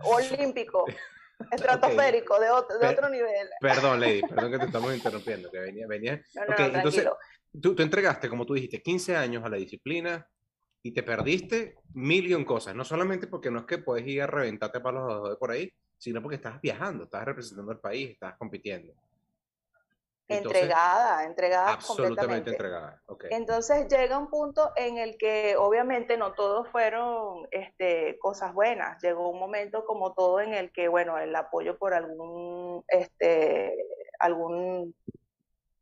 Olímpico, 0.04 0.86
estratosférico, 1.52 2.40
de, 2.40 2.50
otro, 2.50 2.78
de 2.80 2.88
otro 2.88 3.10
nivel. 3.10 3.50
Perdón, 3.60 4.00
Lady, 4.02 4.22
perdón 4.22 4.52
que 4.52 4.60
te 4.60 4.66
estamos 4.66 4.94
interrumpiendo, 4.94 5.52
que 5.52 5.60
venía, 5.60 5.88
venía. 5.88 6.22
No, 6.36 6.46
no, 6.46 6.54
Ok, 6.54 6.60
no, 6.60 6.78
entonces, 6.78 7.08
tú, 7.62 7.76
tú 7.76 7.84
entregaste, 7.84 8.30
como 8.30 8.46
tú 8.46 8.54
dijiste, 8.54 8.82
15 8.82 9.16
años 9.16 9.44
a 9.44 9.50
la 9.50 9.58
disciplina, 9.58 10.28
y 10.82 10.94
te 10.94 11.04
perdiste 11.04 11.76
mil 11.94 12.28
y 12.28 12.34
un 12.34 12.46
cosas. 12.46 12.76
No 12.76 12.86
solamente 12.86 13.28
porque 13.28 13.52
no 13.52 13.60
es 13.60 13.66
que 13.66 13.80
puedes 13.80 14.08
ir 14.08 14.22
a 14.22 14.28
reventarte 14.28 14.80
para 14.80 15.00
los 15.00 15.30
de 15.30 15.36
por 15.36 15.52
ahí, 15.52 15.72
sino 15.98 16.22
porque 16.22 16.38
estás 16.38 16.62
viajando, 16.62 17.04
estás 17.04 17.26
representando 17.26 17.72
al 17.72 17.80
país, 17.80 18.12
estás 18.12 18.38
compitiendo. 18.38 18.94
Entregada, 20.30 21.24
entregada 21.26 21.74
absolutamente 21.74 22.52
entregada. 22.52 23.02
Okay. 23.08 23.32
Entonces 23.34 23.88
llega 23.88 24.18
un 24.18 24.30
punto 24.30 24.72
en 24.76 24.98
el 24.98 25.18
que 25.18 25.56
obviamente 25.58 26.18
no 26.18 26.34
todos 26.34 26.70
fueron 26.70 27.48
este, 27.52 28.18
cosas 28.20 28.54
buenas. 28.54 29.02
Llegó 29.02 29.30
un 29.30 29.40
momento 29.40 29.86
como 29.86 30.14
todo 30.14 30.40
en 30.40 30.54
el 30.54 30.72
que, 30.72 30.88
bueno, 30.88 31.18
el 31.18 31.36
apoyo 31.36 31.78
por 31.78 31.94
algún, 31.94 32.84
este, 32.88 33.76
algún, 34.20 34.96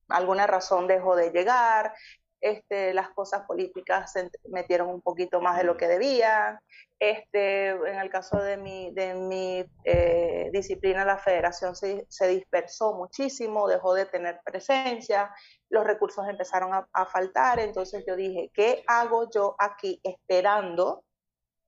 alguna 0.07 0.47
razón 0.47 0.87
dejó 0.87 1.15
de 1.15 1.31
llegar, 1.31 1.93
este, 2.41 2.93
las 2.93 3.09
cosas 3.09 3.45
políticas 3.47 4.11
se 4.11 4.30
metieron 4.49 4.89
un 4.89 5.01
poquito 5.01 5.41
más 5.41 5.57
de 5.57 5.64
lo 5.64 5.77
que 5.77 5.88
debían. 5.88 6.59
Este, 6.99 7.69
en 7.69 7.99
el 7.99 8.09
caso 8.09 8.38
de 8.38 8.57
mi, 8.57 8.91
de 8.93 9.14
mi 9.14 9.65
eh, 9.84 10.49
disciplina, 10.51 11.05
la 11.05 11.18
federación 11.18 11.76
se, 11.76 12.05
se, 12.09 12.27
dispersó 12.27 12.93
muchísimo, 12.93 13.68
dejó 13.68 13.93
de 13.93 14.05
tener 14.05 14.39
presencia, 14.43 15.31
los 15.69 15.85
recursos 15.85 16.27
empezaron 16.27 16.73
a, 16.73 16.88
a, 16.93 17.05
faltar, 17.05 17.59
entonces 17.59 18.03
yo 18.07 18.15
dije, 18.15 18.49
¿qué 18.53 18.84
hago 18.88 19.30
yo 19.30 19.55
aquí 19.59 19.99
esperando? 20.03 21.03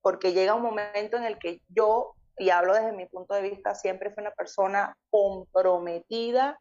Porque 0.01 0.33
llega 0.33 0.55
un 0.55 0.63
momento 0.63 1.17
en 1.17 1.25
el 1.25 1.37
que 1.37 1.61
yo, 1.67 2.15
y 2.37 2.49
hablo 2.49 2.73
desde 2.73 2.93
mi 2.93 3.05
punto 3.05 3.35
de 3.35 3.41
vista, 3.43 3.75
siempre 3.75 4.11
fui 4.11 4.21
una 4.21 4.31
persona 4.31 4.97
comprometida 5.11 6.59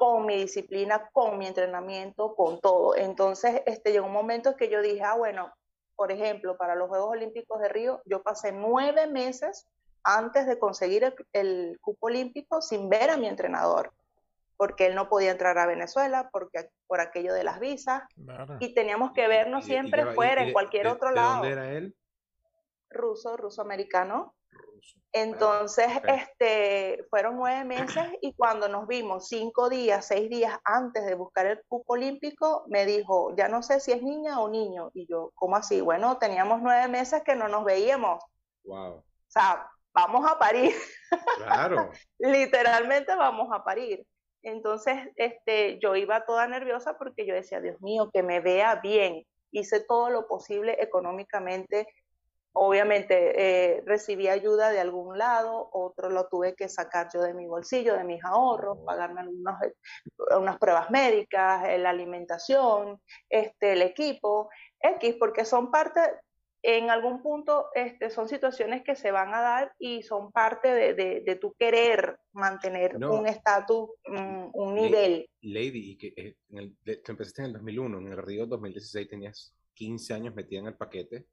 con 0.00 0.24
mi 0.24 0.34
disciplina, 0.34 1.10
con 1.12 1.36
mi 1.36 1.46
entrenamiento, 1.46 2.34
con 2.34 2.58
todo. 2.58 2.96
Entonces, 2.96 3.60
este, 3.66 3.92
llegó 3.92 4.06
un 4.06 4.14
momento 4.14 4.56
que 4.56 4.70
yo 4.70 4.80
dije, 4.80 5.02
ah, 5.02 5.14
bueno, 5.14 5.52
por 5.94 6.10
ejemplo, 6.10 6.56
para 6.56 6.74
los 6.74 6.88
Juegos 6.88 7.10
Olímpicos 7.10 7.60
de 7.60 7.68
Río, 7.68 8.00
yo 8.06 8.22
pasé 8.22 8.50
nueve 8.50 9.06
meses 9.08 9.68
antes 10.02 10.46
de 10.46 10.58
conseguir 10.58 11.04
el, 11.04 11.14
el 11.34 11.78
cupo 11.82 12.06
olímpico 12.06 12.62
sin 12.62 12.88
ver 12.88 13.10
a 13.10 13.18
mi 13.18 13.28
entrenador, 13.28 13.92
porque 14.56 14.86
él 14.86 14.94
no 14.94 15.10
podía 15.10 15.32
entrar 15.32 15.58
a 15.58 15.66
Venezuela 15.66 16.30
porque, 16.32 16.70
por 16.86 17.02
aquello 17.02 17.34
de 17.34 17.44
las 17.44 17.60
visas, 17.60 18.04
claro. 18.24 18.56
y 18.58 18.72
teníamos 18.72 19.12
que 19.12 19.28
vernos 19.28 19.66
siempre 19.66 20.02
y, 20.02 20.08
y, 20.08 20.14
fuera, 20.14 20.44
en 20.44 20.54
cualquier 20.54 20.84
de, 20.84 20.92
otro 20.92 21.10
de 21.10 21.16
lado. 21.16 21.34
¿Dónde 21.34 21.50
era 21.50 21.70
él? 21.72 21.94
Ruso, 22.88 23.36
Entonces, 25.12 25.88
este, 26.06 27.04
fueron 27.10 27.36
nueve 27.36 27.64
meses 27.64 28.04
y 28.20 28.32
cuando 28.34 28.68
nos 28.68 28.86
vimos 28.86 29.26
cinco 29.26 29.68
días, 29.68 30.06
seis 30.06 30.30
días 30.30 30.56
antes 30.64 31.04
de 31.04 31.14
buscar 31.14 31.46
el 31.46 31.60
cupo 31.66 31.94
olímpico, 31.94 32.64
me 32.68 32.86
dijo, 32.86 33.34
ya 33.36 33.48
no 33.48 33.62
sé 33.62 33.80
si 33.80 33.90
es 33.90 34.02
niña 34.02 34.40
o 34.40 34.48
niño. 34.48 34.90
Y 34.94 35.06
yo, 35.08 35.32
¿cómo 35.34 35.56
así? 35.56 35.80
Bueno, 35.80 36.16
teníamos 36.18 36.62
nueve 36.62 36.86
meses 36.86 37.22
que 37.24 37.34
no 37.34 37.48
nos 37.48 37.64
veíamos. 37.64 38.22
Wow. 38.62 38.98
O 38.98 39.04
sea, 39.26 39.68
vamos 39.92 40.30
a 40.30 40.38
parir. 40.38 40.74
Claro. 41.38 41.90
Literalmente 42.18 43.14
vamos 43.16 43.48
a 43.52 43.64
parir. 43.64 44.06
Entonces, 44.42 44.96
este, 45.16 45.78
yo 45.80 45.96
iba 45.96 46.24
toda 46.24 46.46
nerviosa 46.46 46.96
porque 46.96 47.26
yo 47.26 47.34
decía, 47.34 47.60
Dios 47.60 47.80
mío, 47.80 48.10
que 48.12 48.22
me 48.22 48.40
vea 48.40 48.76
bien. 48.76 49.26
Hice 49.50 49.80
todo 49.80 50.08
lo 50.10 50.28
posible 50.28 50.76
económicamente 50.80 51.88
Obviamente 52.52 53.14
eh, 53.36 53.82
recibí 53.86 54.26
ayuda 54.26 54.70
de 54.70 54.80
algún 54.80 55.16
lado, 55.16 55.70
otro 55.72 56.10
lo 56.10 56.26
tuve 56.28 56.56
que 56.56 56.68
sacar 56.68 57.08
yo 57.12 57.22
de 57.22 57.32
mi 57.32 57.46
bolsillo, 57.46 57.94
de 57.94 58.02
mis 58.02 58.24
ahorros, 58.24 58.78
pagarme 58.84 59.20
algunas 59.20 59.62
eh, 59.62 59.74
unas 60.36 60.58
pruebas 60.58 60.90
médicas, 60.90 61.68
eh, 61.68 61.78
la 61.78 61.90
alimentación, 61.90 63.00
este, 63.28 63.74
el 63.74 63.82
equipo, 63.82 64.50
X, 64.80 65.14
porque 65.20 65.44
son 65.44 65.70
parte, 65.70 66.00
en 66.62 66.90
algún 66.90 67.22
punto 67.22 67.68
este, 67.74 68.10
son 68.10 68.28
situaciones 68.28 68.82
que 68.82 68.96
se 68.96 69.12
van 69.12 69.32
a 69.32 69.40
dar 69.40 69.72
y 69.78 70.02
son 70.02 70.32
parte 70.32 70.74
de, 70.74 70.94
de, 70.94 71.20
de 71.20 71.36
tu 71.36 71.54
querer 71.54 72.18
mantener 72.32 72.98
no. 72.98 73.14
un 73.14 73.28
estatus, 73.28 73.90
un, 74.06 74.50
un, 74.52 74.74
nivel. 74.74 75.26
Lady, 75.40 75.92
y 75.92 75.96
que 75.96 76.36
en 76.50 76.58
el, 76.58 76.76
tú 77.02 77.12
empezaste 77.12 77.42
en 77.42 77.46
el 77.46 77.52
2001, 77.54 77.98
en 77.98 78.08
el 78.08 78.18
Río 78.18 78.46
2016 78.46 79.08
tenías 79.08 79.54
15 79.74 80.14
años 80.14 80.34
metida 80.34 80.58
en 80.58 80.66
el 80.66 80.76
paquete 80.76 81.26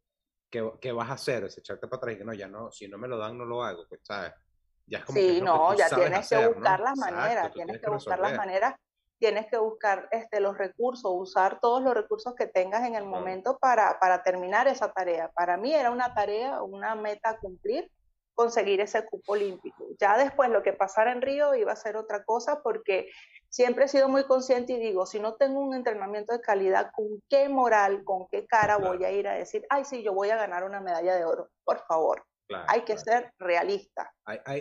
¿qué, 0.49 0.71
¿qué, 0.81 0.91
vas 0.91 1.09
a 1.09 1.13
hacer? 1.13 1.45
Es 1.45 1.57
echarte 1.57 1.87
para 1.87 1.97
atrás 1.97 2.15
y 2.15 2.17
que 2.17 2.25
no, 2.25 2.33
ya 2.33 2.47
no, 2.47 2.71
si 2.71 2.87
no 2.87 2.97
me 2.97 3.07
lo 3.07 3.17
dan, 3.17 3.37
no 3.37 3.45
lo 3.45 3.63
hago, 3.63 3.85
pues, 3.87 4.01
¿sabes? 4.03 4.33
Ya 4.85 4.99
es 4.99 5.05
como 5.05 5.19
sí, 5.19 5.35
que 5.35 5.41
no, 5.41 5.75
ya 5.75 5.89
tienes 5.89 6.19
hacer, 6.19 6.39
que 6.39 6.47
buscar 6.53 6.79
¿no? 6.79 6.85
las 6.85 6.97
maneras, 6.97 7.31
Exacto, 7.31 7.53
tienes, 7.53 7.81
que, 7.81 7.89
buscar 7.89 8.19
resolver. 8.19 8.31
las 8.31 8.37
maneras, 8.37 8.75
tienes 9.19 9.47
que 9.47 9.57
buscar 9.57 10.07
este, 10.11 10.39
los 10.39 10.57
recursos, 10.57 11.11
usar 11.13 11.59
todos 11.59 11.83
los 11.83 11.93
recursos 11.93 12.35
que 12.35 12.47
tengas 12.47 12.85
en 12.85 12.95
el 12.95 13.05
momento 13.05 13.57
para, 13.57 13.99
para 13.99 14.23
terminar 14.23 14.67
esa 14.67 14.91
tarea. 14.91 15.29
Para 15.33 15.57
mí 15.57 15.73
era 15.73 15.91
una 15.91 16.13
tarea, 16.13 16.61
una 16.61 16.95
meta 16.95 17.31
a 17.31 17.37
cumplir, 17.37 17.91
conseguir 18.33 18.79
ese 18.79 19.05
cupo 19.05 19.33
olímpico. 19.33 19.86
Ya 19.99 20.17
después 20.17 20.49
lo 20.49 20.63
que 20.63 20.73
pasara 20.73 21.11
en 21.11 21.21
Río 21.21 21.55
iba 21.55 21.71
a 21.71 21.75
ser 21.75 21.97
otra 21.97 22.23
cosa 22.23 22.61
porque 22.61 23.09
siempre 23.49 23.85
he 23.85 23.87
sido 23.87 24.09
muy 24.09 24.25
consciente 24.25 24.73
y 24.73 24.79
digo, 24.79 25.05
si 25.05 25.19
no 25.19 25.35
tengo 25.35 25.59
un 25.59 25.73
entrenamiento 25.73 26.33
de 26.33 26.41
calidad, 26.41 26.91
¿con 26.93 27.21
qué 27.29 27.49
moral, 27.49 28.03
con 28.03 28.27
qué 28.29 28.45
cara 28.45 28.77
claro. 28.77 28.93
voy 28.93 29.05
a 29.05 29.11
ir 29.11 29.27
a 29.27 29.33
decir, 29.33 29.65
ay, 29.69 29.85
sí, 29.85 30.03
yo 30.03 30.13
voy 30.13 30.29
a 30.29 30.35
ganar 30.35 30.63
una 30.63 30.79
medalla 30.79 31.15
de 31.15 31.25
oro? 31.25 31.49
Por 31.63 31.79
favor. 31.85 32.23
Claro, 32.47 32.65
hay 32.69 32.81
que 32.81 32.95
claro. 32.95 33.03
ser 33.03 33.33
realista. 33.39 34.13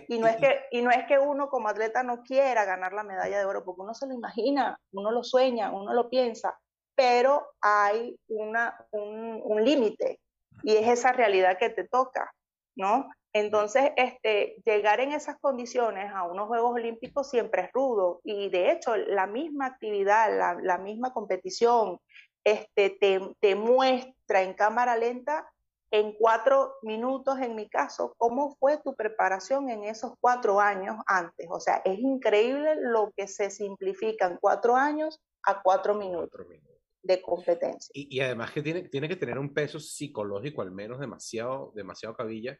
Y, 0.08 0.18
no 0.18 0.26
y, 0.26 0.30
es 0.30 0.36
que, 0.38 0.60
y 0.72 0.82
no 0.82 0.90
es 0.90 1.06
que 1.06 1.18
uno 1.18 1.48
como 1.48 1.68
atleta 1.68 2.02
no 2.02 2.22
quiera 2.22 2.64
ganar 2.64 2.92
la 2.92 3.04
medalla 3.04 3.38
de 3.38 3.44
oro, 3.44 3.64
porque 3.64 3.82
uno 3.82 3.94
se 3.94 4.06
lo 4.06 4.14
imagina, 4.14 4.76
uno 4.92 5.12
lo 5.12 5.22
sueña, 5.22 5.70
uno 5.70 5.92
lo 5.92 6.08
piensa, 6.08 6.58
pero 6.96 7.46
hay 7.60 8.18
una, 8.28 8.76
un, 8.90 9.40
un 9.44 9.64
límite 9.64 10.20
y 10.62 10.76
es 10.76 10.88
esa 10.88 11.12
realidad 11.12 11.58
que 11.58 11.70
te 11.70 11.86
toca, 11.86 12.32
¿no? 12.76 13.08
Entonces, 13.36 13.90
este, 13.96 14.56
llegar 14.64 15.00
en 15.00 15.12
esas 15.12 15.36
condiciones 15.38 16.10
a 16.10 16.22
unos 16.22 16.46
Juegos 16.46 16.72
Olímpicos 16.72 17.28
siempre 17.28 17.64
es 17.64 17.72
rudo 17.74 18.22
y 18.24 18.48
de 18.48 18.72
hecho 18.72 18.96
la 18.96 19.26
misma 19.26 19.66
actividad, 19.66 20.34
la, 20.34 20.54
la 20.62 20.78
misma 20.78 21.12
competición, 21.12 21.98
este, 22.44 22.88
te, 22.98 23.20
te, 23.38 23.54
muestra 23.54 24.40
en 24.40 24.54
cámara 24.54 24.96
lenta 24.96 25.52
en 25.90 26.14
cuatro 26.14 26.76
minutos, 26.80 27.38
en 27.38 27.54
mi 27.56 27.68
caso, 27.68 28.14
cómo 28.16 28.56
fue 28.58 28.78
tu 28.78 28.96
preparación 28.96 29.68
en 29.68 29.84
esos 29.84 30.14
cuatro 30.18 30.58
años 30.58 30.96
antes. 31.06 31.46
O 31.50 31.60
sea, 31.60 31.82
es 31.84 31.98
increíble 31.98 32.76
lo 32.80 33.12
que 33.14 33.28
se 33.28 33.50
simplifica 33.50 34.28
en 34.28 34.38
cuatro 34.38 34.76
años 34.76 35.20
a 35.42 35.60
cuatro 35.60 35.94
minutos. 35.94 36.30
Cuatro 36.30 36.48
minutos 36.48 36.76
de 37.02 37.20
competencia. 37.20 37.92
Y, 37.92 38.16
y, 38.16 38.20
además 38.20 38.50
que 38.50 38.62
tiene, 38.62 38.88
tiene 38.88 39.08
que 39.08 39.16
tener 39.16 39.38
un 39.38 39.52
peso 39.52 39.78
psicológico 39.78 40.62
al 40.62 40.72
menos 40.72 40.98
demasiado, 40.98 41.70
demasiado 41.74 42.16
cabilla, 42.16 42.58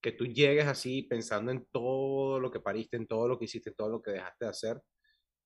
que 0.00 0.12
tú 0.12 0.26
llegues 0.26 0.66
así 0.66 1.02
pensando 1.02 1.50
en 1.50 1.66
todo 1.66 2.38
lo 2.38 2.50
que 2.50 2.60
pariste, 2.60 2.96
en 2.96 3.06
todo 3.06 3.26
lo 3.28 3.38
que 3.38 3.46
hiciste, 3.46 3.70
en 3.70 3.76
todo 3.76 3.88
lo 3.88 4.02
que 4.02 4.12
dejaste 4.12 4.44
de 4.44 4.50
hacer, 4.50 4.82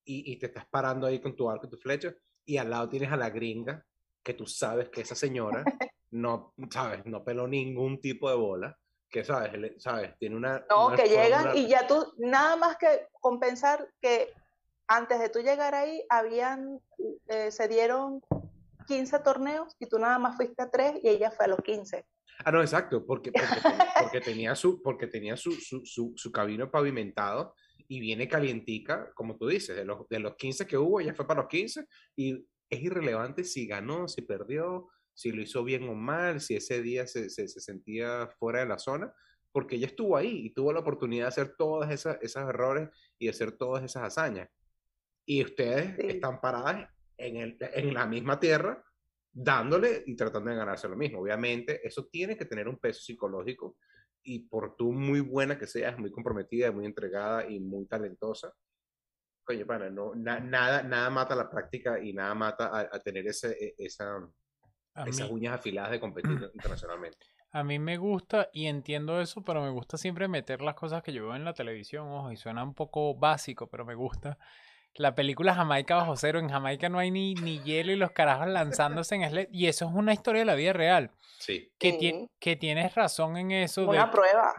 y, 0.05 0.33
y, 0.33 0.39
te 0.39 0.47
estás 0.47 0.67
parando 0.69 1.07
ahí 1.07 1.21
con 1.21 1.37
tu 1.37 1.49
arco 1.49 1.67
y 1.67 1.71
tu 1.71 1.79
flecha, 1.79 2.13
y 2.45 2.57
al 2.57 2.71
lado 2.71 2.89
tienes 2.89 3.13
a 3.13 3.17
la 3.17 3.31
gringa, 3.31 3.85
que 4.23 4.35
tú 4.35 4.47
sabes 4.47 4.89
que 4.89 5.03
esa 5.03 5.15
señora 5.15 5.65
no, 6.11 6.55
sabes, 6.71 7.05
no 7.07 7.25
peló 7.25 7.47
ningún 7.47 8.01
tipo 8.01 8.29
de 8.29 8.37
bola, 8.37 8.79
que 9.09 9.25
sabes, 9.25 9.83
sabes, 9.83 10.17
tiene 10.19 10.37
una... 10.37 10.65
No, 10.71 10.89
una 10.89 10.97
que 10.97 11.09
llegan 11.09 11.57
y 11.57 11.69
ya 11.69 11.87
tú, 11.87 12.13
nada 12.19 12.57
más 12.57 12.77
que 12.77 13.07
compensar 13.21 13.89
que 14.01 14.33
antes 14.87 15.21
de 15.21 15.29
tú 15.29 15.41
llegar 15.41 15.75
ahí, 15.75 16.05
habían, 16.09 16.81
eh, 17.29 17.51
se 17.51 17.69
dieron 17.69 18.23
15 18.87 19.19
torneos 19.21 19.75
y 19.79 19.87
tú 19.87 19.99
nada 19.99 20.19
más 20.19 20.37
fuiste 20.37 20.63
a 20.63 20.71
3 20.71 21.01
y 21.03 21.09
ella 21.09 21.31
fue 21.31 21.47
a 21.47 21.49
los 21.49 21.61
15. 21.61 22.05
Ah, 22.45 22.53
no, 22.53 22.61
exacto, 22.61 23.05
porque, 23.07 23.33
porque, 23.33 23.61
porque 24.01 24.21
tenía, 24.21 24.55
su, 24.55 24.83
porque 24.83 25.07
tenía 25.07 25.37
su, 25.37 25.53
su, 25.53 25.85
su, 25.85 26.13
su, 26.17 26.33
camino 26.33 26.71
pavimentado 26.71 27.55
y 27.89 28.01
viene 28.01 28.29
calientica, 28.29 29.13
como 29.15 29.37
tú 29.37 29.49
dices, 29.49 29.77
de 29.77 29.85
los, 29.85 30.09
de 30.09 30.19
los 30.19 30.37
15 30.37 30.67
que 30.67 30.79
hubo, 30.79 31.01
ella 31.01 31.15
fue 31.15 31.27
para 31.27 31.43
los 31.43 31.49
15 31.49 31.87
y 32.17 32.47
es 32.71 32.83
irrelevante 32.83 33.45
si 33.45 33.67
ganó, 33.67 34.09
si 34.09 34.23
perdió, 34.23 34.89
si 35.15 35.31
lo 35.31 35.43
hizo 35.43 35.63
bien 35.63 35.89
o 35.89 35.95
mal, 35.95 36.41
si 36.41 36.57
ese 36.57 36.83
día 36.83 37.07
se, 37.07 37.29
se, 37.31 37.49
se 37.49 37.61
sentía 37.61 38.29
fuera 38.39 38.61
de 38.61 38.67
la 38.67 38.79
zona, 38.79 39.13
porque 39.53 39.77
ella 39.77 39.87
estuvo 39.87 40.17
ahí 40.17 40.47
y 40.47 40.51
tuvo 40.51 40.73
la 40.73 40.81
oportunidad 40.81 41.25
de 41.25 41.29
hacer 41.29 41.55
todos 41.57 41.89
esos 41.91 42.49
errores 42.49 42.89
y 43.19 43.27
de 43.27 43.31
hacer 43.31 43.53
todas 43.53 43.85
esas 43.85 44.05
hazañas. 44.05 44.49
Y 45.27 45.45
ustedes 45.45 45.97
sí. 45.97 46.07
están 46.09 46.41
paradas 46.41 46.89
en, 47.19 47.37
el, 47.37 47.59
en 47.61 47.95
la 47.95 48.07
misma 48.07 48.41
tierra 48.41 48.83
dándole 49.33 50.03
y 50.07 50.15
tratando 50.15 50.51
de 50.51 50.57
ganarse 50.57 50.89
lo 50.89 50.97
mismo. 50.97 51.21
Obviamente, 51.21 51.87
eso 51.87 52.07
tiene 52.07 52.37
que 52.37 52.45
tener 52.45 52.69
un 52.69 52.79
peso 52.79 53.01
psicológico 53.01 53.77
y 54.23 54.41
por 54.41 54.77
tú 54.77 54.93
muy 54.93 55.21
buena 55.21 55.59
que 55.59 55.67
seas, 55.67 55.99
muy 55.99 56.11
comprometida, 56.11 56.71
muy 56.71 56.87
entregada 56.87 57.49
y 57.49 57.59
muy 57.59 57.87
talentosa, 57.87 58.53
coño, 59.45 59.67
pana, 59.67 59.91
no, 59.91 60.15
na, 60.15 60.39
nada, 60.39 60.83
nada 60.83 61.11
mata 61.11 61.35
la 61.35 61.51
práctica 61.51 61.99
y 62.01 62.13
nada 62.13 62.35
mata 62.35 62.67
a, 62.67 62.81
a 62.93 63.01
tener 63.01 63.27
ese, 63.27 63.51
e, 63.53 63.75
esa, 63.79 64.19
esas 65.07 65.29
mí, 65.29 65.35
uñas 65.35 65.55
afiladas 65.55 65.91
de 65.91 66.01
competir 66.01 66.31
internacionalmente. 66.55 67.19
A 67.51 67.65
mí 67.65 67.79
me 67.79 67.99
gusta 67.99 68.49
y 68.53 68.67
entiendo 68.67 69.21
eso, 69.21 69.43
pero 69.43 69.63
me 69.63 69.71
gusta 69.71 69.99
siempre 69.99 70.29
meter 70.29 70.63
las 70.63 70.75
cosas 70.75 71.03
que 71.03 71.13
yo 71.13 71.25
veo 71.25 71.37
en 71.37 71.45
la 71.45 71.53
televisión, 71.53 72.09
ojo, 72.09 72.33
y 72.33 72.37
suena 72.37 72.63
un 72.63 72.75
poco 72.75 73.15
básico, 73.15 73.69
pero 73.69 73.85
me 73.85 73.95
gusta 73.95 74.39
la 74.95 75.15
película 75.15 75.55
Jamaica 75.55 75.97
bajo 75.97 76.17
cero. 76.17 76.39
En 76.39 76.49
Jamaica 76.49 76.89
no 76.89 76.99
hay 76.99 77.11
ni, 77.11 77.35
ni 77.35 77.61
hielo 77.61 77.93
y 77.93 77.97
los 77.97 78.13
carajos 78.13 78.49
lanzándose 78.49 79.15
en 79.15 79.29
sled. 79.29 79.49
Y 79.53 79.67
eso 79.67 79.87
es 79.87 79.95
una 79.95 80.13
historia 80.13 80.41
de 80.41 80.47
la 80.47 80.55
vida 80.55 80.73
real. 80.73 81.11
Sí. 81.39 81.71
Que, 81.79 82.57
tienes 82.57 82.95
razón 82.95 83.37
en 83.37 83.51
eso. 83.53 83.83
de 83.83 83.89
Una 83.89 84.11
prueba. 84.11 84.55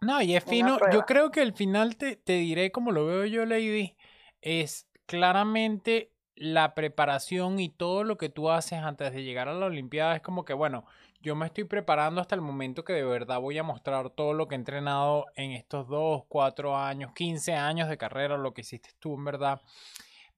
No, 0.00 0.20
y 0.20 0.36
es 0.36 0.44
fino. 0.44 0.78
Yo 0.92 1.06
creo 1.06 1.30
que 1.30 1.42
el 1.42 1.52
final 1.52 1.96
te, 1.96 2.16
te 2.16 2.34
diré, 2.34 2.72
como 2.72 2.90
lo 2.90 3.06
veo 3.06 3.24
yo, 3.24 3.46
Lady, 3.46 3.96
es 4.40 4.86
claramente 5.06 6.10
la 6.34 6.74
preparación 6.74 7.60
y 7.60 7.68
todo 7.68 8.02
lo 8.02 8.18
que 8.18 8.28
tú 8.28 8.50
haces 8.50 8.80
antes 8.80 9.12
de 9.12 9.22
llegar 9.22 9.48
a 9.48 9.54
la 9.54 9.66
Olimpiada. 9.66 10.16
Es 10.16 10.22
como 10.22 10.44
que, 10.44 10.54
bueno, 10.54 10.84
yo 11.22 11.36
me 11.36 11.46
estoy 11.46 11.64
preparando 11.64 12.20
hasta 12.20 12.34
el 12.34 12.40
momento 12.40 12.84
que 12.84 12.92
de 12.92 13.04
verdad 13.04 13.40
voy 13.40 13.56
a 13.58 13.62
mostrar 13.62 14.10
todo 14.10 14.34
lo 14.34 14.48
que 14.48 14.54
he 14.54 14.58
entrenado 14.58 15.26
en 15.36 15.52
estos 15.52 15.88
dos, 15.88 16.24
cuatro 16.28 16.76
años, 16.76 17.12
15 17.14 17.54
años 17.54 17.88
de 17.88 17.96
carrera, 17.98 18.36
lo 18.36 18.52
que 18.52 18.62
hiciste 18.62 18.90
tú, 18.98 19.14
en 19.14 19.24
verdad. 19.24 19.60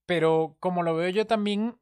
Pero 0.06 0.56
como 0.60 0.82
lo 0.82 0.94
veo 0.94 1.08
yo 1.08 1.26
también, 1.26 1.78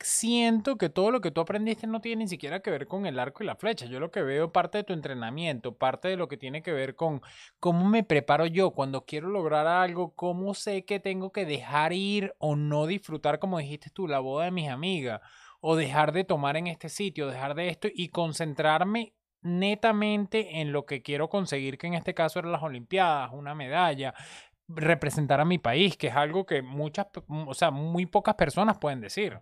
siento 0.00 0.78
que 0.78 0.88
todo 0.88 1.10
lo 1.10 1.20
que 1.20 1.30
tú 1.30 1.40
aprendiste 1.40 1.86
no 1.86 2.00
tiene 2.00 2.24
ni 2.24 2.28
siquiera 2.28 2.60
que 2.60 2.70
ver 2.70 2.86
con 2.86 3.06
el 3.06 3.18
arco 3.18 3.42
y 3.42 3.46
la 3.46 3.56
flecha. 3.56 3.86
Yo 3.86 4.00
lo 4.00 4.10
que 4.10 4.22
veo 4.22 4.52
parte 4.52 4.78
de 4.78 4.84
tu 4.84 4.92
entrenamiento, 4.92 5.76
parte 5.76 6.08
de 6.08 6.16
lo 6.16 6.28
que 6.28 6.36
tiene 6.36 6.62
que 6.62 6.72
ver 6.72 6.94
con 6.94 7.20
cómo 7.58 7.88
me 7.88 8.04
preparo 8.04 8.46
yo 8.46 8.70
cuando 8.70 9.04
quiero 9.04 9.28
lograr 9.28 9.66
algo, 9.66 10.14
cómo 10.14 10.54
sé 10.54 10.84
que 10.84 11.00
tengo 11.00 11.32
que 11.32 11.44
dejar 11.44 11.92
ir 11.92 12.34
o 12.38 12.56
no 12.56 12.86
disfrutar, 12.86 13.38
como 13.38 13.58
dijiste 13.58 13.90
tú, 13.90 14.08
la 14.08 14.20
boda 14.20 14.46
de 14.46 14.50
mis 14.52 14.70
amigas, 14.70 15.20
o 15.60 15.76
dejar 15.76 16.12
de 16.12 16.24
tomar 16.24 16.56
en 16.56 16.66
este 16.66 16.88
sitio, 16.88 17.28
dejar 17.28 17.54
de 17.54 17.68
esto 17.68 17.88
y 17.92 18.08
concentrarme 18.08 19.14
netamente 19.42 20.60
en 20.60 20.72
lo 20.72 20.84
que 20.84 21.02
quiero 21.02 21.28
conseguir, 21.28 21.78
que 21.78 21.86
en 21.86 21.94
este 21.94 22.14
caso 22.14 22.38
eran 22.38 22.52
las 22.52 22.62
Olimpiadas, 22.62 23.30
una 23.32 23.54
medalla, 23.54 24.14
representar 24.68 25.40
a 25.40 25.44
mi 25.44 25.58
país, 25.58 25.96
que 25.96 26.08
es 26.08 26.16
algo 26.16 26.46
que 26.46 26.62
muchas, 26.62 27.06
pe- 27.06 27.22
o 27.28 27.54
sea, 27.54 27.70
muy 27.70 28.06
pocas 28.06 28.34
personas 28.34 28.78
pueden 28.78 29.00
decir. 29.00 29.40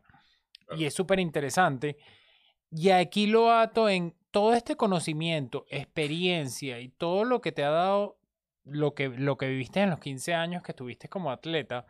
Y 0.76 0.84
es 0.84 0.94
súper 0.94 1.18
interesante. 1.20 1.96
Y 2.70 2.90
aquí 2.90 3.26
lo 3.26 3.50
ato 3.50 3.88
en 3.88 4.14
todo 4.30 4.52
este 4.52 4.76
conocimiento, 4.76 5.64
experiencia 5.68 6.80
y 6.80 6.88
todo 6.90 7.24
lo 7.24 7.40
que 7.40 7.52
te 7.52 7.64
ha 7.64 7.70
dado, 7.70 8.17
lo 8.70 8.94
que, 8.94 9.08
lo 9.08 9.36
que 9.36 9.48
viviste 9.48 9.80
en 9.80 9.90
los 9.90 10.00
15 10.00 10.34
años 10.34 10.62
que 10.62 10.72
estuviste 10.72 11.08
como 11.08 11.30
atleta. 11.30 11.86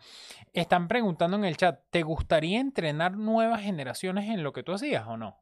Están 0.53 0.89
preguntando 0.89 1.37
en 1.37 1.45
el 1.45 1.57
chat, 1.57 1.81
¿te 1.91 2.03
gustaría 2.03 2.61
entrenar 2.61 3.17
nuevas 3.17 3.63
generaciones 3.63 4.29
en 4.29 4.43
lo 4.43 4.53
que 4.53 4.63
tú 4.63 4.73
hacías 4.73 5.07
o 5.07 5.17
no? 5.17 5.41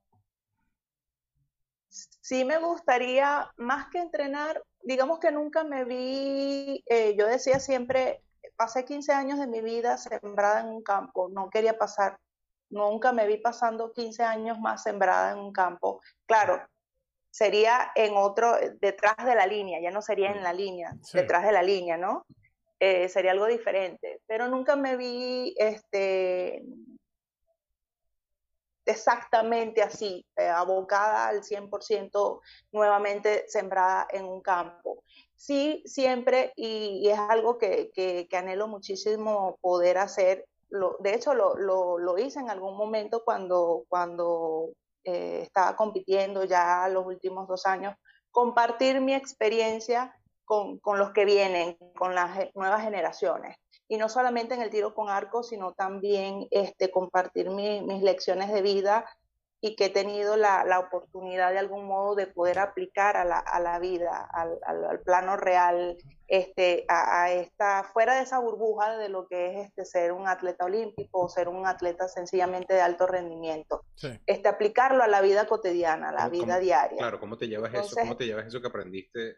Sí 1.89 2.45
me 2.45 2.59
gustaría, 2.59 3.51
más 3.57 3.89
que 3.89 3.99
entrenar, 3.99 4.63
digamos 4.83 5.19
que 5.19 5.31
nunca 5.31 5.65
me 5.65 5.85
vi, 5.85 6.83
eh, 6.87 7.15
yo 7.17 7.27
decía 7.27 7.59
siempre, 7.59 8.23
pasé 8.57 8.85
15 8.85 9.13
años 9.13 9.39
de 9.39 9.47
mi 9.47 9.61
vida 9.61 9.97
sembrada 9.97 10.61
en 10.61 10.69
un 10.69 10.83
campo, 10.83 11.29
no 11.31 11.49
quería 11.49 11.79
pasar, 11.79 12.19
nunca 12.69 13.13
me 13.13 13.27
vi 13.27 13.39
pasando 13.39 13.93
15 13.93 14.23
años 14.25 14.59
más 14.59 14.83
sembrada 14.83 15.33
en 15.33 15.39
un 15.39 15.53
campo. 15.53 16.01
Claro, 16.27 16.61
sería 17.37 17.93
en 17.95 18.17
otro, 18.17 18.57
detrás 18.81 19.15
de 19.23 19.35
la 19.35 19.47
línea, 19.47 19.79
ya 19.79 19.91
no 19.91 20.01
sería 20.01 20.31
en 20.31 20.43
la 20.43 20.55
línea, 20.55 20.95
Sí. 21.03 21.19
detrás 21.19 21.45
de 21.45 21.53
la 21.53 21.63
línea, 21.63 21.99
¿no? 21.99 22.25
Eh, 22.81 23.11
sería 23.11 23.33
algo 23.33 23.45
diferente, 23.45 24.23
pero 24.27 24.49
nunca 24.49 24.75
me 24.75 24.97
vi, 24.97 25.55
este, 25.59 26.63
exactamente 28.87 29.83
así, 29.83 30.25
eh, 30.35 30.49
abocada 30.49 31.29
al 31.29 31.43
100% 31.45 32.41
nuevamente 32.73 33.45
sembrada 33.49 34.07
en 34.11 34.25
un 34.25 34.41
campo. 34.41 35.05
Sí, 35.35 35.83
siempre, 35.85 36.55
y, 36.57 37.01
y 37.03 37.11
es 37.11 37.19
algo 37.19 37.59
que, 37.59 37.91
que, 37.93 38.27
que, 38.31 38.37
anhelo 38.39 38.67
muchísimo 38.67 39.59
poder 39.61 39.99
hacer, 39.99 40.47
lo, 40.71 40.97
de 41.01 41.15
hecho 41.15 41.35
lo, 41.35 41.55
lo, 41.59 41.99
lo, 41.99 42.17
hice 42.17 42.41
en 42.41 42.49
algún 42.49 42.79
momento 42.79 43.25
cuando, 43.27 43.85
cuando 43.91 44.71
eh, 45.07 45.41
estaba 45.43 45.77
compitiendo 45.77 46.45
ya 46.45 46.89
los 46.89 47.07
últimos 47.07 47.47
dos 47.49 47.65
años, 47.65 47.95
compartir 48.31 49.01
mi 49.01 49.15
experiencia 49.15 50.15
con, 50.45 50.79
con 50.79 50.99
los 50.99 51.13
que 51.13 51.25
vienen, 51.25 51.79
con 51.97 52.15
las 52.15 52.55
nuevas 52.55 52.83
generaciones. 52.83 53.57
Y 53.89 53.99
no 53.99 54.09
solamente 54.09 54.55
en 54.55 54.63
el 54.63 54.71
tiro 54.71 54.95
con 54.95 55.09
arco, 55.09 55.43
sino 55.43 55.73
también 55.73 56.49
este, 56.51 56.91
compartir 56.91 57.51
mi, 57.51 57.81
mis 57.83 58.03
lecciones 58.03 58.53
de 58.53 58.63
vida 58.63 59.07
y 59.61 59.75
que 59.75 59.87
he 59.87 59.91
tenido 59.91 60.37
la, 60.37 60.65
la, 60.65 60.79
oportunidad 60.79 61.51
de 61.51 61.59
algún 61.59 61.87
modo 61.87 62.15
de 62.15 62.27
poder 62.27 62.59
aplicar 62.59 63.17
a 63.17 63.25
la, 63.25 63.39
a 63.39 63.59
la 63.59 63.79
vida, 63.79 64.29
al, 64.33 64.59
al, 64.67 64.85
al, 64.85 65.01
plano 65.01 65.37
real, 65.37 65.97
este, 66.29 66.85
a, 66.89 67.23
a, 67.23 67.33
esta, 67.33 67.85
fuera 67.85 68.17
de 68.17 68.23
esa 68.23 68.39
burbuja 68.39 68.99
de 68.99 69.09
lo 69.09 69.27
que 69.27 69.55
es 69.55 69.69
este, 69.69 69.85
ser 69.85 70.13
un 70.13 70.29
atleta 70.29 70.67
olímpico 70.67 71.21
o 71.23 71.29
ser 71.29 71.49
un 71.49 71.67
atleta 71.67 72.07
sencillamente 72.07 72.75
de 72.75 72.83
alto 72.83 73.07
rendimiento. 73.07 73.85
Sí. 73.95 74.09
Este, 74.27 74.49
aplicarlo 74.49 75.03
a 75.03 75.09
la 75.09 75.23
vida 75.23 75.47
cotidiana, 75.47 76.11
a 76.11 76.13
la 76.13 76.19
¿Cómo, 76.25 76.31
vida 76.31 76.55
cómo, 76.55 76.61
diaria. 76.61 76.99
Claro, 76.99 77.21
¿cómo 77.21 77.39
te 77.39 77.49
llevas 77.49 77.71
Entonces, 77.71 77.93
eso? 77.93 78.01
¿Cómo 78.01 78.17
te 78.17 78.27
llevas 78.27 78.47
eso 78.47 78.61
que 78.61 78.69
aprendiste 78.69 79.37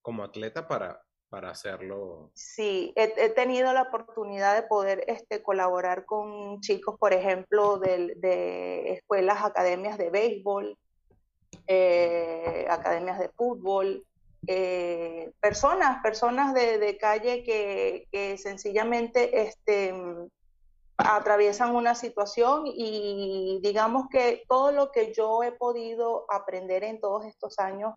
como 0.00 0.24
atleta 0.24 0.66
para, 0.66 1.00
para 1.32 1.48
hacerlo? 1.48 2.30
Sí, 2.34 2.92
he, 2.94 3.30
tenido 3.30 3.72
la 3.72 3.84
oportunidad 3.84 4.54
de 4.54 4.68
poder 4.68 5.02
este, 5.06 5.42
colaborar 5.42 6.04
con 6.04 6.60
chicos, 6.60 6.98
por 6.98 7.14
ejemplo, 7.14 7.78
de, 7.78 8.16
de 8.16 8.92
escuelas, 8.92 9.42
academias 9.42 9.96
de 9.96 10.10
béisbol, 10.10 10.76
eh, 11.66 12.66
academias 12.68 13.18
de 13.18 13.30
fútbol, 13.30 14.04
eh, 14.46 15.32
personas, 15.40 16.02
personas 16.02 16.52
de, 16.52 16.98
calle 17.00 17.42
que, 17.44 18.36
sencillamente 18.36 19.40
este, 19.40 19.94
atraviesan 20.98 21.74
una 21.74 21.94
situación 21.94 22.64
y 22.66 23.58
digamos 23.62 24.08
que 24.10 24.44
todo 24.46 24.70
lo 24.70 24.90
que 24.90 25.14
yo 25.14 25.42
he 25.42 25.52
podido 25.52 26.26
aprender 26.28 26.84
en 26.84 27.00
todos 27.00 27.24
estos 27.24 27.58
años 27.58 27.94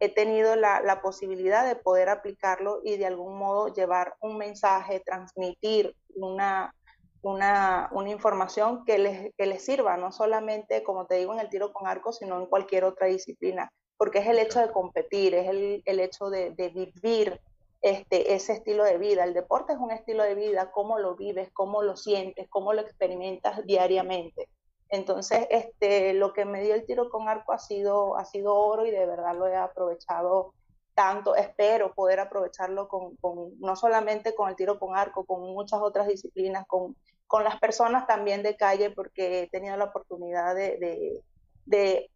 he 0.00 0.08
tenido 0.08 0.56
la, 0.56 1.00
posibilidad 1.02 1.66
de 1.66 1.76
poder 1.76 2.08
aplicarlo 2.08 2.80
y 2.84 2.96
de 2.96 3.06
algún 3.06 3.38
modo 3.38 3.72
llevar 3.72 4.14
un 4.20 4.36
mensaje, 4.36 5.00
transmitir 5.00 5.94
una, 6.14 6.74
una, 7.22 7.88
una 7.92 8.10
información 8.10 8.84
que 8.84 8.98
les, 8.98 9.34
que 9.36 9.46
les, 9.46 9.64
sirva, 9.64 9.96
no 9.96 10.12
solamente, 10.12 10.82
como 10.82 11.06
te 11.06 11.16
digo, 11.16 11.32
en 11.32 11.40
el 11.40 11.48
tiro 11.48 11.72
con 11.72 11.86
arco, 11.86 12.12
sino 12.12 12.38
en 12.38 12.46
cualquier 12.46 12.84
otra 12.84 13.06
disciplina, 13.06 13.70
porque 13.96 14.18
es 14.18 14.26
el 14.26 14.38
hecho 14.38 14.60
de 14.60 14.70
competir, 14.70 15.34
es 15.34 15.48
el, 15.48 15.82
el 15.84 16.00
hecho 16.00 16.28
de, 16.28 16.50
de 16.50 16.68
vivir 16.68 17.40
este, 17.82 18.34
ese 18.34 18.54
estilo 18.54 18.84
de 18.84 18.98
vida. 18.98 19.24
El 19.24 19.34
deporte 19.34 19.72
es 19.72 19.78
un 19.78 19.92
estilo 19.92 20.24
de 20.24 20.34
vida, 20.34 20.70
cómo 20.72 20.98
lo 20.98 21.14
vives, 21.16 21.50
cómo 21.52 21.82
lo 21.82 21.96
sientes, 21.96 22.48
cómo 22.50 22.72
lo 22.72 22.82
experimentas 22.82 23.64
diariamente. 23.64 24.48
Entonces, 24.88 25.46
este, 25.50 26.14
lo 26.14 26.32
que 26.32 26.44
me 26.44 26.62
dio 26.62 26.74
el 26.74 26.86
tiro 26.86 27.10
con 27.10 27.28
arco 27.28 27.52
ha 27.52 27.58
sido, 27.58 28.16
ha 28.16 28.24
sido 28.24 28.54
oro 28.54 28.86
y 28.86 28.90
de 28.90 29.04
verdad 29.06 29.34
lo 29.34 29.46
he 29.46 29.56
aprovechado 29.56 30.54
tanto. 30.94 31.34
Espero 31.34 31.92
poder 31.92 32.20
aprovecharlo 32.20 32.88
con, 32.88 33.16
no 33.58 33.76
solamente 33.76 34.34
con 34.34 34.48
el 34.48 34.56
tiro 34.56 34.78
con 34.78 34.96
arco, 34.96 35.24
con 35.24 35.42
muchas 35.42 35.80
otras 35.80 36.06
disciplinas, 36.06 36.66
con, 36.66 36.96
con 37.26 37.42
las 37.42 37.58
personas 37.58 38.06
también 38.06 38.42
de 38.42 38.56
calle, 38.56 38.90
porque 38.90 39.42
he 39.42 39.48
tenido 39.48 39.76
la 39.76 39.86
oportunidad 39.86 40.54
de, 40.54 40.78
de, 40.78 41.22
de 41.64 42.10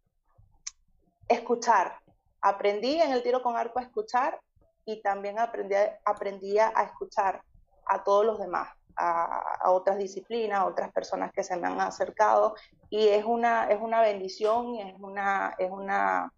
escuchar. 1.28 1.98
Aprendí 2.40 3.01
en 3.01 3.10
el 3.10 3.22
tiro 3.22 3.42
con 3.42 3.56
arco 3.56 3.80
a 3.80 3.82
escuchar 3.82 4.40
y 4.84 5.02
también 5.02 5.38
aprendí, 5.38 5.74
aprendí 6.05 6.59
a 6.59 6.70
escuchar 6.84 7.42
a 7.86 8.02
todos 8.05 8.24
los 8.24 8.38
demás. 8.38 8.80
A, 8.97 9.57
a, 9.62 9.71
otras 9.71 9.99
disciplinas, 9.99 10.61
a 10.61 10.67
otras 10.67 10.93
personas 10.93 11.33
que 11.33 11.43
se 11.43 11.57
me 11.57 11.67
han 11.69 11.81
acercado 11.81 12.55
y 12.91 13.09
es 13.09 13.25
una, 13.25 13.65
es 13.65 13.81
una 13.81 14.01
bendición, 14.01 14.77
es 14.77 14.95
una, 14.99 15.55
es 15.59 15.71
una 15.71 16.33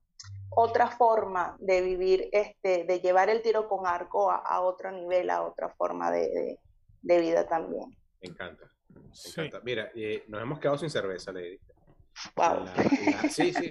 otra 0.51 0.89
forma 0.89 1.57
de 1.59 1.81
vivir, 1.81 2.29
este, 2.33 2.85
de 2.85 3.01
llevar 3.01 3.31
el 3.31 3.43
tiro 3.43 3.69
con 3.69 3.87
arco 3.87 4.31
a, 4.31 4.37
a 4.37 4.61
otro 4.61 4.91
nivel, 4.93 5.31
a 5.31 5.43
otra 5.43 5.71
forma 5.71 6.11
de, 6.11 6.29
de, 6.29 6.59
de 7.01 7.21
vida 7.21 7.47
también. 7.49 7.97
Me 8.21 8.29
encanta, 8.29 8.67
me 8.89 9.01
sí. 9.15 9.41
encanta. 9.41 9.61
Mira, 9.65 9.91
eh, 9.95 10.25
nos 10.29 10.43
hemos 10.43 10.59
quedado 10.61 10.79
sin 10.79 10.91
cerveza, 10.91 11.33
Lady. 11.33 11.59
Wow. 12.37 12.65
La, 12.65 12.75
la, 12.75 13.29
sí, 13.31 13.55
sí, 13.55 13.71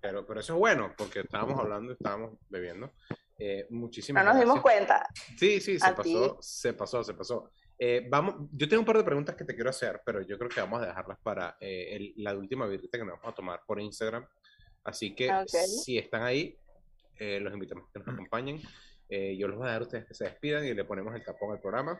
pero, 0.00 0.24
pero 0.24 0.38
eso 0.40 0.52
es 0.54 0.58
bueno 0.58 0.92
porque 0.96 1.20
estábamos 1.20 1.58
hablando, 1.58 1.92
estábamos 1.92 2.38
bebiendo. 2.48 2.92
Eh, 3.36 3.66
muchísimas 3.70 4.22
No 4.22 4.30
nos 4.32 4.36
gracias. 4.36 4.48
dimos 4.54 4.62
cuenta. 4.62 5.06
Sí, 5.36 5.60
sí, 5.60 5.78
se 5.80 5.92
pasó, 5.92 6.02
ti. 6.34 6.36
se 6.40 6.72
pasó, 6.74 7.02
se 7.02 7.14
pasó. 7.14 7.50
Eh, 7.82 8.06
vamos, 8.10 8.50
yo 8.52 8.68
tengo 8.68 8.80
un 8.80 8.86
par 8.86 8.98
de 8.98 9.04
preguntas 9.04 9.34
que 9.34 9.44
te 9.46 9.54
quiero 9.54 9.70
hacer, 9.70 10.02
pero 10.04 10.20
yo 10.20 10.36
creo 10.36 10.50
que 10.50 10.60
vamos 10.60 10.82
a 10.82 10.86
dejarlas 10.86 11.18
para 11.22 11.56
eh, 11.60 11.96
el, 11.96 12.12
la 12.18 12.34
última 12.34 12.66
birrita 12.66 12.98
que 12.98 13.04
nos 13.06 13.14
vamos 13.14 13.32
a 13.32 13.34
tomar 13.34 13.60
por 13.66 13.80
Instagram. 13.80 14.26
Así 14.84 15.14
que 15.14 15.32
Ok. 15.32 15.48
si 15.48 15.96
están 15.96 16.22
ahí, 16.22 16.58
eh, 17.18 17.40
los 17.40 17.54
invitamos 17.54 17.88
a 17.88 17.92
que 17.92 17.98
nos 18.00 18.08
acompañen. 18.08 18.60
Eh, 19.08 19.34
yo 19.38 19.48
los 19.48 19.56
voy 19.56 19.66
a 19.66 19.72
dar 19.72 19.80
a 19.80 19.84
ustedes 19.84 20.04
que 20.04 20.12
se 20.12 20.24
despidan 20.24 20.66
y 20.66 20.74
le 20.74 20.84
ponemos 20.84 21.14
el 21.14 21.24
tapón 21.24 21.52
al 21.52 21.60
programa. 21.60 21.98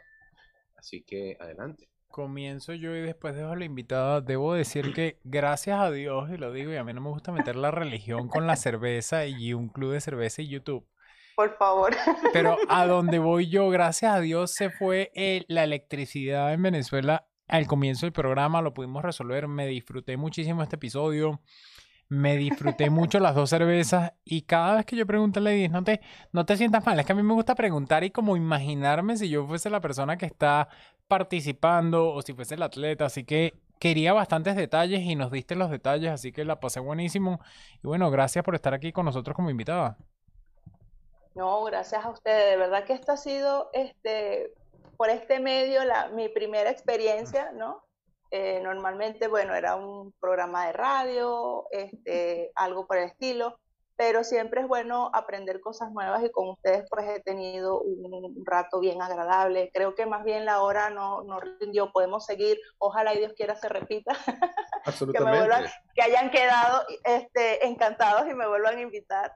Así 0.77 1.03
que 1.03 1.39
adelante. 1.41 1.89
Comienzo 2.09 2.75
yo 2.75 2.95
y 2.95 3.01
después 3.01 3.35
dejo 3.35 3.49
a 3.49 3.57
la 3.57 3.65
invitada. 3.65 4.21
Debo 4.21 4.53
decir 4.53 4.93
que 4.93 5.19
gracias 5.25 5.81
a 5.81 5.91
Dios, 5.91 6.29
y 6.31 6.37
lo 6.37 6.53
digo, 6.53 6.73
y 6.73 6.77
a 6.77 6.85
mí 6.85 6.93
no 6.93 7.01
me 7.01 7.09
gusta 7.09 7.33
meter 7.33 7.57
la 7.57 7.71
religión 7.71 8.29
con 8.29 8.47
la 8.47 8.57
cerveza 8.57 9.25
y 9.27 9.55
un 9.55 9.69
club 9.71 9.93
de 9.93 10.01
cerveza 10.03 10.43
y 10.43 10.49
YouTube. 10.49 10.87
Por 11.41 11.57
favor. 11.57 11.97
Pero 12.35 12.59
a 12.69 12.87
donde 12.87 13.19
voy 13.19 13.49
yo, 13.49 13.71
gracias 13.71 14.13
a 14.13 14.21
Dios, 14.21 14.53
se 14.53 14.69
fue 14.69 15.11
eh, 15.15 15.47
la 15.49 15.65
electricidad 15.65 16.53
en 16.53 16.63
Venezuela 16.63 17.27
al 17.49 17.67
comienzo 17.67 18.05
del 18.05 18.13
programa, 18.13 18.61
lo 18.61 18.75
pudimos 18.75 19.03
resolver, 19.03 19.49
me 19.49 19.67
disfruté 19.67 20.19
muchísimo 20.19 20.63
este 20.63 20.77
episodio. 20.77 21.41
Me 22.11 22.37
disfruté 22.37 22.91
mucho 22.91 23.21
las 23.21 23.35
dos 23.35 23.49
cervezas 23.49 24.13
y 24.25 24.43
cada 24.43 24.75
vez 24.75 24.85
que 24.85 24.97
yo 24.97 25.07
pregunto 25.07 25.41
a 25.41 25.43
Lady, 25.43 25.69
no 25.69 25.83
te, 25.83 26.01
no 26.33 26.45
te 26.45 26.57
sientas 26.57 26.85
mal, 26.85 26.99
es 27.01 27.07
que 27.07 27.13
a 27.13 27.15
mí 27.15 27.23
me 27.23 27.35
gusta 27.35 27.55
preguntar 27.55 28.05
y 28.05 28.11
como 28.11 28.37
imaginarme 28.37 29.17
si 29.17 29.29
yo 29.31 29.47
fuese 29.47 29.71
la 29.71 29.81
persona 29.81 30.19
que 30.19 30.27
está 30.27 30.69
participando 31.09 32.09
o 32.09 32.21
si 32.21 32.35
fuese 32.35 32.57
el 32.57 32.63
atleta, 32.63 33.07
así 33.07 33.25
que 33.25 33.55
quería 33.79 34.13
bastantes 34.13 34.57
detalles 34.57 35.01
y 35.03 35.15
nos 35.15 35.31
diste 35.31 35.55
los 35.55 35.71
detalles, 35.71 36.11
así 36.11 36.33
que 36.33 36.45
la 36.45 36.61
pasé 36.61 36.81
buenísimo. 36.81 37.41
Y 37.83 37.87
bueno, 37.87 38.11
gracias 38.11 38.45
por 38.45 38.55
estar 38.55 38.75
aquí 38.75 38.93
con 38.93 39.07
nosotros 39.07 39.35
como 39.35 39.49
invitada. 39.49 39.97
No, 41.35 41.65
gracias 41.65 42.05
a 42.05 42.11
ustedes. 42.11 42.51
De 42.51 42.57
verdad 42.57 42.85
que 42.85 42.93
esto 42.93 43.13
ha 43.13 43.17
sido, 43.17 43.71
este, 43.73 44.53
por 44.97 45.11
este 45.11 45.41
medio, 45.41 45.85
la, 45.85 46.09
mi 46.09 46.29
primera 46.29 46.71
experiencia, 46.71 47.53
¿no? 47.53 47.83
Eh, 48.31 48.61
normalmente, 48.63 49.27
bueno, 49.27 49.55
era 49.55 49.75
un 49.75 50.13
programa 50.21 50.67
de 50.67 50.73
radio, 50.73 51.67
este, 51.73 52.53
algo 52.55 52.87
por 52.87 52.97
el 52.97 53.05
estilo, 53.05 53.59
pero 53.97 54.25
siempre 54.25 54.63
es 54.63 54.69
bueno 54.69 55.11
aprender 55.13 55.61
cosas 55.61 55.93
nuevas 55.93 56.25
y 56.25 56.31
con 56.31 56.49
ustedes 56.49 56.87
pues 56.89 57.07
he 57.07 57.21
tenido 57.21 57.83
un, 57.83 58.47
rato 58.47 58.81
bien 58.81 59.03
agradable. 59.03 59.71
Creo 59.75 59.95
que 59.95 60.07
más 60.07 60.25
bien 60.25 60.47
la 60.47 60.63
hora 60.63 60.91
no, 60.91 61.23
no 61.23 61.41
rindió, 61.41 61.93
podemos 61.93 62.25
seguir, 62.25 62.59
ojalá 62.79 63.13
y 63.13 63.19
Dios 63.19 63.35
quiera 63.35 63.57
se 63.57 63.69
repita, 63.69 64.13
Absolutamente. 64.87 65.71
que, 65.95 66.03
hayan 66.03 66.31
quedado 66.31 66.83
este, 67.05 67.67
encantados 67.67 68.27
y 68.31 68.35
me 68.35 68.47
vuelvan 68.47 68.79
a 68.79 68.81
invitar. 68.81 69.35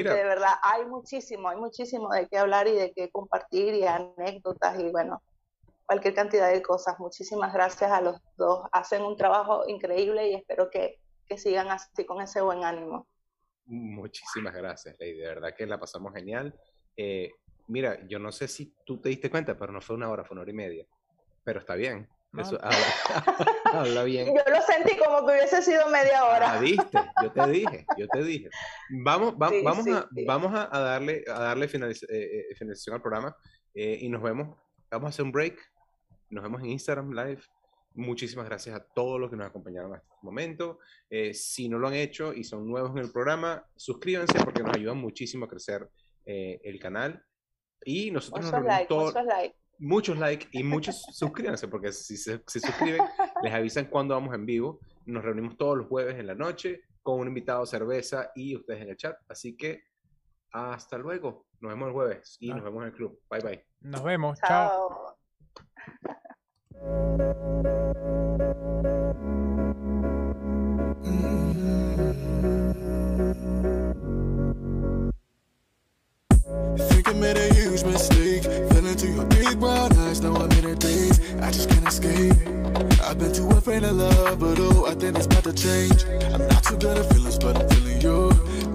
Porque 0.00 0.22
de 0.22 0.24
verdad 0.24 0.52
hay 0.62 0.84
muchísimo, 0.86 1.48
hay 1.48 1.56
muchísimo 1.56 2.08
de 2.10 2.28
qué 2.28 2.38
hablar 2.38 2.66
y 2.68 2.72
de 2.72 2.92
qué 2.92 3.10
compartir 3.10 3.74
y 3.74 3.84
anécdotas 3.84 4.78
y 4.80 4.90
bueno, 4.90 5.22
cualquier 5.86 6.14
cantidad 6.14 6.50
de 6.50 6.62
cosas. 6.62 6.98
Muchísimas 6.98 7.52
gracias 7.52 7.90
a 7.90 8.00
los 8.00 8.20
dos. 8.36 8.66
Hacen 8.72 9.02
un 9.02 9.16
trabajo 9.16 9.64
increíble 9.68 10.30
y 10.30 10.34
espero 10.34 10.70
que, 10.70 11.00
que 11.26 11.38
sigan 11.38 11.68
así 11.68 12.04
con 12.06 12.20
ese 12.22 12.40
buen 12.40 12.64
ánimo. 12.64 13.06
Muchísimas 13.66 14.54
gracias, 14.54 14.96
Lady. 14.98 15.18
De 15.18 15.28
verdad 15.28 15.54
que 15.56 15.66
la 15.66 15.78
pasamos 15.78 16.12
genial. 16.14 16.54
Eh, 16.96 17.30
mira, 17.68 18.06
yo 18.06 18.18
no 18.18 18.32
sé 18.32 18.48
si 18.48 18.74
tú 18.84 19.00
te 19.00 19.08
diste 19.08 19.30
cuenta, 19.30 19.56
pero 19.56 19.72
no 19.72 19.80
fue 19.80 19.96
una 19.96 20.10
hora, 20.10 20.24
fue 20.24 20.34
una 20.34 20.42
hora 20.42 20.50
y 20.50 20.54
media. 20.54 20.86
Pero 21.44 21.60
está 21.60 21.74
bien. 21.74 22.08
Eso, 22.38 22.58
habla, 23.64 24.04
bien. 24.04 24.28
Yo 24.28 24.52
lo 24.52 24.62
sentí 24.62 24.96
como 24.96 25.26
que 25.26 25.34
hubiese 25.34 25.62
sido 25.62 25.88
media 25.88 26.24
hora. 26.24 26.54
Ah, 26.54 26.60
viste, 26.60 26.98
yo 27.22 27.32
te 27.32 27.46
dije, 27.50 27.86
yo 27.98 28.08
te 28.08 28.22
dije. 28.22 28.48
Vamos, 29.04 29.36
vamos, 29.36 29.86
a, 29.88 30.08
vamos 30.26 30.52
a, 30.54 30.78
darle, 30.78 31.24
a 31.28 31.40
darle 31.40 31.66
eh, 31.66 31.92
eh, 32.08 32.54
finalización 32.56 32.96
al 32.96 33.02
programa 33.02 33.36
y 33.74 34.08
nos 34.08 34.22
vemos. 34.22 34.56
Vamos 34.90 35.06
a 35.06 35.08
hacer 35.10 35.24
un 35.24 35.32
break 35.32 35.72
nos 36.32 36.42
vemos 36.42 36.62
en 36.62 36.70
Instagram 36.70 37.12
Live. 37.12 37.42
Muchísimas 37.94 38.46
gracias 38.46 38.74
a 38.74 38.82
todos 38.82 39.20
los 39.20 39.28
que 39.28 39.36
nos 39.36 39.46
acompañaron 39.46 39.94
hasta 39.94 40.06
este 40.14 40.24
momento. 40.26 40.78
Eh, 41.10 41.34
si 41.34 41.68
no 41.68 41.78
lo 41.78 41.88
han 41.88 41.94
hecho 41.94 42.32
y 42.32 42.42
son 42.42 42.66
nuevos 42.66 42.90
en 42.92 42.98
el 42.98 43.12
programa, 43.12 43.66
suscríbanse 43.76 44.42
porque 44.42 44.62
nos 44.62 44.74
ayudan 44.74 44.96
muchísimo 44.96 45.44
a 45.44 45.48
crecer 45.48 45.90
eh, 46.24 46.58
el 46.64 46.80
canal. 46.80 47.22
Y 47.84 48.10
nosotros 48.10 48.46
muchos 48.46 48.64
likes, 48.64 48.94
muchos 48.94 49.24
likes. 49.26 49.56
Muchos 49.78 50.18
likes 50.18 50.48
y 50.52 50.62
muchos 50.62 51.02
suscríbanse 51.12 51.68
porque 51.68 51.92
si 51.92 52.16
se 52.16 52.40
suscriben 52.46 53.02
les 53.42 53.52
avisan 53.52 53.86
cuando 53.86 54.14
vamos 54.14 54.34
en 54.34 54.46
vivo. 54.46 54.80
Nos 55.06 55.24
reunimos 55.24 55.56
todos 55.56 55.76
los 55.76 55.86
jueves 55.88 56.18
en 56.18 56.26
la 56.26 56.34
noche 56.34 56.82
con 57.02 57.18
un 57.18 57.28
invitado 57.28 57.66
cerveza 57.66 58.30
y 58.34 58.56
ustedes 58.56 58.82
en 58.82 58.90
el 58.90 58.96
chat. 58.96 59.16
Así 59.28 59.56
que 59.56 59.82
hasta 60.52 60.98
luego. 60.98 61.46
Nos 61.60 61.72
vemos 61.72 61.88
el 61.88 61.92
jueves 61.94 62.36
y 62.40 62.50
ah. 62.50 62.56
nos 62.56 62.64
vemos 62.64 62.82
en 62.82 62.88
el 62.88 62.94
club. 62.94 63.20
Bye 63.30 63.40
bye. 63.40 63.66
Nos 63.80 64.02
vemos. 64.02 64.38
Chao. 64.40 64.78
Chao. 64.78 65.16
Think 76.88 77.08
I 77.08 77.12
made 77.14 77.36
a 77.36 77.54
huge 77.54 77.84
mistake. 77.84 78.21
Brown 79.62 79.92
eyes, 79.98 80.20
now 80.20 80.34
I'm 80.34 80.50
in 80.58 80.64
a 80.64 80.74
daze. 80.74 81.20
I 81.40 81.48
just 81.52 81.70
can't 81.70 81.86
escape. 81.86 82.34
I've 83.06 83.16
been 83.16 83.32
too 83.32 83.48
afraid 83.50 83.84
of 83.84 83.92
love, 83.92 84.40
but 84.40 84.58
oh, 84.58 84.86
I 84.86 84.94
think 84.94 85.16
it's 85.16 85.26
about 85.26 85.44
to 85.44 85.52
change. 85.52 86.04
I'm 86.34 86.48
not 86.48 86.64
too 86.64 86.76
good 86.78 86.98
at 86.98 87.06
feelings, 87.12 87.38
but 87.38 87.54
I'm 87.60 87.68
feeling 87.70 88.00
you. 88.00 88.18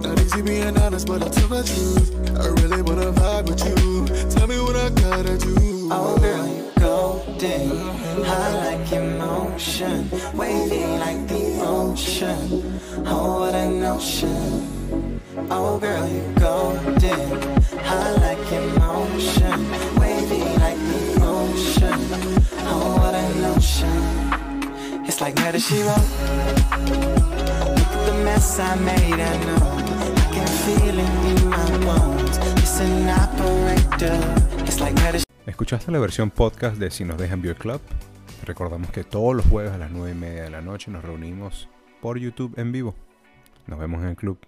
Not 0.00 0.18
easy 0.18 0.40
being 0.40 0.78
honest, 0.78 1.06
but 1.06 1.22
I'll 1.22 1.28
tell 1.28 1.48
the 1.48 1.62
truth. 1.72 2.08
I 2.40 2.46
really 2.60 2.80
wanna 2.80 3.12
vibe 3.12 3.48
with 3.50 3.62
you. 3.68 4.06
Tell 4.34 4.46
me 4.48 4.58
what 4.60 4.76
I 4.76 4.88
gotta 4.88 5.36
do. 5.36 5.88
Oh, 5.92 6.16
girl, 6.22 6.46
you 6.56 6.64
golden. 6.80 8.24
High 8.24 8.54
like 8.64 8.90
emotion. 8.90 10.08
Wavy 10.32 10.86
like 11.04 11.28
the 11.28 11.44
ocean. 11.66 12.80
Oh, 13.04 13.40
what 13.40 13.54
a 13.54 13.68
notion. 13.68 15.20
Oh, 15.50 15.78
girl, 15.78 16.08
you 16.08 16.24
golden. 16.40 17.42
High 17.88 18.12
like 18.24 18.52
emotion. 18.52 19.67
¿Escuchaste 35.44 35.90
la 35.90 35.98
versión 35.98 36.30
podcast 36.30 36.76
de 36.76 36.92
Si 36.92 37.04
nos 37.04 37.18
dejan 37.18 37.42
Beer 37.42 37.56
Club? 37.56 37.80
Recordamos 38.44 38.90
que 38.92 39.02
todos 39.02 39.34
los 39.34 39.44
jueves 39.46 39.72
a 39.72 39.78
las 39.78 39.90
9 39.90 40.12
y 40.12 40.14
media 40.14 40.44
de 40.44 40.50
la 40.50 40.60
noche 40.60 40.92
nos 40.92 41.04
reunimos 41.04 41.68
por 42.00 42.16
YouTube 42.18 42.56
en 42.56 42.70
vivo. 42.70 42.94
Nos 43.66 43.80
vemos 43.80 44.00
en 44.02 44.10
el 44.10 44.16
club. 44.16 44.38